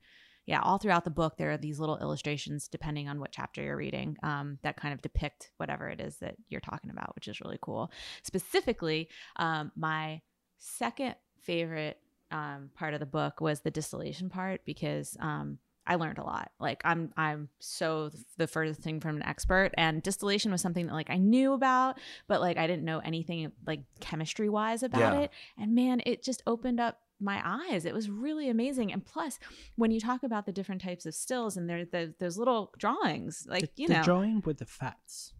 Yeah, 0.46 0.60
all 0.62 0.78
throughout 0.78 1.04
the 1.04 1.10
book, 1.10 1.36
there 1.36 1.50
are 1.50 1.56
these 1.56 1.80
little 1.80 1.98
illustrations, 1.98 2.68
depending 2.68 3.08
on 3.08 3.18
what 3.18 3.32
chapter 3.32 3.62
you're 3.62 3.76
reading, 3.76 4.16
um, 4.22 4.58
that 4.62 4.76
kind 4.76 4.94
of 4.94 5.02
depict 5.02 5.50
whatever 5.56 5.88
it 5.88 6.00
is 6.00 6.18
that 6.18 6.36
you're 6.48 6.60
talking 6.60 6.90
about, 6.90 7.16
which 7.16 7.26
is 7.26 7.40
really 7.40 7.58
cool. 7.60 7.90
Specifically, 8.22 9.08
um, 9.36 9.72
my 9.74 10.20
second 10.58 11.16
favorite 11.42 11.98
um, 12.30 12.70
part 12.76 12.94
of 12.94 13.00
the 13.00 13.06
book 13.06 13.40
was 13.40 13.60
the 13.60 13.70
distillation 13.70 14.30
part 14.30 14.60
because 14.64 15.16
um, 15.20 15.58
I 15.86 15.94
learned 15.96 16.18
a 16.18 16.24
lot. 16.24 16.50
Like 16.58 16.82
I'm 16.84 17.12
I'm 17.16 17.48
so 17.58 18.10
the 18.36 18.46
furthest 18.46 18.80
thing 18.80 19.00
from 19.00 19.16
an 19.16 19.22
expert 19.22 19.70
and 19.76 20.02
distillation 20.02 20.50
was 20.50 20.60
something 20.60 20.86
that 20.86 20.92
like 20.92 21.10
I 21.10 21.16
knew 21.18 21.52
about, 21.52 21.98
but 22.26 22.40
like 22.40 22.56
I 22.56 22.66
didn't 22.66 22.84
know 22.84 22.98
anything 23.00 23.52
like 23.66 23.80
chemistry 24.00 24.48
wise 24.48 24.82
about 24.82 25.14
Yeah. 25.14 25.20
it. 25.20 25.30
And 25.58 25.74
man, 25.74 26.00
it 26.06 26.22
just 26.22 26.42
opened 26.46 26.80
up 26.80 27.00
my 27.18 27.40
eyes. 27.44 27.86
It 27.86 27.94
was 27.94 28.10
really 28.10 28.50
amazing. 28.50 28.92
And 28.92 29.04
plus, 29.04 29.38
when 29.76 29.90
you 29.90 30.00
talk 30.00 30.22
about 30.22 30.44
the 30.44 30.52
different 30.52 30.82
types 30.82 31.06
of 31.06 31.14
stills 31.14 31.56
and 31.56 31.68
there 31.70 31.84
the, 31.84 32.14
those 32.18 32.36
little 32.36 32.72
drawings, 32.78 33.46
like 33.48 33.62
the, 33.62 33.82
you 33.82 33.88
the 33.88 33.94
know, 33.94 34.02
drawing 34.02 34.42
with 34.44 34.58
the 34.58 34.66
fats. 34.66 35.32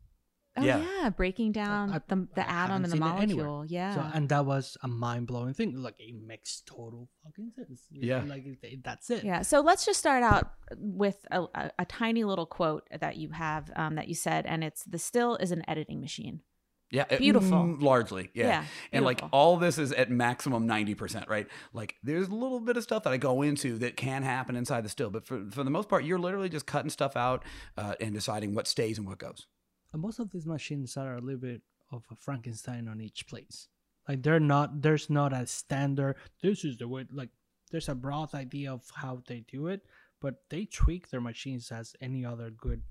Oh 0.56 0.62
Yeah. 0.62 0.84
yeah, 1.02 1.10
breaking 1.10 1.52
down 1.52 1.92
I- 1.92 2.00
the, 2.08 2.26
the 2.34 2.48
I 2.48 2.52
atom 2.64 2.76
and 2.76 2.84
the 2.86 2.90
seen 2.90 3.02
it 3.02 3.20
anywhere. 3.22 3.46
molecule. 3.46 3.66
Yeah. 3.66 3.94
So, 3.94 4.10
and 4.14 4.28
that 4.28 4.44
was 4.46 4.76
a 4.82 4.88
mind 4.88 5.26
blowing 5.26 5.54
thing. 5.54 5.74
Like 5.82 5.96
it 5.98 6.14
makes 6.26 6.62
total 6.66 7.08
fucking 7.24 7.52
sense. 7.56 7.82
Yeah. 7.90 8.22
Like 8.26 8.44
it- 8.46 8.58
it- 8.62 8.84
that's 8.84 9.10
it. 9.10 9.24
Yeah. 9.24 9.42
So 9.42 9.60
let's 9.60 9.84
just 9.84 9.98
start 9.98 10.22
out 10.22 10.50
with 10.76 11.26
a, 11.30 11.42
a, 11.54 11.70
a 11.80 11.84
tiny 11.84 12.24
little 12.24 12.46
quote 12.46 12.86
that 13.00 13.16
you 13.16 13.30
have 13.30 13.70
um, 13.76 13.94
that 13.96 14.08
you 14.08 14.14
said, 14.14 14.46
and 14.46 14.62
it's 14.64 14.84
the 14.84 14.98
still 14.98 15.36
is 15.36 15.50
an 15.52 15.62
editing 15.68 16.00
machine. 16.00 16.40
Yeah, 16.88 17.02
Beautiful. 17.16 17.50
mm, 17.64 17.82
largely, 17.82 18.30
yeah. 18.32 18.46
Yeah, 18.46 18.64
and 18.92 19.04
like 19.04 19.20
all 19.32 19.56
this 19.56 19.76
is 19.76 19.90
at 19.90 20.08
maximum 20.08 20.68
ninety 20.68 20.94
percent, 20.94 21.28
right? 21.28 21.48
Like 21.72 21.96
there's 22.04 22.28
a 22.28 22.34
little 22.34 22.60
bit 22.60 22.76
of 22.76 22.84
stuff 22.84 23.02
that 23.02 23.12
I 23.12 23.16
go 23.16 23.42
into 23.42 23.76
that 23.78 23.96
can 23.96 24.22
happen 24.22 24.54
inside 24.54 24.84
the 24.84 24.88
still, 24.88 25.10
but 25.10 25.26
for 25.26 25.44
for 25.50 25.64
the 25.64 25.70
most 25.70 25.88
part, 25.88 26.04
you're 26.04 26.20
literally 26.20 26.48
just 26.48 26.64
cutting 26.64 26.90
stuff 26.90 27.16
out 27.16 27.44
uh, 27.76 27.94
and 28.00 28.14
deciding 28.14 28.54
what 28.54 28.68
stays 28.68 28.98
and 28.98 29.06
what 29.08 29.18
goes. 29.18 29.48
And 29.92 30.02
most 30.02 30.18
of 30.18 30.30
these 30.30 30.46
machines 30.46 30.96
are 30.96 31.16
a 31.16 31.20
little 31.20 31.40
bit 31.40 31.62
of 31.92 32.04
a 32.10 32.16
Frankenstein 32.16 32.88
on 32.88 33.00
each 33.00 33.26
place. 33.26 33.68
Like 34.08 34.22
they're 34.22 34.40
not. 34.40 34.82
There's 34.82 35.10
not 35.10 35.32
a 35.32 35.46
standard. 35.46 36.16
This 36.42 36.64
is 36.64 36.76
the 36.76 36.88
way. 36.88 37.06
Like 37.10 37.30
there's 37.70 37.88
a 37.88 37.94
broad 37.94 38.34
idea 38.34 38.72
of 38.72 38.82
how 38.94 39.22
they 39.26 39.40
do 39.48 39.66
it, 39.66 39.82
but 40.20 40.42
they 40.48 40.66
tweak 40.66 41.10
their 41.10 41.20
machines 41.20 41.72
as 41.72 41.94
any 42.00 42.24
other 42.24 42.50
good 42.50 42.82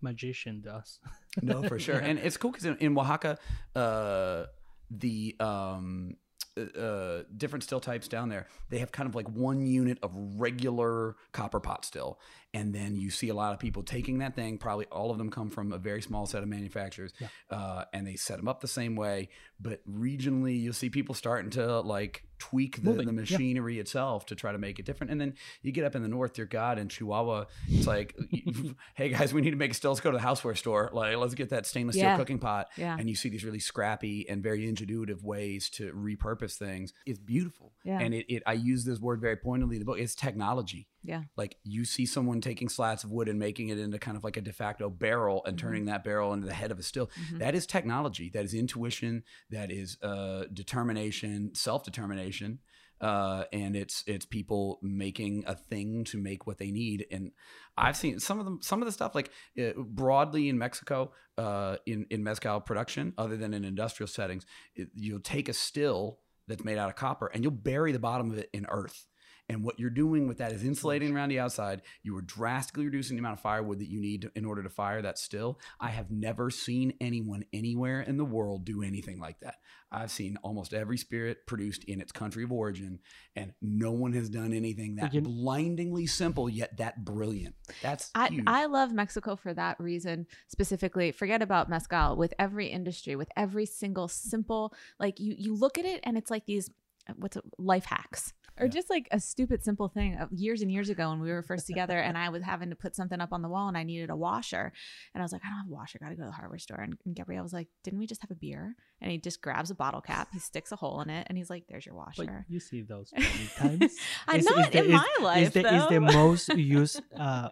magician 0.00 0.60
does. 0.60 1.00
No, 1.40 1.62
for 1.62 1.78
sure. 1.78 1.98
And 1.98 2.18
it's 2.18 2.36
cool 2.36 2.50
because 2.50 2.64
in, 2.64 2.76
in 2.78 2.98
Oaxaca, 2.98 3.38
uh, 3.76 4.46
the 4.90 5.36
um, 5.38 6.16
uh, 6.58 6.78
uh, 6.78 7.22
different 7.36 7.62
still 7.62 7.78
types 7.78 8.08
down 8.08 8.28
there, 8.28 8.48
they 8.70 8.78
have 8.78 8.90
kind 8.90 9.08
of 9.08 9.14
like 9.14 9.28
one 9.28 9.64
unit 9.64 9.98
of 10.02 10.10
regular 10.14 11.14
copper 11.30 11.60
pot 11.60 11.84
still. 11.84 12.18
And 12.54 12.74
then 12.74 12.96
you 12.96 13.10
see 13.10 13.28
a 13.28 13.34
lot 13.34 13.52
of 13.52 13.58
people 13.58 13.82
taking 13.82 14.18
that 14.18 14.34
thing. 14.34 14.56
Probably 14.58 14.86
all 14.86 15.10
of 15.10 15.18
them 15.18 15.30
come 15.30 15.50
from 15.50 15.72
a 15.72 15.78
very 15.78 16.00
small 16.00 16.24
set 16.26 16.42
of 16.42 16.48
manufacturers, 16.48 17.12
Yeah. 17.20 17.28
uh, 17.50 17.84
and 17.92 18.06
they 18.06 18.16
set 18.16 18.38
them 18.38 18.48
up 18.48 18.60
the 18.60 18.68
same 18.68 18.96
way. 18.96 19.28
But 19.60 19.80
regionally, 19.88 20.58
you'll 20.60 20.72
see 20.72 20.88
people 20.88 21.14
starting 21.14 21.50
to 21.52 21.80
like 21.80 22.24
tweak 22.38 22.82
the, 22.84 22.92
the 22.92 23.04
yeah. 23.04 23.10
machinery 23.10 23.78
itself 23.80 24.24
to 24.26 24.34
try 24.36 24.52
to 24.52 24.58
make 24.58 24.78
it 24.78 24.86
different. 24.86 25.10
And 25.10 25.20
then 25.20 25.34
you 25.62 25.72
get 25.72 25.84
up 25.84 25.96
in 25.96 26.02
the 26.02 26.08
north, 26.08 26.34
dear 26.34 26.44
God, 26.46 26.78
in 26.78 26.88
Chihuahua, 26.88 27.46
it's 27.68 27.86
like, 27.86 28.16
hey 28.94 29.08
guys, 29.10 29.34
we 29.34 29.40
need 29.40 29.50
to 29.50 29.56
make 29.56 29.72
a 29.72 29.74
still. 29.74 29.90
Let's 29.90 30.00
go 30.00 30.10
to 30.10 30.16
the 30.16 30.22
houseware 30.22 30.56
store. 30.56 30.90
Like, 30.92 31.16
let's 31.16 31.34
get 31.34 31.50
that 31.50 31.66
stainless 31.66 31.96
Yeah. 31.96 32.14
steel 32.14 32.24
cooking 32.24 32.38
pot. 32.38 32.68
Yeah. 32.76 32.96
And 32.98 33.08
you 33.08 33.14
see 33.16 33.28
these 33.28 33.44
really 33.44 33.58
scrappy 33.58 34.28
and 34.28 34.42
very 34.42 34.72
ingenuitive 34.72 35.22
ways 35.22 35.68
to 35.70 35.92
repurpose 35.92 36.54
things. 36.56 36.92
It's 37.04 37.18
beautiful. 37.18 37.72
Yeah. 37.84 37.98
And 38.00 38.14
it, 38.14 38.26
it 38.32 38.42
I 38.46 38.52
use 38.54 38.84
this 38.84 39.00
word 39.00 39.20
very 39.20 39.36
pointedly 39.36 39.76
in 39.76 39.80
the 39.80 39.86
book. 39.86 39.98
It's 39.98 40.14
technology. 40.14 40.86
Yeah. 41.02 41.22
Like 41.36 41.56
you 41.64 41.84
see 41.84 42.06
someone 42.06 42.40
taking 42.40 42.68
slats 42.68 43.04
of 43.04 43.10
wood 43.10 43.28
and 43.28 43.38
making 43.38 43.68
it 43.68 43.78
into 43.78 43.98
kind 43.98 44.16
of 44.16 44.24
like 44.24 44.36
a 44.36 44.40
de 44.40 44.52
facto 44.52 44.90
barrel 44.90 45.42
and 45.46 45.58
turning 45.58 45.84
that 45.86 46.04
barrel 46.04 46.32
into 46.32 46.46
the 46.46 46.52
head 46.54 46.70
of 46.70 46.78
a 46.78 46.82
still. 46.82 47.08
Mhm. 47.30 47.38
That 47.38 47.54
is 47.54 47.66
technology. 47.66 48.30
That 48.30 48.44
is 48.44 48.52
intuition. 48.54 49.22
That 49.50 49.70
is 49.70 49.96
uh, 50.02 50.44
determination, 50.52 51.54
self 51.54 51.84
determination, 51.84 52.58
uh, 53.00 53.44
and 53.52 53.76
it's 53.76 54.02
it's 54.06 54.26
people 54.26 54.80
making 54.82 55.44
a 55.46 55.54
thing 55.54 56.04
to 56.04 56.18
make 56.18 56.46
what 56.46 56.58
they 56.58 56.70
need. 56.70 57.06
And 57.10 57.30
I've 57.76 57.96
seen 57.96 58.18
some 58.18 58.38
of 58.40 58.44
them, 58.44 58.58
some 58.60 58.82
of 58.82 58.86
the 58.86 58.92
stuff 58.92 59.14
like 59.14 59.30
uh, 59.58 59.70
broadly 59.76 60.48
in 60.48 60.58
Mexico, 60.58 61.12
uh, 61.36 61.76
in 61.86 62.06
in 62.10 62.24
mezcal 62.24 62.60
production, 62.60 63.12
other 63.16 63.36
than 63.36 63.54
in 63.54 63.64
industrial 63.64 64.08
settings, 64.08 64.44
it, 64.74 64.88
you'll 64.94 65.20
take 65.20 65.48
a 65.48 65.52
still 65.52 66.18
that's 66.48 66.64
made 66.64 66.78
out 66.78 66.88
of 66.88 66.96
copper 66.96 67.26
and 67.32 67.44
you'll 67.44 67.52
bury 67.52 67.92
the 67.92 67.98
bottom 67.98 68.30
of 68.30 68.38
it 68.38 68.50
in 68.52 68.66
earth. 68.70 69.06
And 69.50 69.64
what 69.64 69.80
you're 69.80 69.88
doing 69.88 70.28
with 70.28 70.38
that 70.38 70.52
is 70.52 70.62
insulating 70.62 71.14
around 71.14 71.30
the 71.30 71.38
outside. 71.38 71.80
You 72.02 72.16
are 72.18 72.22
drastically 72.22 72.84
reducing 72.84 73.16
the 73.16 73.20
amount 73.20 73.38
of 73.38 73.40
firewood 73.40 73.78
that 73.78 73.88
you 73.88 74.00
need 74.00 74.22
to- 74.22 74.32
in 74.34 74.44
order 74.44 74.62
to 74.62 74.68
fire 74.68 75.00
that 75.00 75.18
still. 75.18 75.58
I 75.80 75.88
have 75.88 76.10
never 76.10 76.50
seen 76.50 76.92
anyone 77.00 77.44
anywhere 77.52 78.02
in 78.02 78.18
the 78.18 78.24
world 78.26 78.66
do 78.66 78.82
anything 78.82 79.18
like 79.18 79.40
that. 79.40 79.56
I've 79.90 80.10
seen 80.10 80.36
almost 80.42 80.74
every 80.74 80.98
spirit 80.98 81.46
produced 81.46 81.84
in 81.84 82.02
its 82.02 82.12
country 82.12 82.44
of 82.44 82.52
origin, 82.52 82.98
and 83.34 83.54
no 83.62 83.92
one 83.92 84.12
has 84.12 84.28
done 84.28 84.52
anything 84.52 84.96
that 84.96 85.14
You- 85.14 85.22
blindingly 85.22 86.06
simple 86.06 86.50
yet 86.50 86.76
that 86.76 87.06
brilliant. 87.06 87.54
That's 87.80 88.10
I, 88.14 88.28
huge. 88.28 88.44
I 88.46 88.66
love 88.66 88.92
Mexico 88.92 89.34
for 89.34 89.54
that 89.54 89.80
reason 89.80 90.26
specifically. 90.48 91.10
Forget 91.10 91.40
about 91.40 91.70
mezcal 91.70 92.16
with 92.16 92.34
every 92.38 92.66
industry, 92.66 93.16
with 93.16 93.30
every 93.34 93.64
single 93.64 94.08
simple 94.08 94.74
like 95.00 95.18
you 95.18 95.34
you 95.38 95.54
look 95.54 95.78
at 95.78 95.86
it 95.86 96.00
and 96.02 96.18
it's 96.18 96.30
like 96.30 96.44
these 96.44 96.70
what's 97.16 97.38
it, 97.38 97.44
life 97.58 97.86
hacks 97.86 98.34
or 98.60 98.66
Yeah. 98.66 98.72
just 98.72 98.90
like 98.90 99.08
a 99.10 99.20
stupid 99.20 99.62
simple 99.64 99.88
thing 99.88 100.18
years 100.32 100.62
and 100.62 100.70
years 100.70 100.88
ago 100.88 101.10
when 101.10 101.20
we 101.20 101.30
were 101.30 101.42
first 101.42 101.66
together 101.66 101.98
and 101.98 102.16
I 102.18 102.28
was 102.30 102.42
having 102.42 102.70
to 102.70 102.76
put 102.76 102.94
something 102.96 103.20
up 103.20 103.32
on 103.32 103.42
the 103.42 103.48
wall 103.48 103.68
and 103.68 103.76
I 103.76 103.82
needed 103.84 104.10
a 104.10 104.16
washer 104.16 104.72
and 105.14 105.20
I 105.20 105.24
was 105.24 105.32
like 105.32 105.42
I 105.44 105.48
don't 105.48 105.58
have 105.58 105.68
a 105.68 105.72
washer, 105.74 105.98
I 106.00 106.04
got 106.04 106.10
to 106.10 106.16
go 106.16 106.22
to 106.24 106.28
the 106.28 106.32
hardware 106.32 106.58
store 106.58 106.80
and, 106.80 106.94
and 107.04 107.14
Gabrielle 107.14 107.42
was 107.42 107.52
like, 107.52 107.68
didn't 107.84 107.98
we 107.98 108.06
just 108.06 108.20
have 108.22 108.30
a 108.30 108.34
beer? 108.34 108.74
And 109.00 109.10
he 109.12 109.18
just 109.18 109.40
grabs 109.42 109.70
a 109.70 109.74
bottle 109.74 110.00
cap, 110.00 110.28
he 110.32 110.38
sticks 110.38 110.72
a 110.72 110.76
hole 110.76 111.00
in 111.02 111.10
it, 111.10 111.26
and 111.28 111.38
he's 111.38 111.50
like, 111.50 111.64
there's 111.68 111.86
your 111.86 111.94
But 111.94 112.18
washer. 112.18 112.46
you 112.48 112.60
see 112.60 112.82
those 112.82 113.12
many 113.16 113.28
times. 113.56 113.94
I'm 114.26 114.40
Is- 114.40 114.46
not 114.46 114.58
is 114.58 114.70
the- 114.72 114.78
in 114.78 114.84
is- 114.86 114.92
my 114.92 115.16
life 115.22 115.46
Is 115.48 115.52
the, 115.52 115.62
though. 115.62 115.68
is 115.76 115.88
the 115.88 116.00
most 116.00 116.48
used 116.56 117.00
uh, 117.18 117.48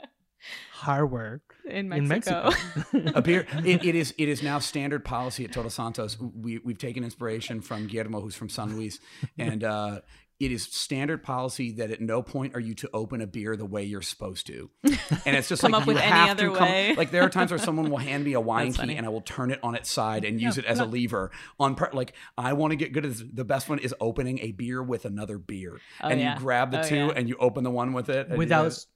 hardware 0.73 1.43
in 1.69 1.93
in 1.93 2.07
Mexico. 2.09 2.51
Mexico. 2.51 3.13
a 3.19 3.23
beer. 3.23 3.47
It, 3.65 3.85
it 3.85 3.95
is 3.95 4.15
it 4.19 4.29
is 4.29 4.43
now 4.43 4.59
standard 4.59 5.05
policy 5.05 5.45
at 5.45 5.53
Todos 5.53 5.75
Santos. 5.75 6.19
We 6.21 6.59
we've 6.59 6.79
taken 6.79 7.05
inspiration 7.05 7.61
from 7.61 7.87
Guillermo, 7.87 8.21
who's 8.21 8.35
from 8.37 8.49
San 8.49 8.75
Luis, 8.77 9.01
and 9.39 9.65
uh, 9.65 10.01
it 10.39 10.53
is 10.53 10.65
standard 10.65 11.23
policy 11.23 11.73
that 11.73 11.91
at 11.91 12.01
no 12.01 12.21
point 12.23 12.55
are 12.55 12.61
you 12.61 12.75
to 12.75 12.91
open 12.93 13.21
a 13.23 13.27
beer 13.27 13.57
the 13.57 13.65
way 13.65 13.85
you're 13.85 14.03
supposed 14.03 14.47
to. 14.49 14.71
And 15.25 15.35
it's 15.37 15.49
just 15.49 15.63
Come 15.63 15.73
like 15.73 15.83
up 15.83 15.87
you 15.89 15.95
with 15.95 16.03
any 16.03 16.13
have 16.13 16.31
other 16.31 16.49
to 16.51 16.55
come. 16.55 16.69
way. 16.69 16.95
Like 16.95 17.11
there 17.11 17.23
are 17.23 17.29
times 17.31 17.51
where 17.51 17.59
someone 17.69 17.91
will 17.91 17.97
hand 17.99 18.25
me 18.25 18.35
a 18.35 18.41
wine 18.41 18.67
That's 18.67 18.77
key 18.77 18.83
funny. 18.83 18.97
and 18.97 19.07
I 19.07 19.09
will 19.09 19.23
turn 19.23 19.51
it 19.51 19.59
on 19.63 19.75
its 19.75 19.91
side 19.91 20.25
and 20.25 20.41
use 20.41 20.57
Yeah, 20.57 20.65
it 20.65 20.67
as 20.67 20.79
a 20.79 20.85
lever. 20.85 21.31
On 21.59 21.75
per- 21.75 21.91
like 21.93 22.13
I 22.39 22.53
want 22.53 22.73
to 22.73 22.77
get 22.77 22.93
good 22.93 23.05
at. 23.07 23.15
The 23.35 23.45
best 23.45 23.69
one 23.69 23.79
is 23.79 23.95
opening 24.01 24.39
a 24.41 24.53
beer 24.53 24.83
with 24.83 25.05
another 25.05 25.39
beer, 25.39 25.81
Oh, 26.03 26.09
and 26.09 26.21
yeah. 26.21 26.35
you 26.35 26.41
grab 26.41 26.71
the 26.71 26.81
Oh, 26.81 26.89
two 26.89 26.97
yeah. 26.97 27.13
and 27.17 27.29
you 27.29 27.37
open 27.39 27.65
the 27.65 27.71
one 27.71 27.93
with 27.93 28.09
it 28.11 28.29
Without 28.31 28.63
you- 28.63 28.67
s- 28.69 28.87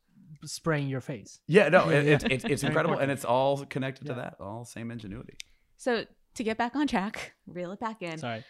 spraying 0.44 0.88
your 0.88 1.00
face. 1.00 1.40
yeah, 1.48 1.68
no, 1.68 1.88
it, 1.90 2.04
Yeah. 2.06 2.12
It's, 2.14 2.24
it's 2.24 2.44
it's 2.44 2.62
Very 2.62 2.70
incredible, 2.70 2.98
and 2.98 3.10
it's 3.10 3.24
all 3.24 3.64
connected 3.64 4.06
to 4.08 4.14
that, 4.14 4.36
all 4.40 4.64
same 4.64 4.90
ingenuity. 4.90 5.36
So 5.78 6.04
to 6.34 6.44
get 6.44 6.58
back 6.58 6.76
on 6.76 6.86
track, 6.86 7.32
reel 7.46 7.72
it 7.72 7.80
back 7.80 8.02
in. 8.02 8.18
Sorry. 8.18 8.44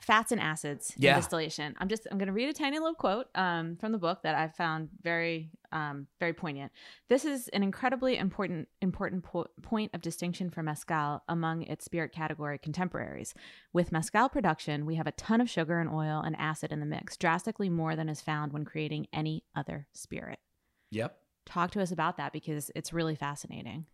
Fats 0.00 0.32
and 0.32 0.40
acids 0.40 0.94
Yeah. 0.96 1.14
in 1.14 1.20
distillation. 1.20 1.74
I'm 1.78 1.88
just 1.88 2.06
I'm 2.10 2.16
going 2.18 2.26
to 2.28 2.32
read 2.32 2.48
a 2.48 2.52
tiny 2.52 2.78
little 2.78 2.94
quote 2.94 3.26
um, 3.34 3.76
from 3.76 3.92
the 3.92 3.98
book 3.98 4.22
that 4.22 4.34
I 4.34 4.48
found 4.48 4.88
very 5.02 5.50
um, 5.72 6.06
very 6.18 6.32
poignant. 6.32 6.72
This 7.08 7.24
is 7.24 7.48
an 7.48 7.62
incredibly 7.62 8.16
important 8.16 8.68
important 8.80 9.24
po- 9.24 9.46
point 9.62 9.90
of 9.94 10.00
distinction 10.00 10.50
for 10.50 10.62
mezcal 10.62 11.22
among 11.28 11.62
its 11.62 11.84
spirit 11.84 12.12
category 12.12 12.58
contemporaries. 12.58 13.34
With 13.72 13.92
mezcal 13.92 14.28
production, 14.28 14.86
we 14.86 14.94
have 14.96 15.06
a 15.06 15.12
ton 15.12 15.40
of 15.40 15.50
sugar 15.50 15.78
and 15.80 15.90
oil 15.90 16.22
and 16.24 16.34
acid 16.38 16.72
in 16.72 16.80
the 16.80 16.86
mix, 16.86 17.16
drastically 17.16 17.68
more 17.68 17.94
than 17.94 18.08
is 18.08 18.20
found 18.20 18.52
when 18.52 18.64
creating 18.64 19.06
any 19.12 19.44
other 19.54 19.86
spirit. 19.92 20.38
Yep. 20.92 21.16
Talk 21.46 21.70
to 21.72 21.82
us 21.82 21.92
about 21.92 22.16
that 22.16 22.32
because 22.32 22.70
it's 22.74 22.92
really 22.92 23.14
fascinating. 23.16 23.86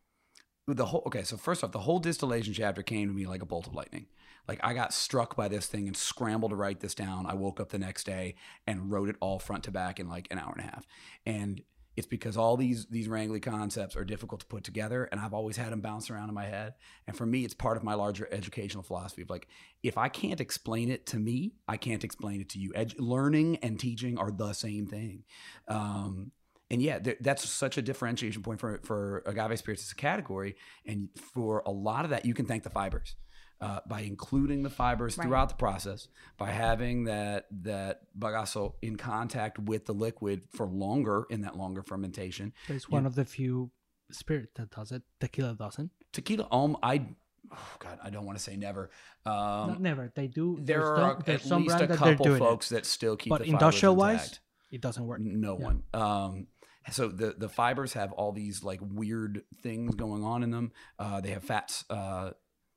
The 0.67 0.87
whole 0.87 1.03
okay. 1.07 1.23
So 1.23 1.37
first 1.37 1.63
off, 1.63 1.73
the 1.73 1.81
whole 1.81 1.99
distillation 1.99 2.53
chapter 2.53 2.83
came 2.83 3.09
to 3.09 3.15
me 3.15 3.27
like 3.27 3.43
a 3.43 3.47
bolt 3.47 3.67
of 3.67 3.75
lightning. 3.75 4.07
Like 4.49 4.61
I 4.63 4.75
got 4.75 4.93
struck 4.93 5.37
by 5.37 5.49
this 5.49 5.67
thing 5.67 5.87
and 5.87 5.97
scrambled 5.97 6.51
to 6.51 6.57
write 6.57 6.81
this 6.81 6.95
down. 6.95 7.27
I 7.27 7.35
woke 7.35 7.61
up 7.61 7.71
the 7.71 7.79
next 7.79 8.05
day 8.05 8.35
and 8.67 8.91
wrote 8.91 9.09
it 9.09 9.17
all 9.21 9.39
front 9.39 9.65
to 9.65 9.71
back 9.71 10.01
in 10.01 10.09
like 10.09 10.29
an 10.31 10.39
hour 10.39 10.53
and 10.57 10.65
a 10.65 10.71
half. 10.71 10.87
And 11.25 11.63
it's 11.97 12.07
because 12.07 12.37
all 12.37 12.57
these 12.57 12.87
these 12.87 13.09
wrangly 13.09 13.41
concepts 13.41 13.97
are 13.97 14.05
difficult 14.05 14.41
to 14.41 14.47
put 14.47 14.63
together 14.63 15.05
and 15.05 15.21
i've 15.21 15.33
always 15.33 15.57
had 15.57 15.73
them 15.73 15.81
bounce 15.81 16.11
around 16.11 16.29
in 16.29 16.35
my 16.35 16.45
head 16.45 16.75
and 17.07 17.17
for 17.17 17.27
me 17.27 17.45
it's 17.45 17.55
part 17.55 17.77
of 17.77 17.83
my 17.83 17.95
larger 17.95 18.29
educational 18.31 18.83
philosophy 18.83 19.23
of 19.23 19.31
like 19.31 19.49
if 19.83 19.97
i 19.97 20.09
can't 20.09 20.41
explain 20.41 20.91
it 20.91 21.07
to 21.07 21.19
me 21.19 21.55
i 21.67 21.77
can't 21.77 22.05
explain 22.05 22.41
it 22.41 22.51
to 22.51 22.59
you 22.59 22.73
learning 22.99 23.57
and 23.63 23.81
teaching 23.81 24.19
are 24.19 24.31
the 24.31 24.53
same 24.53 24.87
thing 24.87 25.25
um, 25.69 26.31
and 26.71 26.83
yeah, 26.83 26.99
th- 26.99 27.19
that's 27.21 27.49
such 27.49 27.79
a 27.79 27.83
differentiation 27.83 28.43
point 28.43 28.61
for 28.61 28.81
for 28.85 29.23
agave 29.27 29.59
spirits 29.59 29.85
as 29.85 29.93
a 29.93 29.95
category. 29.97 30.57
And 30.87 31.09
for 31.35 31.63
a 31.67 31.71
lot 31.71 32.05
of 32.05 32.11
that, 32.11 32.25
you 32.25 32.35
can 32.35 32.47
thank 32.47 32.63
the 32.65 32.71
fibers 32.71 33.15
uh, 33.61 33.81
by 33.87 34.01
including 34.01 34.63
the 34.63 34.71
fibers 34.71 35.17
Right. 35.17 35.25
throughout 35.27 35.49
the 35.49 35.55
process, 35.55 36.09
by 36.37 36.51
having 36.51 37.05
that 37.05 37.47
that 37.63 38.01
bagazo 38.19 38.75
in 38.83 38.97
contact 38.97 39.59
with 39.59 39.87
the 39.87 39.95
liquid 39.95 40.43
for 40.53 40.67
longer 40.67 41.25
in 41.31 41.43
that 41.43 41.57
longer 41.57 41.83
fermentation. 41.83 42.53
It's 42.69 42.89
one 42.89 43.07
of 43.07 43.15
the 43.15 43.25
few 43.25 43.71
spirit 44.11 44.51
that 44.57 44.71
does 44.71 44.93
it. 44.93 45.03
Tequila 45.21 45.55
doesn't. 45.55 45.91
Tequila, 46.13 46.49
um, 46.53 46.77
I, 46.83 47.07
oh 47.53 47.77
God, 47.79 47.99
I 48.03 48.11
don't 48.11 48.25
want 48.25 48.39
to 48.39 48.43
say 48.45 48.57
never. 48.57 48.91
Um, 49.25 49.33
Not 49.69 49.81
never. 49.81 50.13
They 50.15 50.27
do. 50.29 50.59
there 50.61 50.85
are 50.85 50.97
some- 51.13 51.21
a- 51.21 51.23
there's 51.25 51.43
at 51.43 51.47
some 51.49 51.63
least 51.63 51.75
a 51.75 51.79
brand 51.79 51.91
that 51.93 51.99
they're 52.01 52.13
couple 52.13 52.25
doing 52.25 52.37
it, 52.37 52.47
folks 52.47 52.69
that 52.71 52.87
still 52.87 53.17
keep 53.17 53.31
but 53.31 53.39
the 53.39 53.45
fibers 53.47 53.53
industrial 53.55 53.97
wise, 53.97 54.15
intact. 54.25 54.41
it 54.73 54.81
doesn't 54.81 55.07
work. 55.07 55.21
No 55.21 55.59
Yeah. 55.59 55.65
one. 55.65 55.83
Um, 55.95 56.47
so 56.91 57.09
the 57.09 57.35
the 57.37 57.49
fibers 57.49 57.93
have 57.95 58.13
all 58.13 58.33
these 58.33 58.63
like 58.63 58.81
weird 58.83 59.43
things 59.63 59.95
going 59.95 60.25
on 60.25 60.43
in 60.43 60.51
them. 60.51 60.73
Uh, 60.99 61.21
they 61.21 61.31
have 61.31 61.45
fats. 61.45 61.85
Uh, 61.91 62.31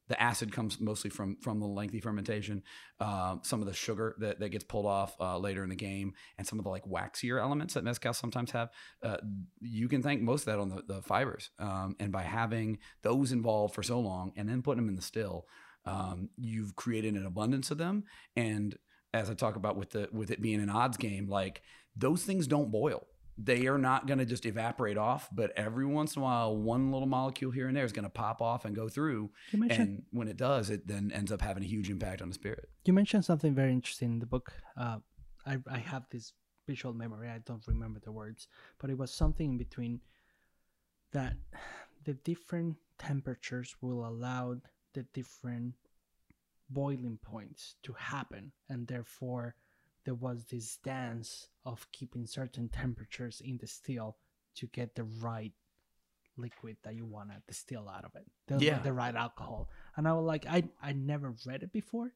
the 0.10 0.22
acid 0.22 0.52
comes 0.52 0.80
mostly 0.80 1.10
from 1.10 1.38
from 1.42 1.60
the 1.60 1.68
lengthy 1.68 2.00
fermentation. 2.00 2.64
Um, 3.00 3.42
some 3.44 3.62
of 3.62 3.68
the 3.68 3.74
sugar 3.74 4.16
that, 4.20 4.40
that 4.40 4.50
gets 4.50 4.64
pulled 4.64 4.88
off 4.88 5.16
uh, 5.20 5.38
later 5.38 5.64
in 5.64 5.70
the 5.70 5.76
game, 5.76 6.14
and 6.38 6.46
some 6.46 6.60
of 6.60 6.66
the 6.66 6.72
like 6.72 6.86
waxier 6.86 7.40
elements 7.40 7.76
that 7.76 7.84
mezcal 7.84 8.14
sometimes 8.14 8.52
have. 8.52 8.70
Uh, 9.04 9.18
you 9.62 9.88
can 9.88 10.02
thank 10.02 10.22
most 10.22 10.42
of 10.42 10.46
that 10.48 10.60
on 10.60 10.70
the, 10.70 10.82
the 10.88 11.02
fibers. 11.04 11.52
Um, 11.60 11.96
and 12.00 12.12
by 12.12 12.24
having 12.24 12.80
those 13.04 13.32
involved 13.32 13.76
for 13.76 13.84
so 13.84 14.00
long, 14.00 14.34
and 14.36 14.50
then 14.50 14.64
putting 14.64 14.82
them 14.82 14.90
in 14.90 14.96
the 14.96 15.02
still, 15.02 15.46
um, 15.86 16.30
you've 16.38 16.76
created 16.76 17.14
an 17.14 17.26
abundance 17.26 17.70
of 17.70 17.78
them. 17.78 18.04
And 18.36 18.76
as 19.14 19.30
I 19.30 19.36
talk 19.36 19.56
about 19.56 19.78
with 19.78 19.92
the 19.92 20.10
with 20.12 20.32
it 20.32 20.42
being 20.42 20.60
an 20.60 20.72
odds 20.72 20.98
game, 20.98 21.28
like 21.30 21.62
those 21.96 22.24
things 22.24 22.48
don't 22.48 22.72
boil. 22.72 23.06
They 23.42 23.68
are 23.68 23.78
not 23.78 24.06
going 24.06 24.18
to 24.20 24.26
just 24.26 24.46
evaporate 24.46 24.98
off, 24.98 25.30
but 25.32 25.54
every 25.56 25.86
once 25.86 26.16
in 26.16 26.22
a 26.22 26.26
while, 26.26 26.58
one 26.58 26.92
little 26.92 27.08
molecule 27.08 27.52
here 27.52 27.68
and 27.70 27.78
there 27.78 27.86
is 27.86 27.94
going 27.94 28.04
to 28.04 28.10
pop 28.10 28.42
off 28.42 28.66
and 28.66 28.76
go 28.76 28.90
through. 28.90 29.32
You 29.52 29.60
mentioned 29.60 29.80
And 29.90 30.04
when 30.12 30.28
it 30.28 30.36
does, 30.36 30.70
it 30.70 30.88
then 30.88 31.12
ends 31.14 31.32
up 31.32 31.42
having 31.42 31.64
a 31.64 31.68
huge 31.68 31.90
impact 31.90 32.22
on 32.22 32.28
the 32.28 32.34
spirit. 32.34 32.70
you 32.86 32.92
mentioned 32.92 33.24
something 33.24 33.56
very 33.56 33.72
interesting 33.72 34.12
in 34.14 34.20
the 34.20 34.26
book. 34.26 34.52
Uh, 34.76 34.98
I 35.46 35.58
I 35.72 35.78
have 35.78 36.04
this 36.12 36.34
visual 36.68 36.94
memory. 36.94 37.30
I 37.30 37.40
don't 37.40 37.66
remember 37.68 38.00
the 38.00 38.12
words, 38.12 38.48
but 38.80 38.90
it 38.90 38.98
was 38.98 39.12
something 39.12 39.52
in 39.52 39.58
between 39.58 40.02
that 41.12 41.34
the 42.04 42.14
different 42.14 42.76
temperatures 42.98 43.76
will 43.82 44.06
allow 44.06 44.58
the 44.94 45.04
different 45.14 45.76
boiling 46.70 47.18
points 47.22 47.76
to 47.84 47.94
happen, 47.94 48.52
and 48.70 48.88
therefore 48.88 49.56
there 50.06 50.16
was 50.16 50.46
this 50.46 50.78
dance 50.78 51.48
of 51.66 51.88
keeping 51.92 52.26
certain 52.26 52.70
temperatures 52.70 53.42
in 53.44 53.58
the 53.58 53.68
still 53.68 54.18
to 54.56 54.68
get 54.68 54.96
the 54.96 55.04
right 55.04 55.54
liquid 56.38 56.78
that 56.84 56.96
you 56.96 57.06
want 57.06 57.30
to 57.30 57.42
distill 57.48 57.90
out 57.90 58.06
of 58.06 58.12
it, 58.16 58.26
the, 58.48 58.64
Yeah. 58.64 58.80
the 58.80 58.94
right 58.94 59.16
alcohol. 59.16 59.70
And 59.96 60.08
I 60.08 60.14
was 60.14 60.26
like, 60.26 60.46
I 60.48 60.64
I 60.82 60.94
never 60.94 61.36
read 61.46 61.64
it 61.64 61.72
before, 61.74 62.14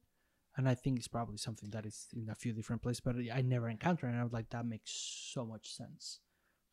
and 0.56 0.68
I 0.70 0.76
think 0.76 0.98
it's 0.98 1.08
probably 1.10 1.38
something 1.38 1.70
that 1.72 1.86
is 1.86 2.08
in 2.14 2.30
a 2.30 2.36
few 2.36 2.54
different 2.54 2.82
places, 2.82 3.02
but 3.02 3.16
I 3.34 3.42
never 3.42 3.70
encountered. 3.70 4.08
it, 4.08 4.12
And 4.12 4.20
I 4.20 4.24
was 4.24 4.34
like, 4.34 4.50
that 4.52 4.66
makes 4.66 4.92
so 5.34 5.46
much 5.46 5.76
sense. 5.76 6.20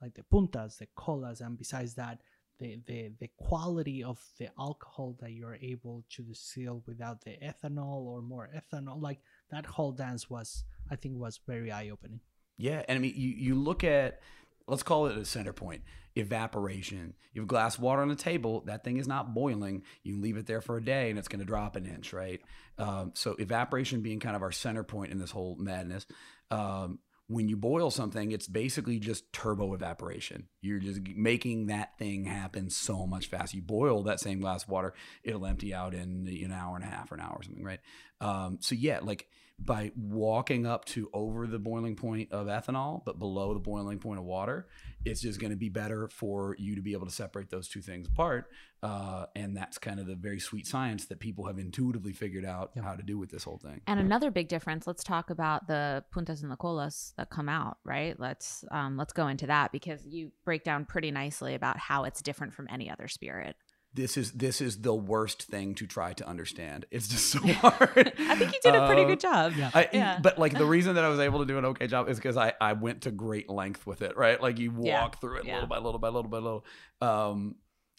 Like 0.00 0.14
the 0.14 0.22
puntas, 0.22 0.78
the 0.78 0.86
colas, 0.94 1.40
and 1.40 1.58
besides 1.58 1.94
that, 1.94 2.20
the 2.58 2.78
the 2.86 3.12
the 3.18 3.30
quality 3.36 4.04
of 4.04 4.18
the 4.38 4.48
alcohol 4.58 5.16
that 5.20 5.32
you're 5.32 5.56
able 5.56 6.04
to 6.11 6.22
distill 6.22 6.82
without 6.86 7.22
the 7.24 7.36
ethanol 7.42 8.02
or 8.06 8.22
more 8.22 8.48
ethanol, 8.54 9.00
like 9.02 9.20
that 9.50 9.66
whole 9.66 9.92
dance 9.92 10.30
was, 10.30 10.64
I 10.91 10.97
think, 10.97 11.18
was 11.18 11.41
very 11.47 11.70
eye 11.70 11.91
opening. 11.91 12.20
Yeah, 12.57 12.82
and 12.88 12.97
I 12.97 13.01
mean, 13.01 13.14
you 13.16 13.30
you 13.30 13.55
look 13.55 13.84
at 13.84 14.20
let's 14.66 14.82
call 14.82 15.07
it 15.07 15.16
a 15.16 15.24
center 15.24 15.53
point 15.53 15.82
evaporation. 16.16 17.14
You 17.32 17.43
have 17.43 17.49
glass 17.49 17.78
water 17.78 18.03
on 18.03 18.09
the 18.09 18.16
table. 18.16 18.62
That 18.66 18.84
thing 18.84 18.97
is 18.97 19.07
not 19.07 19.32
boiling. 19.34 19.82
You 20.03 20.20
leave 20.20 20.36
it 20.36 20.47
there 20.47 20.61
for 20.61 20.76
a 20.76 20.84
day, 20.84 21.11
and 21.11 21.18
it's 21.18 21.28
going 21.28 21.41
to 21.41 21.47
drop 21.47 21.76
an 21.76 21.86
inch, 21.86 22.12
right? 22.12 22.41
Um, 22.78 23.12
so 23.14 23.36
evaporation 23.38 24.01
being 24.03 24.20
kind 24.20 24.36
of 24.36 24.43
our 24.43 24.53
center 24.53 24.82
point 24.82 25.12
in 25.12 25.18
this 25.18 25.30
whole 25.30 25.57
madness. 25.57 26.07
Um, 26.51 26.99
when 27.28 27.49
you 27.49 27.57
boil 27.57 27.93
something, 27.93 28.32
it's 28.32 28.49
basically 28.49 28.99
just 28.99 29.32
turbo 29.32 29.72
evaporation. 29.72 30.49
You're 30.62 30.80
just 30.80 31.01
making 31.14 31.66
that 31.66 31.97
thing 31.97 32.24
happen 32.24 32.70
so 32.70 33.07
much 33.07 33.28
faster. 33.28 33.57
You 33.57 33.62
boil 33.62 34.03
that 34.03 34.18
same 34.18 34.41
glass 34.41 34.66
water, 34.66 34.95
it'll 35.22 35.47
empty 35.47 35.72
out 35.72 35.95
in 35.95 36.26
an 36.26 36.51
hour 36.51 36.74
and 36.74 36.84
a 36.84 36.88
half 36.88 37.12
or 37.12 37.14
an 37.14 37.20
hour 37.20 37.36
or 37.38 37.43
something, 37.45 37.62
right? 37.62 37.78
Um, 38.20 38.59
so 38.61 38.74
yeah, 38.74 38.99
like 39.01 39.28
by 39.62 39.92
walking 39.94 40.66
up 40.66 40.84
to 40.86 41.11
over 41.12 41.46
the 41.46 41.58
boiling 41.58 41.94
point 41.94 42.32
of 42.32 42.46
ethanol, 42.46 43.04
but 43.04 43.18
below 43.18 43.52
the 43.52 43.61
boiling 43.61 43.98
point 43.98 44.18
of 44.18 44.24
water, 44.24 44.66
it's 45.04 45.20
just 45.20 45.38
going 45.38 45.50
to 45.50 45.56
be 45.56 45.68
better 45.68 46.08
for 46.08 46.56
you 46.58 46.74
to 46.74 46.80
be 46.82 46.92
able 46.92 47.06
to 47.06 47.12
separate 47.12 47.50
those 47.50 47.68
two 47.68 47.80
things 47.82 48.08
apart. 48.08 48.50
Uh, 48.82 49.26
and 49.36 49.54
that's 49.54 49.76
kind 49.76 50.00
of 50.00 50.06
the 50.06 50.14
very 50.14 50.40
sweet 50.40 50.66
science 50.66 51.04
that 51.06 51.20
people 51.20 51.46
have 51.46 51.58
intuitively 51.58 52.14
figured 52.14 52.46
out 52.46 52.70
Yeah. 52.74 52.82
how 52.82 52.94
to 52.94 53.02
do 53.02 53.18
with 53.18 53.30
this 53.30 53.44
whole 53.44 53.58
thing. 53.58 53.82
And 53.86 54.00
another 54.00 54.30
big 54.30 54.48
difference. 54.48 54.86
Let's 54.86 55.04
talk 55.04 55.28
about 55.28 55.66
the 55.68 56.02
puntas 56.14 56.42
and 56.42 56.50
the 56.50 56.56
colas 56.56 57.12
that 57.18 57.28
come 57.28 57.48
out. 57.50 57.76
Right. 57.84 58.18
Let's 58.18 58.64
um, 58.70 58.96
let's 58.96 59.12
go 59.12 59.28
into 59.28 59.46
that 59.48 59.72
because 59.72 60.06
you 60.06 60.32
break 60.46 60.64
down 60.64 60.86
pretty 60.86 61.11
nicely 61.11 61.54
about 61.54 61.78
how 61.78 62.04
it's 62.04 62.22
different 62.22 62.54
from 62.54 62.66
any 62.70 62.90
other 62.90 63.08
spirit. 63.08 63.56
This 63.93 64.16
is 64.16 64.30
this 64.32 64.61
is 64.61 64.82
the 64.82 64.95
worst 64.95 65.43
thing 65.43 65.74
to 65.74 65.86
try 65.86 66.12
to 66.12 66.28
understand. 66.28 66.86
It's 66.93 67.09
just 67.09 67.26
so 67.30 67.41
hard. 67.41 68.12
I 68.20 68.36
think 68.36 68.53
you 68.53 68.61
did 68.62 68.74
a 68.76 68.86
pretty 68.86 69.03
Um, 69.03 69.09
good 69.09 69.18
job. 69.20 69.53
yeah. 69.57 69.70
I, 69.74 69.88
Yeah. 69.93 70.18
But 70.22 70.38
like 70.38 70.57
the 70.57 70.64
reason 70.76 70.95
that 70.95 71.05
I 71.05 71.09
was 71.09 71.18
able 71.18 71.41
to 71.41 71.45
do 71.47 71.59
an 71.59 71.64
okay 71.66 71.88
job 71.88 72.09
is 72.09 72.16
because 72.16 72.36
I, 72.36 72.53
I 72.61 72.74
went 72.74 73.03
to 73.03 73.11
great 73.11 73.51
length 73.51 73.86
with 73.88 74.03
it, 74.03 74.16
right? 74.16 74.41
Like 74.41 74.59
you 74.61 74.70
walk 74.70 74.84
Yeah. 74.86 75.09
through 75.20 75.38
it 75.38 75.45
Yeah. 75.45 75.55
little 75.55 75.68
by 75.68 75.78
little 75.78 75.99
by 75.99 76.09
little 76.09 76.30
by 76.30 76.38
little. 76.38 76.64
Um, 77.01 77.57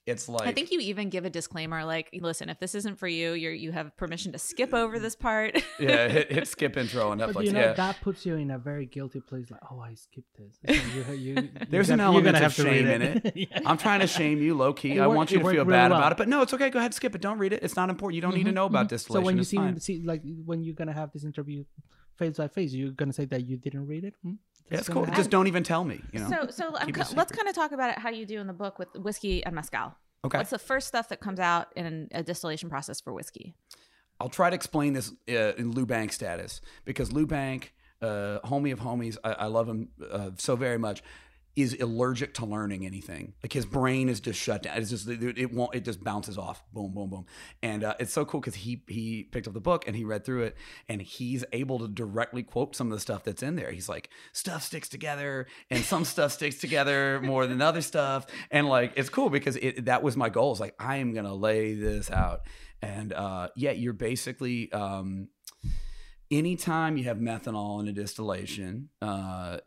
it's 0.08 0.28
like 0.28 0.48
I 0.48 0.52
think 0.52 0.72
you 0.72 0.80
even 0.80 1.10
give 1.10 1.26
a 1.26 1.30
disclaimer 1.30 1.86
like, 1.86 2.10
listen, 2.20 2.50
if 2.50 2.60
this 2.60 2.74
isn't 2.74 2.98
for 2.98 3.08
you, 3.08 3.34
you're 3.34 3.54
you 3.54 3.72
have 3.72 3.96
permission 3.98 4.32
to 4.32 4.40
skip 4.40 4.74
over 4.74 4.98
this 4.98 5.16
part. 5.16 5.62
yeah, 5.80 6.08
hit, 6.08 6.32
hit 6.32 6.48
skip 6.48 6.76
intro 6.76 7.12
on 7.12 7.20
Netflix. 7.20 7.34
But 7.34 7.46
you 7.46 7.52
know 7.52 7.60
yeah, 7.60 7.74
that 7.74 8.02
puts 8.02 8.26
you 8.26 8.36
in 8.36 8.50
a 8.50 8.58
very 8.58 8.88
guilty 8.88 9.20
place. 9.22 9.52
Like, 9.52 9.62
oh, 9.72 9.80
I 9.80 9.94
skipped 9.94 10.36
this. 10.38 10.58
So 10.66 10.74
you, 10.74 11.04
you, 11.14 11.34
you, 11.42 11.50
There's 11.70 11.90
an 11.92 12.00
you're 12.00 12.08
element 12.08 12.36
of 12.36 12.42
have 12.42 12.56
to 12.56 12.64
read 12.64 12.86
shame 12.88 13.02
in 13.02 13.32
Yeah. 13.36 13.46
I'm 13.66 13.78
trying 13.78 14.00
to 14.00 14.08
shame 14.08 14.42
you 14.42 14.56
low 14.56 14.74
key. 14.74 14.98
It 14.98 15.00
I 15.02 15.08
worked- 15.08 15.18
want 15.18 15.32
you 15.32 15.38
to 15.38 15.44
feel 15.44 15.52
really 15.52 15.66
bad 15.72 15.92
well. 15.92 16.00
about 16.00 16.12
it, 16.14 16.18
but 16.18 16.28
no, 16.28 16.42
it's 16.42 16.54
okay. 16.54 16.70
Go 16.72 16.80
ahead, 16.80 16.94
skip 16.96 17.14
it. 17.14 17.22
Don't 17.22 17.38
read 17.38 17.54
it. 17.54 17.62
It's 17.62 17.76
not 17.76 17.90
important. 17.92 18.16
You 18.16 18.22
don't 18.22 18.34
need 18.36 18.46
to 18.46 18.52
Mhm, 18.52 18.56
know 18.56 18.66
about 18.66 18.88
mhm. 18.88 18.90
distillation. 18.90 19.24
So 19.24 19.26
when 19.26 19.38
you 19.38 19.44
see, 19.44 19.80
see, 20.00 20.04
like 20.06 20.24
when 20.46 20.64
you're 20.64 20.76
gonna 20.76 20.94
have 20.94 21.12
this 21.12 21.24
interview 21.24 21.64
face 22.22 22.38
by 22.38 22.48
face, 22.48 22.72
you're 22.74 22.92
gonna 23.02 23.14
say 23.14 23.26
that 23.26 23.42
you 23.48 23.58
didn't 23.58 23.86
read 23.88 24.04
it. 24.10 24.14
Hmm? 24.24 24.30
Yeah, 24.30 24.36
That's 24.70 24.82
it's 24.82 24.90
cool. 24.94 25.04
gonna 25.06 25.18
Just 25.18 25.30
don't 25.36 25.48
even 25.48 25.64
tell 25.64 25.84
me. 25.92 25.98
You 26.14 26.20
know. 26.22 26.30
So 26.34 26.38
so 26.60 26.66
I'm 26.78 26.86
Keep 26.88 26.96
co- 26.96 27.16
let's 27.22 27.32
kind 27.32 27.48
of 27.52 27.56
talk 27.56 27.72
about 27.78 27.90
it 27.94 27.98
how 28.00 28.10
you 28.10 28.26
do 28.26 28.40
in 28.40 28.48
the 28.48 28.54
book 28.64 28.80
with 28.80 28.90
whiskey 29.08 29.44
and 29.46 29.54
mezcal. 29.56 29.88
okay. 30.26 30.38
What's 30.38 30.52
the 30.52 30.60
first 30.72 30.88
stuff 30.88 31.10
that 31.10 31.20
comes 31.20 31.40
out 31.40 31.68
in 31.76 32.08
a 32.14 32.22
distillation 32.24 32.70
process 32.70 33.02
for 33.02 33.12
whiskey? 33.14 33.56
I'll 34.20 34.30
try 34.30 34.50
to 34.52 34.56
explain 34.56 34.94
this 34.94 35.12
uh, 35.30 35.54
in 35.62 35.72
Lou 35.72 35.86
Bank 35.86 36.14
status 36.14 36.62
because 36.86 37.12
Lou 37.12 37.26
Bank, 37.26 37.74
uh, 38.04 38.40
homie 38.46 38.72
of 38.72 38.80
homies, 38.80 39.18
I, 39.24 39.32
I 39.34 39.48
love 39.58 39.68
him 39.68 39.90
uh, 40.12 40.30
so 40.38 40.56
very 40.56 40.78
much, 40.78 41.02
is 41.56 41.78
allergic 41.82 42.34
to 42.36 42.46
learning 42.46 42.86
anything. 42.86 43.34
Like 43.44 43.52
his 43.52 43.66
brain 43.66 44.08
is 44.08 44.20
just 44.20 44.40
shut 44.40 44.64
down. 44.64 44.78
It's 44.78 44.90
just 44.90 45.08
it, 45.08 45.54
won't. 45.54 45.76
It 45.76 45.84
just 45.84 46.04
bounces 46.04 46.38
off. 46.38 46.64
Boom, 46.72 46.94
boom, 46.94 47.10
boom. 47.10 47.26
And 47.62 47.84
uh, 47.84 47.96
it's 48.00 48.14
so 48.14 48.24
cool 48.24 48.40
because 48.40 48.56
he 48.56 48.84
he 48.88 49.24
picked 49.24 49.48
up 49.48 49.54
the 49.54 49.60
book 49.60 49.86
and 49.86 49.96
he 49.96 50.06
read 50.06 50.24
through 50.24 50.44
it 50.44 50.58
and 50.88 51.02
he's 51.02 51.44
able 51.52 51.80
to 51.80 51.88
directly 51.90 52.44
quote 52.44 52.76
some 52.76 52.88
of 52.88 52.94
the 52.98 53.02
stuff 53.02 53.24
that's 53.24 53.44
in 53.44 53.58
there. 53.58 53.72
He's 53.72 53.90
like, 53.90 54.10
stuff 54.32 54.64
sticks 54.64 54.88
together 54.88 55.48
and 55.70 55.84
some 55.84 56.06
stuff 56.06 56.32
sticks 56.32 56.58
together 56.58 57.20
more 57.22 57.46
than 57.48 57.62
other 57.62 57.82
stuff. 57.82 58.28
And 58.50 58.68
like 58.68 58.94
it's 58.96 59.10
cool 59.10 59.30
because 59.30 59.58
it 59.58 59.86
that 59.86 60.04
was 60.04 60.16
my 60.16 60.30
goal. 60.30 60.52
It's 60.52 60.62
like 60.62 60.76
I 60.80 60.98
am 60.98 61.14
gonna 61.14 61.36
lay 61.36 61.74
this 61.74 62.10
out. 62.10 62.42
And 62.82 63.12
uh, 63.14 63.50
yeah, 63.56 63.72
you're 63.72 63.94
basically 63.94 64.72
um, 64.72 65.28
anytime 66.32 66.98
you 66.98 67.04
have 67.04 67.18
methanol 67.18 67.82
in 67.82 67.88
a 67.90 67.92
distillation, 67.92 68.90
uh, 69.02 69.58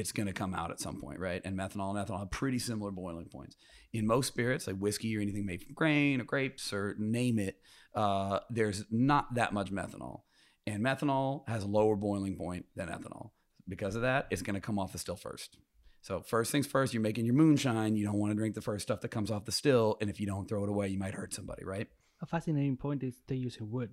it's 0.00 0.12
going 0.12 0.26
to 0.26 0.32
come 0.32 0.54
out 0.54 0.70
at 0.70 0.80
some 0.80 1.00
point, 1.00 1.18
right? 1.18 1.40
And 1.44 1.56
methanol 1.56 1.96
and 1.96 2.06
ethanol 2.06 2.18
have 2.18 2.30
pretty 2.30 2.58
similar 2.58 2.90
boiling 2.90 3.26
points. 3.26 3.56
In 3.92 4.06
most 4.06 4.26
spirits, 4.26 4.66
like 4.66 4.76
whiskey 4.76 5.16
or 5.16 5.20
anything 5.20 5.46
made 5.46 5.62
from 5.62 5.74
grain 5.74 6.20
or 6.20 6.24
grapes 6.24 6.72
or 6.72 6.96
name 6.98 7.38
it, 7.38 7.58
uh, 7.94 8.40
there's 8.50 8.84
not 8.90 9.34
that 9.34 9.52
much 9.52 9.70
methanol. 9.70 10.22
And 10.66 10.84
methanol 10.84 11.48
has 11.48 11.62
a 11.62 11.68
lower 11.68 11.96
boiling 11.96 12.36
point 12.36 12.66
than 12.74 12.88
ethanol. 12.88 13.30
Because 13.68 13.94
of 13.94 14.02
that, 14.02 14.26
it's 14.30 14.42
going 14.42 14.54
to 14.54 14.60
come 14.60 14.78
off 14.78 14.92
the 14.92 14.98
still 14.98 15.16
first. 15.16 15.58
So 16.02 16.20
first 16.20 16.52
things 16.52 16.66
first, 16.66 16.92
you're 16.92 17.02
making 17.02 17.24
your 17.24 17.34
moonshine. 17.34 17.96
You 17.96 18.04
don't 18.04 18.18
want 18.18 18.30
to 18.30 18.36
drink 18.36 18.54
the 18.54 18.60
first 18.60 18.82
stuff 18.82 19.00
that 19.00 19.08
comes 19.08 19.30
off 19.30 19.46
the 19.46 19.52
still, 19.52 19.96
and 20.02 20.10
if 20.10 20.20
you 20.20 20.26
don't 20.26 20.46
throw 20.46 20.62
it 20.62 20.68
away, 20.68 20.88
you 20.88 20.98
might 20.98 21.14
hurt 21.14 21.32
somebody, 21.32 21.64
right? 21.64 21.88
A 22.20 22.26
fascinating 22.26 22.76
point 22.76 23.02
is 23.02 23.14
they 23.26 23.36
using 23.36 23.70
wood, 23.70 23.90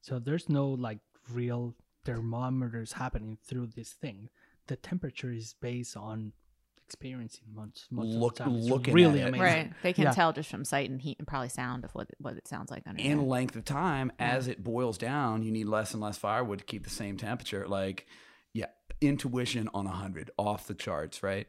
so 0.00 0.18
there's 0.18 0.48
no 0.48 0.68
like 0.68 0.98
real 1.32 1.76
thermometers 2.04 2.92
happening 2.92 3.38
through 3.46 3.68
this 3.68 3.92
thing. 3.92 4.30
The 4.68 4.76
temperature 4.76 5.30
is 5.32 5.54
based 5.60 5.96
on 5.96 6.32
experiencing 6.86 7.44
most, 7.54 7.86
most 7.90 8.14
Look- 8.16 8.32
of 8.40 8.46
the 8.46 8.52
time. 8.60 8.60
Looking 8.62 8.94
really 8.94 9.20
at 9.20 9.26
it. 9.26 9.34
amazing. 9.34 9.40
Right. 9.42 9.72
They 9.82 9.92
can 9.92 10.04
Yeah. 10.04 10.12
tell 10.12 10.32
just 10.32 10.48
from 10.50 10.64
sight 10.64 10.88
and 10.88 11.00
heat 11.02 11.18
and 11.18 11.26
probably 11.26 11.50
sound 11.50 11.84
of 11.84 11.94
what 11.94 12.08
what 12.18 12.34
it 12.36 12.48
sounds 12.48 12.70
like 12.70 12.86
under 12.86 13.02
and 13.02 13.20
there. 13.20 13.26
length 13.26 13.56
of 13.56 13.64
time 13.66 14.10
as 14.18 14.48
it 14.48 14.64
boils 14.64 14.96
down 14.96 15.42
you 15.42 15.50
need 15.52 15.66
less 15.66 15.92
and 15.92 16.00
less 16.02 16.16
firewood 16.16 16.60
to 16.60 16.64
keep 16.64 16.84
the 16.84 16.90
same 16.90 17.18
temperature 17.18 17.68
like 17.68 18.06
yeah 18.54 18.66
intuition 19.02 19.68
on 19.74 19.84
100 19.86 20.30
off 20.38 20.66
the 20.66 20.74
charts 20.74 21.22
right 21.22 21.46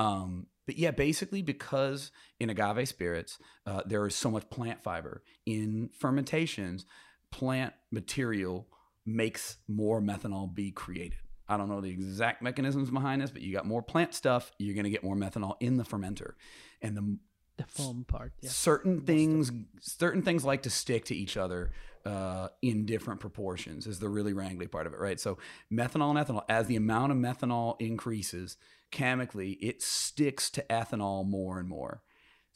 um 0.00 0.48
but 0.66 0.76
yeah 0.76 0.90
basically 0.90 1.40
because 1.42 2.10
in 2.40 2.50
agave 2.50 2.88
spirits 2.88 3.38
uh, 3.66 3.82
there 3.86 4.04
is 4.08 4.16
so 4.16 4.28
much 4.28 4.50
plant 4.50 4.82
fiber 4.82 5.22
in 5.46 5.88
fermentations 5.96 6.84
plant 7.30 7.72
material 7.92 8.66
makes 9.06 9.58
more 9.68 10.02
methanol 10.02 10.52
be 10.52 10.72
created 10.72 11.18
i 11.50 11.56
don't 11.58 11.68
know 11.68 11.80
the 11.82 11.90
exact 11.90 12.40
mechanisms 12.40 12.90
behind 12.90 13.20
this 13.20 13.30
but 13.30 13.42
you 13.42 13.52
got 13.52 13.66
more 13.66 13.82
plant 13.82 14.14
stuff 14.14 14.50
you're 14.58 14.74
going 14.74 14.84
to 14.84 14.90
get 14.90 15.04
more 15.04 15.16
methanol 15.16 15.56
in 15.60 15.76
the 15.76 15.84
fermenter 15.84 16.32
and 16.80 16.96
the 16.96 17.18
The 17.58 17.64
foam 17.66 18.04
part. 18.08 18.32
Yeah. 18.40 18.48
certain 18.50 19.02
things 19.02 19.52
certain 19.80 20.22
things 20.22 20.44
like 20.44 20.62
to 20.62 20.70
stick 20.70 21.04
to 21.06 21.14
each 21.14 21.36
other 21.36 21.72
uh, 22.06 22.48
in 22.62 22.86
different 22.86 23.20
proportions 23.20 23.86
is 23.86 23.98
the 23.98 24.08
really 24.08 24.32
wrangly 24.32 24.70
part 24.70 24.86
of 24.86 24.94
it 24.94 24.98
right 25.00 25.20
so 25.20 25.36
methanol 25.70 26.16
and 26.16 26.26
ethanol 26.26 26.44
as 26.48 26.66
the 26.66 26.76
amount 26.76 27.12
of 27.12 27.18
methanol 27.18 27.76
increases 27.78 28.56
chemically 28.90 29.50
it 29.60 29.82
sticks 29.82 30.48
to 30.50 30.62
ethanol 30.70 31.26
more 31.28 31.58
and 31.58 31.68
more 31.68 32.02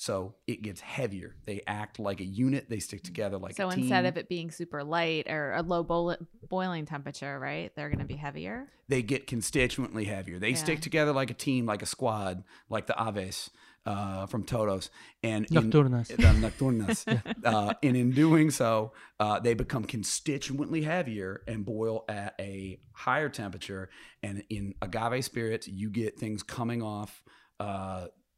so 0.05 0.35
it 0.47 0.61
gets 0.61 0.81
heavier 0.81 1.35
they 1.47 1.63
act 1.67 1.99
like 1.99 2.21
a 2.21 2.25
unit 2.25 2.69
they 2.69 2.79
stick 2.79 3.03
together 3.03 3.39
like 3.39 3.57
so 3.57 3.69
a 3.69 3.75
team. 3.75 3.85
instead 3.85 4.05
of 4.05 4.17
it 4.17 4.29
being 4.29 4.51
super 4.51 4.85
light 4.85 5.27
or 5.31 5.53
a 5.55 5.63
low 5.63 5.83
bol- 5.83 6.17
boiling 6.49 6.87
temperature, 6.87 7.39
right? 7.39 7.73
They're 7.75 7.89
going 7.89 8.01
to 8.01 8.05
be 8.05 8.17
heavier. 8.17 8.69
they 8.89 9.03
get 9.03 9.27
constituently 9.27 10.05
heavier. 10.05 10.39
They 10.39 10.55
stick 10.55 10.81
together 10.81 11.13
like 11.13 11.31
a 11.31 11.35
team, 11.35 11.67
like 11.67 11.83
a 11.83 11.87
squad, 11.87 12.45
like 12.69 12.87
the 12.87 13.01
Aves 13.01 13.51
uh, 13.87 14.27
from 14.27 14.45
Todos. 14.45 14.91
And 15.23 15.47
in- 15.47 15.71
Nocturnas. 15.71 16.09
the 16.09 16.17
Nocturnas. 16.17 17.35
uh, 17.45 17.75
and 17.83 17.97
in 17.97 18.11
doing 18.13 18.51
so, 18.51 18.93
uh, 19.21 19.41
they 19.41 19.55
become 19.55 19.85
constituently 19.85 20.83
heavier 20.83 21.43
and 21.47 21.65
boil 21.65 22.05
at 22.09 22.35
a 22.41 22.79
higher 22.93 23.29
temperature. 23.29 23.91
And 24.23 24.45
in 24.51 24.75
agave 24.83 25.25
spirits, 25.25 25.67
you 25.69 25.91
get 25.91 26.19
things 26.19 26.43
coming 26.43 26.83
off. 26.83 27.23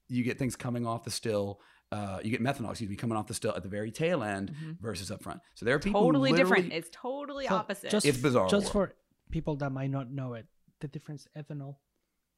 You 0.09 0.23
get 0.23 0.39
things 0.39 0.57
coming 0.57 0.87
off 0.87 1.05
the 1.05 1.11
still. 1.11 1.61
Uh, 1.93 2.19
you 2.23 2.31
get 2.33 2.43
methanol, 2.43 2.71
excuse 2.71 2.91
me, 2.91 2.97
coming 2.97 3.17
off 3.17 3.29
the 3.29 3.35
still 3.35 3.55
at 3.55 3.63
the 3.63 3.69
very 3.69 3.93
tail 3.93 4.25
end 4.25 4.53
versus 4.81 5.11
up 5.11 5.23
front. 5.23 5.41
So 5.55 5.65
there 5.65 5.75
are 5.77 5.79
people 5.79 6.03
Totally 6.03 6.33
different. 6.33 6.73
It's 6.73 6.89
totally 6.93 7.47
So 7.47 7.55
opposite. 7.55 7.91
Just, 7.91 8.05
It's 8.07 8.19
bizarre 8.19 8.49
Just 8.49 8.75
world. 8.75 8.91
for 8.91 8.95
people 9.31 9.55
that 9.57 9.71
might 9.71 9.91
not 9.91 10.11
know 10.11 10.35
it, 10.35 10.47
the 10.81 10.89
difference 10.89 11.29
ethanol 11.39 11.77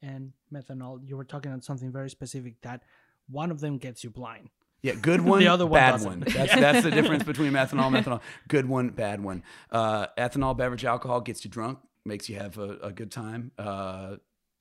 and 0.02 0.32
methanol. 0.52 1.00
You 1.02 1.16
were 1.16 1.24
talking 1.24 1.50
on 1.50 1.62
something 1.62 1.90
very 1.90 2.10
specific 2.10 2.60
that 2.60 2.82
one 3.30 3.50
of 3.50 3.60
them 3.60 3.78
gets 3.78 4.04
you 4.04 4.10
blind. 4.10 4.50
Yeah, 4.82 4.94
good 4.94 5.20
one, 5.24 5.40
the 5.40 5.48
other 5.48 5.66
one 5.66 5.78
bad 5.80 5.90
doesn't. 5.92 6.10
one. 6.10 6.20
That's 6.26 6.54
that's 6.54 6.82
the 6.84 6.90
difference 6.90 7.24
between 7.24 7.52
methanol 7.52 7.86
and 7.94 7.96
methanol. 8.04 8.20
Good 8.48 8.66
one, 8.68 8.90
bad 8.90 9.22
one. 9.22 9.42
Uh, 9.70 10.08
ethanol 10.18 10.56
beverage 10.56 10.84
alcohol 10.84 11.20
gets 11.22 11.42
you 11.44 11.50
drunk, 11.50 11.78
makes 12.04 12.28
you 12.28 12.36
have 12.36 12.58
a, 12.58 12.76
a 12.82 12.92
good 12.92 13.10
time. 13.10 13.50
Uh, 13.58 14.16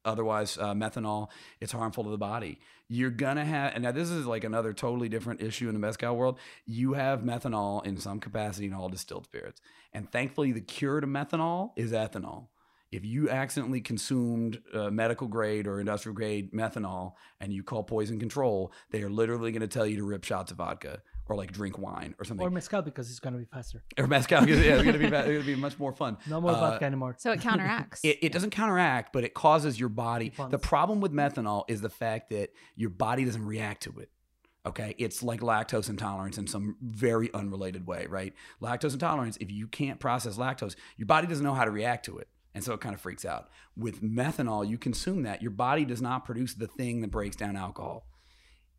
otherwise, 0.08 0.58
uh, 0.58 0.74
methanol 0.74 1.30
it's 1.62 1.72
harmful 1.72 2.04
to 2.06 2.10
the 2.10 2.18
body. 2.18 2.60
You're 2.88 3.12
gonna 3.12 3.46
have, 3.46 3.74
and 3.74 3.84
now 3.84 3.92
this 3.92 4.10
is 4.10 4.26
like 4.26 4.44
another 4.44 4.74
totally 4.74 5.10
different 5.10 5.42
issue 5.42 5.68
in 5.68 5.74
the 5.74 5.80
mezcal 5.80 6.16
world. 6.16 6.40
You 6.66 6.94
have 6.94 7.22
methanol 7.22 7.86
in 7.86 7.98
some 7.98 8.20
capacity 8.20 8.68
in 8.68 8.74
all 8.74 8.90
distilled 8.90 9.26
spirits, 9.26 9.62
and 9.94 10.12
thankfully, 10.12 10.52
the 10.52 10.62
cure 10.62 11.02
to 11.02 11.08
methanol 11.08 11.72
is 11.76 11.92
ethanol 11.92 12.48
if 12.92 13.04
you 13.04 13.30
accidentally 13.30 13.82
consumed 13.82 14.62
uh, 14.74 14.90
medical 14.90 15.28
grade 15.28 15.68
or 15.68 15.80
industrial 15.80 16.16
grade 16.16 16.54
methanol 16.54 17.14
and 17.42 17.52
you 17.52 17.64
call 17.64 17.84
poison 17.84 18.20
control, 18.20 18.72
they 18.92 19.04
are 19.04 19.10
literally 19.10 19.52
going 19.52 19.62
to 19.62 19.68
tell 19.68 19.86
you 19.86 19.98
to 19.98 20.04
rip 20.04 20.24
shots 20.24 20.52
of 20.52 20.58
vodka 20.58 21.02
or 21.30 21.36
like 21.36 21.52
drink 21.52 21.78
wine 21.78 22.16
or 22.20 22.26
something. 22.26 22.46
Or 22.46 22.50
mezcal 22.50 22.82
because 22.82 23.10
it's 23.10 23.20
going 23.20 23.34
to 23.34 23.40
be 23.40 23.46
faster. 23.46 23.84
Or, 23.98 24.08
mezcal. 24.08 24.40
'cause, 24.40 24.50
Yeah, 24.50 24.76
it's 24.76 24.84
going 24.84 24.94
to 24.94 25.00
be 25.00 25.06
it's 25.06 25.12
going 25.26 25.40
to 25.40 25.46
be 25.46 25.56
much 25.56 25.78
more 25.80 25.94
fun. 25.94 26.18
No 26.28 26.40
more 26.42 26.52
Uh, 26.52 26.60
vodka 26.60 26.86
anymore. 26.86 27.16
so 27.18 27.32
it 27.32 27.42
counteracts. 27.42 28.02
It, 28.04 28.20
it 28.22 28.32
doesn't 28.32 28.52
counteract, 28.52 29.14
but 29.14 29.24
it 29.24 29.34
causes 29.34 29.80
your 29.80 29.90
body. 29.90 30.32
The 30.50 30.60
problem 30.60 31.02
with 31.02 31.12
methanol 31.12 31.64
is 31.68 31.82
the 31.82 31.90
fact 31.90 32.30
that 32.30 32.52
your 32.76 32.90
body 32.90 33.26
doesn't 33.26 33.46
react 33.46 33.84
to 33.84 34.00
it. 34.00 34.10
Okay, 34.66 34.96
it's 34.98 35.24
like 35.24 35.40
lactose 35.40 35.90
intolerance 35.90 36.38
in 36.38 36.46
some 36.46 36.76
very 36.82 37.34
unrelated 37.34 37.88
way, 37.88 38.06
right? 38.10 38.34
Lactose 38.62 38.92
intolerance, 38.94 39.38
if 39.40 39.50
you 39.50 39.66
can't 39.66 39.98
process 39.98 40.38
lactose, 40.38 40.76
your 40.98 41.06
body 41.06 41.26
doesn't 41.26 41.46
know 41.46 41.54
how 41.54 41.64
to 41.64 41.72
react 41.72 42.04
to 42.06 42.18
it. 42.18 42.28
And 42.54 42.62
so 42.64 42.74
it 42.74 42.82
kind 42.82 42.94
of 42.94 43.00
freaks 43.00 43.24
out. 43.24 43.50
With 43.78 44.02
methanol, 44.02 44.68
you 44.68 44.78
consume 44.78 45.24
that. 45.24 45.42
Your 45.42 45.52
body 45.52 45.86
does 45.86 46.02
not 46.02 46.26
produce 46.26 46.54
the 46.56 46.68
thing 46.68 47.00
that 47.02 47.12
breaks 47.12 47.36
down 47.36 47.56
alcohol. 47.56 48.08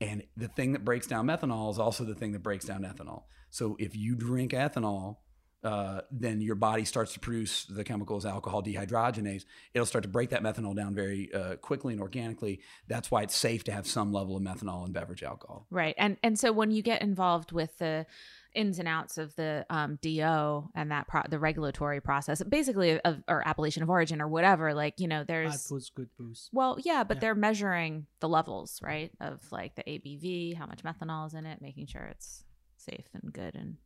And 0.00 0.22
the 0.36 0.48
thing 0.48 0.72
that 0.72 0.84
breaks 0.84 1.06
down 1.06 1.26
methanol 1.26 1.70
is 1.70 1.78
also 1.78 2.04
the 2.04 2.14
thing 2.14 2.32
that 2.32 2.42
breaks 2.42 2.64
down 2.64 2.82
ethanol. 2.82 3.24
So 3.50 3.76
if 3.78 3.96
you 3.96 4.14
drink 4.14 4.52
ethanol, 4.52 5.16
uh, 5.64 6.02
then 6.12 6.40
your 6.40 6.54
body 6.54 6.84
starts 6.84 7.12
to 7.14 7.20
produce 7.20 7.64
the 7.64 7.82
chemicals 7.82 8.24
alcohol 8.24 8.62
dehydrogenase. 8.62 9.44
It'll 9.74 9.86
start 9.86 10.02
to 10.02 10.08
break 10.08 10.30
that 10.30 10.42
methanol 10.42 10.76
down 10.76 10.94
very 10.94 11.32
uh, 11.34 11.56
quickly 11.56 11.92
and 11.92 12.00
organically. 12.00 12.60
That's 12.86 13.10
why 13.10 13.22
it's 13.22 13.36
safe 13.36 13.64
to 13.64 13.72
have 13.72 13.86
some 13.86 14.12
level 14.12 14.36
of 14.36 14.42
methanol 14.42 14.86
in 14.86 14.92
beverage 14.92 15.24
alcohol. 15.24 15.66
Right. 15.70 15.96
And 15.98 16.16
and 16.22 16.38
so 16.38 16.52
when 16.52 16.70
you 16.70 16.82
get 16.82 17.02
involved 17.02 17.50
with 17.50 17.76
the 17.78 18.06
ins 18.54 18.78
and 18.78 18.88
outs 18.88 19.18
of 19.18 19.34
the 19.36 19.64
um, 19.70 19.98
DO 20.02 20.70
and 20.74 20.90
that 20.90 21.06
pro- 21.06 21.22
the 21.28 21.38
regulatory 21.38 22.00
process, 22.00 22.42
basically 22.42 23.00
of 23.00 23.22
or 23.28 23.46
appellation 23.46 23.82
of 23.82 23.90
origin 23.90 24.20
or 24.20 24.28
whatever, 24.28 24.74
like 24.74 24.94
you 24.98 25.06
know, 25.08 25.22
there's 25.24 25.68
booze, 25.68 25.90
good 25.94 26.08
booze. 26.18 26.48
well, 26.52 26.76
yeah, 26.84 27.04
but 27.04 27.16
Yeah. 27.16 27.20
they're 27.20 27.34
measuring 27.34 28.06
the 28.20 28.28
levels, 28.28 28.80
right, 28.82 29.10
of 29.20 29.40
like 29.52 29.74
the 29.74 29.82
ABV, 29.82 30.54
how 30.56 30.66
much 30.66 30.82
methanol 30.82 31.26
is 31.26 31.34
in 31.34 31.46
it, 31.46 31.60
making 31.60 31.86
sure 31.86 32.04
it's 32.04 32.44
safe 32.76 33.06
and 33.14 33.32
good 33.32 33.54
and 33.54 33.76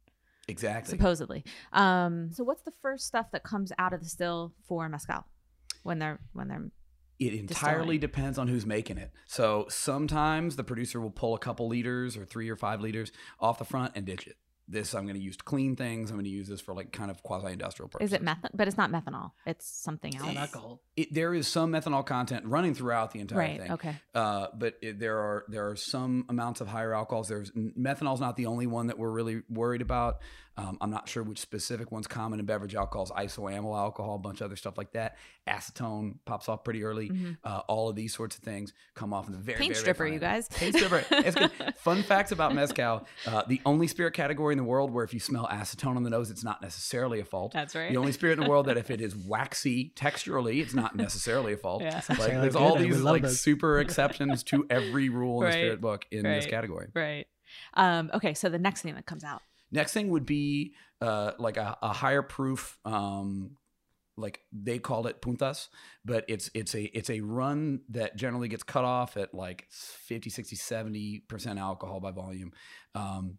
Exactly. 0.48 0.90
supposedly. 0.98 1.44
Um, 1.72 2.32
so 2.32 2.42
what's 2.44 2.62
the 2.62 2.72
first 2.82 3.06
stuff 3.06 3.26
that 3.32 3.42
comes 3.44 3.72
out 3.78 3.92
of 3.92 4.00
the 4.02 4.08
still 4.08 4.52
for 4.66 4.88
mezcal 4.88 5.24
when 5.82 5.98
they're 5.98 6.18
when 6.32 6.48
they're 6.48 6.70
It 7.18 7.34
entirely 7.34 7.98
distilling. 7.98 8.00
depends 8.00 8.38
on 8.38 8.48
who's 8.48 8.66
making 8.66 8.98
it. 8.98 9.12
So 9.26 9.66
sometimes 9.68 10.56
the 10.56 10.64
producer 10.64 11.00
will 11.00 11.10
pull 11.10 11.34
a 11.34 11.38
couple 11.38 11.68
liters 11.68 12.16
or 12.16 12.24
three 12.24 12.48
or 12.50 12.56
five 12.56 12.80
liters 12.80 13.12
off 13.38 13.58
the 13.58 13.64
front 13.64 13.92
and 13.94 14.04
ditch 14.06 14.26
it. 14.26 14.36
This 14.72 14.94
I'm 14.94 15.04
going 15.04 15.14
to 15.16 15.22
use 15.22 15.36
to 15.36 15.44
clean 15.44 15.76
things. 15.76 16.10
I'm 16.10 16.16
going 16.16 16.24
to 16.24 16.30
use 16.30 16.48
this 16.48 16.60
for 16.60 16.74
like 16.74 16.92
kind 16.92 17.10
of 17.10 17.22
quasi 17.22 17.52
industrial 17.52 17.88
purposes. 17.88 18.10
is 18.10 18.14
it 18.14 18.22
meth? 18.22 18.38
But 18.54 18.66
it's 18.68 18.76
not 18.76 18.90
methanol. 18.90 19.32
It's 19.46 19.66
something 19.66 20.12
It's 20.12 20.22
else. 20.22 20.34
not 20.34 20.40
alcohol. 20.48 20.80
It, 20.96 21.12
there 21.12 21.34
is 21.34 21.46
some 21.46 21.70
methanol 21.72 22.04
content 22.04 22.46
running 22.46 22.74
throughout 22.74 23.12
the 23.12 23.20
entire 23.20 23.38
Right. 23.38 23.60
thing. 23.60 23.72
Okay. 23.72 23.96
Uh, 24.14 24.46
but 24.56 24.74
it, 24.82 24.98
there 24.98 25.18
are 25.18 25.44
there 25.48 25.68
are 25.68 25.76
some 25.76 26.24
amounts 26.28 26.60
of 26.60 26.68
higher 26.68 26.94
alcohols. 26.94 27.28
There's 27.28 27.50
methanol's 27.52 28.20
not 28.20 28.36
the 28.36 28.46
only 28.46 28.66
one 28.66 28.88
that 28.88 28.98
we're 28.98 29.10
really 29.10 29.42
worried 29.48 29.82
about. 29.82 30.18
Um, 30.56 30.76
I'm 30.80 30.90
not 30.90 31.08
sure 31.08 31.22
which 31.22 31.38
specific 31.38 31.90
one's 31.90 32.06
common 32.06 32.38
in 32.38 32.44
beverage 32.46 32.74
alcohols. 32.74 33.10
Isoamyl 33.10 33.76
alcohol, 33.76 34.16
a 34.16 34.18
bunch 34.18 34.40
of 34.40 34.46
other 34.46 34.56
stuff 34.56 34.76
like 34.76 34.92
that. 34.92 35.16
Acetone 35.48 36.16
pops 36.24 36.48
off 36.48 36.62
pretty 36.64 36.84
early. 36.84 37.08
Mhm. 37.08 37.36
Uh, 37.42 37.60
all 37.68 37.88
of 37.88 37.96
these 37.96 38.14
sorts 38.14 38.36
of 38.36 38.42
things 38.42 38.72
come 38.94 39.12
off 39.14 39.26
in 39.26 39.32
the 39.32 39.38
very 39.38 39.58
Paint 39.58 39.72
very, 39.74 39.80
stripper, 39.80 40.04
very 40.04 40.12
you 40.14 40.18
guys. 40.20 40.48
Paint 40.48 40.76
stripper. 40.76 41.04
It's 41.10 41.34
good. 41.36 41.50
Fun 41.76 42.02
facts 42.02 42.32
about 42.32 42.54
mezcal: 42.54 43.06
uh, 43.26 43.42
the 43.48 43.60
only 43.64 43.86
spirit 43.86 44.12
category 44.14 44.52
in 44.52 44.58
the 44.58 44.64
world 44.64 44.90
where 44.90 45.04
if 45.04 45.14
you 45.14 45.20
smell 45.20 45.48
acetone 45.50 45.96
on 45.96 46.02
the 46.02 46.10
nose, 46.10 46.30
it's 46.30 46.44
not 46.44 46.60
necessarily 46.62 47.20
a 47.20 47.24
fault. 47.24 47.52
That's 47.52 47.74
right. 47.74 47.90
The 47.90 47.96
only 47.96 48.12
spirit 48.12 48.38
in 48.38 48.44
the 48.44 48.50
world 48.50 48.66
that 48.66 48.76
if 48.76 48.90
it 48.90 49.00
is 49.00 49.16
waxy 49.16 49.92
texturally, 49.96 50.60
it's 50.60 50.74
not 50.74 50.94
necessarily 50.96 51.54
a 51.54 51.56
fault. 51.56 51.82
Yeah. 51.82 52.00
Like 52.08 52.18
there's 52.32 52.56
all 52.56 52.76
these 52.76 53.00
like 53.00 53.22
those. 53.22 53.40
super 53.40 53.80
exceptions 53.80 54.42
to 54.44 54.66
every 54.70 55.08
rule 55.08 55.40
in 55.40 55.44
Right. 55.46 55.52
the 55.52 55.58
spirit 55.58 55.80
book 55.80 56.04
in 56.10 56.22
this 56.24 56.46
category. 56.46 56.88
Right. 56.94 57.26
Um, 57.74 58.10
okay. 58.14 58.34
So 58.34 58.48
the 58.48 58.58
next 58.58 58.82
thing 58.82 58.94
that 58.94 59.06
comes 59.06 59.24
out. 59.24 59.42
Next 59.72 59.92
thing 59.92 60.10
would 60.10 60.26
be 60.26 60.74
uh, 61.00 61.32
like 61.38 61.56
a, 61.56 61.76
a 61.82 61.92
higher 61.92 62.22
proof, 62.22 62.78
um, 62.84 63.56
like 64.16 64.40
they 64.52 64.78
call 64.78 65.06
it 65.06 65.22
puntas, 65.22 65.68
but 66.04 66.24
it's 66.28 66.50
it's 66.54 66.74
a 66.74 66.82
it's 66.96 67.08
a 67.08 67.20
run 67.22 67.80
that 67.88 68.14
generally 68.14 68.48
gets 68.48 68.62
cut 68.62 68.84
off 68.84 69.16
at 69.16 69.34
like 69.34 69.66
50, 69.70 70.28
60, 70.28 70.54
70 70.54 71.24
percent 71.26 71.58
alcohol 71.58 71.98
by 72.00 72.10
volume. 72.10 72.52
Um, 72.94 73.38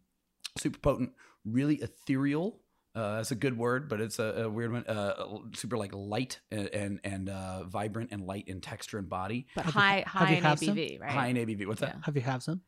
super 0.58 0.80
potent, 0.80 1.12
really 1.46 1.76
ethereal. 1.76 2.60
Uh, 2.96 3.18
that's 3.18 3.32
a 3.32 3.36
good 3.36 3.58
word, 3.58 3.90
but 3.90 4.02
it's 4.02 4.20
a, 4.20 4.44
a 4.44 4.50
weird 4.50 4.72
one. 4.72 4.86
Uh, 4.86 5.38
super 5.56 5.78
like 5.78 5.94
light 5.94 6.40
and 6.52 6.68
and, 6.70 7.00
and 7.04 7.30
uh, 7.30 7.64
vibrant 7.66 8.10
and 8.12 8.26
light 8.26 8.48
in 8.48 8.60
texture 8.60 8.98
and 8.98 9.10
body. 9.10 9.48
But 9.56 9.66
Have 9.66 9.74
high 9.74 9.96
have 10.06 10.28
high 10.28 10.34
in 10.34 10.44
had 10.44 10.60
some? 10.60 10.76
ABV, 10.76 11.00
right? 11.00 11.12
High 11.12 11.28
in 11.28 11.38
ABV. 11.38 11.68
What's 11.68 11.82
that? 11.82 11.98
Have 12.04 12.16
you 12.16 12.22
have 12.22 12.44
some? 12.44 12.62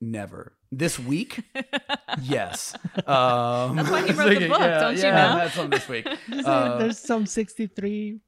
Never. 0.00 0.52
This 0.72 0.98
week, 0.98 1.42
yes. 2.22 2.74
Um, 3.06 3.76
That's 3.76 3.90
why 3.90 4.06
he 4.06 4.12
wrote 4.18 4.38
the 4.38 4.48
book, 4.48 4.58
don't 4.60 4.96
you 4.96 5.02
yeah, 5.02 5.10
know? 5.10 5.32
I've 5.34 5.40
had 5.42 5.52
some 5.52 5.70
this 5.70 5.88
week. 5.88 6.08
There's, 6.28 6.46
Uh, 6.46 6.78
there's 6.78 6.98
some 6.98 7.26
63 7.26 8.20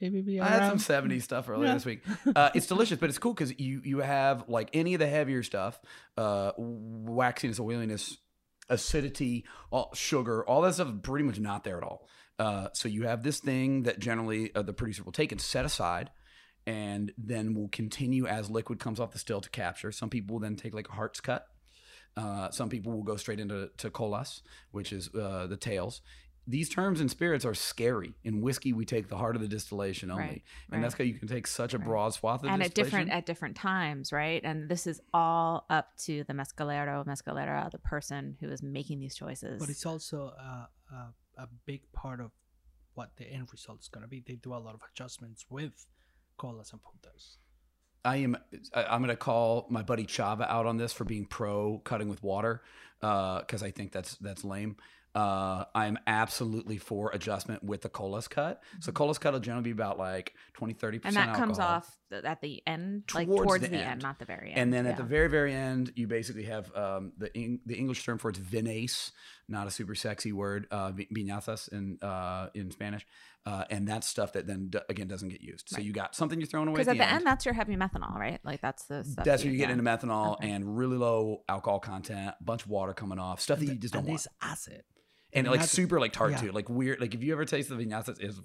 ABV 0.00 0.40
I 0.40 0.48
had 0.48 0.68
some 0.68 0.78
70 0.78 1.20
stuff 1.20 1.48
earlier 1.50 1.66
Yeah. 1.68 1.74
this 1.74 1.84
week. 1.84 2.02
Uh, 2.34 2.50
it's 2.54 2.66
delicious, 2.66 2.98
but 2.98 3.10
it's 3.10 3.18
cool 3.18 3.34
because 3.34 3.58
you 3.58 3.82
you 3.84 3.98
have 3.98 4.48
like 4.48 4.70
any 4.72 4.94
of 4.94 5.00
the 5.00 5.06
heavier 5.06 5.42
stuff, 5.42 5.78
uh, 6.16 6.52
waxiness, 6.56 7.60
oiliness, 7.60 8.16
acidity, 8.70 9.44
all, 9.70 9.90
sugar, 9.94 10.42
all 10.46 10.62
that 10.62 10.74
stuff 10.74 10.88
is 10.88 10.94
pretty 11.02 11.24
much 11.26 11.38
not 11.38 11.64
there 11.64 11.76
at 11.76 11.82
all. 11.82 12.06
Uh, 12.38 12.68
so 12.72 12.88
you 12.88 13.02
have 13.02 13.22
this 13.22 13.40
thing 13.40 13.82
that 13.82 13.98
generally 13.98 14.54
uh, 14.54 14.62
the 14.62 14.72
producer 14.72 15.02
will 15.02 15.12
take 15.12 15.32
and 15.32 15.40
set 15.40 15.66
aside, 15.66 16.08
and 16.70 17.12
then 17.18 17.54
will 17.54 17.68
continue 17.68 18.26
as 18.26 18.48
liquid 18.48 18.78
comes 18.78 19.00
off 19.00 19.10
the 19.10 19.18
still 19.18 19.40
to 19.40 19.50
capture. 19.50 19.90
Some 19.90 20.08
people 20.08 20.34
will 20.34 20.40
then 20.40 20.56
take 20.56 20.74
like 20.74 20.88
a 20.88 20.92
heart's 20.92 21.20
cut. 21.20 21.46
Uh, 22.16 22.50
some 22.50 22.68
people 22.68 22.92
will 22.92 23.02
go 23.02 23.16
straight 23.16 23.40
into 23.40 23.70
to 23.78 23.90
colas, 23.90 24.42
which 24.70 24.92
is 24.92 25.12
uh, 25.14 25.46
the 25.46 25.56
tails. 25.56 26.00
These 26.46 26.68
terms 26.68 27.00
in 27.00 27.08
spirits 27.08 27.44
are 27.44 27.54
scary. 27.54 28.14
In 28.24 28.40
whiskey, 28.40 28.72
we 28.72 28.84
take 28.84 29.08
the 29.08 29.16
heart 29.16 29.36
of 29.36 29.42
the 29.42 29.48
distillation 29.48 30.10
only, 30.10 30.22
Right, 30.22 30.42
and 30.72 30.82
that's 30.82 30.94
right. 30.94 31.06
how 31.06 31.12
you 31.12 31.14
can 31.14 31.28
take 31.28 31.46
such 31.46 31.74
a 31.74 31.78
Right. 31.78 31.86
broad 31.86 32.14
swath 32.14 32.42
of 32.42 32.50
and 32.50 32.62
at 32.62 32.74
different 32.74 33.10
at 33.10 33.26
different 33.26 33.56
times, 33.56 34.12
right? 34.12 34.40
And 34.44 34.68
this 34.68 34.86
is 34.86 35.00
all 35.12 35.66
up 35.70 35.96
to 36.06 36.24
the 36.24 36.32
mezcalero, 36.32 37.04
mezcalera, 37.06 37.70
the 37.70 37.78
person 37.78 38.36
who 38.40 38.48
is 38.48 38.62
making 38.62 38.98
these 39.00 39.14
choices. 39.14 39.60
But 39.60 39.68
it's 39.68 39.86
also 39.86 40.34
uh, 40.38 40.66
uh, 40.92 41.10
a 41.36 41.48
big 41.66 41.82
part 41.92 42.20
of 42.20 42.32
what 42.94 43.10
the 43.16 43.26
end 43.26 43.48
result 43.52 43.80
is 43.80 43.88
going 43.88 44.02
to 44.02 44.08
be. 44.08 44.20
They 44.26 44.34
do 44.34 44.52
a 44.54 44.56
lot 44.56 44.74
of 44.74 44.80
adjustments 44.92 45.46
with 45.48 45.86
colas 46.40 46.72
and 46.72 46.80
puntas. 46.82 47.36
I 48.04 48.16
am. 48.16 48.36
I- 48.74 48.84
I'm 48.84 49.00
going 49.02 49.10
to 49.10 49.16
call 49.16 49.66
my 49.68 49.82
buddy 49.82 50.06
Chava 50.06 50.48
out 50.48 50.66
on 50.66 50.76
this 50.78 50.92
for 50.92 51.04
being 51.04 51.26
pro 51.26 51.78
cutting 51.84 52.08
with 52.08 52.22
water, 52.22 52.62
because 53.00 53.62
I 53.62 53.70
think 53.70 53.92
that's 53.92 54.16
that's 54.16 54.42
lame. 54.44 54.76
Uh, 55.12 55.64
I'm 55.74 55.98
absolutely 56.06 56.78
for 56.78 57.10
adjustment 57.12 57.64
with 57.64 57.80
the 57.82 57.88
colas 57.88 58.28
cut. 58.28 58.62
So 58.78 58.92
colas 58.92 59.18
cut 59.18 59.32
will 59.32 59.40
generally 59.40 59.64
be 59.64 59.70
about 59.72 59.98
like 59.98 60.34
20, 60.54 60.74
30 60.74 60.98
Mm-hmm. 60.98 61.06
and 61.08 61.14
percent 61.16 61.32
that 61.32 61.36
comes 61.36 61.58
off 61.58 61.98
at 62.12 62.40
the 62.40 62.62
end, 62.64 63.02
like 63.12 63.26
Towards 63.26 63.42
towards 63.42 63.62
the 63.64 63.70
the, 63.70 63.78
end. 63.78 63.90
end. 63.90 64.02
not 64.02 64.20
the 64.20 64.24
very 64.24 64.50
end. 64.50 64.58
And 64.60 64.72
then 64.72 64.86
at 64.86 64.96
the 64.96 65.02
very, 65.02 65.28
very 65.28 65.52
end, 65.52 65.90
you 65.96 66.06
basically 66.06 66.44
have 66.44 66.72
um, 66.76 67.12
the 67.18 67.28
Eng- 67.36 67.58
the 67.66 67.74
English 67.74 68.04
term 68.04 68.18
for 68.18 68.30
it's 68.30 68.38
vinasse, 68.38 69.10
not 69.48 69.66
a 69.66 69.70
super 69.72 69.96
sexy 69.96 70.30
word, 70.32 70.68
uh, 70.70 70.92
vi- 70.92 71.08
viñazas 71.12 71.68
in 71.72 71.98
uh, 72.02 72.50
in 72.54 72.70
Spanish, 72.70 73.04
uh, 73.46 73.64
and 73.70 73.88
that's 73.88 74.06
stuff 74.06 74.34
that 74.34 74.46
then 74.46 74.68
d- 74.68 74.78
again 74.88 75.08
doesn't 75.08 75.28
get 75.30 75.40
used. 75.40 75.68
So 75.70 75.80
you 75.80 75.92
got 75.92 76.14
something 76.14 76.38
you're 76.38 76.46
throwing 76.46 76.68
away 76.68 76.76
because 76.78 76.88
at 76.88 76.98
the 76.98 77.08
end, 77.10 77.26
that's 77.26 77.44
your 77.44 77.54
heavy 77.54 77.74
methanol, 77.76 78.14
right? 78.16 78.38
Like 78.44 78.60
that's 78.60 78.84
the 78.84 79.02
stuff. 79.04 79.24
That's 79.24 79.42
where 79.44 79.52
you 79.52 79.58
get 79.58 79.70
into 79.70 79.82
methanol 79.84 80.34
Okay. 80.34 80.50
and 80.50 80.76
really 80.76 80.96
low 80.98 81.42
alcohol 81.48 81.80
content, 81.80 82.34
a 82.40 82.44
bunch 82.44 82.62
of 82.64 82.68
water 82.68 82.92
coming 82.92 83.18
off, 83.18 83.40
stuff 83.40 83.58
that 83.60 83.66
you 83.66 83.74
just 83.76 83.94
don't 83.94 84.06
want, 84.06 84.26
acid. 84.42 84.82
and 85.32 85.46
like 85.46 85.54
that's- 85.54 85.70
super 85.70 85.98
like 86.00 86.12
tart 86.12 86.32
yeah. 86.32 86.38
too, 86.38 86.52
like 86.52 86.68
weird. 86.68 87.00
Like 87.00 87.14
if 87.14 87.22
you 87.22 87.32
ever 87.32 87.44
taste 87.44 87.68
the 87.70 87.76
viñasas, 87.76 88.20
it's 88.20 88.40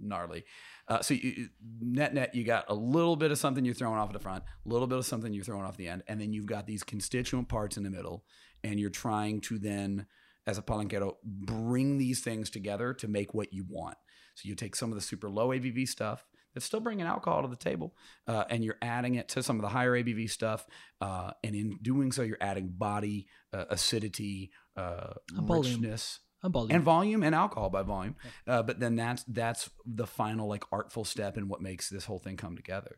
gnarly. 0.00 0.44
Uh, 0.88 1.00
so 1.02 1.14
you, 1.14 1.48
net 1.80 2.14
net, 2.14 2.34
you 2.34 2.44
got 2.44 2.64
a 2.68 2.74
little 2.74 3.16
bit 3.16 3.32
of 3.32 3.38
something 3.38 3.64
you're 3.64 3.74
throwing 3.74 3.98
off 3.98 4.08
at 4.08 4.12
the 4.12 4.18
front, 4.20 4.44
a 4.64 4.68
little 4.68 4.86
bit 4.86 4.98
of 4.98 5.04
something 5.06 5.32
you're 5.32 5.42
throwing 5.44 5.64
off 5.64 5.76
the 5.76 5.88
end, 5.88 6.02
and 6.06 6.20
then 6.20 6.32
you've 6.32 6.46
got 6.46 6.66
these 6.66 6.82
constituent 6.84 7.48
parts 7.48 7.76
in 7.76 7.82
the 7.82 7.90
middle, 7.90 8.24
and 8.62 8.78
you're 8.78 8.90
trying 8.90 9.40
to 9.40 9.58
then, 9.58 10.06
as 10.46 10.58
a 10.58 10.62
palanquero, 10.62 11.14
bring 11.24 11.98
these 11.98 12.20
things 12.20 12.50
together 12.50 12.92
to 12.94 13.08
make 13.08 13.34
what 13.34 13.52
you 13.52 13.64
want. 13.68 13.96
So 14.36 14.48
you 14.48 14.54
take 14.54 14.76
some 14.76 14.90
of 14.92 14.94
the 14.96 15.02
super 15.02 15.28
low 15.28 15.48
ABV 15.48 15.88
stuff 15.88 16.24
that's 16.54 16.64
still 16.64 16.80
bringing 16.80 17.04
alcohol 17.06 17.42
to 17.42 17.48
the 17.48 17.56
table, 17.56 17.94
uh, 18.26 18.44
and 18.48 18.64
you're 18.64 18.78
adding 18.80 19.16
it 19.16 19.28
to 19.30 19.42
some 19.42 19.56
of 19.56 19.62
the 19.62 19.68
higher 19.68 19.92
ABV 19.92 20.30
stuff, 20.30 20.66
uh, 21.02 21.32
and 21.44 21.54
in 21.54 21.78
doing 21.82 22.12
so, 22.12 22.22
you're 22.22 22.38
adding 22.40 22.68
body, 22.68 23.26
uh, 23.52 23.64
acidity, 23.70 24.50
uh, 24.76 25.14
And 25.36 25.46
volume. 25.46 25.80
richness 25.82 26.20
And 26.42 26.52
volume. 26.52 26.70
and 26.76 26.84
volume 26.84 27.22
and 27.24 27.34
alcohol 27.34 27.68
by 27.70 27.82
volume. 27.82 28.16
Uh, 28.46 28.62
but 28.62 28.78
then 28.80 28.94
that's 28.96 29.24
that's 29.24 29.68
the 29.84 30.06
final 30.06 30.46
like 30.48 30.64
artful 30.72 31.04
step 31.04 31.36
in 31.36 31.48
what 31.48 31.60
makes 31.60 31.88
this 31.90 32.04
whole 32.06 32.18
thing 32.18 32.36
come 32.36 32.56
together. 32.56 32.96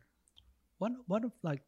one 0.77 0.97
one 1.07 1.23
of 1.25 1.31
like 1.43 1.63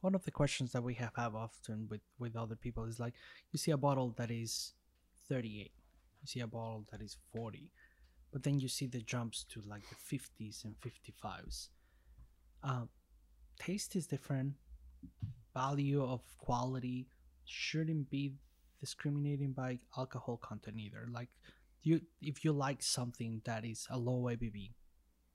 one 0.00 0.14
of 0.14 0.24
the 0.24 0.30
questions 0.30 0.72
that 0.72 0.82
we 0.82 0.94
have 0.94 1.12
have 1.16 1.34
often 1.34 1.88
with 1.90 2.02
with 2.18 2.36
other 2.36 2.56
people 2.56 2.84
is 2.84 3.00
like 3.00 3.14
you 3.52 3.58
see 3.58 3.70
a 3.72 3.76
bottle 3.76 4.10
that 4.18 4.30
is 4.30 4.74
38 5.28 5.72
you 6.22 6.26
see 6.26 6.40
a 6.40 6.46
bottle 6.46 6.84
that 6.92 7.00
is 7.00 7.16
40 7.32 7.70
but 8.34 8.42
then 8.42 8.58
you 8.58 8.68
see 8.68 8.86
the 8.86 9.00
jumps 9.00 9.44
to 9.44 9.62
like 9.66 9.84
the 9.88 10.18
50s 10.18 10.64
and 10.64 10.74
55s 10.80 11.68
um, 12.64 12.88
taste 13.58 13.96
is 13.96 14.06
different 14.06 14.52
value 15.54 16.04
of 16.04 16.20
quality 16.38 17.06
shouldn't 17.46 18.10
be 18.10 18.34
discriminating 18.80 19.52
by 19.52 19.78
alcohol 19.96 20.36
content 20.36 20.76
either 20.78 21.06
like 21.10 21.28
you 21.82 22.00
if 22.20 22.44
you 22.44 22.52
like 22.52 22.82
something 22.82 23.40
that 23.44 23.64
is 23.64 23.86
a 23.90 23.98
low 23.98 24.22
abv 24.24 24.70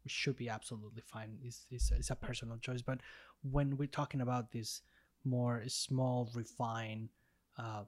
it 0.05 0.11
should 0.11 0.35
be 0.37 0.49
absolutely 0.49 1.03
fine. 1.05 1.37
It's, 1.43 1.65
it's, 1.69 1.91
it's 1.91 2.09
a 2.09 2.15
personal 2.15 2.57
choice. 2.57 2.81
But 2.81 2.99
when 3.43 3.77
we're 3.77 3.87
talking 3.87 4.21
about 4.21 4.51
this 4.51 4.81
more 5.25 5.63
small, 5.67 6.29
refined 6.33 7.09
uh, 7.57 7.83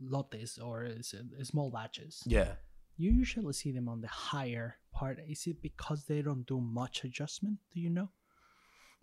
lotes 0.00 0.58
or 0.58 0.84
is- 0.84 1.14
small 1.42 1.70
batches, 1.70 2.22
Yeah. 2.26 2.54
You 2.96 3.10
usually 3.10 3.52
see 3.52 3.72
them 3.72 3.88
on 3.88 4.00
the 4.00 4.08
higher 4.08 4.76
part. 4.92 5.18
Is 5.28 5.46
it 5.46 5.60
because 5.60 6.04
they 6.04 6.22
don't 6.22 6.46
do 6.46 6.60
much 6.60 7.04
adjustment? 7.04 7.58
Do 7.72 7.80
you 7.80 7.90
know? 7.90 8.10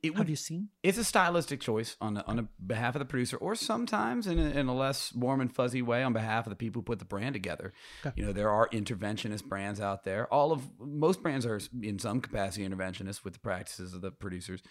It 0.03 0.13
Have 0.13 0.19
would, 0.19 0.29
you 0.29 0.35
seen? 0.35 0.69
it's 0.81 0.97
a 0.97 1.03
stylistic 1.03 1.61
choice 1.61 1.95
on 2.01 2.15
the, 2.15 2.25
on 2.25 2.37
the 2.37 2.47
behalf 2.65 2.95
of 2.95 2.99
the 2.99 3.05
producer, 3.05 3.37
or 3.37 3.53
sometimes 3.53 4.25
in 4.25 4.39
a, 4.39 4.49
in 4.49 4.67
a 4.67 4.73
less 4.73 5.13
warm 5.13 5.41
and 5.41 5.53
fuzzy 5.53 5.83
way 5.83 6.01
on 6.01 6.11
behalf 6.11 6.47
of 6.47 6.49
the 6.49 6.55
people 6.55 6.79
who 6.79 6.85
put 6.85 6.97
the 6.97 7.05
brand 7.05 7.33
together. 7.33 7.71
Okay. 8.03 8.19
You 8.19 8.25
know, 8.25 8.33
there 8.33 8.49
are 8.49 8.67
interventionist 8.69 9.45
brands 9.45 9.79
out 9.79 10.03
there. 10.03 10.25
All 10.33 10.51
of 10.51 10.63
most 10.79 11.21
brands 11.21 11.45
are 11.45 11.61
in 11.83 11.99
some 11.99 12.19
capacity 12.19 12.67
interventionist 12.67 13.23
with 13.23 13.33
the 13.33 13.39
practices 13.39 13.93
of 13.93 14.01
the 14.01 14.09
producers. 14.09 14.63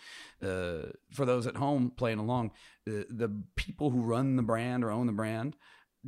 Uh, 0.42 0.88
for 1.12 1.24
those 1.24 1.46
at 1.46 1.56
home 1.56 1.92
playing 1.96 2.18
along, 2.18 2.50
the, 2.84 3.06
the 3.08 3.30
people 3.54 3.90
who 3.90 4.02
run 4.02 4.34
the 4.34 4.42
brand 4.42 4.82
or 4.82 4.90
own 4.90 5.06
the 5.06 5.12
brand 5.12 5.54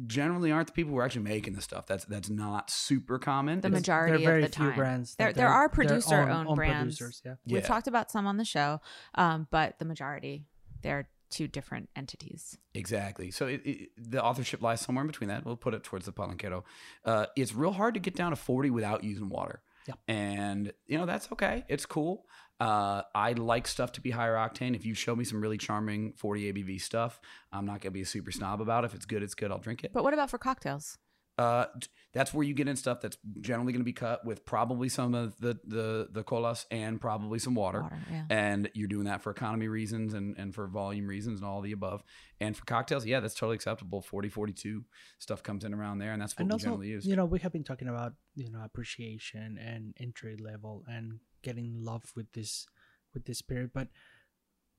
generally 0.06 0.50
aren't 0.50 0.68
the 0.68 0.72
people 0.72 0.92
who 0.92 0.98
are 0.98 1.04
actually 1.04 1.22
making 1.22 1.52
the 1.54 1.62
stuff. 1.62 1.86
That's 1.86 2.04
that's 2.06 2.30
not 2.30 2.70
super 2.70 3.18
common. 3.18 3.60
The 3.60 3.68
It's- 3.68 3.80
majority 3.80 4.18
there 4.18 4.26
very 4.32 4.44
of 4.44 4.50
the 4.50 4.56
few 4.56 4.66
time. 4.68 4.76
brands. 4.76 5.14
There, 5.16 5.26
there 5.28 5.32
they're- 5.34 5.46
are 5.48 5.62
they're 5.62 5.68
producer-owned 5.68 6.48
own 6.48 6.54
brands. 6.56 6.98
Producers, 6.98 7.22
yeah. 7.24 7.34
Yeah. 7.44 7.54
We've 7.58 7.64
talked 7.66 7.86
about 7.86 8.10
some 8.10 8.26
on 8.26 8.36
the 8.38 8.44
show, 8.44 8.80
um, 9.14 9.48
but 9.50 9.78
the 9.78 9.84
majority 9.84 10.46
they're 10.82 11.08
two 11.30 11.46
different 11.48 11.88
entities. 11.96 12.58
Exactly. 12.74 13.30
So 13.30 13.46
it, 13.46 13.62
it, 13.64 13.88
the 13.96 14.22
authorship 14.22 14.60
lies 14.60 14.80
somewhere 14.80 15.02
in 15.02 15.06
between 15.06 15.28
that. 15.28 15.44
We'll 15.46 15.56
put 15.56 15.72
it 15.74 15.82
towards 15.84 16.04
the 16.06 16.12
palanquero. 16.12 16.64
Uh, 17.04 17.26
it's 17.36 17.54
real 17.54 17.72
hard 17.72 17.94
to 17.94 18.00
get 18.00 18.14
down 18.16 18.30
to 18.32 18.36
40 18.36 18.68
without 18.70 19.02
using 19.04 19.28
water. 19.28 19.62
Yeah. 19.88 19.94
And, 20.08 20.72
you 20.86 20.98
know, 20.98 21.06
that's 21.06 21.30
okay. 21.32 21.64
It's 21.68 21.86
cool. 21.86 22.26
Uh, 22.62 23.02
I 23.12 23.32
like 23.32 23.66
stuff 23.66 23.90
to 23.92 24.00
be 24.00 24.12
higher 24.12 24.36
octane. 24.36 24.76
If 24.76 24.86
you 24.86 24.94
show 24.94 25.16
me 25.16 25.24
some 25.24 25.40
really 25.40 25.58
charming 25.58 26.12
40 26.12 26.52
ABV 26.52 26.80
stuff, 26.80 27.20
I'm 27.52 27.66
not 27.66 27.80
going 27.80 27.80
to 27.80 27.90
be 27.90 28.02
a 28.02 28.06
super 28.06 28.30
snob 28.30 28.60
about 28.60 28.84
it. 28.84 28.86
If 28.86 28.94
it's 28.94 29.04
good, 29.04 29.20
it's 29.20 29.34
good. 29.34 29.50
I'll 29.50 29.58
drink 29.58 29.82
it. 29.82 29.92
But 29.92 30.04
what 30.04 30.14
about 30.14 30.30
for 30.30 30.38
cocktails? 30.38 30.96
Uh, 31.36 31.64
that's 32.12 32.32
where 32.32 32.44
you 32.44 32.54
get 32.54 32.68
in 32.68 32.76
stuff 32.76 33.00
that's 33.00 33.16
generally 33.40 33.72
going 33.72 33.80
to 33.80 33.84
be 33.84 33.92
cut 33.92 34.24
with 34.24 34.44
probably 34.44 34.88
some 34.88 35.12
of 35.12 35.36
the, 35.40 35.58
the, 35.66 36.06
the 36.12 36.22
colas 36.22 36.66
and 36.70 37.00
probably 37.00 37.40
some 37.40 37.56
water 37.56 37.82
Water, 37.82 37.98
yeah. 38.12 38.26
and 38.30 38.70
you're 38.74 38.86
doing 38.86 39.06
that 39.06 39.22
for 39.22 39.32
economy 39.32 39.66
reasons 39.66 40.14
and, 40.14 40.36
and 40.38 40.54
for 40.54 40.68
volume 40.68 41.08
reasons 41.08 41.40
and 41.40 41.48
all 41.48 41.62
the 41.62 41.72
above 41.72 42.04
and 42.38 42.54
for 42.54 42.66
cocktails 42.66 43.06
yeah 43.06 43.18
that's 43.20 43.34
totally 43.34 43.54
acceptable 43.54 44.02
40 44.02 44.28
42 44.28 44.84
stuff 45.20 45.42
comes 45.42 45.64
in 45.64 45.72
around 45.72 46.00
there 46.00 46.12
and 46.12 46.20
that's 46.20 46.34
what 46.34 46.42
and 46.42 46.50
we 46.50 46.52
also, 46.52 46.64
generally 46.64 46.88
use 46.88 47.06
you 47.06 47.16
know, 47.16 47.24
we 47.24 47.38
have 47.38 47.50
been 47.50 47.64
talking 47.64 47.88
about 47.88 48.12
you 48.34 48.50
know 48.50 48.60
appreciation 48.62 49.58
and 49.58 49.94
entry 49.98 50.36
level 50.36 50.84
and 50.86 51.18
getting 51.42 51.66
in 51.66 51.84
love 51.84 52.12
with 52.16 52.32
this 52.32 52.66
with 53.14 53.24
this 53.26 53.38
spirit, 53.38 53.70
but 53.74 53.88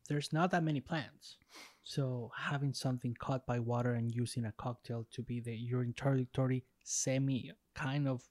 there's 0.09 0.33
not 0.33 0.51
that 0.51 0.63
many 0.63 0.81
plants. 0.81 1.37
So 1.83 2.31
having 2.37 2.73
something 2.73 3.15
caught 3.19 3.45
by 3.45 3.59
water 3.59 3.93
and 3.93 4.13
using 4.13 4.45
a 4.45 4.51
cocktail 4.51 5.05
to 5.13 5.21
be 5.21 5.39
the 5.39 5.55
your 5.55 5.83
introductory 5.83 6.63
semi 6.83 7.51
kind 7.75 8.07
of 8.07 8.23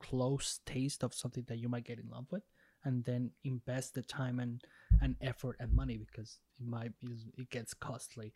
close 0.00 0.60
taste 0.64 1.02
of 1.04 1.12
something 1.14 1.44
that 1.48 1.58
you 1.58 1.68
might 1.68 1.84
get 1.84 1.98
in 1.98 2.08
love 2.08 2.26
with, 2.30 2.42
and 2.84 3.04
then 3.04 3.30
invest 3.44 3.94
the 3.94 4.02
time 4.02 4.38
and 4.40 4.62
and 5.02 5.16
effort 5.20 5.56
and 5.60 5.72
money 5.72 5.96
because 5.98 6.38
it 6.60 6.66
might 6.66 6.98
be 7.00 7.08
it 7.36 7.50
gets 7.50 7.74
costly 7.74 8.32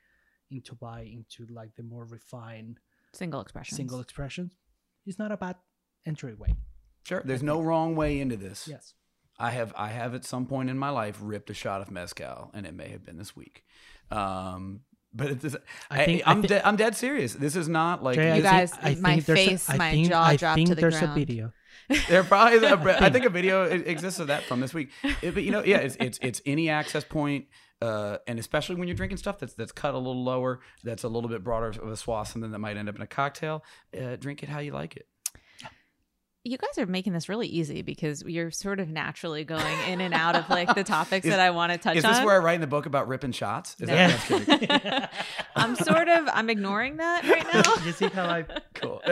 into 0.51 0.75
buy 0.75 1.01
into 1.03 1.47
like 1.53 1.75
the 1.77 1.83
more 1.83 2.05
refined 2.05 2.79
Single 3.13 3.41
expressions. 3.41 3.77
single 3.77 4.01
expressions 4.01 4.53
is 5.07 5.19
not 5.19 5.31
a 5.33 5.37
bad 5.37 5.57
entryway. 6.07 6.55
sure 7.07 7.23
there's 7.25 7.43
no 7.43 7.61
wrong 7.63 7.95
way 7.97 8.19
into 8.21 8.37
this 8.37 8.67
Yes. 8.69 8.95
I 9.39 9.51
have 9.51 9.73
i 9.77 9.89
have 9.89 10.15
at 10.15 10.25
some 10.25 10.47
point 10.47 10.69
in 10.71 10.79
my 10.79 10.91
life 10.91 11.19
ripped 11.21 11.51
a 11.51 11.55
shot 11.55 11.81
of 11.81 11.91
mezcal 11.91 12.51
and 12.55 12.67
it 12.67 12.75
may 12.75 12.89
have 12.89 13.05
been 13.05 13.17
this 13.19 13.35
week 13.37 13.65
um 14.11 14.81
but 15.15 15.29
it's 15.31 15.57
I 15.91 16.03
I 16.03 16.05
think- 16.05 16.23
I 16.27 16.31
am 16.33 16.43
thi- 16.43 16.49
dead 16.49 16.63
I'm 16.67 16.77
dead 16.77 16.95
serious. 16.95 17.33
This 17.33 17.57
is 17.57 17.67
not 17.67 18.03
like 18.03 18.17
Jay, 18.17 18.37
You 18.37 18.43
this- 18.43 18.51
guys- 18.51 18.71
think, 18.75 18.99
I 18.99 19.01
my 19.01 19.21
think 19.21 19.25
face, 19.39 19.69
a, 19.69 19.73
I 19.73 19.77
my 19.79 19.91
think, 19.91 20.09
jaw 20.09 20.23
I 20.23 20.37
dropped 20.37 20.55
think 20.57 20.69
to 20.69 20.75
the 20.75 20.81
there's 20.83 21.01
a 21.03 21.07
video. 21.15 21.53
There 22.11 22.23
probably 22.23 22.59
is 22.59 22.63
a, 22.63 23.03
I 23.03 23.09
think 23.09 23.25
a 23.25 23.31
video 23.31 23.65
exists 23.65 24.21
of 24.21 24.27
that 24.27 24.43
from 24.45 24.61
this 24.61 24.75
week. 24.75 24.91
It- 25.23 25.33
but 25.33 25.43
you 25.45 25.51
know, 25.51 25.65
yeah, 25.65 25.79
it's 25.79 25.97
it's 25.99 26.19
it's 26.21 26.43
any 26.45 26.69
access 26.69 27.05
point, 27.05 27.47
uh, 27.81 28.19
and 28.27 28.39
especially 28.39 28.75
when 28.77 28.87
you're 28.87 28.97
drinking 28.97 29.17
stuff 29.17 29.39
that's 29.39 29.55
that's 29.55 29.73
cut 29.73 29.95
a 29.95 29.99
little 29.99 30.23
lower, 30.23 30.61
that's 30.85 31.05
a 31.05 31.09
little 31.09 31.31
bit 31.31 31.43
broader 31.43 31.69
of 31.69 31.89
a 31.89 31.97
swath, 31.97 32.29
something 32.29 32.51
that 32.51 32.59
might 32.59 32.77
end 32.77 32.91
up 32.91 32.95
in 32.97 33.01
a 33.01 33.07
cocktail. 33.07 33.65
Uh, 33.99 34.17
drink 34.17 34.43
it 34.43 34.51
how 34.51 34.59
you 34.59 34.73
like 34.73 34.95
it. 34.95 35.07
You 36.49 36.59
guys 36.59 36.79
are 36.79 36.87
making 36.87 37.13
this 37.13 37.29
really 37.29 37.47
easy 37.47 37.83
because 37.83 38.23
you're 38.27 38.51
sort 38.51 38.81
of 38.81 38.89
naturally 38.89 39.45
going 39.45 39.79
in 39.89 40.01
and 40.01 40.15
out 40.15 40.35
of 40.37 40.49
like 40.49 40.75
the 40.75 40.85
topics 40.99 41.27
Is- 41.27 41.31
that 41.33 41.41
I 41.41 41.51
want 41.51 41.73
to 41.73 41.79
touch 41.79 41.97
Is 41.97 42.05
on. 42.05 42.13
this 42.13 42.25
where 42.25 42.35
I 42.35 42.39
write 42.39 42.55
in 42.57 42.61
the 42.61 42.67
book 42.67 42.87
about 42.87 43.07
ripping 43.09 43.33
shots? 43.33 43.77
Is 43.81 43.89
No. 43.89 43.95
that 43.95 44.21
what 44.31 44.47
that's 44.47 44.67
kidding? 44.67 45.09
I'm 45.57 45.77
sort 45.77 46.09
of 46.09 46.29
I'm 46.33 46.49
ignoring 46.51 46.97
that 46.99 47.25
right 47.25 47.47
now. 47.53 47.85
you 47.85 47.93
see 47.93 48.07
how 48.09 48.27
I 48.27 48.45
cool? 48.75 49.03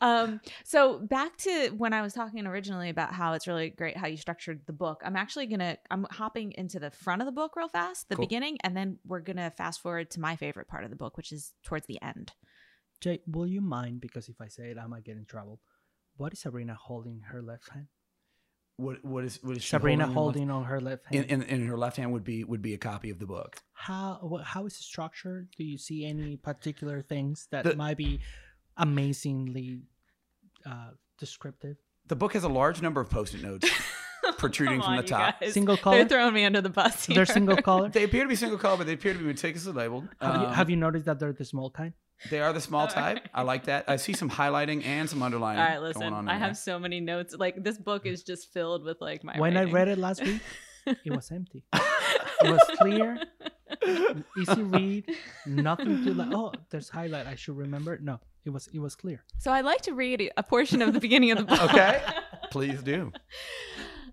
um 0.00 0.40
so 0.64 0.98
back 0.98 1.36
to 1.36 1.68
when 1.76 1.92
i 1.92 2.02
was 2.02 2.12
talking 2.12 2.46
originally 2.46 2.88
about 2.90 3.12
how 3.12 3.32
it's 3.34 3.46
really 3.46 3.70
great 3.70 3.96
how 3.96 4.06
you 4.08 4.16
structured 4.16 4.60
the 4.66 4.72
book 4.72 5.00
i'm 5.04 5.14
actually 5.14 5.46
gonna 5.46 5.76
i'm 5.90 6.04
hopping 6.10 6.52
into 6.52 6.80
the 6.80 6.90
front 6.90 7.22
of 7.22 7.26
the 7.26 7.32
book 7.32 7.54
real 7.54 7.68
fast 7.68 8.08
the 8.08 8.16
Cool. 8.16 8.24
beginning 8.24 8.58
and 8.64 8.76
then 8.76 8.98
we're 9.06 9.20
gonna 9.20 9.52
fast 9.56 9.80
forward 9.80 10.10
to 10.12 10.20
my 10.20 10.34
favorite 10.36 10.66
part 10.66 10.82
of 10.84 10.90
the 10.90 10.96
book 10.96 11.16
which 11.16 11.30
is 11.30 11.52
towards 11.62 11.86
the 11.86 12.00
end 12.02 12.32
Jay, 13.04 13.20
will 13.26 13.46
you 13.46 13.60
mind? 13.60 14.00
Because 14.00 14.28
if 14.30 14.40
I 14.40 14.48
say 14.48 14.70
it, 14.70 14.78
I 14.78 14.86
might 14.86 15.04
get 15.04 15.16
in 15.18 15.26
trouble. 15.26 15.60
What 16.16 16.32
is 16.32 16.38
Sabrina 16.40 16.74
holding 16.74 17.16
in 17.16 17.22
her 17.32 17.42
left 17.42 17.68
hand? 17.70 17.86
what 18.76 19.04
what 19.04 19.22
is 19.22 19.38
what 19.42 19.56
is 19.56 19.62
she 19.62 19.68
Sabrina 19.68 20.02
in 20.04 20.08
one- 20.08 20.14
holding 20.14 20.50
on 20.50 20.64
her 20.64 20.80
left 20.80 21.04
hand. 21.06 21.26
in, 21.26 21.42
in 21.42 21.60
in 21.62 21.66
her 21.68 21.78
left 21.78 21.96
hand 21.98 22.10
would 22.12 22.24
be 22.24 22.42
would 22.42 22.60
be 22.62 22.74
a 22.74 22.78
copy 22.78 23.10
of 23.10 23.18
the 23.20 23.26
book. 23.26 23.50
how 23.74 24.18
wha- 24.22 24.42
how 24.42 24.66
is 24.66 24.72
it 24.74 24.82
structured? 24.82 25.48
Do 25.56 25.62
you 25.64 25.78
see 25.78 26.04
any 26.04 26.36
particular 26.36 27.00
things 27.02 27.46
that 27.52 27.62
The- 27.64 27.76
might 27.76 27.96
be 27.96 28.18
amazingly 28.76 29.82
uh, 30.66 30.90
descriptive? 31.18 31.76
The 32.06 32.16
book 32.16 32.32
has 32.34 32.42
a 32.44 32.48
large 32.48 32.82
number 32.82 33.00
of 33.00 33.08
post-it 33.10 33.42
notes 33.42 33.68
protruding 34.38 34.80
Come 34.80 34.84
from 34.86 34.92
on, 34.94 34.96
the 35.04 35.08
top. 35.08 35.44
Single 35.44 35.76
color. 35.76 35.96
they're 35.98 36.08
throwing 36.08 36.34
me 36.34 36.44
under 36.44 36.60
the 36.60 36.68
bus 36.80 37.04
here. 37.06 37.14
They're 37.14 37.26
single 37.26 37.56
color. 37.56 37.88
They 37.90 38.04
appear 38.04 38.24
to 38.24 38.28
be 38.28 38.36
single 38.36 38.58
color, 38.58 38.76
but 38.78 38.86
they 38.86 38.94
appear 38.94 39.12
to 39.12 39.18
be 39.18 39.24
meticulously 39.26 39.72
labeled. 39.72 40.08
Have, 40.20 40.40
you, 40.40 40.46
Um, 40.48 40.54
have 40.54 40.70
you 40.70 40.76
noticed 40.76 41.04
that 41.06 41.18
they're 41.20 41.32
the 41.32 41.44
small 41.44 41.70
kind? 41.70 41.92
They 42.30 42.40
are 42.40 42.52
the 42.52 42.60
small 42.60 42.86
type. 42.86 43.18
okay. 43.18 43.26
I 43.34 43.42
like 43.42 43.64
that. 43.64 43.84
I 43.88 43.96
see 43.96 44.12
some 44.14 44.30
highlighting 44.30 44.84
and 44.84 45.08
some 45.10 45.22
underlining. 45.22 45.60
all 45.60 45.66
right 45.66 45.74
going 45.74 45.84
listen 45.88 46.12
on 46.12 46.28
i 46.28 46.34
in 46.34 46.40
have 46.40 46.56
so 46.56 46.78
many 46.78 47.00
notes 47.00 47.34
like 47.38 47.62
this 47.62 47.76
book 47.78 48.06
is 48.06 48.22
just 48.22 48.52
filled 48.52 48.84
with 48.84 48.98
like 49.00 49.22
my 49.24 49.38
when 49.38 49.56
I 49.56 49.64
read 49.64 49.88
it 49.88 49.98
last 49.98 50.22
week, 50.24 50.40
it 50.86 51.10
was 51.12 51.30
empty. 51.38 51.64
It 52.42 52.50
was 52.50 52.62
clear, 52.78 53.18
easy 54.38 54.62
read, 54.62 55.10
nothing 55.46 56.04
to 56.04 56.14
like. 56.14 56.28
Oh, 56.32 56.52
there's 56.70 56.88
highlight. 56.88 57.26
I 57.26 57.34
should 57.36 57.56
remember. 57.56 57.98
No, 57.98 58.20
it 58.44 58.50
was 58.50 58.68
it 58.72 58.78
was 58.80 58.94
clear. 58.94 59.22
so 59.38 59.52
i'd 59.52 59.64
like 59.64 59.82
to 59.82 59.92
read 59.94 60.30
a 60.36 60.42
portion 60.42 60.82
of 60.82 60.92
the 60.92 61.00
beginning 61.00 61.30
of 61.30 61.38
the 61.38 61.44
book 61.44 61.62
Okay. 61.74 62.02
Please 62.50 62.82
do. 62.82 63.12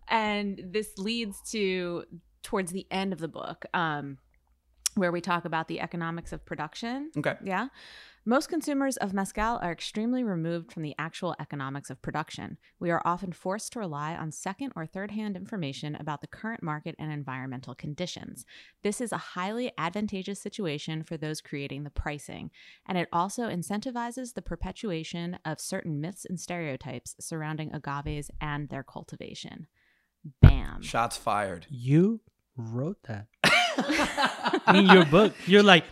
and 0.08 0.60
this 0.72 0.98
leads 0.98 1.38
to 1.52 2.04
towards 2.44 2.72
the 2.72 2.88
end 2.92 3.14
of 3.14 3.20
the 3.20 3.28
book 3.28 3.66
um 3.74 4.18
where 4.96 5.12
we 5.12 5.22
talk 5.22 5.46
about 5.46 5.68
the 5.68 5.80
economics 5.80 6.34
of 6.34 6.46
production 6.46 7.12
Okay. 7.18 7.36
yeah 7.44 7.68
most 8.24 8.50
consumers 8.50 8.98
of 8.98 9.16
mezcal 9.16 9.58
are 9.64 9.72
extremely 9.72 10.24
removed 10.24 10.72
from 10.72 10.84
the 10.84 10.94
actual 11.00 11.36
economics 11.40 11.90
of 11.90 12.04
production. 12.04 12.60
We 12.80 12.92
are 12.92 13.02
often 13.04 13.34
forced 13.34 13.74
to 13.74 13.80
rely 13.80 14.16
on 14.16 14.32
second 14.32 14.74
or 14.76 14.86
third 14.86 15.10
hand 15.10 15.36
information 15.36 15.96
about 15.96 16.22
the 16.22 16.28
current 16.28 16.62
market 16.62 16.94
and 17.00 17.12
environmental 17.12 17.74
conditions. 17.74 18.46
This 18.84 19.02
is 19.02 19.12
a 19.12 19.18
highly 19.18 19.72
advantageous 19.76 20.40
situation 20.40 21.02
for 21.02 21.18
those 21.18 21.42
creating 21.42 21.84
the 21.84 21.90
pricing, 21.90 22.52
and 22.88 22.96
it 22.96 23.10
also 23.12 23.50
incentivizes 23.50 24.36
the 24.36 24.44
perpetuation 24.44 25.40
of 25.44 25.60
certain 25.60 26.00
myths 26.00 26.24
and 26.24 26.40
stereotypes 26.40 27.16
surrounding 27.20 27.74
agaves 27.74 28.30
and 28.40 28.70
their 28.70 28.84
cultivation. 28.84 29.66
Bam. 30.44 30.84
Shots 30.84 31.18
fired. 31.18 31.66
You 31.72 32.22
wrote 32.56 33.02
that 33.06 33.26
in 34.74 34.86
your 34.88 35.06
book. 35.06 35.34
You're 35.46 35.64
like 35.64 35.86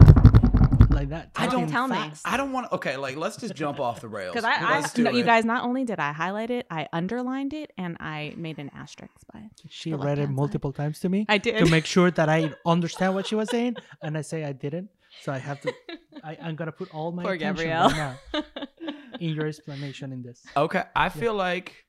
like 0.90 1.10
that. 1.10 1.30
I 1.36 1.48
don't- 1.48 1.68
Tell 1.70 1.88
me. 1.88 1.98
I 2.26 2.36
don't 2.38 2.52
want. 2.52 2.72
Okay, 2.72 2.98
like 2.98 3.16
let's 3.16 3.38
just 3.38 3.56
jump 3.56 3.80
off 3.80 4.02
the 4.02 4.08
rails. 4.08 4.34
Because 4.34 4.44
I, 4.46 4.56
I 4.56 4.80
Let's 4.82 4.98
no, 4.98 5.12
you 5.12 5.24
guys, 5.24 5.46
not 5.46 5.64
only 5.64 5.84
did 5.86 6.00
I 6.00 6.12
highlight 6.12 6.50
it, 6.50 6.66
I 6.70 6.88
underlined 6.92 7.54
it 7.54 7.72
and 7.78 7.96
I 8.00 8.34
made 8.38 8.58
an 8.60 8.70
asterisk 8.76 9.14
by 9.32 9.40
it. 9.42 9.52
She 9.70 9.92
read 9.92 10.00
it 10.00 10.04
left-hand 10.04 10.28
side. 10.30 10.36
multiple 10.36 10.74
times 10.74 11.00
to 11.02 11.10
me 11.10 11.26
I 11.30 11.38
did. 11.38 11.58
to 11.64 11.70
make 11.70 11.86
sure 11.86 12.10
that 12.12 12.28
I 12.28 12.54
understand 12.66 13.14
what 13.16 13.28
she 13.28 13.36
was 13.36 13.50
saying, 13.50 13.76
and 14.02 14.18
I 14.18 14.22
say 14.22 14.44
I 14.44 14.52
didn't. 14.54 14.90
So 15.22 15.32
I 15.32 15.38
have 15.38 15.62
to. 15.62 15.74
I, 16.24 16.38
I'm 16.42 16.56
gonna 16.56 16.72
put 16.72 16.94
all 16.94 17.12
my 17.12 17.24
Poor 17.24 17.34
attention 17.34 17.66
Gabriel. 17.68 17.90
right 17.90 18.16
now 18.34 18.44
in 19.20 19.30
your 19.36 19.48
explanation 19.48 20.12
in 20.12 20.22
this. 20.22 20.44
Okay, 20.58 20.84
I 20.96 21.10
feel 21.10 21.34
like 21.34 21.86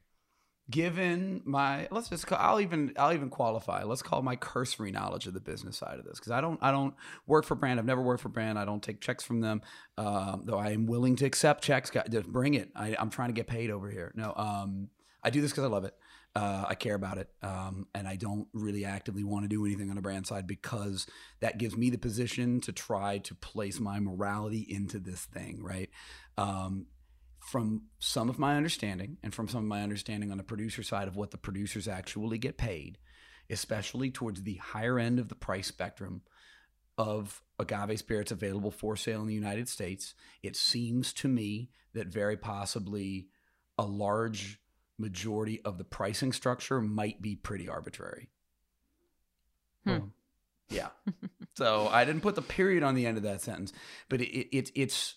given 0.71 1.43
my 1.45 1.89
let's 1.91 2.09
just 2.09 2.27
call, 2.27 2.39
I'll 2.41 2.61
even 2.61 2.93
I'll 2.97 3.12
even 3.12 3.29
qualify. 3.29 3.83
Let's 3.83 4.03
call 4.03 4.23
my 4.23 4.37
cursory 4.37 4.93
knowledge 4.93 5.27
of 5.27 5.35
the 5.35 5.41
business 5.41 5.77
side 5.77 5.99
of 5.99 6.05
this 6.05 6.18
because 6.18 6.33
I 6.33 6.41
don't 6.41 6.59
I 6.62 6.71
don't 6.71 6.95
work 7.27 7.45
for 7.45 7.55
brand. 7.55 7.81
I've 7.81 7.87
never 7.87 8.03
worked 8.03 8.23
for 8.23 8.29
brand. 8.29 8.59
I 8.59 8.64
don't 8.64 8.83
take 8.83 9.01
checks 9.01 9.25
from 9.25 9.41
them. 9.41 9.62
Um, 9.99 10.43
though 10.45 10.59
I 10.59 10.71
am 10.71 10.87
willing 10.87 11.16
to 11.16 11.27
accept 11.27 11.64
checks. 11.64 11.91
Just 12.11 12.29
bring 12.29 12.55
it. 12.55 12.71
I, 12.77 12.97
I'm 12.99 13.11
trying 13.11 13.29
to 13.29 13.35
get 13.35 13.47
paid 13.47 13.71
over 13.71 13.91
here. 13.91 14.12
No, 14.14 14.33
um, 14.37 14.89
I 15.23 15.31
do 15.31 15.41
this 15.41 15.51
because 15.51 15.64
I 15.64 15.68
love 15.68 15.85
it. 15.85 15.95
Uh, 16.37 16.64
I 16.68 16.77
care 16.77 16.95
about 16.95 17.18
it, 17.18 17.29
um, 17.43 17.89
and 17.93 18.07
I 18.07 18.14
don't 18.14 18.47
really 18.53 18.85
actively 18.85 19.25
want 19.25 19.43
to 19.45 19.49
do 19.49 19.66
anything 19.66 19.91
on 19.91 19.97
the 19.97 20.03
brand 20.03 20.29
side 20.29 20.47
because 20.47 21.09
that 21.41 21.59
gives 21.59 21.77
me 21.77 21.91
the 21.91 21.99
position 21.99 22.61
to 22.61 22.73
try 22.73 23.18
to 23.18 23.35
place 23.35 23.81
my 23.81 23.99
morality 23.99 24.64
into 24.68 25.01
this 25.01 25.25
thing, 25.25 25.61
right? 25.61 25.91
Um, 27.55 27.62
from 27.62 27.82
some 27.98 28.28
of 28.28 28.38
my 28.38 28.57
understanding 28.57 29.18
and 29.22 29.34
from 29.34 29.48
some 29.48 29.62
of 29.62 29.68
my 29.68 29.82
understanding 29.82 30.30
on 30.30 30.38
the 30.38 30.44
producer 30.44 30.82
side 30.82 31.09
of 31.09 31.16
what 31.16 31.30
the 31.30 31.38
producers 31.38 31.88
actually 31.88 32.38
get 32.38 32.57
paid, 32.57 32.98
especially 33.48 34.11
towards 34.11 34.42
the 34.42 34.57
higher 34.57 34.98
end 34.98 35.18
of 35.18 35.28
the 35.28 35.34
price 35.34 35.66
spectrum 35.66 36.22
of 36.98 37.42
agave 37.59 37.98
spirits 37.98 38.30
available 38.30 38.70
for 38.70 38.96
sale 38.96 39.22
in 39.22 39.26
the 39.26 39.34
United 39.34 39.68
States, 39.68 40.14
it 40.42 40.57
seems 40.57 41.12
to 41.14 41.28
me 41.28 41.70
that 41.94 42.07
very 42.07 42.36
possibly 42.36 43.28
a 43.78 43.84
large 43.84 44.61
majority 44.98 45.61
of 45.64 45.78
the 45.78 45.84
pricing 45.84 46.32
structure 46.32 46.80
might 46.80 47.22
be 47.22 47.34
pretty 47.34 47.68
arbitrary. 47.68 48.28
Hmm. 49.84 49.90
Boom. 49.90 50.12
Yeah. 50.68 50.88
so 51.57 51.88
I 51.88 52.05
didn't 52.05 52.20
put 52.20 52.34
the 52.34 52.42
period 52.42 52.82
on 52.82 52.94
the 52.94 53.07
end 53.07 53.16
of 53.16 53.22
that 53.24 53.40
sentence, 53.40 53.72
but 54.09 54.20
it, 54.20 54.57
it, 54.57 54.70
it's 54.74 55.14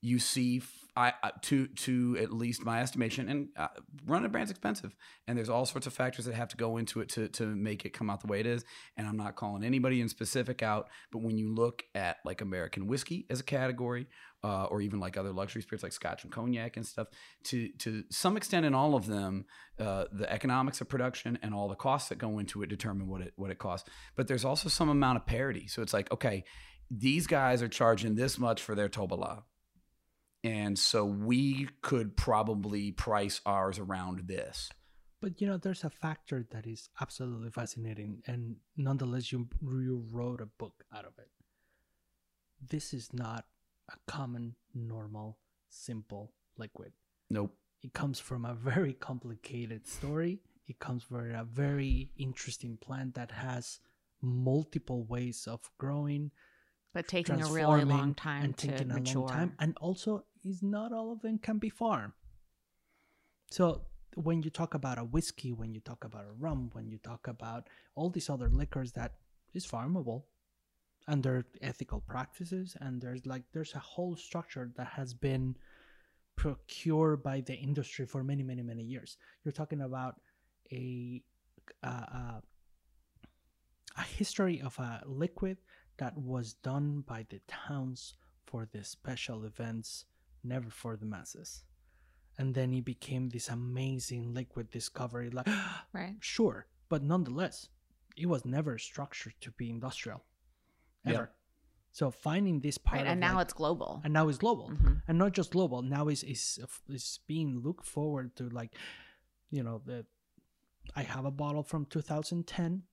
you 0.00 0.18
see 0.18 0.62
I, 0.96 1.12
to 1.42 1.66
to 1.66 2.16
at 2.18 2.32
least 2.32 2.64
my 2.64 2.80
estimation 2.80 3.28
and 3.28 3.48
uh, 3.56 3.68
running 4.06 4.26
a 4.26 4.28
brand's 4.30 4.50
expensive 4.50 4.94
and 5.28 5.36
there's 5.36 5.50
all 5.50 5.66
sorts 5.66 5.86
of 5.86 5.92
factors 5.92 6.24
that 6.24 6.34
have 6.34 6.48
to 6.48 6.56
go 6.56 6.78
into 6.78 7.00
it 7.00 7.10
to 7.10 7.28
to 7.28 7.44
make 7.44 7.84
it 7.84 7.90
come 7.90 8.08
out 8.08 8.20
the 8.22 8.26
way 8.26 8.40
it 8.40 8.46
is 8.46 8.64
and 8.96 9.06
I'm 9.06 9.16
not 9.16 9.36
calling 9.36 9.62
anybody 9.62 10.00
in 10.00 10.08
specific 10.08 10.62
out 10.62 10.88
but 11.12 11.18
when 11.20 11.36
you 11.36 11.52
look 11.54 11.82
at 11.94 12.16
like 12.24 12.40
American 12.40 12.86
whiskey 12.86 13.26
as 13.28 13.40
a 13.40 13.44
category 13.44 14.06
uh, 14.42 14.64
or 14.64 14.80
even 14.80 14.98
like 14.98 15.16
other 15.16 15.32
luxury 15.32 15.60
spirits 15.60 15.82
like 15.82 15.92
Scotch 15.92 16.24
and 16.24 16.32
cognac 16.32 16.76
and 16.76 16.86
stuff 16.86 17.08
to 17.44 17.68
to 17.78 18.04
some 18.10 18.36
extent 18.36 18.64
in 18.64 18.74
all 18.74 18.94
of 18.94 19.06
them 19.06 19.44
uh, 19.78 20.04
the 20.12 20.30
economics 20.32 20.80
of 20.80 20.88
production 20.88 21.38
and 21.42 21.52
all 21.52 21.68
the 21.68 21.74
costs 21.74 22.08
that 22.08 22.16
go 22.16 22.38
into 22.38 22.62
it 22.62 22.68
determine 22.68 23.06
what 23.06 23.20
it 23.20 23.32
what 23.36 23.50
it 23.50 23.58
costs. 23.58 23.88
But 24.16 24.28
there's 24.28 24.44
also 24.44 24.68
some 24.68 24.88
amount 24.88 25.16
of 25.16 25.26
parity. 25.26 25.66
So 25.66 25.82
it's 25.82 25.92
like 25.92 26.10
okay 26.12 26.44
these 26.90 27.26
guys 27.26 27.62
are 27.62 27.68
charging 27.68 28.14
this 28.14 28.38
much 28.38 28.62
for 28.62 28.74
their 28.74 28.88
tobala 28.88 29.42
and 30.46 30.78
so 30.78 31.04
we 31.04 31.68
could 31.82 32.16
probably 32.16 32.92
price 32.92 33.40
ours 33.44 33.78
around 33.78 34.16
this 34.28 34.70
But 35.20 35.40
you 35.40 35.46
know, 35.48 35.58
there's 35.58 35.84
a 35.84 35.90
factor 36.04 36.38
that 36.52 36.66
is 36.66 36.82
absolutely 37.00 37.50
fascinating, 37.50 38.22
and 38.30 38.42
nonetheless, 38.76 39.32
you 39.32 39.48
you 39.62 40.04
wrote 40.12 40.40
a 40.40 40.50
book 40.62 40.76
out 40.96 41.06
of 41.10 41.14
it. 41.24 41.30
This 42.60 42.92
is 42.92 43.06
not 43.12 43.44
a 43.88 43.96
common, 44.06 44.56
normal, 44.74 45.38
simple 45.68 46.24
liquid. 46.58 46.92
nope 47.30 47.52
It 47.82 47.92
comes 48.00 48.18
from 48.28 48.44
a 48.44 48.54
very 48.54 48.94
complicated 49.08 49.86
story. 49.86 50.40
It 50.68 50.78
comes 50.78 51.02
from 51.04 51.30
a 51.34 51.44
very 51.44 52.10
interesting 52.16 52.76
plant 52.76 53.14
that 53.14 53.30
has 53.30 53.80
multiple 54.20 55.04
ways 55.04 55.46
of 55.46 55.60
growing, 55.78 56.30
but 56.92 57.06
taking 57.08 57.40
a 57.42 57.46
really 57.46 57.84
long 57.84 58.14
time 58.14 58.44
and 58.44 58.56
to 58.58 58.66
taking 58.68 58.90
a 58.90 58.94
mature. 58.94 59.22
long 59.22 59.28
time. 59.38 59.52
And 59.58 59.76
also, 59.80 60.24
is 60.46 60.62
not 60.62 60.92
all 60.92 61.12
of 61.12 61.20
them 61.22 61.38
can 61.38 61.58
be 61.58 61.68
farmed. 61.68 62.12
So 63.50 63.82
when 64.14 64.42
you 64.42 64.50
talk 64.50 64.74
about 64.74 64.98
a 64.98 65.04
whiskey, 65.04 65.52
when 65.52 65.74
you 65.74 65.80
talk 65.80 66.04
about 66.04 66.24
a 66.24 66.32
rum, 66.38 66.70
when 66.72 66.88
you 66.88 66.98
talk 66.98 67.28
about 67.28 67.68
all 67.94 68.10
these 68.10 68.30
other 68.30 68.48
liquors 68.48 68.92
that 68.92 69.14
is 69.54 69.66
farmable 69.66 70.24
under 71.08 71.46
ethical 71.60 72.00
practices, 72.00 72.76
and 72.80 73.00
there's 73.00 73.26
like 73.26 73.42
there's 73.52 73.74
a 73.74 73.78
whole 73.78 74.16
structure 74.16 74.70
that 74.76 74.88
has 74.88 75.14
been 75.14 75.56
procured 76.36 77.22
by 77.22 77.40
the 77.40 77.54
industry 77.54 78.06
for 78.06 78.24
many, 78.24 78.42
many, 78.42 78.62
many 78.62 78.82
years. 78.82 79.16
You're 79.44 79.52
talking 79.52 79.80
about 79.80 80.20
a 80.72 81.22
a 81.82 82.42
history 84.02 84.60
of 84.60 84.78
a 84.78 85.02
liquid 85.06 85.58
that 85.98 86.16
was 86.18 86.54
done 86.54 87.02
by 87.06 87.24
the 87.30 87.40
towns 87.48 88.14
for 88.46 88.68
the 88.72 88.84
special 88.84 89.44
events, 89.44 90.04
never 90.46 90.70
for 90.70 90.96
the 90.96 91.06
masses. 91.06 91.64
And 92.38 92.54
then 92.54 92.72
he 92.72 92.80
became 92.82 93.28
this 93.30 93.48
amazing 93.48 94.34
liquid 94.34 94.70
discovery. 94.70 95.30
Like, 95.30 95.46
right? 95.92 96.16
sure, 96.20 96.66
but 96.88 97.02
nonetheless, 97.02 97.68
it 98.16 98.26
was 98.26 98.44
never 98.44 98.78
structured 98.78 99.34
to 99.40 99.50
be 99.52 99.70
industrial, 99.70 100.24
Yeah. 101.04 101.12
ever. 101.14 101.30
So 101.92 102.10
finding 102.10 102.60
this 102.60 102.76
part, 102.78 102.96
Right. 102.98 103.06
of 103.06 103.12
And 103.12 103.20
now 103.20 103.36
like- 103.36 103.44
it's 103.46 103.54
global. 103.54 104.00
and 104.04 104.12
now 104.12 104.28
it's 104.28 104.38
global, 104.38 104.68
Mhm. 104.70 105.02
and 105.08 105.16
not 105.18 105.32
just 105.32 105.50
global. 105.52 105.80
Now 105.82 106.08
is 106.08 106.22
is 106.22 106.60
is 106.88 107.20
being 107.26 107.60
looked 107.60 107.86
forward 107.86 108.36
to 108.36 108.48
like, 108.50 108.76
you 109.50 109.62
know, 109.62 109.78
the. 109.84 110.06
I 110.94 111.02
have 111.02 111.24
a 111.24 111.30
bottle 111.32 111.62
from 111.64 111.86
2010, 111.86 112.84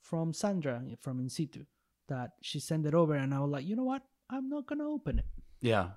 from 0.00 0.32
Sandra 0.34 0.82
from 0.98 1.20
In 1.20 1.28
Situ, 1.30 1.64
that 2.08 2.32
she 2.42 2.58
sent 2.60 2.86
it 2.86 2.94
over, 2.94 3.14
and 3.14 3.32
I 3.32 3.38
was 3.40 3.50
like, 3.50 3.64
you 3.66 3.76
know 3.76 3.84
what, 3.84 4.02
I'm 4.28 4.48
not 4.48 4.66
gonna 4.66 4.88
open 4.88 5.18
it 5.20 5.26
Yeah. 5.60 5.92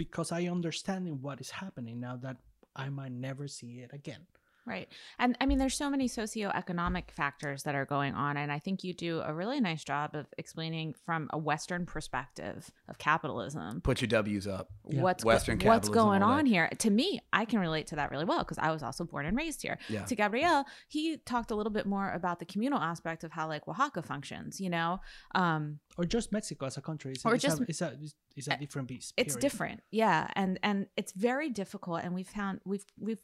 Because 0.00 0.32
I 0.32 0.44
understand 0.46 1.20
what 1.20 1.42
is 1.42 1.50
happening 1.50 2.00
now 2.00 2.16
that 2.16 2.38
I 2.74 2.88
might 2.88 3.12
never 3.12 3.46
see 3.46 3.80
it 3.80 3.90
again. 3.92 4.24
Right. 4.70 4.88
And 5.18 5.36
I 5.40 5.46
mean, 5.46 5.58
there's 5.58 5.74
so 5.74 5.90
many 5.90 6.08
socioeconomic 6.08 7.10
factors 7.10 7.64
that 7.64 7.74
are 7.74 7.84
going 7.84 8.14
on. 8.14 8.36
And 8.36 8.52
I 8.52 8.58
think 8.60 8.84
you 8.84 8.94
do 8.94 9.20
a 9.20 9.34
really 9.34 9.60
nice 9.60 9.82
job 9.84 10.14
of 10.14 10.26
explaining 10.38 10.94
from 11.04 11.28
a 11.32 11.38
Western 11.38 11.86
perspective 11.86 12.70
of 12.88 12.98
capitalism. 12.98 13.80
Put 13.80 14.00
your 14.00 14.08
W's 14.08 14.46
up. 14.46 14.68
Yeah. 14.88 15.02
What's, 15.02 15.24
Western 15.24 15.56
what's 15.56 15.64
capitalism, 15.88 15.94
going 15.94 16.22
all 16.22 16.30
that. 16.30 16.38
on 16.38 16.46
here? 16.46 16.68
To 16.78 16.90
me, 16.90 17.20
I 17.32 17.44
can 17.44 17.58
relate 17.58 17.88
to 17.88 17.96
that 17.96 18.10
really 18.10 18.24
well 18.24 18.38
because 18.38 18.58
I 18.58 18.70
was 18.70 18.82
also 18.82 19.04
born 19.04 19.26
and 19.26 19.36
raised 19.36 19.62
here. 19.62 19.78
Yeah. 19.88 20.04
To 20.04 20.14
Gabriel, 20.14 20.64
he 20.88 21.16
talked 21.18 21.50
a 21.50 21.54
little 21.56 21.72
bit 21.72 21.86
more 21.86 22.10
about 22.12 22.38
the 22.38 22.44
communal 22.46 22.78
aspect 22.78 23.24
of 23.24 23.32
how 23.32 23.48
like 23.48 23.66
Oaxaca 23.66 24.02
functions, 24.02 24.60
you 24.60 24.70
know? 24.70 25.00
Um, 25.34 25.80
or 25.98 26.04
just 26.04 26.32
Mexico 26.32 26.66
as 26.66 26.76
a 26.76 26.80
country. 26.80 27.12
It's, 27.12 27.26
Or 27.26 27.34
it's 27.34 27.42
just- 27.42 27.60
a, 27.60 27.64
it's 27.68 27.80
a 27.82 27.96
it's 28.36 28.46
a 28.46 28.56
different 28.56 28.86
beast. 28.86 29.12
it's 29.16 29.34
different 29.34 29.82
yeah 29.90 30.28
and 30.34 30.58
and 30.62 30.86
it's 30.96 31.12
very 31.12 31.50
difficult 31.50 32.00
and 32.04 32.14
we've 32.14 32.28
found 32.28 32.60
we've 32.64 32.84
we've 32.98 33.18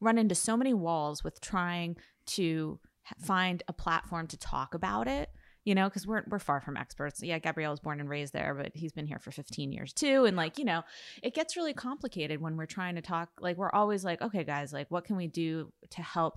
run 0.00 0.18
into 0.18 0.34
so 0.34 0.56
many 0.56 0.74
walls 0.74 1.22
with 1.24 1.40
trying 1.40 1.96
to 2.26 2.78
find 3.20 3.62
a 3.68 3.72
platform 3.72 4.26
to 4.26 4.36
talk 4.36 4.74
about 4.74 5.06
it 5.06 5.30
you 5.64 5.74
know 5.74 5.88
because 5.88 6.06
we're, 6.06 6.22
we're 6.28 6.38
far 6.40 6.60
from 6.60 6.76
experts. 6.76 7.20
Yeah 7.22 7.38
gabriel 7.38 7.70
was 7.72 7.80
born 7.80 7.98
and 8.00 8.08
raised 8.08 8.32
there 8.32 8.52
but 8.54 8.72
he's 8.74 8.92
been 8.92 9.06
here 9.06 9.18
for 9.20 9.30
15 9.30 9.70
years 9.72 9.92
too 9.92 10.24
and 10.24 10.36
like 10.36 10.58
you 10.58 10.64
know 10.64 10.82
it 11.22 11.34
gets 11.34 11.56
really 11.56 11.72
complicated 11.72 12.40
when 12.40 12.56
we're 12.56 12.66
trying 12.66 12.94
to 12.96 13.00
talk 13.00 13.28
like 13.40 13.56
we're 13.56 13.70
always 13.70 14.04
like 14.04 14.20
okay 14.22 14.42
guys 14.44 14.72
like 14.72 14.88
what 14.90 15.04
can 15.04 15.16
we 15.16 15.26
do 15.28 15.72
to 15.90 16.02
help 16.02 16.34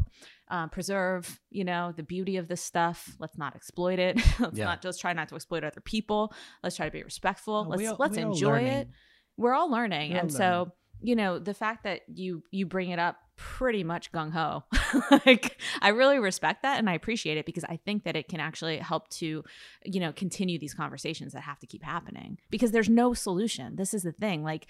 uh, 0.52 0.68
preserve 0.68 1.40
you 1.52 1.64
know 1.64 1.92
the 1.96 2.02
beauty 2.04 2.38
of 2.38 2.48
this 2.48 2.62
stuff? 2.62 3.16
Let's 3.20 3.38
not 3.38 3.56
exploit 3.56 4.00
it. 4.00 4.20
Let's 4.40 4.58
Yeah. 4.58 4.66
not 4.66 4.82
just 4.82 5.00
try 5.00 5.14
not 5.14 5.30
to 5.30 5.36
exploit 5.36 5.64
other 5.64 5.82
people. 5.82 6.34
Let's 6.64 6.76
try 6.76 6.88
to 6.88 6.92
be 6.92 7.04
respectful. 7.04 7.56
Uh, 7.68 7.76
let's 7.76 7.88
all- 7.88 7.98
let's 8.00 8.18
enjoy 8.18 8.62
it. 8.62 8.90
we're 9.38 9.54
all 9.54 9.70
learning 9.70 10.12
We're 10.12 10.18
all 10.18 10.22
and 10.24 10.32
so 10.34 10.40
learning. 10.40 10.72
You 11.02 11.16
know 11.16 11.40
the 11.40 11.54
fact 11.54 11.84
that 11.84 12.02
you 12.14 12.44
you 12.52 12.66
bring 12.66 12.90
it 12.90 13.00
up 13.00 13.18
pretty 13.38 13.84
much 13.84 14.12
gung-ho. 14.12 14.64
Like 15.26 15.62
i 15.82 15.90
really 15.90 16.20
respect 16.20 16.64
that 16.64 16.78
and 16.80 16.90
i 16.90 16.94
appreciate 16.94 17.38
it 17.38 17.46
because 17.46 17.64
i 17.66 17.78
think 17.86 18.04
that 18.04 18.16
it 18.16 18.28
can 18.28 18.40
actually 18.40 18.78
help 18.80 19.08
to 19.10 19.44
you 19.86 20.00
know 20.00 20.12
continue 20.12 20.58
these 20.60 20.74
conversations 20.74 21.34
that 21.34 21.42
have 21.44 21.60
to 21.60 21.68
keep 21.68 21.84
happening 21.84 22.38
because 22.50 22.72
there's 22.72 22.90
no 22.90 23.14
solution. 23.14 23.76
This 23.76 23.94
is 23.94 24.04
the 24.04 24.12
thing 24.12 24.44
like 24.44 24.70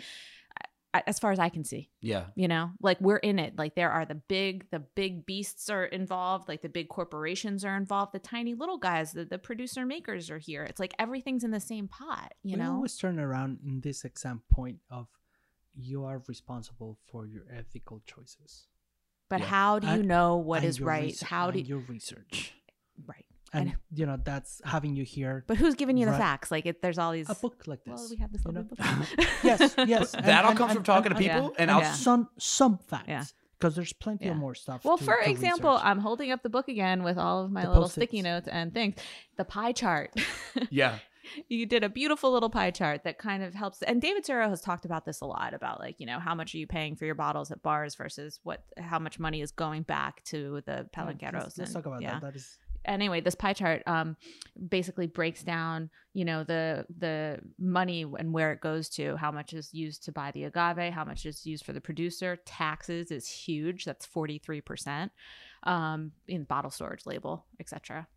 as 1.07 1.19
far 1.19 1.31
as 1.31 1.37
i 1.37 1.49
can 1.49 1.63
see 1.63 1.87
Yeah. 2.01 2.25
you 2.35 2.47
know 2.47 2.71
like 2.81 2.99
we're 2.99 3.17
in 3.17 3.37
it. 3.39 3.53
Like 3.57 3.75
there 3.75 3.91
are 3.91 4.05
the 4.05 4.15
big 4.15 4.65
the 4.71 4.79
big 4.79 5.23
beasts 5.25 5.69
are 5.69 5.85
involved 5.85 6.47
like 6.49 6.61
the 6.63 6.69
big 6.69 6.89
corporations 6.89 7.63
are 7.63 7.77
involved 7.77 8.11
the 8.11 8.19
tiny 8.19 8.55
little 8.55 8.77
guys 8.79 9.11
the, 9.11 9.23
the 9.23 9.37
producer 9.37 9.85
makers 9.85 10.29
are 10.31 10.39
here. 10.39 10.63
It's 10.63 10.79
like 10.79 10.93
everything's 10.99 11.43
in 11.43 11.51
the 11.51 11.59
same 11.59 11.87
pot 11.87 12.33
you 12.43 12.57
we 12.57 12.63
know? 12.63 12.73
always 12.73 12.97
turn 12.97 13.19
around 13.19 13.59
in 13.65 13.81
this 13.81 14.03
exam 14.03 14.41
point 14.51 14.79
of 14.89 15.07
you 15.75 16.03
are 16.05 16.21
responsible 16.27 16.97
for 17.11 17.25
your 17.27 17.43
ethical 17.51 18.01
choices. 18.05 18.67
but 19.29 19.39
Yeah. 19.41 19.45
how 19.45 19.79
do 19.79 19.87
you 19.87 19.93
And- 19.93 20.07
know 20.07 20.37
what 20.37 20.57
and 20.61 20.65
is 20.69 20.79
your 20.79 20.87
right 20.87 21.03
research- 21.03 21.29
how 21.29 21.51
do 21.51 21.59
and 21.59 21.67
your 21.67 21.79
research 21.79 22.53
right 23.05 23.25
and 23.53 23.69
And- 23.69 23.77
you 23.99 24.05
know 24.07 24.17
that's 24.23 24.59
having 24.65 24.95
you 24.95 25.03
here 25.03 25.43
but 25.47 25.57
who's 25.57 25.75
giving 25.75 25.97
you 25.97 26.05
the 26.07 26.13
facts 26.17 26.49
like 26.51 26.65
it, 26.65 26.81
there's 26.81 26.97
all 26.97 27.11
these 27.11 27.29
a 27.29 27.35
book 27.35 27.67
like 27.67 27.83
this. 27.83 27.93
well 27.99 28.07
we 28.09 28.17
have 28.17 28.31
this 28.33 28.43
little 28.45 28.63
book 28.63 28.79
yes, 29.43 29.75
yes. 29.95 30.15
and- 30.15 30.25
that 30.25 30.45
all 30.45 30.51
and- 30.51 30.57
comes 30.59 30.71
from 30.71 30.77
and- 30.77 30.85
talking 30.85 31.11
to 31.11 31.17
people, 31.17 31.41
Yeah. 31.43 31.59
and 31.59 31.69
And 31.69 31.71
I'll 31.71 31.81
yeah. 31.81 31.93
some 31.93 32.29
some 32.39 32.77
facts 32.79 33.07
Yeah. 33.07 33.23
because 33.59 33.75
there's 33.75 33.93
plenty 33.93 34.25
Yeah. 34.25 34.31
of 34.31 34.37
more 34.37 34.55
stuff. 34.55 34.83
Well, 34.83 34.97
to- 34.97 35.03
for 35.03 35.17
to 35.23 35.29
example, 35.29 35.71
research. 35.73 35.85
I'm 35.85 35.99
holding 35.99 36.31
up 36.31 36.41
the 36.41 36.49
book 36.49 36.67
again 36.67 37.03
with 37.03 37.17
all 37.19 37.43
of 37.45 37.51
my 37.51 37.61
The 37.61 37.67
little 37.67 37.83
Post-its. 37.83 37.95
sticky 38.09 38.21
notes 38.23 38.47
and 38.47 38.73
things. 38.73 38.95
The 39.37 39.45
pie 39.45 39.73
chart. 39.73 40.09
yeah. 40.71 40.97
You 41.47 41.65
did 41.65 41.83
a 41.83 41.89
beautiful 41.89 42.31
little 42.31 42.49
pie 42.49 42.71
chart 42.71 43.03
that 43.03 43.17
kind 43.17 43.43
of 43.43 43.53
helps. 43.53 43.81
And 43.81 44.01
David 44.01 44.25
Suro 44.25 44.49
has 44.49 44.61
talked 44.61 44.85
about 44.85 45.05
this 45.05 45.21
a 45.21 45.25
lot 45.25 45.53
about 45.53 45.79
like, 45.79 45.99
you 45.99 46.05
know, 46.05 46.19
how 46.19 46.35
much 46.35 46.53
are 46.53 46.57
you 46.57 46.67
paying 46.67 46.95
for 46.95 47.05
your 47.05 47.15
bottles 47.15 47.51
at 47.51 47.61
bars 47.61 47.95
versus 47.95 48.39
what, 48.43 48.63
how 48.77 48.99
much 48.99 49.19
money 49.19 49.41
is 49.41 49.51
going 49.51 49.83
back 49.83 50.23
to 50.25 50.61
the 50.65 50.87
Yeah, 50.93 51.03
palenqueros. 51.03 51.33
Let's, 51.33 51.57
let's 51.57 51.73
talk 51.73 51.85
about 51.85 52.01
yeah. 52.01 52.19
that. 52.19 52.21
That 52.21 52.35
is 52.35 52.57
anyway 52.85 53.21
this 53.21 53.35
pie 53.35 53.53
chart 53.53 53.83
um 53.87 54.15
basically 54.69 55.07
breaks 55.07 55.43
down 55.43 55.89
you 56.13 56.23
know 56.23 56.43
the 56.43 56.85
the 56.97 57.39
money 57.57 58.05
and 58.17 58.33
where 58.33 58.51
it 58.51 58.61
goes 58.61 58.89
to 58.89 59.15
how 59.17 59.31
much 59.31 59.53
is 59.53 59.73
used 59.73 60.03
to 60.03 60.11
buy 60.11 60.31
the 60.31 60.45
agave 60.45 60.93
how 60.93 61.03
much 61.03 61.25
is 61.25 61.45
used 61.45 61.65
for 61.65 61.73
the 61.73 61.81
producer 61.81 62.37
taxes 62.45 63.11
is 63.11 63.27
huge 63.27 63.85
that's 63.85 64.07
43% 64.07 65.09
um 65.63 66.11
in 66.27 66.43
bottle 66.43 66.71
storage 66.71 67.05
label 67.05 67.45
etc 67.59 68.07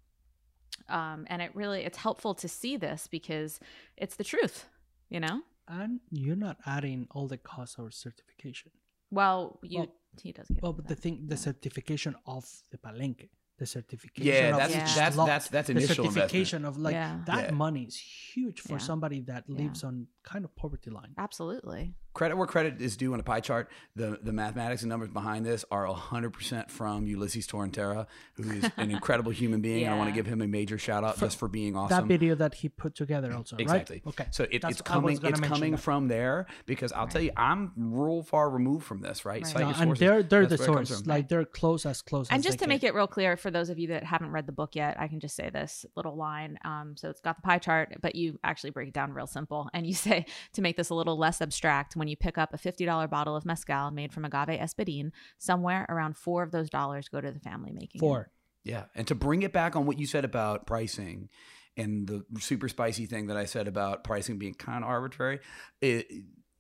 um 0.89 1.27
and 1.29 1.41
it 1.43 1.55
really 1.55 1.81
it's 1.85 1.99
helpful 1.99 2.35
to 2.35 2.49
see 2.49 2.77
this 2.77 3.07
because 3.07 3.61
it's 3.97 4.17
the 4.17 4.25
truth 4.25 4.67
you 5.09 5.21
know 5.21 5.41
and 5.69 6.01
you're 6.11 6.37
not 6.49 6.57
adding 6.67 7.07
all 7.13 7.29
the 7.29 7.37
costs 7.39 7.77
or 7.79 7.91
certification. 7.91 8.71
well 9.11 9.59
you 9.63 9.81
Well- 9.81 9.95
he 10.23 10.31
does 10.31 10.47
get 10.49 10.63
Well, 10.63 10.73
into 10.73 10.83
but 10.83 10.89
the 10.89 10.95
thing, 11.05 11.27
the 11.27 11.37
Yeah. 11.37 11.49
certification 11.51 12.15
of 12.27 12.45
the 12.71 12.77
palenque, 12.77 13.31
the 13.57 13.65
certification. 13.65 14.31
Yeah, 14.31 14.51
of 14.51 14.57
that's 14.61 14.75
Yeah. 14.75 14.95
that's 15.01 15.17
lot, 15.17 15.27
that's 15.33 15.49
that's 15.49 15.69
the 15.69 15.73
initial 15.73 16.05
investment. 16.05 16.15
certification 16.31 16.65
of 16.67 16.77
like 16.77 16.93
Yeah. 16.93 17.23
that 17.31 17.45
Yeah. 17.45 17.51
money 17.65 17.85
is 17.85 17.97
huge 18.35 18.61
for 18.61 18.75
Yeah. 18.75 18.87
somebody 18.91 19.21
that 19.31 19.45
Yeah. 19.49 19.57
lives 19.63 19.83
on 19.85 20.09
kind 20.23 20.45
of 20.45 20.55
poverty 20.55 20.91
line. 20.91 21.15
absolutely 21.17 21.95
Credit 22.15 22.37
where 22.37 22.47
credit 22.47 22.81
is 22.81 22.97
due 22.97 23.15
on 23.15 23.21
a 23.21 23.23
pie 23.23 23.41
chart. 23.41 23.71
The 23.97 24.19
the 24.23 24.33
mathematics 24.33 24.83
and 24.83 24.89
numbers 24.91 25.09
behind 25.09 25.47
this 25.47 25.65
are 25.71 25.87
100% 25.87 26.71
from 26.71 27.07
Ulises 27.07 27.47
Torrentera, 27.47 28.07
who 28.35 28.51
is 28.51 28.65
an 28.77 28.91
incredible 28.97 29.33
human 29.33 29.61
being. 29.61 29.85
and 29.85 29.95
I 29.95 29.97
want 29.97 30.11
to 30.11 30.15
give 30.15 30.27
him 30.27 30.43
a 30.43 30.47
major 30.47 30.79
shout 30.79 31.05
out 31.05 31.15
For- 31.15 31.27
just 31.27 31.39
for 31.39 31.49
being 31.49 31.77
awesome. 31.77 31.97
That 31.97 32.07
video 32.07 32.35
that 32.35 32.55
he 32.55 32.69
put 32.69 32.95
together 32.95 33.33
also, 33.35 33.57
Exactly. 33.57 34.03
right? 34.05 34.13
Okay. 34.21 34.27
So 34.31 34.45
it, 34.51 34.63
it's 34.65 34.83
coming. 34.83 35.19
It's 35.23 35.41
coming 35.41 35.73
that. 35.73 35.81
from 35.81 36.09
there 36.09 36.47
because 36.67 36.93
I'll 36.93 37.09
tell 37.09 37.23
you, 37.23 37.31
I'm 37.37 37.73
real 37.77 38.23
far 38.23 38.51
removed 38.51 38.85
from 38.85 39.01
this, 39.01 39.25
right? 39.25 39.43
Right. 39.43 39.47
Cite 39.47 39.63
No, 39.63 39.69
and 39.69 39.77
sources. 39.77 39.99
they're 40.01 40.23
they're 40.23 40.43
the 40.47 40.57
That's 40.57 40.61
where 40.69 40.71
it 40.71 40.75
comes 40.77 40.89
source. 40.91 41.07
Like 41.07 41.29
they're 41.29 41.45
close 41.45 41.87
as 41.87 42.03
close 42.03 42.29
and 42.31 42.39
as 42.41 42.45
just 42.45 42.59
they 42.59 42.67
to 42.67 42.69
make 42.69 42.83
get. 42.83 42.89
it 42.89 42.95
real 42.95 43.07
clear 43.07 43.37
for 43.37 43.51
those 43.51 43.71
of 43.71 43.79
you 43.79 43.89
that 43.89 44.05
haven't 44.05 44.31
read 44.31 44.47
the 44.47 44.53
book 44.53 44.75
yet 44.75 44.99
i 45.01 45.09
can 45.09 45.21
just 45.21 45.35
say 45.35 45.49
this 45.51 45.85
little 45.97 46.17
line 46.17 46.59
um, 46.65 46.95
so 46.97 47.09
it's 47.09 47.21
got 47.21 47.37
the 47.37 47.43
pie 47.43 47.59
chart 47.59 47.97
but 48.01 48.15
you 48.15 48.39
actually 48.45 48.71
break 48.71 48.89
it 48.89 48.95
down 48.95 49.13
real 49.13 49.27
simple 49.27 49.69
and 49.73 49.87
you 49.87 49.95
say 50.09 50.25
to 50.53 50.63
make 50.63 50.77
this 50.77 50.91
a 50.91 50.95
little 50.95 51.17
less 51.17 51.41
abstract 51.41 51.97
when 52.03 52.09
you 52.09 52.17
pick 52.17 52.37
up 52.37 52.53
a 52.53 52.59
$50 52.59 53.09
bottle 53.09 53.37
of 53.37 53.45
mezcal 53.45 53.93
made 53.93 54.13
from 54.13 54.25
agave 54.25 54.59
espadin 54.59 55.13
somewhere 55.39 55.87
around 55.89 56.17
four 56.17 56.43
of 56.43 56.51
those 56.51 56.69
dollars 56.69 57.09
go 57.09 57.21
to 57.21 57.31
the 57.31 57.39
family 57.39 57.71
making 57.71 58.01
it. 58.01 58.01
four. 58.01 58.33
Yeah, 58.65 58.87
and 58.97 59.07
to 59.07 59.15
bring 59.15 59.43
it 59.43 59.53
back 59.53 59.77
on 59.77 59.87
what 59.87 60.01
you 60.01 60.07
said 60.07 60.25
about 60.25 60.67
pricing 60.67 61.29
and 61.77 62.09
the 62.09 62.25
super 62.41 62.69
spicy 62.69 63.07
thing 63.07 63.29
that 63.29 63.37
I 63.37 63.45
said 63.45 63.69
about 63.69 64.03
pricing 64.03 64.37
being 64.37 64.55
kind 64.55 64.83
of 64.83 64.91
arbitrary, 64.91 65.39
it, 65.81 66.09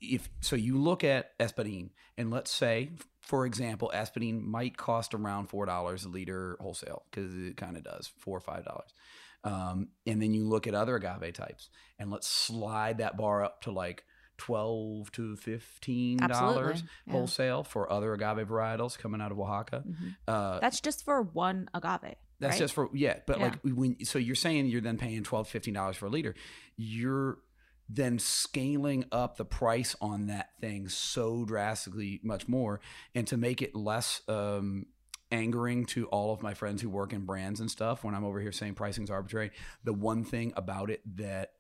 if 0.01 0.31
so, 0.43 0.55
you 0.55 0.79
look 0.79 1.03
at 1.03 1.37
Espadin, 1.41 1.91
and 2.17 2.31
let's 2.31 2.53
say, 2.53 2.91
for 3.21 3.45
example, 3.45 3.91
Espadin 3.93 4.43
might 4.43 4.77
cost 4.77 5.13
around 5.13 5.49
four 5.49 5.67
dollars 5.67 6.05
a 6.05 6.09
liter 6.09 6.57
wholesale 6.61 7.03
because 7.11 7.35
it 7.35 7.57
kind 7.57 7.77
of 7.77 7.83
does 7.83 8.13
four 8.21 8.37
or 8.37 8.41
five 8.41 8.65
dollars. 8.65 8.95
Um, 9.43 9.89
and 10.07 10.23
then 10.23 10.35
you 10.35 10.49
look 10.49 10.69
at 10.69 10.75
other 10.75 10.95
agave 10.97 11.35
types, 11.35 11.69
and 11.99 12.13
let's 12.13 12.29
slide 12.29 12.99
that 12.99 13.17
bar 13.17 13.43
up 13.43 13.63
to 13.63 13.73
like 13.73 14.05
twelve 14.39 15.11
to 15.13 15.37
fifteen 15.37 16.19
dollars 16.19 16.83
yeah. 17.07 17.13
wholesale 17.13 17.63
for 17.63 17.93
other 17.93 18.13
agave 18.15 18.49
varietals 18.49 18.99
coming 18.99 19.21
out 19.21 19.33
of 19.33 19.39
Oaxaca. 19.39 19.85
Mhm. 19.87 20.17
Uh, 20.27 20.59
that's 20.61 20.81
just 20.81 21.05
for 21.05 21.23
one 21.23 21.69
agave 21.75 22.17
that's 22.43 22.55
right? 22.55 22.59
just 22.59 22.75
for 22.75 22.91
yeah, 22.93 23.19
but 23.27 23.39
Yeah. 23.39 23.45
like 23.45 23.61
when 23.63 24.05
so 24.05 24.19
you're 24.19 24.35
saying 24.35 24.67
you're 24.67 24.81
then 24.81 24.99
paying 24.99 25.23
12 25.23 25.49
15 25.49 25.75
dollars 25.75 25.97
for 25.97 26.07
a 26.07 26.11
liter. 26.11 26.35
You're 26.77 27.39
then 27.89 28.19
scaling 28.19 29.05
up 29.13 29.37
the 29.37 29.45
price 29.45 29.95
on 30.01 30.27
that 30.27 30.51
thing 30.61 30.89
so 30.89 31.45
drastically 31.45 32.21
much 32.23 32.49
more 32.49 32.81
and 33.15 33.27
to 33.27 33.37
make 33.37 33.61
it 33.63 33.75
less 33.75 34.23
um 34.29 34.87
angering 35.31 35.87
to 35.87 36.07
all 36.09 36.33
of 36.33 36.43
my 36.43 36.53
friends 36.55 36.83
who 36.83 36.91
work 36.91 37.13
in 37.13 37.25
brands 37.25 37.59
and 37.61 37.71
stuff 37.71 38.05
when 38.05 38.15
I'm 38.15 38.25
over 38.25 38.39
here 38.41 38.53
saying 38.53 38.75
pricing's 38.75 39.11
arbitrary, 39.11 39.51
the 39.83 39.93
one 39.95 40.25
thing 40.25 40.53
about 40.57 40.91
it 40.91 41.01
that 41.17 41.53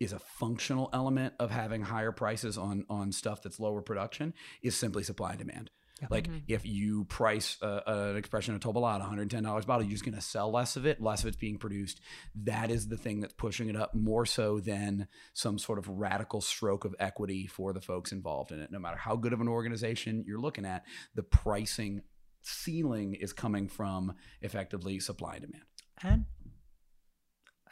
is 0.00 0.12
a 0.12 0.18
functional 0.18 0.88
element 0.92 1.34
of 1.38 1.50
having 1.50 1.82
higher 1.82 2.12
prices 2.12 2.56
on 2.58 2.84
on 2.88 3.12
stuff 3.12 3.42
that's 3.42 3.58
lower 3.60 3.82
production 3.82 4.32
is 4.62 4.76
simply 4.76 5.02
supply 5.02 5.30
and 5.30 5.38
demand. 5.38 5.70
Like 6.10 6.28
Mhm. 6.28 6.42
if 6.46 6.64
you 6.64 7.06
price 7.06 7.60
uh, 7.60 7.80
an 7.86 8.16
expression 8.16 8.54
of 8.54 8.60
Tobalata, 8.60 9.02
$110 9.02 9.64
a 9.64 9.66
bottle, 9.66 9.82
you're 9.82 9.90
just 9.90 10.04
going 10.04 10.14
to 10.14 10.20
sell 10.20 10.48
less 10.48 10.76
of 10.76 10.86
it, 10.86 11.00
less 11.02 11.22
of 11.22 11.26
it's 11.26 11.36
being 11.36 11.58
produced. 11.58 12.00
That 12.36 12.70
is 12.70 12.86
the 12.86 12.96
thing 12.96 13.18
that's 13.18 13.34
pushing 13.34 13.68
it 13.68 13.74
up 13.74 13.96
more 13.96 14.24
so 14.24 14.60
than 14.60 15.08
some 15.32 15.58
sort 15.58 15.76
of 15.80 15.88
radical 15.88 16.40
stroke 16.40 16.84
of 16.84 16.94
equity 17.00 17.48
for 17.48 17.72
the 17.72 17.80
folks 17.80 18.12
involved 18.12 18.52
in 18.52 18.60
it. 18.60 18.70
No 18.70 18.78
matter 18.78 18.96
how 18.96 19.16
good 19.16 19.32
of 19.32 19.40
an 19.40 19.48
organization 19.48 20.22
you're 20.24 20.38
looking 20.38 20.64
at, 20.64 20.86
the 21.16 21.24
pricing 21.24 22.02
ceiling 22.42 23.14
is 23.14 23.32
coming 23.32 23.66
from 23.66 24.14
effectively 24.40 25.00
supply 25.00 25.34
and 25.34 25.46
demand. 25.46 25.64
and 26.04 26.26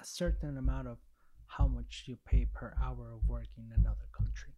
a 0.00 0.04
certain 0.04 0.56
amount 0.58 0.88
of 0.88 0.98
how 1.56 1.66
much 1.66 2.04
you 2.06 2.18
pay 2.26 2.46
per 2.52 2.74
hour 2.82 3.12
of 3.14 3.28
work 3.28 3.46
in 3.56 3.72
another 3.76 4.08
country. 4.12 4.55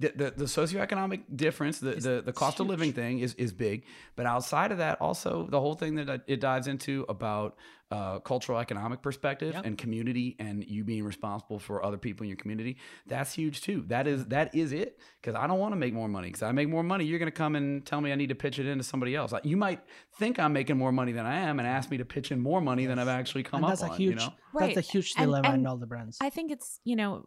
The, 0.00 0.12
the, 0.16 0.30
the 0.32 0.44
socioeconomic 0.46 1.20
difference, 1.36 1.78
the, 1.78 1.88
It's- 1.90 2.04
the, 2.04 2.22
the 2.22 2.30
it's 2.30 2.38
cost 2.38 2.58
of 2.60 2.66
living 2.66 2.92
thing 2.92 3.20
is, 3.20 3.34
is 3.34 3.52
big. 3.52 3.84
But 4.16 4.26
outside 4.26 4.72
of 4.72 4.78
that, 4.78 5.00
also 5.00 5.46
the 5.48 5.60
whole 5.60 5.74
thing 5.74 5.94
that 5.96 6.22
it 6.26 6.40
dives 6.40 6.66
into 6.66 7.04
about 7.08 7.56
uh, 7.92 8.20
cultural 8.20 8.58
economic 8.60 9.02
perspective 9.02 9.52
Yep. 9.54 9.66
and 9.66 9.76
community 9.76 10.36
and 10.38 10.64
you 10.64 10.84
being 10.84 11.02
responsible 11.04 11.58
for 11.58 11.84
other 11.84 11.98
people 11.98 12.22
in 12.24 12.28
your 12.28 12.36
community, 12.36 12.76
that's 13.06 13.32
huge 13.34 13.60
too. 13.62 13.84
That 13.88 14.06
is 14.06 14.26
that 14.26 14.54
is 14.54 14.72
it. 14.72 14.98
Because 15.20 15.34
I 15.34 15.46
don't 15.48 15.58
want 15.58 15.72
to 15.72 15.76
make 15.76 15.92
more 15.92 16.08
money. 16.08 16.28
Because 16.28 16.42
I 16.44 16.52
make 16.52 16.68
more 16.68 16.84
money, 16.84 17.04
you're 17.04 17.18
going 17.18 17.30
to 17.30 17.36
come 17.36 17.56
and 17.56 17.84
tell 17.84 18.00
me 18.00 18.12
I 18.12 18.14
need 18.14 18.28
to 18.28 18.34
pitch 18.36 18.58
it 18.60 18.66
into 18.66 18.84
somebody 18.84 19.14
else. 19.16 19.32
Like, 19.32 19.44
You 19.44 19.56
might 19.56 19.80
think 20.18 20.38
I'm 20.38 20.52
making 20.52 20.78
more 20.78 20.92
money 20.92 21.10
than 21.12 21.26
I 21.26 21.40
am 21.40 21.58
and 21.58 21.66
ask 21.66 21.90
me 21.90 21.98
to 21.98 22.04
pitch 22.04 22.30
in 22.30 22.40
more 22.40 22.60
money 22.60 22.86
than 22.86 22.98
I've 23.00 23.08
actually 23.08 23.42
come 23.42 23.58
and 23.64 23.64
up 23.64 23.70
that's 23.72 23.82
a 23.82 23.92
on. 23.92 23.96
huge 23.98 24.10
you 24.20 24.26
know? 24.28 24.34
Right. 24.54 24.74
that's 24.74 24.88
a 24.88 24.92
huge 24.92 25.12
And- 25.16 25.26
dilemma 25.26 25.48
in 25.48 25.54
and 25.56 25.66
all 25.68 25.76
the 25.76 25.86
brands. 25.86 26.16
I 26.20 26.30
think 26.30 26.52
it's, 26.52 26.78
you 26.84 26.94
know, 26.96 27.26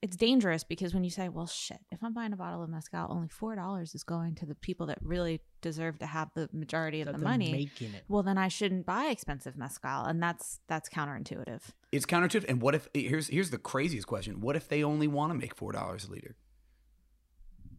it's 0.00 0.16
dangerous 0.16 0.62
because 0.62 0.94
when 0.94 1.02
you 1.02 1.10
say, 1.10 1.28
well, 1.28 1.46
shit, 1.48 1.80
if 1.90 2.02
I'm 2.04 2.12
buying 2.14 2.32
a 2.32 2.36
bottle 2.36 2.62
of 2.62 2.70
mezcal, 2.70 3.08
only 3.10 3.26
$4 3.28 3.94
is 3.94 4.04
going 4.04 4.36
to 4.36 4.46
the 4.46 4.54
people 4.54 4.86
that 4.86 4.98
really 5.02 5.40
deserve 5.60 5.98
to 5.98 6.06
have 6.06 6.30
the 6.34 6.48
majority 6.52 7.00
of 7.00 7.08
the 7.10 7.18
money. 7.18 7.50
making 7.50 7.94
it. 7.94 8.04
well, 8.08 8.22
then 8.22 8.38
I 8.38 8.46
shouldn't 8.46 8.86
buy 8.86 9.06
expensive 9.06 9.56
mezcal. 9.56 10.04
And 10.04 10.22
that's, 10.22 10.60
that's 10.68 10.88
counterintuitive. 10.88 11.62
It's 11.90 12.06
counterintuitive. 12.06 12.44
And 12.48 12.62
what 12.62 12.76
if 12.76 12.86
here's 12.94 13.26
here's 13.28 13.50
the 13.50 13.58
craziest 13.58 14.06
question: 14.06 14.40
What 14.40 14.54
if 14.56 14.68
they 14.68 14.84
only 14.84 15.08
want 15.08 15.32
to 15.32 15.38
make 15.38 15.54
four 15.56 15.72
dollars 15.72 16.04
a 16.04 16.12
liter? 16.12 16.36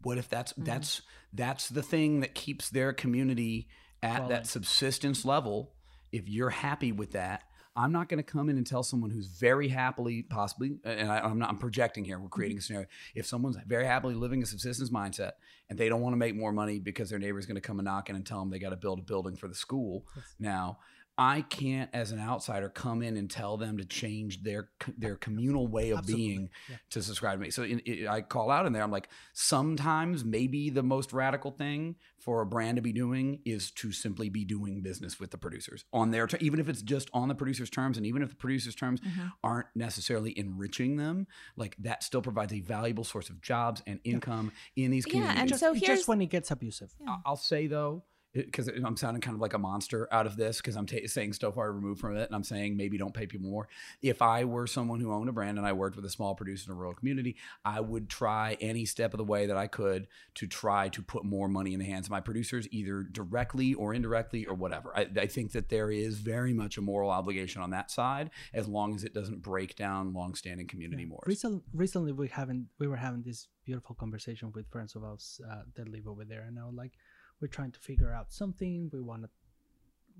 What 0.04 0.18
if 0.18 0.28
that's 0.30 0.54
Mhm. 0.54 0.66
that's 0.66 1.02
that's 1.32 1.70
the 1.70 1.84
thing 1.84 2.22
that 2.22 2.34
keeps 2.36 2.70
their 2.70 2.91
community 2.94 3.68
at 4.02 4.16
Quality. 4.18 4.34
that 4.34 4.48
subsistence 4.48 5.26
level? 5.26 5.74
If 6.12 6.28
you're 6.28 6.50
happy 6.50 6.91
with 6.91 7.12
that, 7.12 7.44
I'm 7.80 7.94
not 7.94 8.10
going 8.10 8.18
to 8.18 8.24
come 8.24 8.50
in 8.50 8.58
and 8.58 8.68
tell 8.68 8.84
someone 8.84 9.10
who's 9.10 9.28
very 9.28 9.70
happily, 9.70 10.24
possibly, 10.24 10.80
and 10.84 11.10
I, 11.10 11.20
I'm 11.20 11.40
not. 11.40 11.50
I'm 11.50 11.58
projecting 11.58 12.04
here. 12.04 12.20
We're 12.20 12.28
creating 12.28 12.58
a 12.58 12.60
mm-hmm. 12.60 12.66
scenario. 12.66 12.88
If 13.16 13.26
someone's 13.26 13.58
very 13.66 13.86
happily 13.86 14.16
living 14.16 14.44
a 14.44 14.46
subsistence 14.46 14.90
mindset 14.90 15.34
and 15.70 15.80
they 15.80 15.88
don't 15.88 16.02
want 16.02 16.12
to 16.12 16.18
make 16.18 16.36
more 16.36 16.52
money 16.52 16.80
because 16.80 17.10
their 17.10 17.20
neighbor's 17.20 17.46
going 17.46 17.56
to 17.56 17.62
come 17.62 17.80
and 17.80 17.86
knock 17.86 18.10
in 18.10 18.18
and 18.18 18.26
tell 18.26 18.40
them 18.40 18.50
they 18.50 18.60
got 18.60 18.72
to 18.72 18.76
build 18.76 19.00
a 19.00 19.02
building 19.02 19.38
for 19.38 19.48
the 19.48 19.56
school, 19.56 20.06
Yes. 20.16 20.26
now 20.40 20.80
I 21.22 21.41
can't, 21.41 21.90
as 21.94 22.12
an 22.14 22.20
outsider, 22.22 22.70
come 22.70 23.04
in 23.04 23.18
and 23.18 23.30
tell 23.30 23.58
them 23.58 23.78
to 23.78 23.84
change 23.84 24.41
their 24.41 24.70
their 24.98 25.18
communal 25.18 25.68
way 25.68 25.90
of 25.90 26.00
Absolutely. 26.00 26.28
being 26.28 26.50
Yeah. 26.70 26.78
to 26.91 27.04
subscribe 27.04 27.40
to 27.40 27.44
me. 27.44 27.52
So 27.52 27.64
in, 27.64 27.82
it, 27.86 28.08
I 28.08 28.22
call 28.22 28.50
out 28.50 28.66
in 28.66 28.72
there. 28.72 28.82
I'm 28.82 28.90
like, 28.91 29.10
sometimes 29.34 30.24
maybe 30.24 30.70
the 30.70 30.82
most 30.82 31.12
radical 31.12 31.52
thing 31.52 31.96
for 32.20 32.41
a 32.41 32.46
brand 32.46 32.78
to 32.78 32.82
be 32.82 32.94
doing 32.94 33.41
is 33.46 33.72
to 33.72 33.91
simply 33.91 34.30
be 34.30 34.46
doing 34.46 34.82
business 34.82 35.20
with 35.20 35.32
the 35.32 35.38
producers 35.38 35.84
on 35.91 36.12
their, 36.12 36.26
ter- 36.26 36.38
even 36.40 36.60
if 36.60 36.70
it's 36.70 36.82
just 36.82 37.10
on 37.14 37.28
the 37.28 37.36
producers' 37.36 37.70
terms, 37.70 37.98
and 37.98 38.06
even 38.06 38.22
if 38.22 38.30
the 38.30 38.36
producers' 38.36 38.76
terms 38.76 39.02
mm-hmm. 39.02 39.28
aren't 39.44 39.68
necessarily 39.76 40.38
enriching 40.40 40.96
them, 40.96 41.28
like 41.58 41.76
that 41.80 42.02
still 42.02 42.22
provides 42.22 42.54
a 42.54 42.62
valuable 42.62 43.04
source 43.04 43.30
of 43.30 43.41
jobs 43.41 43.84
and 43.86 44.00
income 44.06 44.54
in 44.78 44.90
these 44.91 45.04
communities. 45.04 45.06
Yeah, 45.06 45.20
communities. 45.20 45.41
and 45.41 45.50
just, 45.50 45.60
so 45.60 45.74
here's- 45.74 45.98
just 46.00 46.08
when 46.08 46.22
it 46.22 46.30
gets 46.30 46.50
abusive. 46.50 46.94
Yeah. 47.02 47.18
I'll 47.26 47.36
say 47.36 47.68
though, 47.68 48.04
because 48.34 48.68
I'm 48.68 48.96
sounding 48.98 49.22
kind 49.22 49.36
of 49.36 49.42
like 49.42 49.54
a 49.54 49.58
monster 49.58 50.08
out 50.12 50.26
of 50.26 50.36
this 50.36 50.58
because 50.58 50.76
I'm 50.76 50.86
ta 50.86 50.98
saying 51.06 51.34
so 51.34 51.52
far 51.52 51.72
removed 51.72 52.00
from 52.00 52.16
it, 52.16 52.28
and 52.28 52.36
I'm 52.36 52.44
saying 52.44 52.78
maybe 52.78 52.98
don't 52.98 53.14
pay 53.14 53.26
people 53.26 53.50
more. 53.50 53.68
If 54.02 54.22
I 54.22 54.44
were 54.44 54.68
someone 54.68 55.00
who 55.00 55.12
owned 55.12 55.30
a 55.30 55.32
brand 55.32 55.58
and 55.58 55.66
I 55.66 55.74
worked 55.74 55.96
with 55.96 56.06
a 56.06 56.10
small 56.10 56.36
producer 56.36 56.72
in 56.72 56.76
a 56.76 56.80
rural 56.80 56.94
community, 56.94 57.36
I 57.66 57.80
would 57.80 58.10
try 58.10 58.58
any 58.62 58.86
step 58.86 59.14
of 59.14 59.18
the 59.18 59.24
way 59.24 59.48
that 59.48 59.58
I 59.58 59.68
could 59.68 60.08
to 60.36 60.48
try 60.48 60.90
to 60.90 61.02
put 61.02 61.24
more 61.26 61.48
money 61.48 61.74
in 61.74 61.80
the 61.80 61.86
hands 61.86 62.08
of 62.08 62.12
my 62.12 62.22
producers, 62.22 62.68
either 62.72 63.04
directly 63.04 63.74
or 63.74 63.94
indirectly 63.94 64.46
or 64.46 64.54
whatever. 64.54 64.96
I, 64.96 65.08
I 65.18 65.26
think 65.26 65.52
that 65.54 65.70
there 65.70 65.92
is 65.92 66.20
very 66.20 66.54
much 66.54 66.78
a 66.78 66.82
moral 66.82 67.10
obligation 67.10 67.62
on 67.62 67.72
that 67.72 67.90
side, 67.90 68.30
as 68.54 68.68
long 68.68 68.96
as 68.96 69.04
it 69.04 69.14
doesn't 69.14 69.42
break 69.42 69.76
down 69.76 70.14
longstanding 70.14 70.68
community 70.68 71.06
mores. 71.06 71.24
Recently, 71.26 71.62
recently 71.74 72.12
we 72.12 72.28
haven't 72.28 72.68
we 72.78 72.88
were 72.88 72.98
having 72.98 73.24
this 73.24 73.48
beautiful 73.66 73.96
conversation 73.96 74.52
with 74.54 74.68
friends 74.70 74.96
of 74.96 75.04
ours 75.04 75.40
uh, 75.50 75.62
that 75.76 75.88
live 75.88 76.08
over 76.08 76.26
there, 76.26 76.46
and 76.48 76.58
I 76.60 76.66
was 76.66 76.76
like, 76.76 76.94
we're 77.41 77.48
trying 77.48 77.72
to 77.72 77.80
figure 77.80 78.14
out 78.14 78.32
something. 78.32 78.90
We 78.91 79.02
want 79.02 79.24
to 79.24 79.30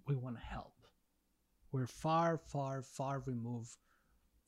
we 0.08 0.16
want 0.16 0.38
to 0.38 0.44
help. 0.44 0.74
We're 1.72 1.88
far, 1.88 2.38
far, 2.38 2.82
far 2.82 3.22
removed, 3.26 3.78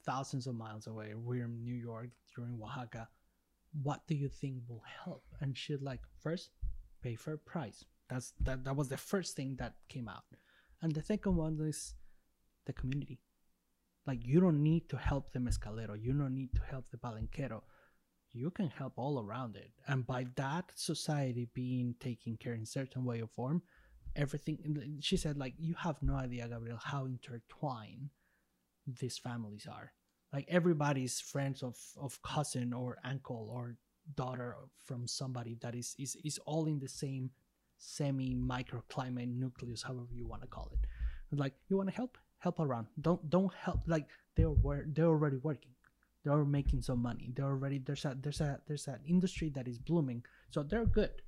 thousands 0.06 0.48
of 0.48 0.56
miles 0.56 0.88
away. 0.88 1.14
We're 1.16 1.46
in 1.46 1.64
New 1.64 1.76
York, 1.76 2.10
in 2.38 2.60
Oaxaca. 2.62 3.08
What 3.84 4.02
do 4.08 4.16
you 4.16 4.28
think 4.28 4.64
will 4.68 4.84
help? 5.06 5.24
And 5.40 5.56
she's 5.56 5.82
like, 5.82 6.02
first, 6.24 6.50
pay 7.04 7.16
fair 7.16 7.38
price. 7.38 7.86
That's 8.10 8.34
that. 8.42 8.66
That 8.66 8.76
was 8.76 8.90
the 8.90 8.98
first 8.98 9.36
thing 9.36 9.56
that 9.60 9.76
came 9.88 10.10
out, 10.10 10.24
and 10.82 10.92
the 10.94 11.02
second 11.02 11.36
one 11.36 11.58
is 11.62 11.94
the 12.66 12.74
community. 12.74 13.22
Like 14.06 14.26
you 14.26 14.42
don't 14.42 14.62
need 14.62 14.90
to 14.90 14.98
help 14.98 15.32
the 15.32 15.40
mezcalero. 15.40 15.96
You 16.02 16.14
don't 16.14 16.36
need 16.36 16.54
to 16.56 16.62
help 16.70 16.86
the 16.92 16.98
palenquero. 16.98 17.62
You 18.34 18.50
can 18.50 18.70
help 18.70 18.94
all 18.98 19.20
around 19.20 19.56
it. 19.56 19.72
And 19.88 20.06
by 20.08 20.26
that 20.36 20.72
society 20.76 21.50
being 21.54 21.96
taken 22.00 22.38
care 22.38 22.54
in 22.54 22.66
certain 22.66 23.04
way 23.04 23.22
or 23.22 23.28
form, 23.28 23.62
everything 24.16 24.98
she 25.02 25.18
said 25.18 25.38
like 25.38 25.54
you 25.58 25.76
have 25.76 26.02
no 26.02 26.16
idea, 26.16 26.48
Gabriel, 26.48 26.80
how 26.82 27.06
intertwined 27.06 28.10
these 29.00 29.18
families 29.18 29.68
are. 29.70 29.92
Like 30.34 30.46
everybody's 30.48 31.20
friends 31.20 31.62
of, 31.62 31.78
of 32.00 32.22
cousin 32.22 32.74
or 32.74 32.98
uncle 33.04 33.50
or 33.52 33.76
daughter 34.16 34.56
from 34.86 35.08
somebody 35.08 35.58
that 35.62 35.76
is, 35.76 35.96
is 36.00 36.16
is 36.24 36.40
all 36.46 36.68
in 36.68 36.80
the 36.80 36.88
same 36.88 37.32
semi 37.78 38.36
microclimate 38.36 39.34
nucleus, 39.36 39.84
however 39.84 40.08
you 40.14 40.26
want 40.28 40.42
to 40.42 40.48
call 40.48 40.72
it. 40.72 40.88
Like 41.38 41.54
you 41.70 41.78
want 41.78 41.90
to 41.90 41.96
help, 41.96 42.18
help 42.40 42.60
around. 42.60 42.88
Don't 43.00 43.30
don't 43.30 43.54
help. 43.54 43.82
Like 43.88 44.08
they're 44.36 44.54
they're 44.88 45.06
already 45.08 45.38
working. 45.38 45.72
They're 46.24 46.46
making 46.46 46.84
some 46.84 47.02
money. 47.02 47.32
They're 47.36 47.46
already 47.46 47.80
there's 47.80 48.06
a 48.06 48.16
there's 48.20 48.42
a 48.42 48.60
there's 48.68 48.88
an 48.88 49.00
industry 49.08 49.50
that 49.56 49.68
is 49.68 49.80
blooming. 49.80 50.24
So 50.50 50.64
they're 50.64 50.86
good. 50.86 51.22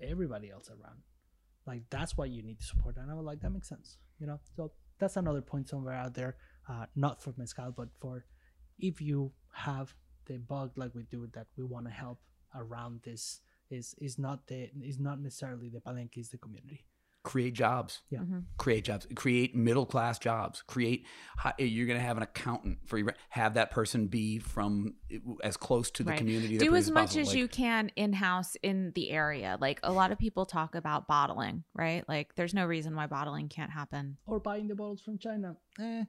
Everybody 0.00 0.50
else 0.50 0.70
around, 0.70 1.02
like 1.66 1.82
that's 1.90 2.16
why 2.16 2.26
you 2.26 2.42
need 2.42 2.58
to 2.60 2.64
support. 2.64 2.96
And 2.96 3.10
I 3.10 3.14
was 3.14 3.24
like, 3.24 3.40
that 3.40 3.50
makes 3.50 3.68
sense. 3.68 3.98
You 4.20 4.26
know. 4.26 4.40
So 4.56 4.72
that's 4.98 5.16
another 5.16 5.40
point 5.42 5.68
somewhere 5.68 5.94
out 5.94 6.14
there. 6.14 6.36
Uh, 6.68 6.86
not 6.94 7.22
for 7.22 7.34
mezcal, 7.36 7.72
but 7.76 7.88
for 8.00 8.24
if 8.78 9.00
you 9.00 9.32
have 9.52 9.94
the 10.26 10.38
bug 10.38 10.72
like 10.76 10.94
we 10.94 11.02
do 11.04 11.28
that 11.34 11.46
we 11.56 11.64
want 11.64 11.86
to 11.86 11.92
help 11.92 12.18
around 12.54 13.00
this 13.04 13.40
is 13.70 13.94
is 13.98 14.18
not 14.18 14.46
the 14.46 14.70
is 14.82 14.98
not 14.98 15.20
necessarily 15.20 15.68
the 15.68 15.80
palenque 15.80 16.16
is 16.16 16.30
the 16.30 16.38
community 16.38 16.84
create 17.24 17.54
jobs. 17.54 18.02
Yeah. 18.10 18.20
Mhm. 18.20 18.44
Create 18.58 18.84
jobs. 18.84 19.06
Create 19.16 19.56
middle 19.56 19.86
class 19.86 20.18
jobs. 20.18 20.62
Create. 20.62 21.06
hi- 21.38 21.54
You're 21.58 21.86
going 21.86 21.98
to 21.98 22.04
have 22.06 22.16
an 22.16 22.22
accountant 22.22 22.78
for 22.86 22.98
your. 22.98 23.14
Have 23.30 23.54
that 23.54 23.70
person 23.72 24.06
be 24.06 24.38
from 24.38 24.94
as 25.42 25.56
close 25.56 25.90
to 25.92 26.04
the 26.04 26.10
Right. 26.10 26.18
community. 26.18 26.58
do 26.58 26.66
as 26.66 26.68
produces 26.68 26.90
much 26.92 27.02
possible. 27.06 27.20
as 27.22 27.28
Like, 27.28 27.36
you 27.38 27.48
can 27.48 27.88
in 27.96 28.12
house 28.12 28.56
in 28.62 28.92
the 28.94 29.10
area. 29.10 29.56
Like 29.60 29.80
a 29.82 29.90
lot 29.92 30.12
of 30.12 30.18
people 30.18 30.46
talk 30.46 30.74
about 30.76 31.08
bottling, 31.08 31.64
right? 31.74 32.06
Like 32.08 32.34
there's 32.36 32.54
no 32.54 32.66
reason 32.66 32.94
why 32.94 33.06
bottling 33.08 33.48
can't 33.48 33.70
happen. 33.72 34.18
or 34.26 34.38
buying 34.38 34.68
the 34.68 34.74
bottles 34.76 35.00
from 35.00 35.18
china 35.18 35.56
eh, 35.80 36.04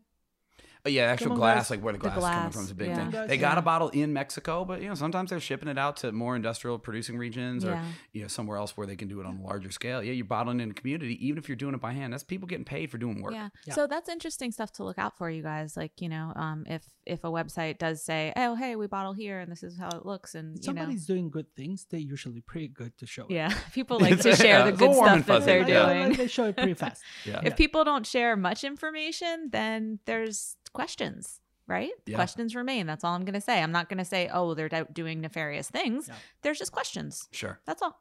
yeah, 0.91 1.03
actual 1.03 1.29
Come 1.29 1.37
glass, 1.37 1.55
guys. 1.65 1.71
like 1.71 1.83
where 1.83 1.93
the 1.93 1.99
The 1.99 2.09
glass, 2.09 2.17
is 2.17 2.29
coming 2.37 2.51
from 2.51 2.61
is 2.63 2.71
a 2.71 2.75
big 2.75 2.87
yeah. 2.89 3.09
thing. 3.11 3.27
They 3.27 3.37
got 3.37 3.53
yeah. 3.53 3.59
a 3.59 3.61
bottle 3.61 3.89
in 3.89 4.13
Mexico, 4.13 4.65
but 4.65 4.81
you 4.81 4.87
know 4.89 4.95
sometimes 4.95 5.29
they're 5.29 5.39
shipping 5.39 5.67
it 5.69 5.77
out 5.77 5.97
to 5.97 6.11
more 6.11 6.35
industrial 6.35 6.77
producing 6.79 7.17
regions 7.17 7.65
or 7.65 7.71
Yeah. 7.71 7.85
you 8.13 8.21
know 8.21 8.27
somewhere 8.27 8.57
else 8.57 8.75
where 8.77 8.85
they 8.87 8.95
can 8.95 9.07
do 9.07 9.19
it 9.19 9.25
on 9.25 9.37
a 9.37 9.41
larger 9.43 9.71
scale. 9.71 10.03
Yeah, 10.03 10.11
you're 10.13 10.25
bottling 10.25 10.59
in 10.59 10.71
a 10.71 10.73
community, 10.73 11.25
even 11.25 11.37
if 11.37 11.49
you're 11.49 11.55
doing 11.55 11.73
it 11.73 11.81
by 11.81 11.91
hand. 11.93 12.13
That's 12.13 12.23
people 12.23 12.47
getting 12.47 12.65
paid 12.65 12.91
for 12.91 12.97
doing 12.97 13.21
work. 13.21 13.33
Yeah. 13.33 13.49
Yeah. 13.65 13.73
So 13.73 13.87
that's 13.87 14.09
interesting 14.09 14.51
stuff 14.51 14.71
to 14.73 14.83
look 14.83 14.97
out 14.99 15.17
for 15.17 15.29
you 15.29 15.41
guys. 15.43 15.75
Like, 15.77 16.01
you 16.01 16.09
know, 16.09 16.33
um, 16.35 16.65
if 16.67 16.83
if 17.05 17.23
a 17.23 17.27
website 17.29 17.77
does 17.77 18.03
say, 18.03 18.33
Oh, 18.35 18.55
hey, 18.55 18.75
we 18.75 18.87
bottle 18.87 19.13
here 19.13 19.39
and 19.39 19.51
this 19.51 19.61
is 19.63 19.77
how 19.77 19.89
it 19.89 20.05
looks 20.05 20.33
and 20.35 20.57
if 20.57 20.65
you 20.65 20.73
know 20.73 20.81
somebody's 20.81 21.05
doing 21.05 21.29
good 21.29 21.45
things 21.55 21.85
they're 21.89 21.99
usually 21.99 22.41
pretty 22.41 22.67
good 22.67 22.97
to 22.97 23.05
show 23.05 23.23
it. 23.25 23.31
Yeah. 23.31 23.53
People 23.73 23.99
like 23.99 24.19
to 24.21 24.35
share 24.35 24.59
Yeah, 24.59 24.71
the 24.71 24.77
good 24.77 24.93
stuff 24.95 25.25
that 25.27 25.45
they're 25.45 25.67
yeah. 25.67 26.03
doing. 26.03 26.13
they 26.17 26.27
show 26.27 26.45
it 26.45 26.57
pretty 26.57 26.73
fast 26.73 27.01
Yeah. 27.25 27.41
If 27.43 27.55
people 27.57 27.83
don't 27.83 28.05
share 28.07 28.35
much 28.35 28.63
information, 28.63 29.49
then 29.51 29.99
there's 30.05 30.57
questions, 30.75 31.39
right? 31.67 31.91
Yeah. 32.05 32.15
Questions 32.15 32.55
remain. 32.55 32.85
That's 32.85 33.03
all 33.03 33.13
I'm 33.13 33.25
going 33.25 33.33
to 33.33 33.41
say. 33.41 33.61
I'm 33.61 33.71
not 33.71 33.89
going 33.89 33.97
to 33.97 34.05
say, 34.05 34.29
oh, 34.31 34.53
they're 34.53 34.69
do- 34.69 34.87
doing 34.93 35.21
nefarious 35.21 35.69
things. 35.69 36.07
Yeah. 36.07 36.15
There's 36.43 36.59
just 36.59 36.71
questions. 36.71 37.27
Sure. 37.31 37.59
That's 37.65 37.81
all, 37.81 37.97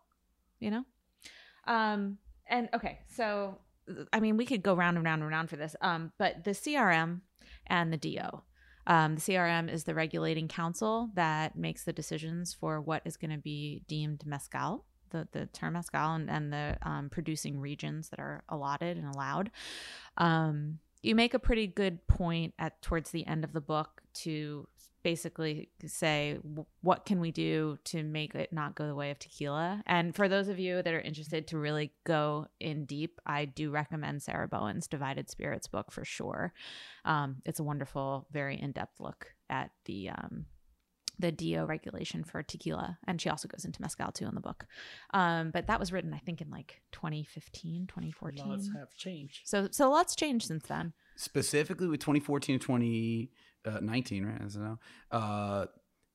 you 0.60 0.70
know? 0.70 0.84
Um, 1.66 2.18
and 2.46 2.68
okay, 2.74 2.98
so 3.09 3.59
I 4.12 4.20
mean, 4.20 4.36
we 4.36 4.46
could 4.46 4.62
go 4.62 4.74
round 4.74 4.96
and 4.96 5.05
round 5.05 5.22
and 5.22 5.30
round 5.30 5.51
for 5.51 5.56
this. 5.56 5.76
Um, 5.80 6.12
but 6.18 6.44
the 6.44 6.52
CRM 6.52 7.20
and 7.66 7.92
the 7.92 7.96
DO. 7.96 8.42
Um, 8.86 9.14
the 9.14 9.20
CRM 9.20 9.72
is 9.72 9.84
the 9.84 9.94
regulating 9.94 10.48
council 10.48 11.10
that 11.14 11.56
makes 11.56 11.84
the 11.84 11.92
decisions 11.92 12.52
for 12.52 12.80
what 12.80 13.02
is 13.05 13.16
going 13.16 13.30
to 13.30 13.38
be 13.38 13.82
deemed 13.88 14.26
mezcal, 14.26 14.84
the, 15.10 15.26
the 15.32 15.46
term 15.46 15.72
mezcal, 15.72 16.14
and, 16.14 16.28
and 16.28 16.52
the 16.52 16.76
um, 16.82 17.09
producing 17.09 17.59
regions 17.59 18.10
that 18.10 18.20
are 18.20 18.44
allotted 18.48 18.98
and 18.98 19.06
allowed. 19.06 19.51
Um, 20.18 20.80
you 21.05 21.14
make 21.14 21.35
a 21.35 21.39
pretty 21.39 21.66
good 21.66 22.06
point 22.06 22.55
at 22.59 22.81
towards 22.82 23.10
the 23.10 23.26
end 23.26 23.44
of 23.44 23.52
the 23.52 23.60
book 23.60 24.02
to 24.14 24.66
basically 25.02 25.68
say 25.85 26.39
what 26.81 27.05
can 27.05 27.20
we 27.20 27.31
do 27.31 27.78
to 27.85 28.02
make 28.02 28.35
it 28.35 28.51
not 28.52 28.74
go 28.74 28.86
the 28.86 28.94
way 28.94 29.10
of 29.10 29.18
tequila? 29.18 29.82
And 29.86 30.16
for 30.16 30.28
those 30.28 30.48
of 30.48 30.59
you 30.59 30.82
that 30.82 30.94
are 30.94 31.01
interested 31.01 31.47
to 31.48 31.59
really 31.59 31.93
go 32.05 32.47
in 32.59 32.86
deep 32.86 33.20
i 33.26 33.44
do 33.44 33.70
recommend 33.70 34.22
sarah 34.22 34.48
bowen's 34.48 34.89
divided 34.89 35.28
spirits 35.28 35.68
book 35.68 35.93
for 35.93 36.05
sure. 36.05 36.52
Um, 37.05 37.36
it's 37.44 37.60
a 37.60 37.64
wonderful 37.64 38.26
very 38.32 38.59
in-depth 38.59 38.98
look 38.98 39.35
at 39.51 39.70
the 39.85 40.09
um, 40.09 40.47
the 41.19 41.32
DO 41.32 41.65
regulation 41.65 42.24
for 42.24 42.43
tequila. 42.43 42.99
And 43.07 43.20
she 43.20 43.28
also 43.28 43.49
goes 43.49 43.65
into 43.65 43.81
mezcal 43.81 44.12
too 44.12 44.27
in 44.27 44.35
the 44.35 44.41
book. 44.41 44.66
Um, 45.12 45.51
but 45.51 45.66
that 45.66 45.78
was 45.81 45.93
written, 45.93 46.12
I 46.12 46.19
think, 46.19 46.41
in 46.41 46.51
like 46.51 46.81
2015, 46.93 47.86
2014. 47.86 48.49
Laws 48.49 48.70
have 48.77 48.95
changed. 48.97 49.43
So, 49.45 49.69
so 49.70 49.91
lots 49.91 50.15
changed 50.16 50.47
since 50.49 50.66
then. 50.66 50.93
specifically 51.16 51.89
with 51.89 52.01
2014 52.01 52.59
to 52.59 52.66
2019, 52.66 54.24
right? 54.24 54.43
As 54.45 54.57
I 54.57 54.61
know, 54.61 54.78
uh, 55.11 55.66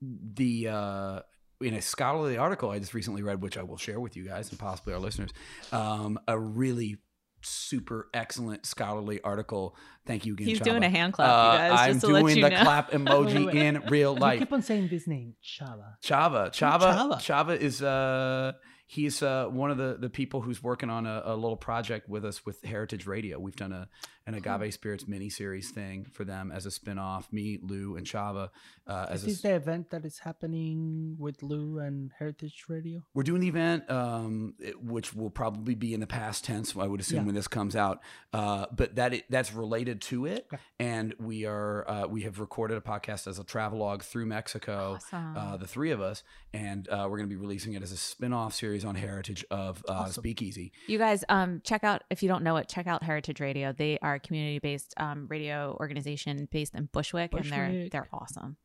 the 0.02 0.68
uh, 0.68 1.20
in 1.60 1.74
a 1.74 1.82
scholarly 1.82 2.36
article 2.36 2.70
I 2.70 2.78
just 2.78 2.94
recently 2.94 3.22
read, 3.22 3.42
which 3.42 3.58
I 3.58 3.62
will 3.62 3.76
share 3.76 4.00
with 4.00 4.16
you 4.16 4.24
guys 4.24 4.50
and 4.50 4.58
possibly 4.58 4.94
our 4.94 5.00
listeners, 5.00 5.30
um, 5.72 6.18
a 6.26 6.38
really 6.38 6.98
super 7.42 8.08
excellent 8.14 8.66
scholarly 8.66 9.20
article. 9.22 9.74
Thank 10.06 10.26
you 10.26 10.32
again. 10.34 10.46
He's 10.48 10.60
Chava. 10.60 10.64
doing 10.64 10.82
a 10.82 10.88
hand 10.90 11.12
clap, 11.12 11.28
Uh, 11.30 11.52
you 11.52 11.58
guys, 11.58 11.78
I'm 11.80 11.92
just 11.94 12.06
to 12.06 12.12
let 12.12 12.20
doing 12.20 12.36
you 12.38 12.42
the 12.42 12.50
know. 12.50 12.62
clap 12.62 12.90
emoji 12.92 13.34
Wait, 13.34 13.46
wait. 13.46 13.56
in 13.56 13.80
real 13.88 14.14
You 14.14 14.20
life. 14.20 14.38
keep 14.38 14.52
on 14.52 14.62
saying 14.62 14.88
this 14.88 15.06
name, 15.06 15.34
Chava. 15.44 15.94
Chava, 16.02 16.50
Chava, 16.50 16.80
Chava? 16.80 17.12
Chava 17.20 17.56
is 17.58 17.82
uh 17.82 18.52
he's 18.92 19.22
uh 19.22 19.46
one 19.46 19.70
of 19.70 19.78
the 19.78 19.96
the 20.00 20.10
people 20.10 20.40
who's 20.40 20.60
working 20.62 20.90
on 20.90 21.06
a, 21.06 21.22
a 21.24 21.34
little 21.36 21.56
project 21.56 22.08
with 22.08 22.24
us 22.24 22.44
with 22.44 22.60
Heritage 22.64 23.06
Radio. 23.06 23.38
We've 23.38 23.54
done 23.56 23.72
a 23.72 23.88
an 24.26 24.34
agave 24.34 24.72
spirits 24.74 25.08
mini 25.08 25.28
series 25.30 25.70
thing 25.70 26.04
for 26.12 26.24
them 26.24 26.52
as 26.52 26.66
a 26.66 26.70
spin-off. 26.70 27.32
Me, 27.32 27.58
Lou, 27.62 27.96
and 27.96 28.06
Chava 28.06 28.50
uh, 28.86 29.06
as 29.08 29.20
Is 29.20 29.24
a, 29.24 29.26
this 29.30 29.42
the 29.42 29.54
event 29.54 29.90
that 29.90 30.04
is 30.04 30.18
happening 30.18 31.16
with 31.18 31.42
Lou 31.42 31.78
and 31.78 32.10
Heritage 32.18 32.64
Radio? 32.68 33.02
we're 33.14 33.22
doing 33.22 33.40
the 33.40 33.48
event, 33.48 33.90
um, 33.90 34.54
it- 34.60 34.80
which 34.82 35.14
will 35.14 35.30
probably 35.30 35.74
be 35.74 35.94
in 35.94 36.00
the 36.00 36.06
past 36.06 36.44
tense. 36.44 36.76
I 36.76 36.86
would 36.86 37.00
assume 37.00 37.20
Yeah. 37.20 37.24
when 37.26 37.34
this 37.34 37.48
comes 37.48 37.74
out, 37.76 38.00
uh, 38.32 38.66
but 38.72 38.96
that 38.96 39.14
it, 39.14 39.24
that's 39.30 39.52
related 39.52 40.00
to 40.02 40.26
it. 40.26 40.46
Okay. 40.52 40.62
And 40.78 41.14
we 41.18 41.44
are 41.46 41.88
uh, 41.90 42.06
we 42.06 42.22
have 42.22 42.38
recorded 42.40 42.76
a 42.76 42.80
podcast 42.80 43.26
as 43.26 43.38
a 43.38 43.44
travelogue 43.44 44.02
through 44.02 44.26
Mexico. 44.26 44.94
Awesome. 44.96 45.36
uh, 45.36 45.56
the 45.56 45.66
three 45.66 45.90
of 45.92 46.00
us, 46.00 46.22
and 46.52 46.88
uh, 46.88 47.06
we're 47.10 47.16
going 47.18 47.28
to 47.28 47.34
be 47.34 47.40
releasing 47.40 47.72
it 47.74 47.82
as 47.82 47.90
a 47.92 47.96
spin-off 47.96 48.54
series 48.54 48.79
on 48.84 48.94
Heritage 48.94 49.44
of 49.50 49.84
uh, 49.88 49.92
Awesome. 49.92 50.22
Speakeasy. 50.22 50.72
You 50.86 50.98
guys, 50.98 51.24
um, 51.28 51.60
check 51.64 51.84
out 51.84 52.02
if 52.10 52.22
you 52.22 52.28
don't 52.28 52.42
know 52.42 52.56
it, 52.56 52.68
check 52.68 52.86
out 52.86 53.02
Heritage 53.02 53.40
Radio. 53.40 53.72
They 53.72 53.98
are 54.00 54.14
a 54.14 54.20
community-based 54.20 54.94
um, 54.96 55.26
radio 55.28 55.76
organization 55.80 56.48
based 56.50 56.74
in 56.74 56.88
Bushwick, 56.92 57.32
and 57.34 57.44
they're 57.44 57.88
they're 57.88 58.08
awesome. 58.12 58.56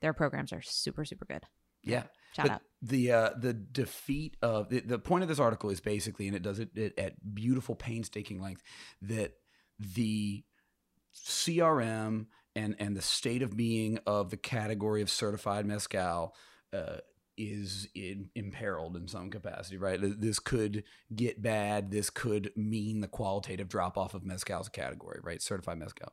Their 0.00 0.12
programs 0.12 0.52
are 0.52 0.62
super 0.62 1.04
super 1.04 1.24
good. 1.24 1.44
Yeah. 1.82 2.04
Shout 2.36 2.46
But 2.46 2.52
out. 2.52 2.62
The 2.82 3.12
uh, 3.12 3.30
the 3.38 3.52
defeat 3.52 4.36
of 4.42 4.68
the, 4.68 4.80
the 4.80 4.98
point 4.98 5.22
of 5.22 5.28
this 5.28 5.38
article 5.38 5.70
is 5.70 5.80
basically, 5.80 6.26
and 6.26 6.36
it 6.36 6.42
does 6.42 6.58
it, 6.58 6.70
it 6.76 6.98
at 6.98 7.34
beautiful, 7.34 7.74
painstaking 7.74 8.40
length, 8.40 8.62
that 9.02 9.32
the 9.78 10.44
CRM 11.14 12.26
and 12.54 12.76
and 12.78 12.96
the 12.96 13.02
state 13.02 13.42
of 13.42 13.56
being 13.56 13.98
of 14.06 14.30
the 14.30 14.36
category 14.36 15.02
of 15.02 15.10
certified 15.10 15.66
mezcal 15.66 16.34
uh, 16.72 16.98
is 17.38 17.88
in, 17.94 18.28
imperiled 18.34 18.96
in 18.96 19.08
some 19.08 19.30
capacity. 19.30 19.78
Right, 19.78 19.98
this 20.00 20.38
could 20.38 20.84
get 21.14 21.40
bad. 21.40 21.90
This 21.90 22.10
could 22.10 22.52
mean 22.56 23.00
the 23.00 23.08
qualitative 23.08 23.68
drop 23.68 23.96
off 23.96 24.14
of 24.14 24.24
mezcal 24.24 24.60
as 24.60 24.66
a 24.66 24.70
category. 24.70 25.20
Right, 25.22 25.40
certified 25.40 25.78
mezcal. 25.78 26.12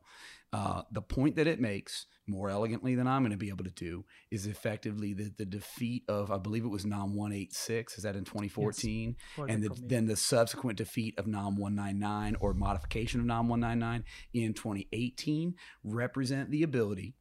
Uh, 0.53 0.83
the 0.89 1.01
point 1.01 1.35
that 1.35 1.47
it 1.47 1.59
makes 1.59 2.05
more 2.27 2.49
elegantly 2.49 2.95
than 2.95 3.07
I'm 3.07 3.23
going 3.23 3.31
to 3.31 3.37
be 3.37 3.49
able 3.49 3.65
to 3.65 3.71
do 3.71 4.05
is 4.31 4.47
effectively 4.47 5.13
that 5.13 5.37
the 5.37 5.45
defeat 5.45 6.03
of, 6.07 6.31
I 6.31 6.37
believe 6.37 6.63
it 6.63 6.69
was 6.69 6.85
NOM 6.85 7.13
186. 7.13 7.97
Is 7.97 8.03
that 8.03 8.15
in 8.15 8.23
2014? 8.23 9.17
For 9.35 9.47
and 9.47 9.61
the, 9.61 9.69
then 9.85 10.05
the 10.05 10.15
subsequent 10.15 10.77
defeat 10.77 11.19
of 11.19 11.27
NOM 11.27 11.57
199 11.57 12.37
or 12.39 12.53
modification 12.53 13.19
of 13.19 13.25
NOM 13.25 13.49
199 13.49 14.05
in 14.33 14.53
2018 14.53 15.55
represent 15.83 16.49
the 16.51 16.63
ability, 16.63 17.15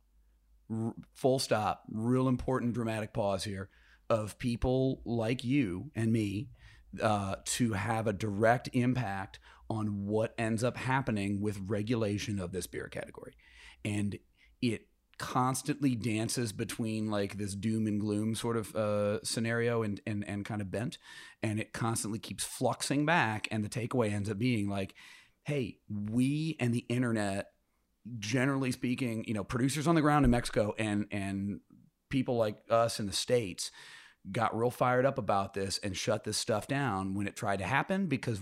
r- 0.70 0.94
full 1.14 1.40
stop, 1.40 1.82
real 1.90 2.28
important 2.28 2.72
dramatic 2.72 3.12
pause 3.12 3.42
here, 3.42 3.68
of 4.10 4.38
people 4.38 5.00
like 5.04 5.44
you 5.44 5.90
and 5.94 6.12
me 6.12 6.48
uh, 7.02 7.36
to 7.44 7.72
have 7.72 8.06
a 8.06 8.12
direct 8.12 8.68
impact 8.72 9.38
on 9.70 10.06
what 10.06 10.34
ends 10.38 10.62
up 10.62 10.76
happening 10.76 11.40
with 11.40 11.58
regulation 11.66 12.38
of 12.38 12.52
this 12.52 12.66
beer 12.66 12.88
category. 12.88 13.34
And 13.84 14.18
it 14.60 14.86
constantly 15.18 15.94
dances 15.94 16.52
between 16.52 17.10
like 17.10 17.38
this 17.38 17.54
doom 17.54 17.86
and 17.86 18.00
gloom 18.00 18.34
sort 18.34 18.56
of 18.56 18.74
uh, 18.74 19.22
scenario 19.22 19.82
and, 19.82 20.00
and 20.06 20.26
and 20.26 20.44
kind 20.44 20.60
of 20.60 20.70
bent 20.70 20.98
and 21.42 21.60
it 21.60 21.72
constantly 21.72 22.18
keeps 22.18 22.44
fluxing 22.44 23.06
back 23.06 23.46
and 23.50 23.64
the 23.64 23.68
takeaway 23.68 24.12
ends 24.12 24.28
up 24.28 24.38
being 24.38 24.68
like 24.68 24.94
hey 25.44 25.78
we 25.88 26.56
and 26.58 26.74
the 26.74 26.84
internet 26.88 27.52
generally 28.18 28.72
speaking 28.72 29.24
you 29.26 29.34
know 29.34 29.44
producers 29.44 29.86
on 29.86 29.94
the 29.94 30.00
ground 30.00 30.24
in 30.24 30.30
mexico 30.30 30.74
and 30.78 31.06
and 31.12 31.60
people 32.14 32.36
like 32.36 32.56
us 32.70 33.00
in 33.00 33.06
the 33.06 33.12
states 33.12 33.72
got 34.30 34.56
real 34.56 34.70
fired 34.70 35.04
up 35.04 35.18
about 35.18 35.52
this 35.52 35.78
and 35.82 35.96
shut 35.96 36.22
this 36.24 36.38
stuff 36.38 36.66
down 36.68 37.12
when 37.14 37.26
it 37.26 37.34
tried 37.36 37.58
to 37.58 37.64
happen 37.64 38.06
because 38.06 38.40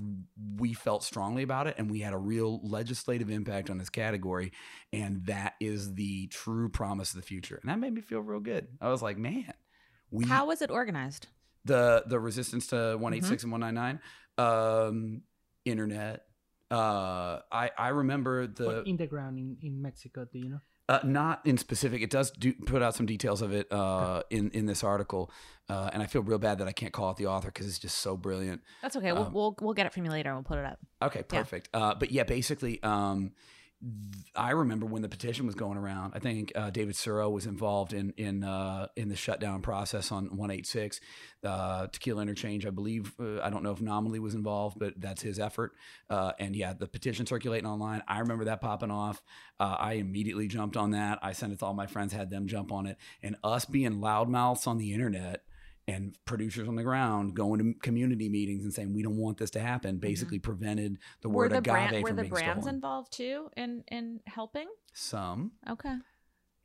we 0.56 0.74
felt 0.74 1.02
strongly 1.02 1.42
about 1.42 1.66
it 1.66 1.74
and 1.78 1.90
we 1.90 2.00
had 2.00 2.12
a 2.12 2.18
real 2.18 2.60
legislative 2.62 3.30
impact 3.30 3.70
on 3.70 3.78
this 3.78 3.88
category 3.88 4.52
and 4.92 5.24
that 5.26 5.54
is 5.58 5.94
the 5.94 6.26
true 6.28 6.68
promise 6.68 7.14
of 7.14 7.16
the 7.16 7.26
future 7.26 7.58
and 7.62 7.70
that 7.70 7.78
made 7.80 7.92
me 7.94 8.00
feel 8.02 8.20
real 8.20 8.38
good 8.38 8.68
i 8.80 8.88
was 8.90 9.00
like 9.02 9.16
man 9.16 9.52
we 10.10 10.26
How 10.26 10.46
was 10.46 10.60
it 10.62 10.70
organized? 10.70 11.26
the 11.64 12.04
the 12.06 12.20
resistance 12.20 12.66
to 12.68 12.76
186 12.98 13.42
and 13.44 13.52
199 13.52 14.00
um 14.38 15.22
internet 15.64 16.26
uh 16.70 17.38
i 17.50 17.70
i 17.76 17.88
remember 17.88 18.46
the 18.46 18.64
What 18.66 18.86
in 18.86 18.96
the 18.98 19.06
ground 19.06 19.38
in, 19.38 19.56
in 19.62 19.80
Mexico, 19.82 20.26
do 20.30 20.38
you 20.38 20.48
know? 20.48 20.60
Uh, 20.88 20.98
not 21.04 21.40
in 21.46 21.56
specific. 21.58 22.02
It 22.02 22.10
does 22.10 22.30
do, 22.32 22.52
put 22.66 22.82
out 22.82 22.94
some 22.94 23.06
details 23.06 23.42
of 23.42 23.52
it 23.52 23.70
uh, 23.72 24.22
in 24.30 24.50
in 24.50 24.66
this 24.66 24.82
article, 24.84 25.30
uh, 25.68 25.90
and 25.92 26.02
I 26.02 26.06
feel 26.06 26.22
real 26.22 26.38
bad 26.38 26.58
that 26.58 26.68
I 26.68 26.72
can't 26.72 26.92
call 26.92 27.08
out 27.08 27.16
the 27.16 27.26
author 27.26 27.48
because 27.48 27.66
it's 27.68 27.78
just 27.78 27.98
so 27.98 28.16
brilliant. 28.16 28.62
That's 28.82 28.96
okay. 28.96 29.12
We'll, 29.12 29.26
Um, 29.26 29.32
we'll 29.32 29.56
we'll 29.60 29.74
get 29.74 29.86
it 29.86 29.92
from 29.92 30.04
you 30.04 30.10
later. 30.10 30.30
and 30.30 30.38
We'll 30.38 30.44
put 30.44 30.58
it 30.58 30.64
up. 30.64 30.78
Okay, 31.02 31.20
Yeah. 31.32 31.38
perfect. 31.40 31.68
Uh, 31.72 31.94
but 31.94 32.10
yeah, 32.10 32.24
basically, 32.24 32.82
um, 32.82 33.32
I 34.34 34.50
remember 34.52 34.86
when 34.86 35.02
the 35.02 35.08
petition 35.08 35.44
was 35.44 35.56
going 35.56 35.76
around. 35.76 36.12
I 36.14 36.20
think 36.20 36.52
uh, 36.54 36.70
David 36.70 36.94
Suro 36.94 37.30
was 37.30 37.46
involved 37.46 37.92
in 37.92 38.12
in 38.16 38.44
uh, 38.44 38.86
in 38.96 39.08
the 39.08 39.16
shutdown 39.16 39.60
process 39.60 40.12
on 40.12 40.24
186 40.26 41.00
uh, 41.44 41.88
Tequila 41.88 42.22
Interchange. 42.22 42.64
I 42.64 42.70
believe 42.70 43.12
uh, 43.20 43.40
I 43.42 43.50
don't 43.50 43.62
know 43.64 43.72
if 43.72 43.80
Nominally 43.80 44.20
was 44.20 44.34
involved, 44.34 44.78
but 44.78 44.94
that's 44.96 45.20
his 45.20 45.40
effort. 45.40 45.72
Uh, 46.08 46.32
and 46.38 46.54
yeah, 46.54 46.72
the 46.72 46.86
petition 46.86 47.26
circulating 47.26 47.68
online. 47.68 48.02
I 48.06 48.20
remember 48.20 48.44
that 48.44 48.60
popping 48.60 48.92
off. 48.92 49.20
Uh, 49.58 49.76
I 49.78 49.94
immediately 49.94 50.46
jumped 50.46 50.76
on 50.76 50.92
that. 50.92 51.18
I 51.20 51.32
sent 51.32 51.52
it 51.52 51.58
to 51.58 51.66
all 51.66 51.74
my 51.74 51.86
friends, 51.86 52.12
had 52.12 52.30
them 52.30 52.46
jump 52.46 52.70
on 52.70 52.86
it, 52.86 52.96
and 53.22 53.36
us 53.42 53.64
being 53.64 54.00
loudmouths 54.00 54.66
on 54.68 54.78
the 54.78 54.92
internet 54.92 55.42
and 55.92 56.16
producers 56.24 56.68
on 56.68 56.74
the 56.76 56.82
ground 56.82 57.34
going 57.34 57.58
to 57.58 57.74
community 57.80 58.28
meetings 58.28 58.64
and 58.64 58.72
saying 58.72 58.92
we 58.94 59.02
don't 59.02 59.16
want 59.16 59.38
this 59.38 59.50
to 59.50 59.60
happen 59.60 59.98
basically 59.98 60.38
prevented 60.38 60.98
the 61.20 61.28
Mm-hmm. 61.28 61.36
Were 61.36 61.42
word 61.44 61.52
the 61.52 61.58
agave 61.58 61.72
brand 61.72 62.02
were 62.02 62.08
from 62.08 62.16
the 62.16 62.22
being 62.22 62.32
brands 62.34 62.62
stolen. 62.62 62.74
involved 62.76 63.12
too 63.12 63.50
in 63.56 63.84
in 63.88 64.20
helping? 64.26 64.68
some 64.94 65.52
Okay. 65.70 65.96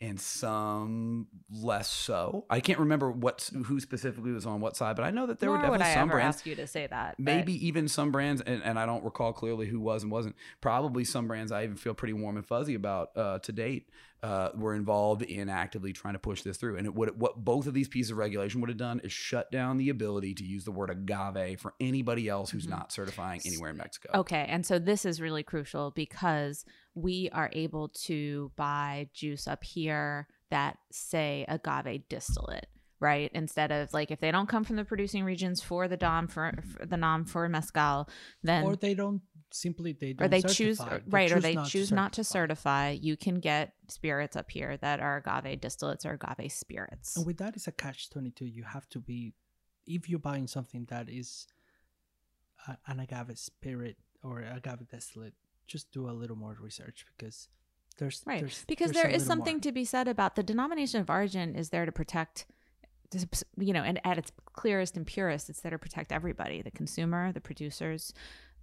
and 0.02 0.20
some 0.20 1.28
less 1.52 1.90
so. 1.90 2.46
I 2.50 2.60
can't 2.60 2.80
remember 2.80 3.10
what 3.12 3.50
who 3.66 3.80
specifically 3.80 4.32
was 4.32 4.46
on 4.46 4.60
what 4.62 4.76
side, 4.78 4.96
but 4.96 5.04
I 5.06 5.12
know 5.12 5.26
that 5.28 5.40
there 5.40 5.50
Nor 5.50 5.58
were 5.58 5.70
would 5.72 5.78
definitely 5.80 5.92
I 5.92 5.94
some 5.96 6.10
ever 6.10 6.18
brands. 6.20 6.36
ask 6.38 6.46
you 6.46 6.56
to 6.56 6.68
say 6.68 6.88
that. 6.88 7.16
but- 7.18 7.24
Maybe 7.24 7.68
even 7.68 7.88
some 7.88 8.12
brands, 8.12 8.42
and, 8.42 8.62
and 8.64 8.78
I 8.78 8.86
don't 8.86 9.04
recall 9.04 9.34
clearly 9.34 9.68
who 9.68 9.80
was 9.80 10.04
and 10.04 10.12
wasn't. 10.12 10.36
Probably 10.62 11.04
some 11.04 11.28
brands 11.28 11.52
I 11.52 11.64
even 11.64 11.78
feel 11.78 11.94
pretty 11.94 12.14
warm 12.14 12.38
and 12.38 12.46
fuzzy 12.46 12.76
about 12.76 13.10
uh, 13.16 13.40
to 13.40 13.52
date 13.52 13.90
uh, 14.24 14.50
were 14.56 14.74
involved 14.74 15.22
in 15.22 15.48
actively 15.48 15.94
trying 15.94 16.14
to 16.14 16.20
push 16.20 16.42
this 16.42 16.58
through. 16.58 16.78
And 16.78 16.88
it 16.88 16.96
would 16.96 17.20
what 17.20 17.44
both 17.44 17.68
of 17.68 17.74
these 17.74 17.88
pieces 17.88 18.12
of 18.12 18.18
regulation 18.18 18.62
would 18.62 18.70
have 18.70 18.78
done 18.78 19.00
is 19.04 19.12
shut 19.12 19.52
down 19.52 19.78
the 19.78 19.90
ability 19.90 20.34
to 20.36 20.44
use 20.44 20.64
the 20.66 20.72
word 20.72 20.90
agave 20.90 21.60
for 21.60 21.74
anybody 21.80 22.28
else 22.28 22.50
who's 22.50 22.66
Mhm. 22.66 22.72
not 22.72 22.92
certifying 22.92 23.42
anywhere 23.46 23.70
in 23.70 23.78
Mexico. 23.78 24.10
Okay, 24.16 24.46
and 24.50 24.66
so 24.66 24.80
this 24.80 25.06
is 25.06 25.22
really 25.22 25.44
crucial 25.44 25.92
because 25.92 26.66
we 26.96 27.30
are 27.32 27.50
able 27.54 27.90
to 27.90 28.52
buy 28.56 29.10
juice 29.14 29.48
up 29.48 29.64
here 29.64 30.28
that 30.50 30.78
say 30.92 31.46
agave 31.48 32.08
distillate, 32.10 32.68
right? 33.00 33.30
Instead 33.34 33.72
of 33.72 33.94
like 33.94 34.10
if 34.10 34.20
they 34.20 34.32
don't 34.32 34.50
come 34.50 34.64
from 34.64 34.78
the 34.78 34.86
producing 34.86 35.24
regions 35.24 35.62
for 35.62 35.88
the 35.88 35.98
dom 35.98 36.28
for, 36.28 36.52
for 36.76 36.86
the 36.86 36.98
nom 36.98 37.24
for 37.26 37.48
mezcal, 37.50 38.10
then 38.42 38.64
or 38.64 38.76
they 38.76 38.96
don't 38.96 39.22
simply 39.52 39.94
they 39.94 40.14
don't 40.14 40.26
or 40.26 40.30
they 40.30 40.42
choose 40.42 40.78
certify. 40.78 41.00
right 41.10 41.32
or 41.32 41.40
they 41.40 41.56
not 41.56 41.66
to 41.66 41.72
choose 41.72 41.92
not 41.92 42.14
to 42.14 42.24
certify. 42.24 42.92
certify. 42.92 43.00
You 43.02 43.18
can 43.18 43.40
get 43.40 43.74
spirits 43.88 44.36
up 44.36 44.52
here 44.52 44.78
that 44.78 45.00
are 45.00 45.18
agave 45.26 45.60
distillates 45.62 46.06
or 46.06 46.14
agave 46.22 46.52
spirits. 46.52 47.16
And 47.16 47.26
with 47.26 47.38
that 47.38 47.56
is 47.56 47.68
a 47.68 47.72
catch 47.72 48.10
twenty 48.10 48.32
two. 48.32 48.46
You 48.46 48.64
have 48.64 48.88
to 48.90 49.00
be 49.00 49.34
if 49.86 50.10
you're 50.10 50.20
buying 50.20 50.48
something 50.48 50.86
that 50.90 51.10
is 51.10 51.48
a, 52.68 52.78
an 52.88 53.00
agave 53.00 53.38
spirit 53.38 53.98
or 54.24 54.42
agave 54.42 54.88
distillate, 54.90 55.34
just 55.68 55.92
do 55.92 56.10
a 56.10 56.12
little 56.12 56.36
more 56.36 56.58
research 56.60 57.06
because 57.18 57.48
there's 57.98 58.22
Right. 58.26 58.42
there's, 58.42 58.66
because 58.68 58.92
there's 58.92 59.04
there 59.04 59.12
is 59.12 59.26
something 59.26 59.56
more. 59.56 59.62
to 59.62 59.72
be 59.72 59.86
said 59.86 60.08
about 60.08 60.36
the 60.36 60.44
denomination 60.44 61.02
of 61.02 61.10
origin 61.10 61.56
is 61.56 61.70
there 61.70 61.86
to 61.86 61.92
protect 61.92 62.46
you 63.58 63.74
know 63.74 63.82
and 63.84 64.00
at 64.04 64.18
its 64.18 64.32
clearest 64.54 64.98
and 64.98 65.08
purest 65.08 65.50
it's 65.50 65.62
there 65.62 65.72
to 65.72 65.80
protect 65.80 66.12
everybody 66.12 66.62
the 66.62 66.70
consumer 66.72 67.32
the 67.32 67.40
producers 67.40 68.14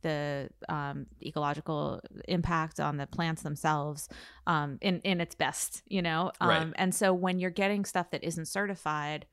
the 0.04 0.48
um, 0.68 1.06
ecological 1.20 2.00
impact 2.28 2.78
on 2.78 2.96
the 2.96 3.06
plants 3.08 3.42
themselves 3.42 4.08
um, 4.46 4.78
in 4.80 5.00
in 5.00 5.20
its 5.20 5.34
best 5.34 5.82
you 5.88 6.00
know 6.02 6.30
um, 6.40 6.48
Right. 6.48 6.72
and 6.76 6.94
so 6.94 7.12
when 7.12 7.40
you're 7.40 7.50
getting 7.62 7.84
stuff 7.84 8.10
that 8.12 8.22
isn't 8.22 8.46
certified 8.46 9.26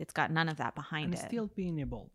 it's 0.00 0.12
got 0.12 0.30
none 0.30 0.48
of 0.48 0.58
that 0.58 0.76
behind 0.76 1.06
and 1.06 1.14
it 1.14 1.16
it's 1.18 1.26
still 1.26 1.50
being 1.56 1.80
evolved. 1.80 2.12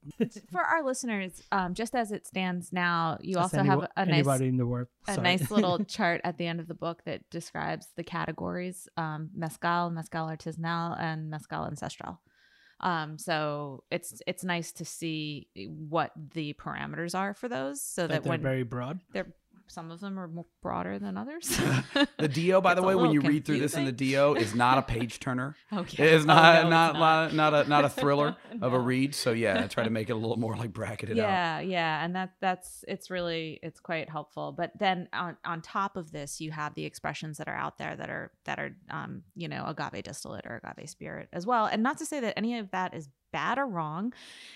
for 0.54 0.62
our 0.62 0.82
listeners 0.86 1.42
um, 1.52 1.74
just 1.74 1.94
as 1.96 2.12
it 2.14 2.26
stands 2.26 2.72
now 2.72 3.18
you 3.22 3.36
As 3.38 3.44
also 3.44 3.58
any- 3.60 3.68
have 3.70 3.88
a 3.98 4.06
nice 4.06 4.40
in 4.42 4.56
the 4.58 4.66
world. 4.66 4.88
a 5.08 5.18
nice 5.20 5.52
little 5.52 5.84
chart 5.96 6.22
at 6.24 6.38
the 6.38 6.48
end 6.48 6.60
of 6.62 6.68
the 6.70 6.76
book 6.86 7.04
that 7.06 7.30
describes 7.30 7.88
the 7.98 8.04
categories 8.04 8.88
um, 8.96 9.30
mezcal, 9.36 9.90
mezcal 9.90 10.28
artisanal, 10.28 10.98
and 11.00 11.30
mezcal 11.30 11.66
ancestral. 11.66 12.22
Um, 12.84 13.18
so 13.18 13.84
it's 13.90 14.22
it's 14.28 14.44
nice 14.44 14.72
to 14.74 14.86
see 14.86 15.48
what 15.56 16.12
the 16.34 16.54
parameters 16.54 17.18
are 17.18 17.34
for 17.34 17.48
those, 17.48 17.82
so 17.82 18.04
That 18.04 18.10
that 18.10 18.24
they're 18.24 18.30
when 18.30 18.42
very 18.42 18.64
broad. 18.64 19.00
they're 19.14 19.34
some 19.74 19.92
of 19.92 20.00
them 20.00 20.20
are 20.20 20.28
more 20.28 20.46
broader 20.62 21.00
than 21.00 21.18
others. 21.18 21.60
The 22.20 22.28
Do, 22.30 22.62
by 22.62 22.72
Gets 22.72 22.82
the 22.82 22.88
way, 22.88 22.96
when 22.96 23.12
you 23.12 23.20
little 23.20 23.32
read 23.34 23.46
through 23.46 23.60
this 23.60 23.74
in 23.76 23.86
the. 23.86 23.92
Do, 23.92 24.36
is 24.36 24.56
not 24.56 24.78
a 24.78 24.82
page 24.96 25.20
turner. 25.20 25.56
okay, 25.74 26.04
It 26.08 26.14
is 26.14 26.24
Oh, 26.24 26.28
not 26.28 26.64
no, 26.64 26.70
not, 26.70 26.90
it's 26.92 27.00
not 27.00 27.34
not 27.34 27.66
a 27.66 27.70
not 27.70 27.86
a 27.86 27.90
thriller 27.90 28.38
of 28.62 28.72
a 28.74 28.80
read. 28.80 29.14
So 29.16 29.32
yeah, 29.34 29.62
I 29.64 29.68
try 29.68 29.84
to 29.84 29.90
make 29.90 30.10
it 30.10 30.14
a 30.14 30.16
little 30.16 30.38
more 30.38 30.56
like 30.56 30.72
bracketed 30.72 31.20
out. 31.20 31.24
yeah 31.28 31.60
yeah 31.60 32.06
and 32.06 32.16
that 32.16 32.34
that's 32.40 32.86
it's 32.88 33.10
really 33.10 33.60
it's 33.64 33.80
quite 33.80 34.10
helpful 34.10 34.52
but 34.52 34.72
then 34.80 35.10
on 35.14 35.36
on 35.44 35.62
top 35.62 35.98
of 35.98 36.12
this 36.12 36.40
you 36.40 36.52
have 36.52 36.74
the 36.76 36.86
expressions 36.86 37.38
that 37.40 37.48
are 37.48 37.56
out 37.56 37.78
there 37.78 37.96
that 37.96 38.10
are 38.10 38.32
that 38.46 38.60
are 38.60 38.76
um 38.90 39.24
you 39.36 39.48
know 39.48 39.64
agave 39.68 40.04
distillate 40.04 40.46
or 40.46 40.62
agave 40.64 40.90
spirit 40.90 41.28
as 41.34 41.46
well 41.46 41.66
and 41.66 41.82
not 41.84 41.98
to 41.98 42.06
say 42.06 42.20
that 42.20 42.38
any 42.38 42.58
of 42.60 42.70
that 42.72 42.94
is 42.94 43.10
bad 43.32 43.58
or 43.58 43.66
wrong 43.68 44.14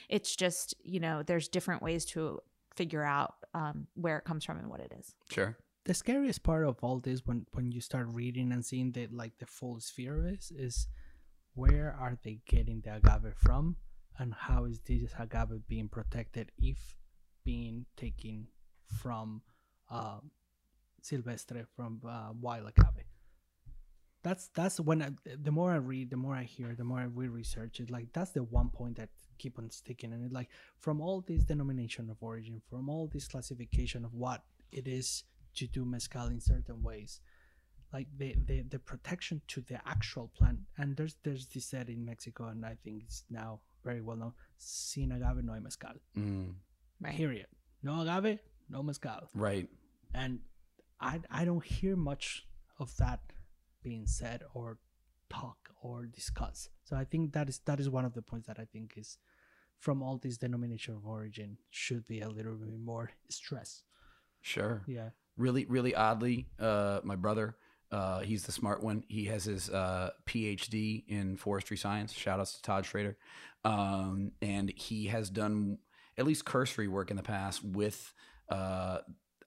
it's 0.09 0.35
just 0.35 0.75
you 0.83 0.99
know 0.99 1.23
there's 1.23 1.47
different 1.47 1.81
ways 1.81 2.05
to 2.05 2.39
figure 2.77 3.03
out 3.03 3.33
um 3.53 3.87
where 4.03 4.17
it 4.19 4.25
comes 4.29 4.43
from 4.45 4.57
and 4.61 4.69
what 4.71 4.79
it 4.87 4.91
is 4.99 5.15
Sure. 5.35 5.51
the 5.85 5.93
scariest 5.93 6.41
part 6.49 6.63
of 6.71 6.75
all 6.85 6.99
this 7.07 7.19
when 7.27 7.39
when 7.55 7.71
you 7.75 7.81
start 7.81 8.07
reading 8.21 8.51
and 8.53 8.63
seeing 8.69 8.91
the 8.91 9.07
like 9.21 9.35
the 9.39 9.45
full 9.57 9.79
sphere 9.89 10.15
of 10.19 10.23
this 10.31 10.51
is 10.67 10.87
where 11.61 11.89
are 12.03 12.15
they 12.23 12.35
getting 12.53 12.79
the 12.85 12.91
agave 12.99 13.33
from 13.45 13.75
and 14.19 14.33
how 14.45 14.65
is 14.71 14.79
this 14.87 15.11
agave 15.23 15.61
being 15.67 15.89
protected 15.97 16.51
if 16.71 16.79
being 17.43 17.85
taken 17.95 18.47
from 19.01 19.41
uh, 19.89 20.19
silvestre 21.01 21.65
from 21.75 22.01
uh, 22.07 22.29
wild 22.41 22.67
agave 22.73 23.05
that's 24.23 24.49
that's 24.55 24.79
when 24.79 25.01
I, 25.01 25.09
the 25.47 25.51
more 25.51 25.71
i 25.71 25.75
read 25.77 26.09
the 26.09 26.17
more 26.17 26.35
i 26.35 26.43
hear 26.43 26.75
the 26.75 26.83
more 26.83 27.07
we 27.13 27.27
research 27.27 27.79
it 27.79 27.89
like 27.89 28.07
that's 28.13 28.31
the 28.31 28.43
one 28.43 28.69
point 28.69 28.97
that 28.97 29.09
keep 29.37 29.57
on 29.59 29.69
sticking 29.71 30.13
and 30.13 30.25
it. 30.25 30.31
Like 30.31 30.49
from 30.79 31.01
all 31.01 31.21
this 31.21 31.43
denomination 31.43 32.09
of 32.09 32.17
origin 32.21 32.61
from 32.69 32.89
all 32.89 33.07
this 33.11 33.27
classification 33.27 34.05
of 34.05 34.13
what 34.13 34.43
it 34.71 34.87
is 34.87 35.23
to 35.55 35.67
do 35.67 35.85
mezcal 35.85 36.27
in 36.27 36.39
certain 36.39 36.83
ways 36.83 37.21
like 37.93 38.07
the, 38.17 38.35
the 38.45 38.63
the 38.63 38.79
protection 38.79 39.41
to 39.47 39.61
the 39.61 39.79
actual 39.87 40.29
plant 40.37 40.59
and 40.77 40.97
there's 40.97 41.15
there's 41.23 41.47
this 41.47 41.65
said 41.65 41.87
in 41.89 42.03
mexico 42.03 42.49
and 42.49 42.65
i 42.65 42.75
think 42.83 43.01
it's 43.03 43.23
now 43.29 43.61
very 43.83 44.01
well 44.01 44.17
known 44.17 44.33
sin 44.57 45.11
agave 45.11 45.43
no 45.43 45.53
hay 45.53 45.59
mezcal. 45.59 45.93
Mm, 46.17 46.53
right. 46.99 47.15
Period. 47.15 47.47
No 47.83 48.01
agave 48.01 48.39
no 48.69 48.83
mezcal. 48.83 49.29
Right. 49.33 49.69
and 50.13 50.39
I 50.99 51.21
I 51.29 51.45
don't 51.45 51.63
hear 51.63 51.95
much 51.95 52.45
of 52.79 52.95
that 52.97 53.21
being 53.83 54.07
said 54.07 54.43
or 54.53 54.77
talk 55.29 55.69
or 55.81 56.05
discuss. 56.05 56.69
So 56.83 56.95
I 56.95 57.05
think 57.05 57.33
that 57.33 57.49
is 57.49 57.59
that 57.65 57.79
is 57.79 57.89
one 57.89 58.05
of 58.05 58.13
the 58.13 58.21
points 58.21 58.47
that 58.47 58.59
I 58.59 58.65
think 58.65 58.93
is 58.97 59.17
from 59.79 60.01
all 60.01 60.17
these 60.17 60.37
denomination 60.37 60.95
of 60.95 61.05
origin 61.05 61.57
should 61.69 62.05
be 62.05 62.21
a 62.21 62.29
little 62.29 62.55
bit 62.55 62.77
more 62.79 63.11
stress. 63.29 63.83
Sure. 64.41 64.81
Yeah. 64.87 65.09
really 65.35 65.65
really 65.65 65.93
oddly 65.93 66.47
uh 66.59 66.99
my 67.03 67.15
brother 67.15 67.55
uh 67.91 68.19
he's 68.21 68.43
the 68.43 68.51
smart 68.51 68.81
one 68.81 69.03
he 69.07 69.25
has 69.25 69.45
his 69.45 69.69
uh 69.69 70.09
phd 70.25 71.03
in 71.07 71.37
forestry 71.37 71.77
science 71.77 72.13
shout 72.13 72.39
outs 72.39 72.53
to 72.53 72.61
todd 72.61 72.85
schrader 72.85 73.17
um 73.65 74.31
and 74.41 74.71
he 74.75 75.07
has 75.07 75.29
done 75.29 75.77
at 76.17 76.25
least 76.25 76.45
cursory 76.45 76.87
work 76.87 77.11
in 77.11 77.17
the 77.17 77.23
past 77.23 77.63
with 77.63 78.13
uh 78.49 78.99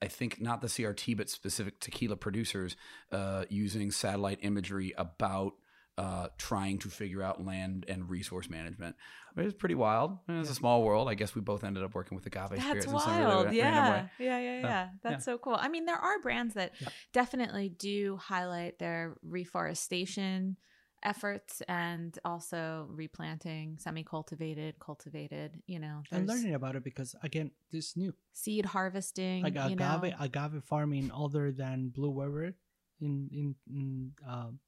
I 0.03 0.07
think 0.07 0.41
not 0.41 0.61
the 0.61 0.67
CRT, 0.67 1.15
but 1.15 1.29
specific 1.29 1.79
tequila 1.79 2.15
producers 2.17 2.75
uh, 3.11 3.45
using 3.49 3.91
satellite 3.91 4.39
imagery 4.41 4.93
about 4.97 5.53
uh, 6.01 6.27
trying 6.37 6.77
to 6.79 6.89
figure 6.89 7.21
out 7.21 7.45
land 7.45 7.85
and 7.87 8.09
resource 8.09 8.49
management. 8.49 8.95
It 9.37 9.43
was 9.43 9.53
pretty 9.53 9.75
wild. 9.75 10.17
It's 10.27 10.49
a 10.49 10.55
small 10.55 10.83
world. 10.83 11.07
I 11.07 11.13
guess 11.15 11.35
we 11.35 11.41
both 11.41 11.63
ended 11.63 11.83
up 11.83 11.93
working 11.93 12.15
with 12.17 12.25
agave 12.25 12.49
That's 12.49 12.61
spirits 12.63 12.85
in 12.87 12.99
some 12.99 13.15
really 13.17 13.25
wild. 13.27 13.45
random 13.45 13.55
yeah. 13.55 13.91
way. 13.91 14.09
yeah. 14.19 14.39
Yeah. 14.39 14.39
Yeah. 14.39 14.61
Yeah. 14.61 14.87
That's 15.03 15.25
so 15.25 15.37
cool. 15.37 15.57
I 15.57 15.67
mean, 15.69 15.85
there 15.85 15.95
are 16.09 16.19
brands 16.21 16.53
that 16.55 16.71
Yeah. 16.81 16.89
definitely 17.13 17.69
do 17.69 18.17
highlight 18.17 18.79
their 18.79 19.15
reforestation 19.21 20.57
efforts 21.03 21.61
and 21.67 22.17
also 22.23 22.87
replanting 22.89 23.77
semi-cultivated, 23.79 24.79
cultivated, 24.79 25.61
you 25.65 25.79
know, 25.79 26.03
I'm 26.11 26.25
learning 26.27 26.53
about 26.53 26.75
it 26.75 26.83
because 26.83 27.15
again, 27.23 27.51
this 27.71 27.89
is 27.89 27.97
new. 27.97 28.13
seed 28.33 28.65
harvesting, 28.65 29.43
Like 29.43 29.55
you 29.55 29.61
agave 29.61 30.03
know. 30.03 30.11
agave 30.19 30.63
farming 30.63 31.11
other 31.13 31.51
than 31.51 31.89
blue 31.89 32.11
weber 32.11 32.53
in 32.99 33.29
in, 33.31 33.55
in 33.67 34.11
um 34.27 34.59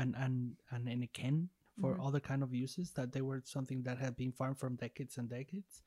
and 0.00 0.14
and 0.24 0.34
and 0.72 0.88
in 0.88 1.02
a 1.02 1.10
can 1.20 1.36
for 1.80 1.90
Mhm. 1.94 2.06
other 2.06 2.20
kind 2.30 2.42
of 2.42 2.50
uses 2.64 2.86
that 2.98 3.12
they 3.12 3.22
were 3.28 3.40
something 3.56 3.80
that 3.84 3.98
had 4.04 4.14
been 4.22 4.32
farmed 4.32 4.58
from 4.62 4.76
decades 4.76 5.14
and 5.18 5.28
decades. 5.38 5.82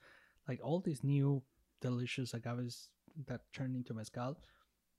Like 0.47 0.59
all 0.63 0.79
these 0.79 1.03
new 1.03 1.43
delicious 1.81 2.33
agaves 2.33 2.89
that 3.29 3.41
turn 3.57 3.75
into 3.75 3.93
mezcal, 3.93 4.37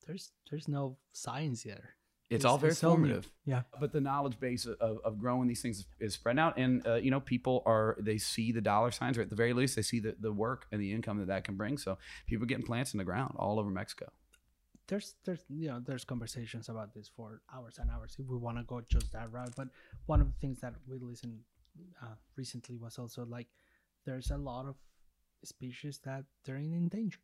there's 0.06 0.32
there's 0.50 0.68
no 0.68 0.98
science 1.12 1.62
there. 1.64 1.86
It's, 2.30 2.44
all 2.44 2.58
very 2.58 2.74
so 2.74 2.90
formative. 2.90 3.30
Yeah. 3.44 3.62
but 3.82 3.92
the 3.92 4.00
knowledge 4.00 4.40
base 4.40 4.64
of, 4.66 4.98
of 5.04 5.18
growing 5.24 5.46
these 5.46 5.62
things 5.62 5.86
is 6.00 6.14
spread 6.14 6.38
out 6.38 6.54
and 6.62 6.72
uh, 6.86 6.94
you 7.04 7.10
know 7.12 7.20
people 7.20 7.56
are 7.66 7.96
they 8.00 8.18
see 8.18 8.50
the 8.50 8.62
dollar 8.72 8.90
signs 8.90 9.18
or 9.18 9.22
at 9.22 9.30
the 9.30 9.36
very 9.36 9.52
least 9.52 9.76
they 9.76 9.82
see 9.92 10.00
the, 10.00 10.16
the 10.18 10.32
work 10.32 10.60
and 10.72 10.80
the 10.80 10.90
income 10.96 11.18
that 11.18 11.28
that 11.28 11.44
can 11.44 11.54
bring 11.62 11.76
so 11.78 11.90
people 12.26 12.42
are 12.44 12.50
getting 12.52 12.64
plants 12.72 12.92
in 12.94 12.98
the 12.98 13.04
ground 13.04 13.34
all 13.36 13.60
over 13.60 13.70
mexico 13.70 14.10
there's 14.88 15.14
there's 15.24 15.40
you 15.48 15.68
know 15.68 15.80
there's 15.84 16.04
conversations 16.04 16.68
about 16.68 16.92
this 16.94 17.10
for 17.16 17.40
hours 17.54 17.78
and 17.78 17.90
hours 17.90 18.16
if 18.18 18.26
we 18.26 18.36
want 18.36 18.58
to 18.58 18.64
go 18.64 18.82
just 18.88 19.10
that 19.12 19.32
route 19.32 19.52
but 19.56 19.68
one 20.06 20.20
of 20.20 20.26
the 20.26 20.38
things 20.40 20.60
that 20.60 20.74
we 20.88 20.98
listened 20.98 21.40
uh, 22.02 22.14
recently 22.36 22.76
was 22.76 22.98
also 22.98 23.24
like 23.24 23.48
there's 24.04 24.30
a 24.30 24.36
lot 24.36 24.66
of 24.66 24.76
species 25.44 26.00
that 26.04 26.24
they're 26.44 26.56
in 26.56 26.88
danger. 26.88 27.20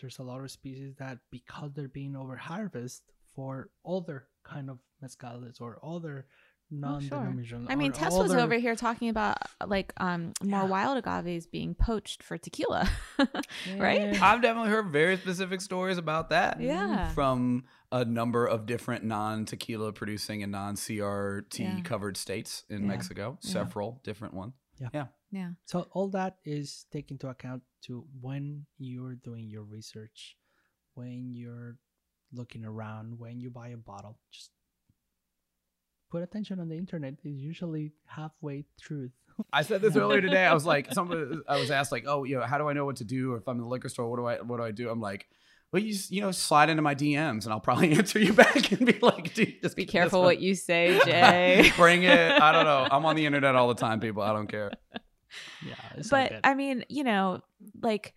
There's 0.00 0.18
a 0.18 0.22
lot 0.22 0.40
of 0.42 0.50
species 0.50 0.94
that 0.98 1.18
because 1.30 1.72
they're 1.74 1.88
being 1.88 2.16
over 2.16 2.36
harvested 2.36 3.12
for 3.34 3.70
other 3.86 4.28
kind 4.44 4.70
of 4.70 4.78
mezcales 5.02 5.60
or 5.60 5.78
other 5.82 6.26
non-denominational 6.70 7.66
I 7.70 7.74
mean, 7.76 7.92
or 7.92 7.94
Tess 7.94 8.12
was 8.12 8.30
other- 8.32 8.40
over 8.40 8.54
here 8.56 8.76
talking 8.76 9.08
about 9.08 9.38
like 9.66 9.92
um 9.98 10.32
more 10.42 10.62
Yeah. 10.62 10.66
wild 10.66 11.02
agaves 11.02 11.46
being 11.50 11.74
poached 11.74 12.22
for 12.22 12.36
tequila, 12.38 12.88
right? 13.76 14.20
I've 14.22 14.42
definitely 14.42 14.70
heard 14.70 14.90
very 14.90 15.16
specific 15.16 15.60
stories 15.60 15.98
about 15.98 16.30
that 16.30 16.60
Yeah. 16.60 17.08
from 17.10 17.64
a 17.90 18.04
number 18.04 18.46
of 18.46 18.66
different 18.66 19.04
non-tequila 19.04 19.92
producing 19.92 20.42
and 20.42 20.52
non-crt 20.52 21.58
Yeah. 21.58 21.80
covered 21.82 22.16
states 22.16 22.64
in 22.68 22.82
Yeah. 22.82 22.88
mexico 22.88 23.38
Yeah. 23.42 23.50
several 23.50 24.00
different 24.04 24.34
ones 24.34 24.54
Yeah. 24.78 24.88
Yeah. 24.94 25.06
Yeah. 25.30 25.50
So 25.64 25.88
all 25.92 26.08
that 26.10 26.38
is 26.44 26.86
take 26.92 27.10
into 27.10 27.28
account 27.28 27.62
to 27.82 28.06
when 28.20 28.66
you're 28.78 29.14
doing 29.14 29.48
your 29.50 29.62
research, 29.64 30.36
when 30.94 31.34
you're 31.34 31.76
looking 32.32 32.64
around, 32.64 33.18
when 33.18 33.40
you 33.40 33.50
buy 33.50 33.68
a 33.68 33.76
bottle, 33.76 34.18
just 34.30 34.50
put 36.10 36.22
attention 36.22 36.60
on 36.60 36.68
the 36.68 36.76
internet. 36.76 37.14
is 37.24 37.36
usually 37.36 37.92
halfway 38.06 38.64
truth. 38.80 39.12
I 39.52 39.62
said 39.62 39.82
this 39.82 39.96
earlier 39.96 40.20
today. 40.20 40.44
I 40.44 40.54
was 40.54 40.66
like, 40.66 40.92
somebody, 40.92 41.40
I 41.48 41.58
was 41.58 41.70
asked 41.70 41.92
like, 41.92 42.04
oh, 42.06 42.24
you 42.24 42.38
know, 42.38 42.44
how 42.44 42.58
do 42.58 42.68
I 42.68 42.72
know 42.72 42.84
what 42.84 42.96
to 42.96 43.04
do? 43.04 43.32
Or 43.32 43.38
if 43.38 43.48
I'm 43.48 43.56
in 43.56 43.62
the 43.62 43.68
liquor 43.68 43.88
store, 43.88 44.08
what 44.10 44.16
do 44.16 44.26
I, 44.26 44.40
what 44.40 44.58
do 44.58 44.62
I 44.62 44.70
do? 44.70 44.90
I'm 44.90 45.00
like, 45.00 45.28
well, 45.72 45.82
you 45.82 45.98
you 46.08 46.22
know, 46.22 46.30
slide 46.30 46.70
into 46.70 46.82
my 46.82 46.94
DMs 46.94 47.44
and 47.44 47.52
I'll 47.52 47.60
probably 47.60 47.92
answer 47.98 48.18
you 48.18 48.32
back 48.32 48.72
and 48.72 48.86
be 48.86 48.98
like, 49.00 49.34
dude, 49.34 49.60
just 49.62 49.76
Be 49.76 49.84
careful 49.84 50.22
what 50.22 50.40
you 50.40 50.54
say, 50.54 50.98
Jay. 51.04 51.72
Bring 51.76 52.04
it. 52.04 52.40
I 52.40 52.52
don't 52.52 52.64
know. 52.64 52.88
I'm 52.90 53.04
on 53.04 53.16
the 53.16 53.26
internet 53.26 53.54
all 53.54 53.68
the 53.68 53.74
time, 53.74 54.00
people. 54.00 54.22
I 54.22 54.32
don't 54.32 54.46
care. 54.46 54.72
Yeah, 55.66 55.74
but 56.10 56.30
good. 56.30 56.40
I 56.42 56.54
mean, 56.54 56.84
you 56.88 57.04
know, 57.04 57.42
like 57.82 58.14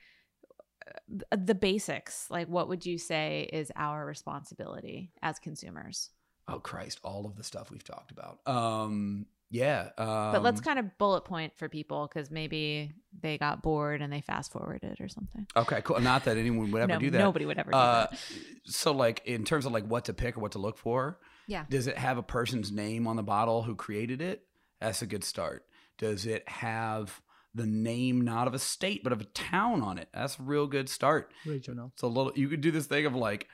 uh, 0.87 1.35
the 1.37 1.55
basics. 1.55 2.27
Like, 2.29 2.47
what 2.47 2.69
would 2.69 2.85
you 2.85 2.97
say 2.97 3.49
is 3.51 3.69
our 3.75 4.05
responsibility 4.05 5.11
as 5.21 5.37
consumers? 5.37 6.09
Oh 6.53 6.59
Christ, 6.59 6.99
all 7.03 7.25
of 7.25 7.35
the 7.35 7.43
stuff 7.43 7.71
we've 7.71 7.83
talked 7.83 8.11
about. 8.11 8.39
Um, 8.47 9.25
Yeah. 9.49 9.89
Um, 9.97 10.31
But 10.31 10.43
let's 10.43 10.61
kind 10.61 10.79
of 10.79 10.97
bullet 10.97 11.25
point 11.25 11.53
for 11.57 11.67
people 11.67 12.07
because 12.07 12.31
maybe 12.31 12.93
they 13.21 13.37
got 13.37 13.61
bored 13.61 14.01
and 14.01 14.11
they 14.11 14.21
fast 14.21 14.51
forwarded 14.53 14.99
or 15.01 15.07
something. 15.09 15.45
Okay, 15.55 15.81
cool. 15.83 15.99
Not 15.99 16.23
that 16.25 16.37
anyone 16.37 16.71
would 16.71 16.81
ever 16.83 16.93
no, 16.93 16.99
do 16.99 17.09
that. 17.09 17.17
Nobody 17.19 17.45
would 17.45 17.57
ever 17.59 17.71
do 17.71 17.77
Uh, 17.77 18.07
that. 18.09 18.19
so 18.65 18.91
like 18.93 19.21
in 19.25 19.43
terms 19.43 19.65
of 19.65 19.71
like 19.73 19.85
what 19.85 20.05
to 20.05 20.13
pick 20.13 20.37
or 20.37 20.39
what 20.41 20.53
to 20.53 20.59
look 20.59 20.77
for, 20.77 21.19
Yeah. 21.47 21.65
does 21.69 21.87
it 21.87 21.97
have 21.97 22.17
a 22.17 22.23
person's 22.23 22.71
name 22.71 23.07
on 23.07 23.17
the 23.17 23.23
bottle 23.23 23.63
who 23.63 23.75
created 23.75 24.21
it? 24.21 24.45
That's 24.79 25.01
a 25.01 25.05
good 25.05 25.23
start. 25.23 25.65
Does 25.97 26.25
it 26.25 26.47
have 26.47 27.21
the 27.53 27.65
name 27.67 28.21
not 28.21 28.47
of 28.47 28.53
a 28.53 28.59
state 28.59 29.03
but 29.03 29.11
of 29.11 29.19
a 29.19 29.25
town 29.25 29.81
on 29.81 29.97
it? 29.97 30.07
That's 30.13 30.39
a 30.39 30.43
real 30.43 30.65
good 30.67 30.87
start. 30.87 31.33
Regional. 31.45 31.91
It's 31.93 32.01
a 32.03 32.07
little. 32.07 32.31
You 32.35 32.47
could 32.47 32.61
do 32.61 32.71
this 32.71 32.85
thing 32.87 33.05
of 33.05 33.13
like 33.13 33.43
it, 33.43 33.47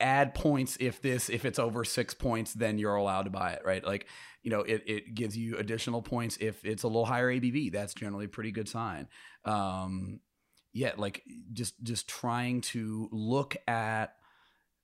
add 0.00 0.34
points 0.34 0.76
if 0.80 1.00
this 1.00 1.28
if 1.28 1.44
it's 1.44 1.58
over 1.58 1.84
six 1.84 2.14
points, 2.14 2.52
then 2.54 2.78
you're 2.78 2.94
allowed 2.94 3.22
to 3.22 3.30
buy 3.30 3.52
it, 3.52 3.62
right? 3.64 3.84
Like 3.84 4.06
you 4.42 4.50
know, 4.50 4.60
it 4.60 4.82
it 4.86 5.14
gives 5.14 5.36
you 5.36 5.56
additional 5.56 6.02
points 6.02 6.36
if 6.40 6.64
it's 6.64 6.82
a 6.82 6.88
little 6.88 7.06
higher 7.06 7.32
ABV. 7.32 7.72
That's 7.72 7.94
generally 7.94 8.26
a 8.26 8.28
pretty 8.28 8.52
good 8.52 8.68
sign. 8.68 9.08
Um, 9.44 10.20
yeah, 10.72 10.92
like 10.96 11.22
just 11.52 11.82
just 11.82 12.08
trying 12.08 12.60
to 12.62 13.08
look 13.10 13.56
at 13.66 14.14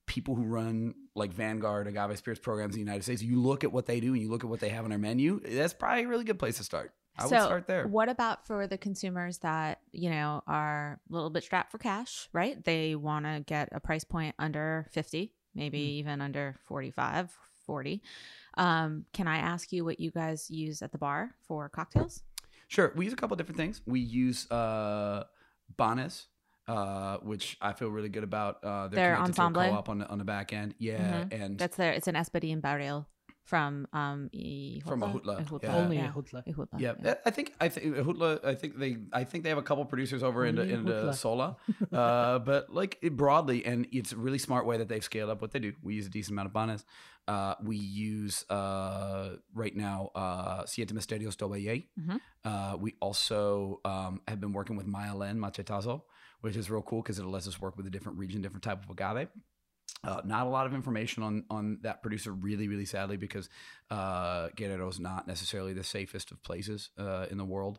people 0.06 0.34
who 0.34 0.44
run 0.44 0.94
like 1.14 1.32
Vanguard 1.32 1.86
agave 1.86 2.18
spirits 2.18 2.40
programs 2.40 2.74
in 2.74 2.80
the 2.80 2.84
United 2.84 3.02
States. 3.02 3.22
You 3.22 3.40
look 3.40 3.64
at 3.64 3.72
what 3.72 3.86
they 3.86 4.01
do 4.01 4.12
and 4.12 4.22
you 4.22 4.30
look 4.30 4.44
at 4.44 4.51
what 4.51 4.60
they 4.60 4.70
have 4.70 4.84
on 4.84 4.90
their 4.90 4.98
menu. 4.98 5.40
That's 5.40 5.74
probably 5.74 6.05
a 6.05 6.09
really 6.09 6.24
good 6.24 6.39
place 6.39 6.56
to 6.56 6.64
start. 6.64 6.93
I 7.18 7.22
would 7.24 7.28
start 7.28 7.66
there. 7.66 7.86
What 7.86 8.09
about 8.09 8.47
for 8.47 8.66
the 8.66 8.78
consumers 8.78 9.39
that, 9.39 9.80
you 9.93 10.10
know, 10.10 10.43
are 10.47 10.98
a 11.10 11.12
little 11.12 11.30
bit 11.30 11.43
strapped 11.44 11.70
for 11.70 11.78
cash, 11.78 12.28
right? 12.32 12.62
They 12.64 12.94
want 12.94 13.26
to 13.26 13.43
get 13.47 13.68
a 13.72 13.80
price 13.80 14.05
point 14.05 14.34
under 14.39 14.86
50, 14.93 15.32
maybe 15.55 15.78
Hmm. 15.78 15.90
even 15.98 16.20
under 16.20 16.56
45, 16.66 17.36
40. 17.66 18.02
Um, 18.55 19.05
can 19.12 19.28
I 19.28 19.39
ask 19.39 19.72
you 19.72 19.84
what 19.84 20.01
you 20.01 20.10
guys 20.10 20.51
use 20.51 20.82
at 20.82 20.93
the 20.93 20.98
bar 20.98 21.34
for 21.47 21.68
cocktails? 21.68 22.22
Sure. 22.68 22.93
We 22.97 23.05
use 23.05 23.12
a 23.12 23.16
couple 23.16 23.36
different 23.36 23.59
things. 23.59 23.82
We 23.86 24.01
use 24.01 24.51
uh 24.51 25.24
Banhez, 25.78 26.26
uh, 26.66 27.18
which 27.18 27.56
I 27.60 27.72
feel 27.74 27.89
really 27.89 28.09
good 28.09 28.24
about. 28.24 28.64
Uh 28.64 28.89
to 28.89 28.97
a 29.01 29.14
ensemble? 29.14 29.62
co-op 29.62 29.89
on 29.90 29.98
the 29.98 30.09
on 30.09 30.18
the 30.18 30.24
back 30.24 30.52
end. 30.52 30.74
Yeah. 30.78 31.24
And 31.30 31.59
That's 31.59 31.76
their, 31.76 31.93
it's 31.93 32.09
an 32.09 32.14
Espadín 32.14 32.60
Barril 32.62 33.06
from 33.44 33.86
um 33.93 34.31
Ijutla? 34.35 34.86
From 34.86 35.01
Ejutla, 35.01 35.44
Ejutla, 35.44 35.62
yeah. 35.62 35.77
Only 35.77 35.97
yeah. 35.97 36.09
a 36.09 36.12
Hutla. 36.12 36.47
Ejutla, 36.47 36.81
yeah, 36.81 37.14
I 37.27 37.31
think 37.31 37.55
I 37.60 37.69
think 37.69 37.97
Hootla, 37.97 38.44
I 38.44 38.55
think 38.55 38.78
they 38.78 38.97
I 39.12 39.24
think 39.24 39.44
they 39.44 39.51
have 39.51 39.59
a 39.59 39.62
couple 39.62 39.85
producers 39.85 40.23
over 40.23 40.44
into 40.47 40.62
Only 40.62 40.74
into 40.74 41.12
Sola, 41.23 41.56
uh, 41.93 42.39
but 42.39 42.73
like 42.73 42.98
it 43.02 43.16
broadly, 43.16 43.64
and 43.64 43.86
it's 43.93 44.12
a 44.12 44.16
really 44.16 44.39
smart 44.39 44.66
way 44.66 44.78
that 44.78 44.89
they've 44.89 45.05
scaled 45.05 45.31
up 45.31 45.40
what 45.40 45.52
they 45.52 45.59
do. 45.59 45.73
We 45.82 45.94
use 45.94 46.06
a 46.06 46.10
decent 46.10 46.32
amount 46.32 46.47
of 46.47 46.52
Banhez. 46.52 46.85
Uh, 47.28 47.55
we 47.62 47.77
use 47.77 48.44
uh, 48.51 49.36
right 49.55 49.77
now 49.77 50.10
uh, 50.14 50.66
Siete 50.66 50.93
Misterios 50.93 51.36
Doba-Yej. 51.36 51.85
Mhm. 52.01 52.20
Uh, 52.44 52.77
we 52.81 52.94
also 53.01 53.81
um, 53.85 54.20
have 54.27 54.40
been 54.40 54.52
working 54.52 54.77
with 54.77 54.86
Mayalen 54.86 55.36
Machetazo, 55.36 56.02
which 56.40 56.56
is 56.56 56.69
real 56.69 56.82
cool 56.82 57.01
because 57.01 57.19
it 57.19 57.24
lets 57.24 57.47
us 57.47 57.60
work 57.60 57.77
with 57.77 57.86
a 57.86 57.90
different 57.90 58.19
region, 58.19 58.43
different 58.43 58.64
type 58.64 58.82
of 58.82 58.90
agave. 58.90 59.28
Uh, 60.04 60.20
not 60.24 60.46
a 60.46 60.50
lot 60.50 60.66
of 60.66 60.74
information 60.74 61.22
on 61.22 61.44
on 61.48 61.78
that 61.82 62.02
producer, 62.02 62.32
really, 62.32 62.66
really 62.66 62.84
sadly, 62.84 63.16
because 63.16 63.48
uh, 63.90 64.48
Guerrero 64.56 64.88
is 64.88 64.98
not 64.98 65.28
necessarily 65.28 65.72
the 65.74 65.84
safest 65.84 66.32
of 66.32 66.42
places 66.42 66.90
uh, 66.98 67.26
in 67.30 67.38
the 67.38 67.44
world, 67.44 67.78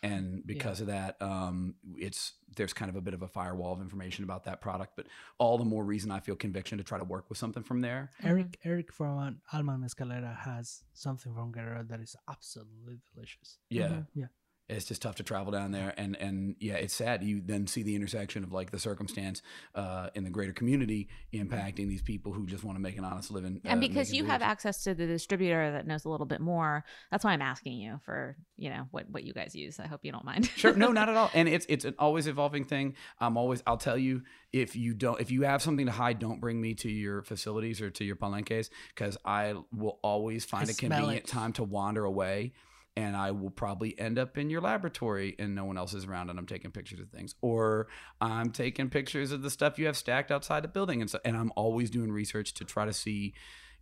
and 0.00 0.46
because 0.46 0.80
of 0.80 0.86
that, 0.86 1.20
um, 1.20 1.74
it's 1.96 2.34
there's 2.54 2.72
kind 2.72 2.90
of 2.90 2.94
a 2.94 3.00
bit 3.00 3.12
of 3.12 3.22
a 3.22 3.28
firewall 3.28 3.72
of 3.72 3.80
information 3.80 4.22
about 4.22 4.44
that 4.44 4.60
product. 4.60 4.92
But 4.94 5.06
all 5.38 5.58
the 5.58 5.64
more 5.64 5.84
reason 5.84 6.12
I 6.12 6.20
feel 6.20 6.36
conviction 6.36 6.78
to 6.78 6.84
try 6.84 6.98
to 6.98 7.04
work 7.04 7.28
with 7.28 7.38
something 7.38 7.64
from 7.64 7.80
there. 7.80 8.10
Eric 8.22 8.56
Eric 8.62 8.92
from 8.92 9.40
Alma 9.52 9.76
Mezcalera 9.76 10.36
has 10.36 10.84
something 10.92 11.34
from 11.34 11.50
Guerrero 11.50 11.82
that 11.88 11.98
is 12.00 12.14
absolutely 12.28 13.00
delicious. 13.12 13.58
Yeah, 13.68 13.88
Mhm. 13.88 14.06
Yeah. 14.14 14.26
It's 14.68 14.86
just 14.86 15.02
tough 15.02 15.16
to 15.16 15.22
travel 15.22 15.52
down 15.52 15.72
there, 15.72 15.92
and 15.96 16.16
and 16.16 16.56
yeah, 16.58 16.74
it's 16.74 16.94
sad. 16.94 17.22
You 17.22 17.42
then 17.44 17.66
see 17.66 17.82
the 17.82 17.94
intersection 17.94 18.44
of 18.44 18.52
like 18.52 18.70
the 18.70 18.78
circumstance 18.78 19.42
uh, 19.74 20.08
in 20.14 20.24
the 20.24 20.30
greater 20.30 20.52
community 20.52 21.08
impacting 21.32 21.88
these 21.88 22.02
people 22.02 22.32
who 22.32 22.46
just 22.46 22.64
want 22.64 22.76
to 22.76 22.82
make 22.82 22.96
an 22.96 23.04
honest 23.04 23.30
living. 23.30 23.60
and 23.64 23.78
uh, 23.78 23.80
because 23.80 24.08
making 24.10 24.24
you 24.24 24.30
have 24.30 24.42
access 24.42 24.84
to 24.84 24.94
the 24.94 25.06
distributor 25.06 25.72
that 25.72 25.86
knows 25.86 26.04
a 26.04 26.08
little 26.08 26.26
bit 26.26 26.40
more 26.40 26.84
that's 27.10 27.24
why 27.24 27.32
i'm 27.32 27.42
asking 27.42 27.74
you 27.74 27.98
for 28.04 28.36
you 28.56 28.70
know 28.70 28.86
what 28.90 29.08
what 29.10 29.24
you 29.24 29.32
guys 29.32 29.54
use 29.54 29.80
i 29.80 29.86
hope 29.86 30.00
you 30.02 30.12
don't 30.12 30.24
mind 30.24 30.46
sure 30.56 30.74
no 30.74 30.92
not 30.92 31.08
at 31.08 31.16
all 31.16 31.30
and 31.34 31.48
it's 31.48 31.66
it's 31.68 31.84
an 31.84 31.94
always 31.98 32.26
evolving 32.26 32.64
thing 32.64 32.94
i'm 33.20 33.36
always 33.36 33.62
i'll 33.66 33.76
tell 33.76 33.98
you 33.98 34.22
if 34.52 34.76
you 34.76 34.94
don't 34.94 35.20
if 35.20 35.30
you 35.30 35.42
have 35.42 35.62
something 35.62 35.86
to 35.86 35.92
hide 35.92 36.18
don't 36.18 36.40
bring 36.40 36.60
me 36.60 36.74
to 36.74 36.90
your 36.90 37.22
facilities 37.22 37.80
or 37.80 37.90
to 37.90 38.04
your 38.04 38.16
palenques 38.16 38.70
because 38.94 39.16
i 39.24 39.54
will 39.72 39.98
always 40.02 40.44
find 40.44 40.68
I 40.68 40.72
a 40.72 40.74
convenient 40.74 41.24
it. 41.24 41.26
time 41.26 41.52
to 41.54 41.64
wander 41.64 42.04
away 42.04 42.52
and 42.96 43.16
I 43.16 43.32
will 43.32 43.50
probably 43.50 43.98
end 43.98 44.18
up 44.18 44.38
in 44.38 44.50
your 44.50 44.60
laboratory 44.60 45.34
and 45.38 45.54
no 45.54 45.64
one 45.64 45.76
else 45.76 45.94
is 45.94 46.04
around 46.04 46.30
and 46.30 46.38
I'm 46.38 46.46
taking 46.46 46.70
pictures 46.70 47.00
of 47.00 47.08
things. 47.10 47.34
Or 47.40 47.88
I'm 48.20 48.50
taking 48.50 48.88
pictures 48.88 49.32
of 49.32 49.42
the 49.42 49.50
stuff 49.50 49.78
you 49.78 49.86
have 49.86 49.96
stacked 49.96 50.30
outside 50.30 50.62
the 50.62 50.68
building 50.68 51.00
and 51.00 51.10
so 51.10 51.18
and 51.24 51.36
I'm 51.36 51.52
always 51.56 51.90
doing 51.90 52.12
research 52.12 52.54
to 52.54 52.64
try 52.64 52.84
to 52.84 52.92
see 52.92 53.34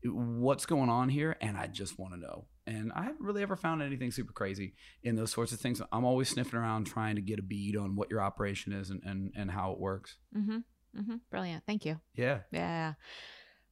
what's 0.04 0.66
going 0.66 0.88
on 0.88 1.08
here 1.10 1.36
and 1.40 1.56
I 1.56 1.66
just 1.66 1.98
want 1.98 2.14
to 2.14 2.20
know. 2.20 2.46
And 2.66 2.90
I 2.94 3.02
haven't 3.02 3.20
really 3.20 3.42
ever 3.42 3.54
found 3.56 3.82
anything 3.82 4.10
super 4.12 4.32
crazy 4.32 4.74
in 5.02 5.16
those 5.16 5.30
sorts 5.32 5.52
of 5.52 5.60
things. 5.60 5.82
I'm 5.92 6.04
always 6.04 6.28
sniffing 6.28 6.58
around 6.58 6.84
trying 6.86 7.16
to 7.16 7.20
get 7.22 7.38
a 7.38 7.42
bead 7.42 7.76
on 7.76 7.96
what 7.96 8.10
your 8.10 8.20
operation 8.22 8.72
is 8.72 8.90
and, 8.90 9.02
and, 9.04 9.32
and 9.36 9.50
how 9.50 9.72
it 9.72 9.78
works. 9.78 10.16
mm-hmm 10.36 10.58
mm-hmm 10.98 11.16
brilliant 11.30 11.64
thank 11.66 11.86
you 11.86 11.98
Yeah. 12.14 12.40
yeah 12.50 12.92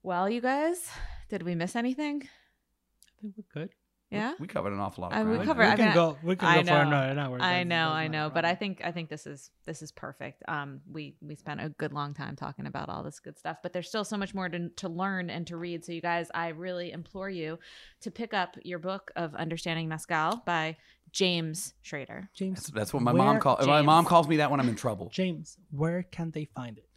well 0.03 0.27
you 0.31 0.41
guys 0.41 0.89
did 1.29 1.43
we 1.43 1.55
miss 1.55 1.77
anything 1.77 2.23
I 2.25 3.21
think 3.21 3.35
we're 3.37 3.62
good. 3.62 3.71
Yeah 4.11 4.35
We 4.41 4.47
covered 4.47 4.73
an 4.73 4.81
awful 4.81 5.03
lot 5.03 5.12
of 5.12 5.19
I- 5.19 5.23
we 5.23 5.37
ground. 5.37 5.47
covered- 5.47 5.62
we 5.66 5.69
I 5.70 5.77
can 5.77 5.85
mean, 5.87 5.95
go. 5.95 6.19
We 6.23 6.37
can 6.37 6.49
I 6.49 6.55
go 6.57 6.62
know. 6.62 6.73
for 6.73 6.82
another 6.82 7.20
hour. 7.20 7.41
I 7.41 7.62
know, 7.65 7.89
I 7.91 8.09
know, 8.09 8.31
but 8.32 8.45
I 8.45 8.55
think 8.55 8.81
I 8.85 8.91
think 8.93 9.09
this 9.09 9.27
is 9.27 9.51
this 9.66 9.82
is 9.82 9.93
perfect. 9.93 10.43
Um, 10.49 10.81
we 10.91 11.16
we 11.20 11.35
spent 11.37 11.61
a 11.61 11.69
good 11.69 11.93
long 11.93 12.12
time 12.15 12.35
talking 12.37 12.66
about 12.66 12.89
all 12.89 13.03
this 13.03 13.20
good 13.20 13.39
stuff, 13.39 13.59
but 13.62 13.73
there's 13.73 13.89
still 13.89 14.05
so 14.05 14.16
much 14.16 14.35
more 14.35 14.49
to 14.49 14.69
to 14.69 14.89
learn 14.89 15.31
and 15.31 15.47
to 15.47 15.57
read. 15.57 15.85
So 15.85 15.93
you 15.93 16.01
guys, 16.01 16.28
I 16.35 16.49
really 16.49 16.91
implore 16.93 17.31
you 17.31 17.59
to 18.01 18.11
pick 18.11 18.35
up 18.35 18.57
your 18.62 18.78
book 18.78 19.11
of 19.16 19.35
Understanding 19.35 19.89
Mezcal 19.89 20.43
by 20.45 20.77
James 21.12 21.74
Schrader. 21.82 22.31
James. 22.35 22.61
That's, 22.61 22.70
that's 22.70 22.93
what 22.95 23.03
my 23.03 23.12
mom 23.12 23.27
where- 23.35 23.41
calls. 23.41 23.66
My 23.66 23.82
mom 23.82 24.05
calls 24.05 24.28
me 24.28 24.37
that 24.39 24.51
when 24.51 24.61
I'm 24.61 24.69
in 24.69 24.77
trouble. 24.77 25.09
James, 25.12 25.57
where 25.70 26.03
can 26.03 26.31
they 26.32 26.45
find 26.45 26.78
it? 26.78 26.89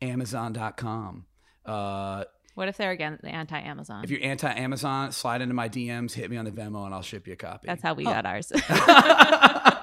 Amazon.com. 0.00 1.26
Uh, 1.64 2.24
What 2.58 2.66
if 2.66 2.76
they're 2.76 2.90
again 2.90 3.20
anti-Amazon? 3.22 4.02
if 4.02 4.10
you're 4.10 4.20
anti-Amazon, 4.20 5.12
slide 5.12 5.42
into 5.42 5.54
my 5.54 5.68
DMs, 5.68 6.12
hit 6.12 6.28
me 6.28 6.36
on 6.36 6.44
the 6.44 6.50
Venmo, 6.50 6.84
and 6.86 6.92
I'll 6.92 7.02
ship 7.02 7.28
you 7.28 7.34
a 7.34 7.36
copy. 7.36 7.68
That's 7.68 7.80
how 7.80 7.94
we 7.94 8.04
Oh. 8.04 8.10
got 8.10 8.26
ours. 8.26 8.50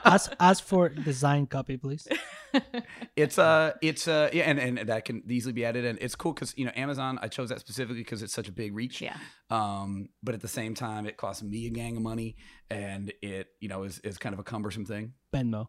Ask 0.06 0.35
ask 0.39 0.64
for 0.64 0.89
design 0.89 1.47
copy, 1.47 1.77
please. 1.77 2.06
it's 3.15 3.39
uh 3.39 3.72
it's 3.81 4.07
uh 4.07 4.30
yeah 4.34 4.43
and, 4.43 4.60
and 4.60 4.89
that 4.89 5.03
can 5.06 5.23
easily 5.30 5.53
be 5.53 5.65
added 5.65 5.84
and 5.84 5.97
it's 5.99 6.15
cool 6.15 6.31
because 6.31 6.53
you 6.56 6.64
know 6.64 6.72
amazon 6.76 7.19
i 7.22 7.27
chose 7.27 7.49
that 7.49 7.60
specifically 7.60 8.02
because 8.02 8.22
it's 8.22 8.31
such 8.31 8.47
a 8.47 8.52
big 8.52 8.73
reach 8.73 9.02
yeah. 9.02 9.18
um 9.49 10.07
but 10.23 10.34
at 10.35 10.41
the 10.41 10.47
same 10.47 10.73
time 10.73 11.06
it 11.06 11.18
costs 11.18 11.43
me 11.43 11.65
a 11.68 11.69
gang 11.69 11.97
of 11.97 12.03
money 12.03 12.38
and 12.69 13.11
it 13.22 13.47
you 13.60 13.68
know 13.68 13.84
is, 13.84 13.99
is 14.06 14.18
kind 14.18 14.31
of 14.31 14.39
a 14.39 14.43
cumbersome 14.43 14.85
thing 14.85 15.11
Venmo. 15.34 15.68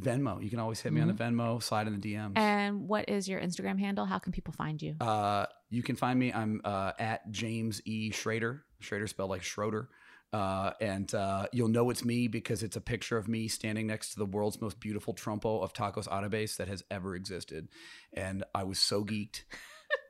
Venmo 0.00 0.42
you 0.42 0.50
can 0.50 0.58
always 0.58 0.80
hit 0.80 0.92
me 0.92 1.00
on 1.00 1.08
the 1.08 1.14
venmo 1.14 1.62
slide 1.62 1.86
in 1.86 1.98
the 1.98 2.14
dms 2.14 2.36
And 2.36 2.88
what 2.88 3.08
is 3.08 3.28
your 3.28 3.40
Instagram 3.40 3.78
handle? 3.78 4.04
How 4.04 4.18
can 4.18 4.32
people 4.32 4.52
find 4.52 4.80
you? 4.80 4.96
uh 5.00 5.46
you 5.70 5.82
can 5.82 5.96
find 5.96 6.18
me 6.18 6.32
i'm 6.32 6.60
uh 6.64 6.92
at 6.98 7.30
james 7.30 7.80
e 7.84 8.10
schrader 8.10 8.64
schrader 8.80 9.06
spelled 9.06 9.30
like 9.30 9.42
schroeder 9.42 9.88
uh, 10.34 10.72
and 10.80 11.14
uh, 11.14 11.46
you'll 11.52 11.68
know 11.68 11.90
it's 11.90 12.04
me 12.04 12.26
because 12.26 12.64
it's 12.64 12.74
a 12.74 12.80
picture 12.80 13.16
of 13.16 13.28
me 13.28 13.46
standing 13.46 13.86
next 13.86 14.14
to 14.14 14.18
the 14.18 14.26
world's 14.26 14.60
most 14.60 14.80
beautiful 14.80 15.14
trompo 15.14 15.62
of 15.62 15.72
tacos 15.72 16.08
árabes 16.08 16.56
that 16.56 16.66
has 16.66 16.82
ever 16.90 17.14
existed. 17.14 17.68
And 18.12 18.42
I 18.52 18.64
was 18.64 18.80
so 18.80 19.04
geeked. 19.04 19.44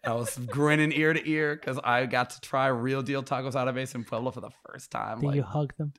I 0.02 0.14
was 0.14 0.34
grinning 0.46 0.92
ear 0.92 1.12
to 1.12 1.30
ear 1.30 1.54
because 1.54 1.78
I 1.84 2.06
got 2.06 2.30
to 2.30 2.40
try 2.40 2.68
real 2.68 3.02
deal 3.02 3.22
tacos 3.22 3.52
árabes 3.52 3.94
in 3.94 4.04
Puebla 4.04 4.32
for 4.32 4.40
the 4.40 4.48
first 4.66 4.90
time. 4.90 5.20
Did 5.20 5.26
like, 5.26 5.36
you 5.36 5.42
hug 5.42 5.74
them? 5.76 5.92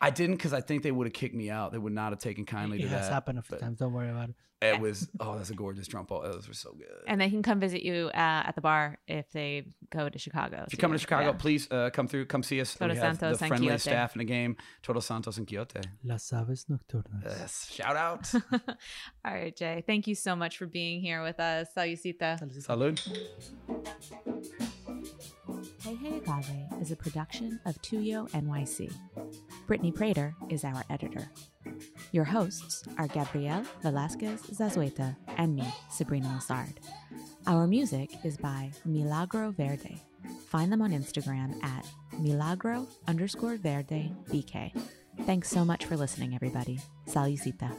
I 0.00 0.10
didn't 0.10 0.36
because 0.36 0.52
I 0.52 0.60
think 0.60 0.82
they 0.82 0.90
would 0.92 1.06
have 1.06 1.12
kicked 1.14 1.34
me 1.34 1.50
out. 1.50 1.72
They 1.72 1.78
would 1.78 1.92
not 1.92 2.12
have 2.12 2.18
taken 2.20 2.46
kindly 2.46 2.78
It 2.78 2.82
to 2.82 2.88
has 2.88 3.06
that. 3.08 3.12
happened 3.12 3.38
a 3.38 3.42
few 3.42 3.56
but- 3.56 3.60
times. 3.60 3.78
Don't 3.78 3.92
worry 3.92 4.10
about 4.10 4.30
it. 4.30 4.34
It 4.62 4.78
was 4.78 5.08
oh, 5.20 5.38
that's 5.38 5.48
a 5.48 5.54
gorgeous 5.54 5.88
trompo. 5.88 6.22
Those 6.22 6.46
were 6.46 6.52
so 6.52 6.72
good. 6.72 6.86
And 7.06 7.18
they 7.18 7.30
can 7.30 7.42
come 7.42 7.60
visit 7.60 7.82
you 7.82 8.08
uh, 8.12 8.44
at 8.44 8.52
the 8.56 8.60
bar 8.60 8.98
if 9.08 9.30
they 9.32 9.64
go 9.88 10.06
to 10.10 10.18
Chicago. 10.18 10.64
If 10.66 10.74
you're 10.74 10.80
coming 10.80 10.96
to 10.96 11.00
Chicago, 11.00 11.28
Yeah. 11.30 11.32
please 11.32 11.66
uh, 11.70 11.88
come 11.88 12.06
through, 12.06 12.26
come 12.26 12.42
see 12.42 12.60
us. 12.60 12.74
Todos 12.74 12.96
we 12.96 13.00
have 13.00 13.16
Santos 13.16 13.38
the 13.38 13.44
and 13.46 13.48
friendliest 13.48 13.84
Quixote. 13.86 13.90
staff 13.96 14.14
in 14.14 14.18
the 14.18 14.26
game. 14.26 14.58
Todos 14.82 15.06
Santos 15.06 15.38
and 15.38 15.46
Quixote. 15.46 15.80
Las 16.04 16.30
aves 16.34 16.66
nocturnas. 16.68 17.22
Yes. 17.24 17.70
Shout 17.72 17.96
out. 17.96 18.30
All 19.24 19.32
right, 19.32 19.56
Jay. 19.56 19.82
Thank 19.86 20.06
you 20.06 20.14
so 20.14 20.36
much 20.36 20.58
for 20.58 20.66
being 20.66 21.00
here 21.00 21.22
with 21.22 21.40
us. 21.40 21.68
Salucita. 21.74 22.38
Salud. 22.62 23.00
Hey 23.66 24.66
Hey 26.00 26.16
Agave 26.16 26.80
is 26.80 26.92
a 26.92 26.96
production 26.96 27.60
of 27.66 27.80
Tuyo 27.82 28.26
NYC. 28.30 28.90
Brittany 29.66 29.92
Prater 29.92 30.34
is 30.48 30.64
our 30.64 30.82
editor. 30.88 31.30
Your 32.12 32.24
hosts 32.24 32.84
are 32.96 33.06
Gabriel 33.06 33.62
Velasquez 33.82 34.40
Zazueta 34.44 35.14
and 35.36 35.54
me, 35.54 35.66
Sabrina 35.90 36.26
Lassard. 36.28 36.72
Our 37.46 37.66
music 37.66 38.12
is 38.24 38.38
by 38.38 38.70
Milagro 38.86 39.50
Verde. 39.50 40.00
Find 40.46 40.72
them 40.72 40.80
on 40.80 40.92
Instagram 40.92 41.62
at 41.62 41.86
milagro 42.18 42.88
underscore 43.06 43.58
verde 43.58 44.10
BK. 44.30 44.72
Thanks 45.26 45.50
so 45.50 45.66
much 45.66 45.84
for 45.84 45.98
listening, 45.98 46.34
everybody. 46.34 46.80
Salucita. 47.08 47.76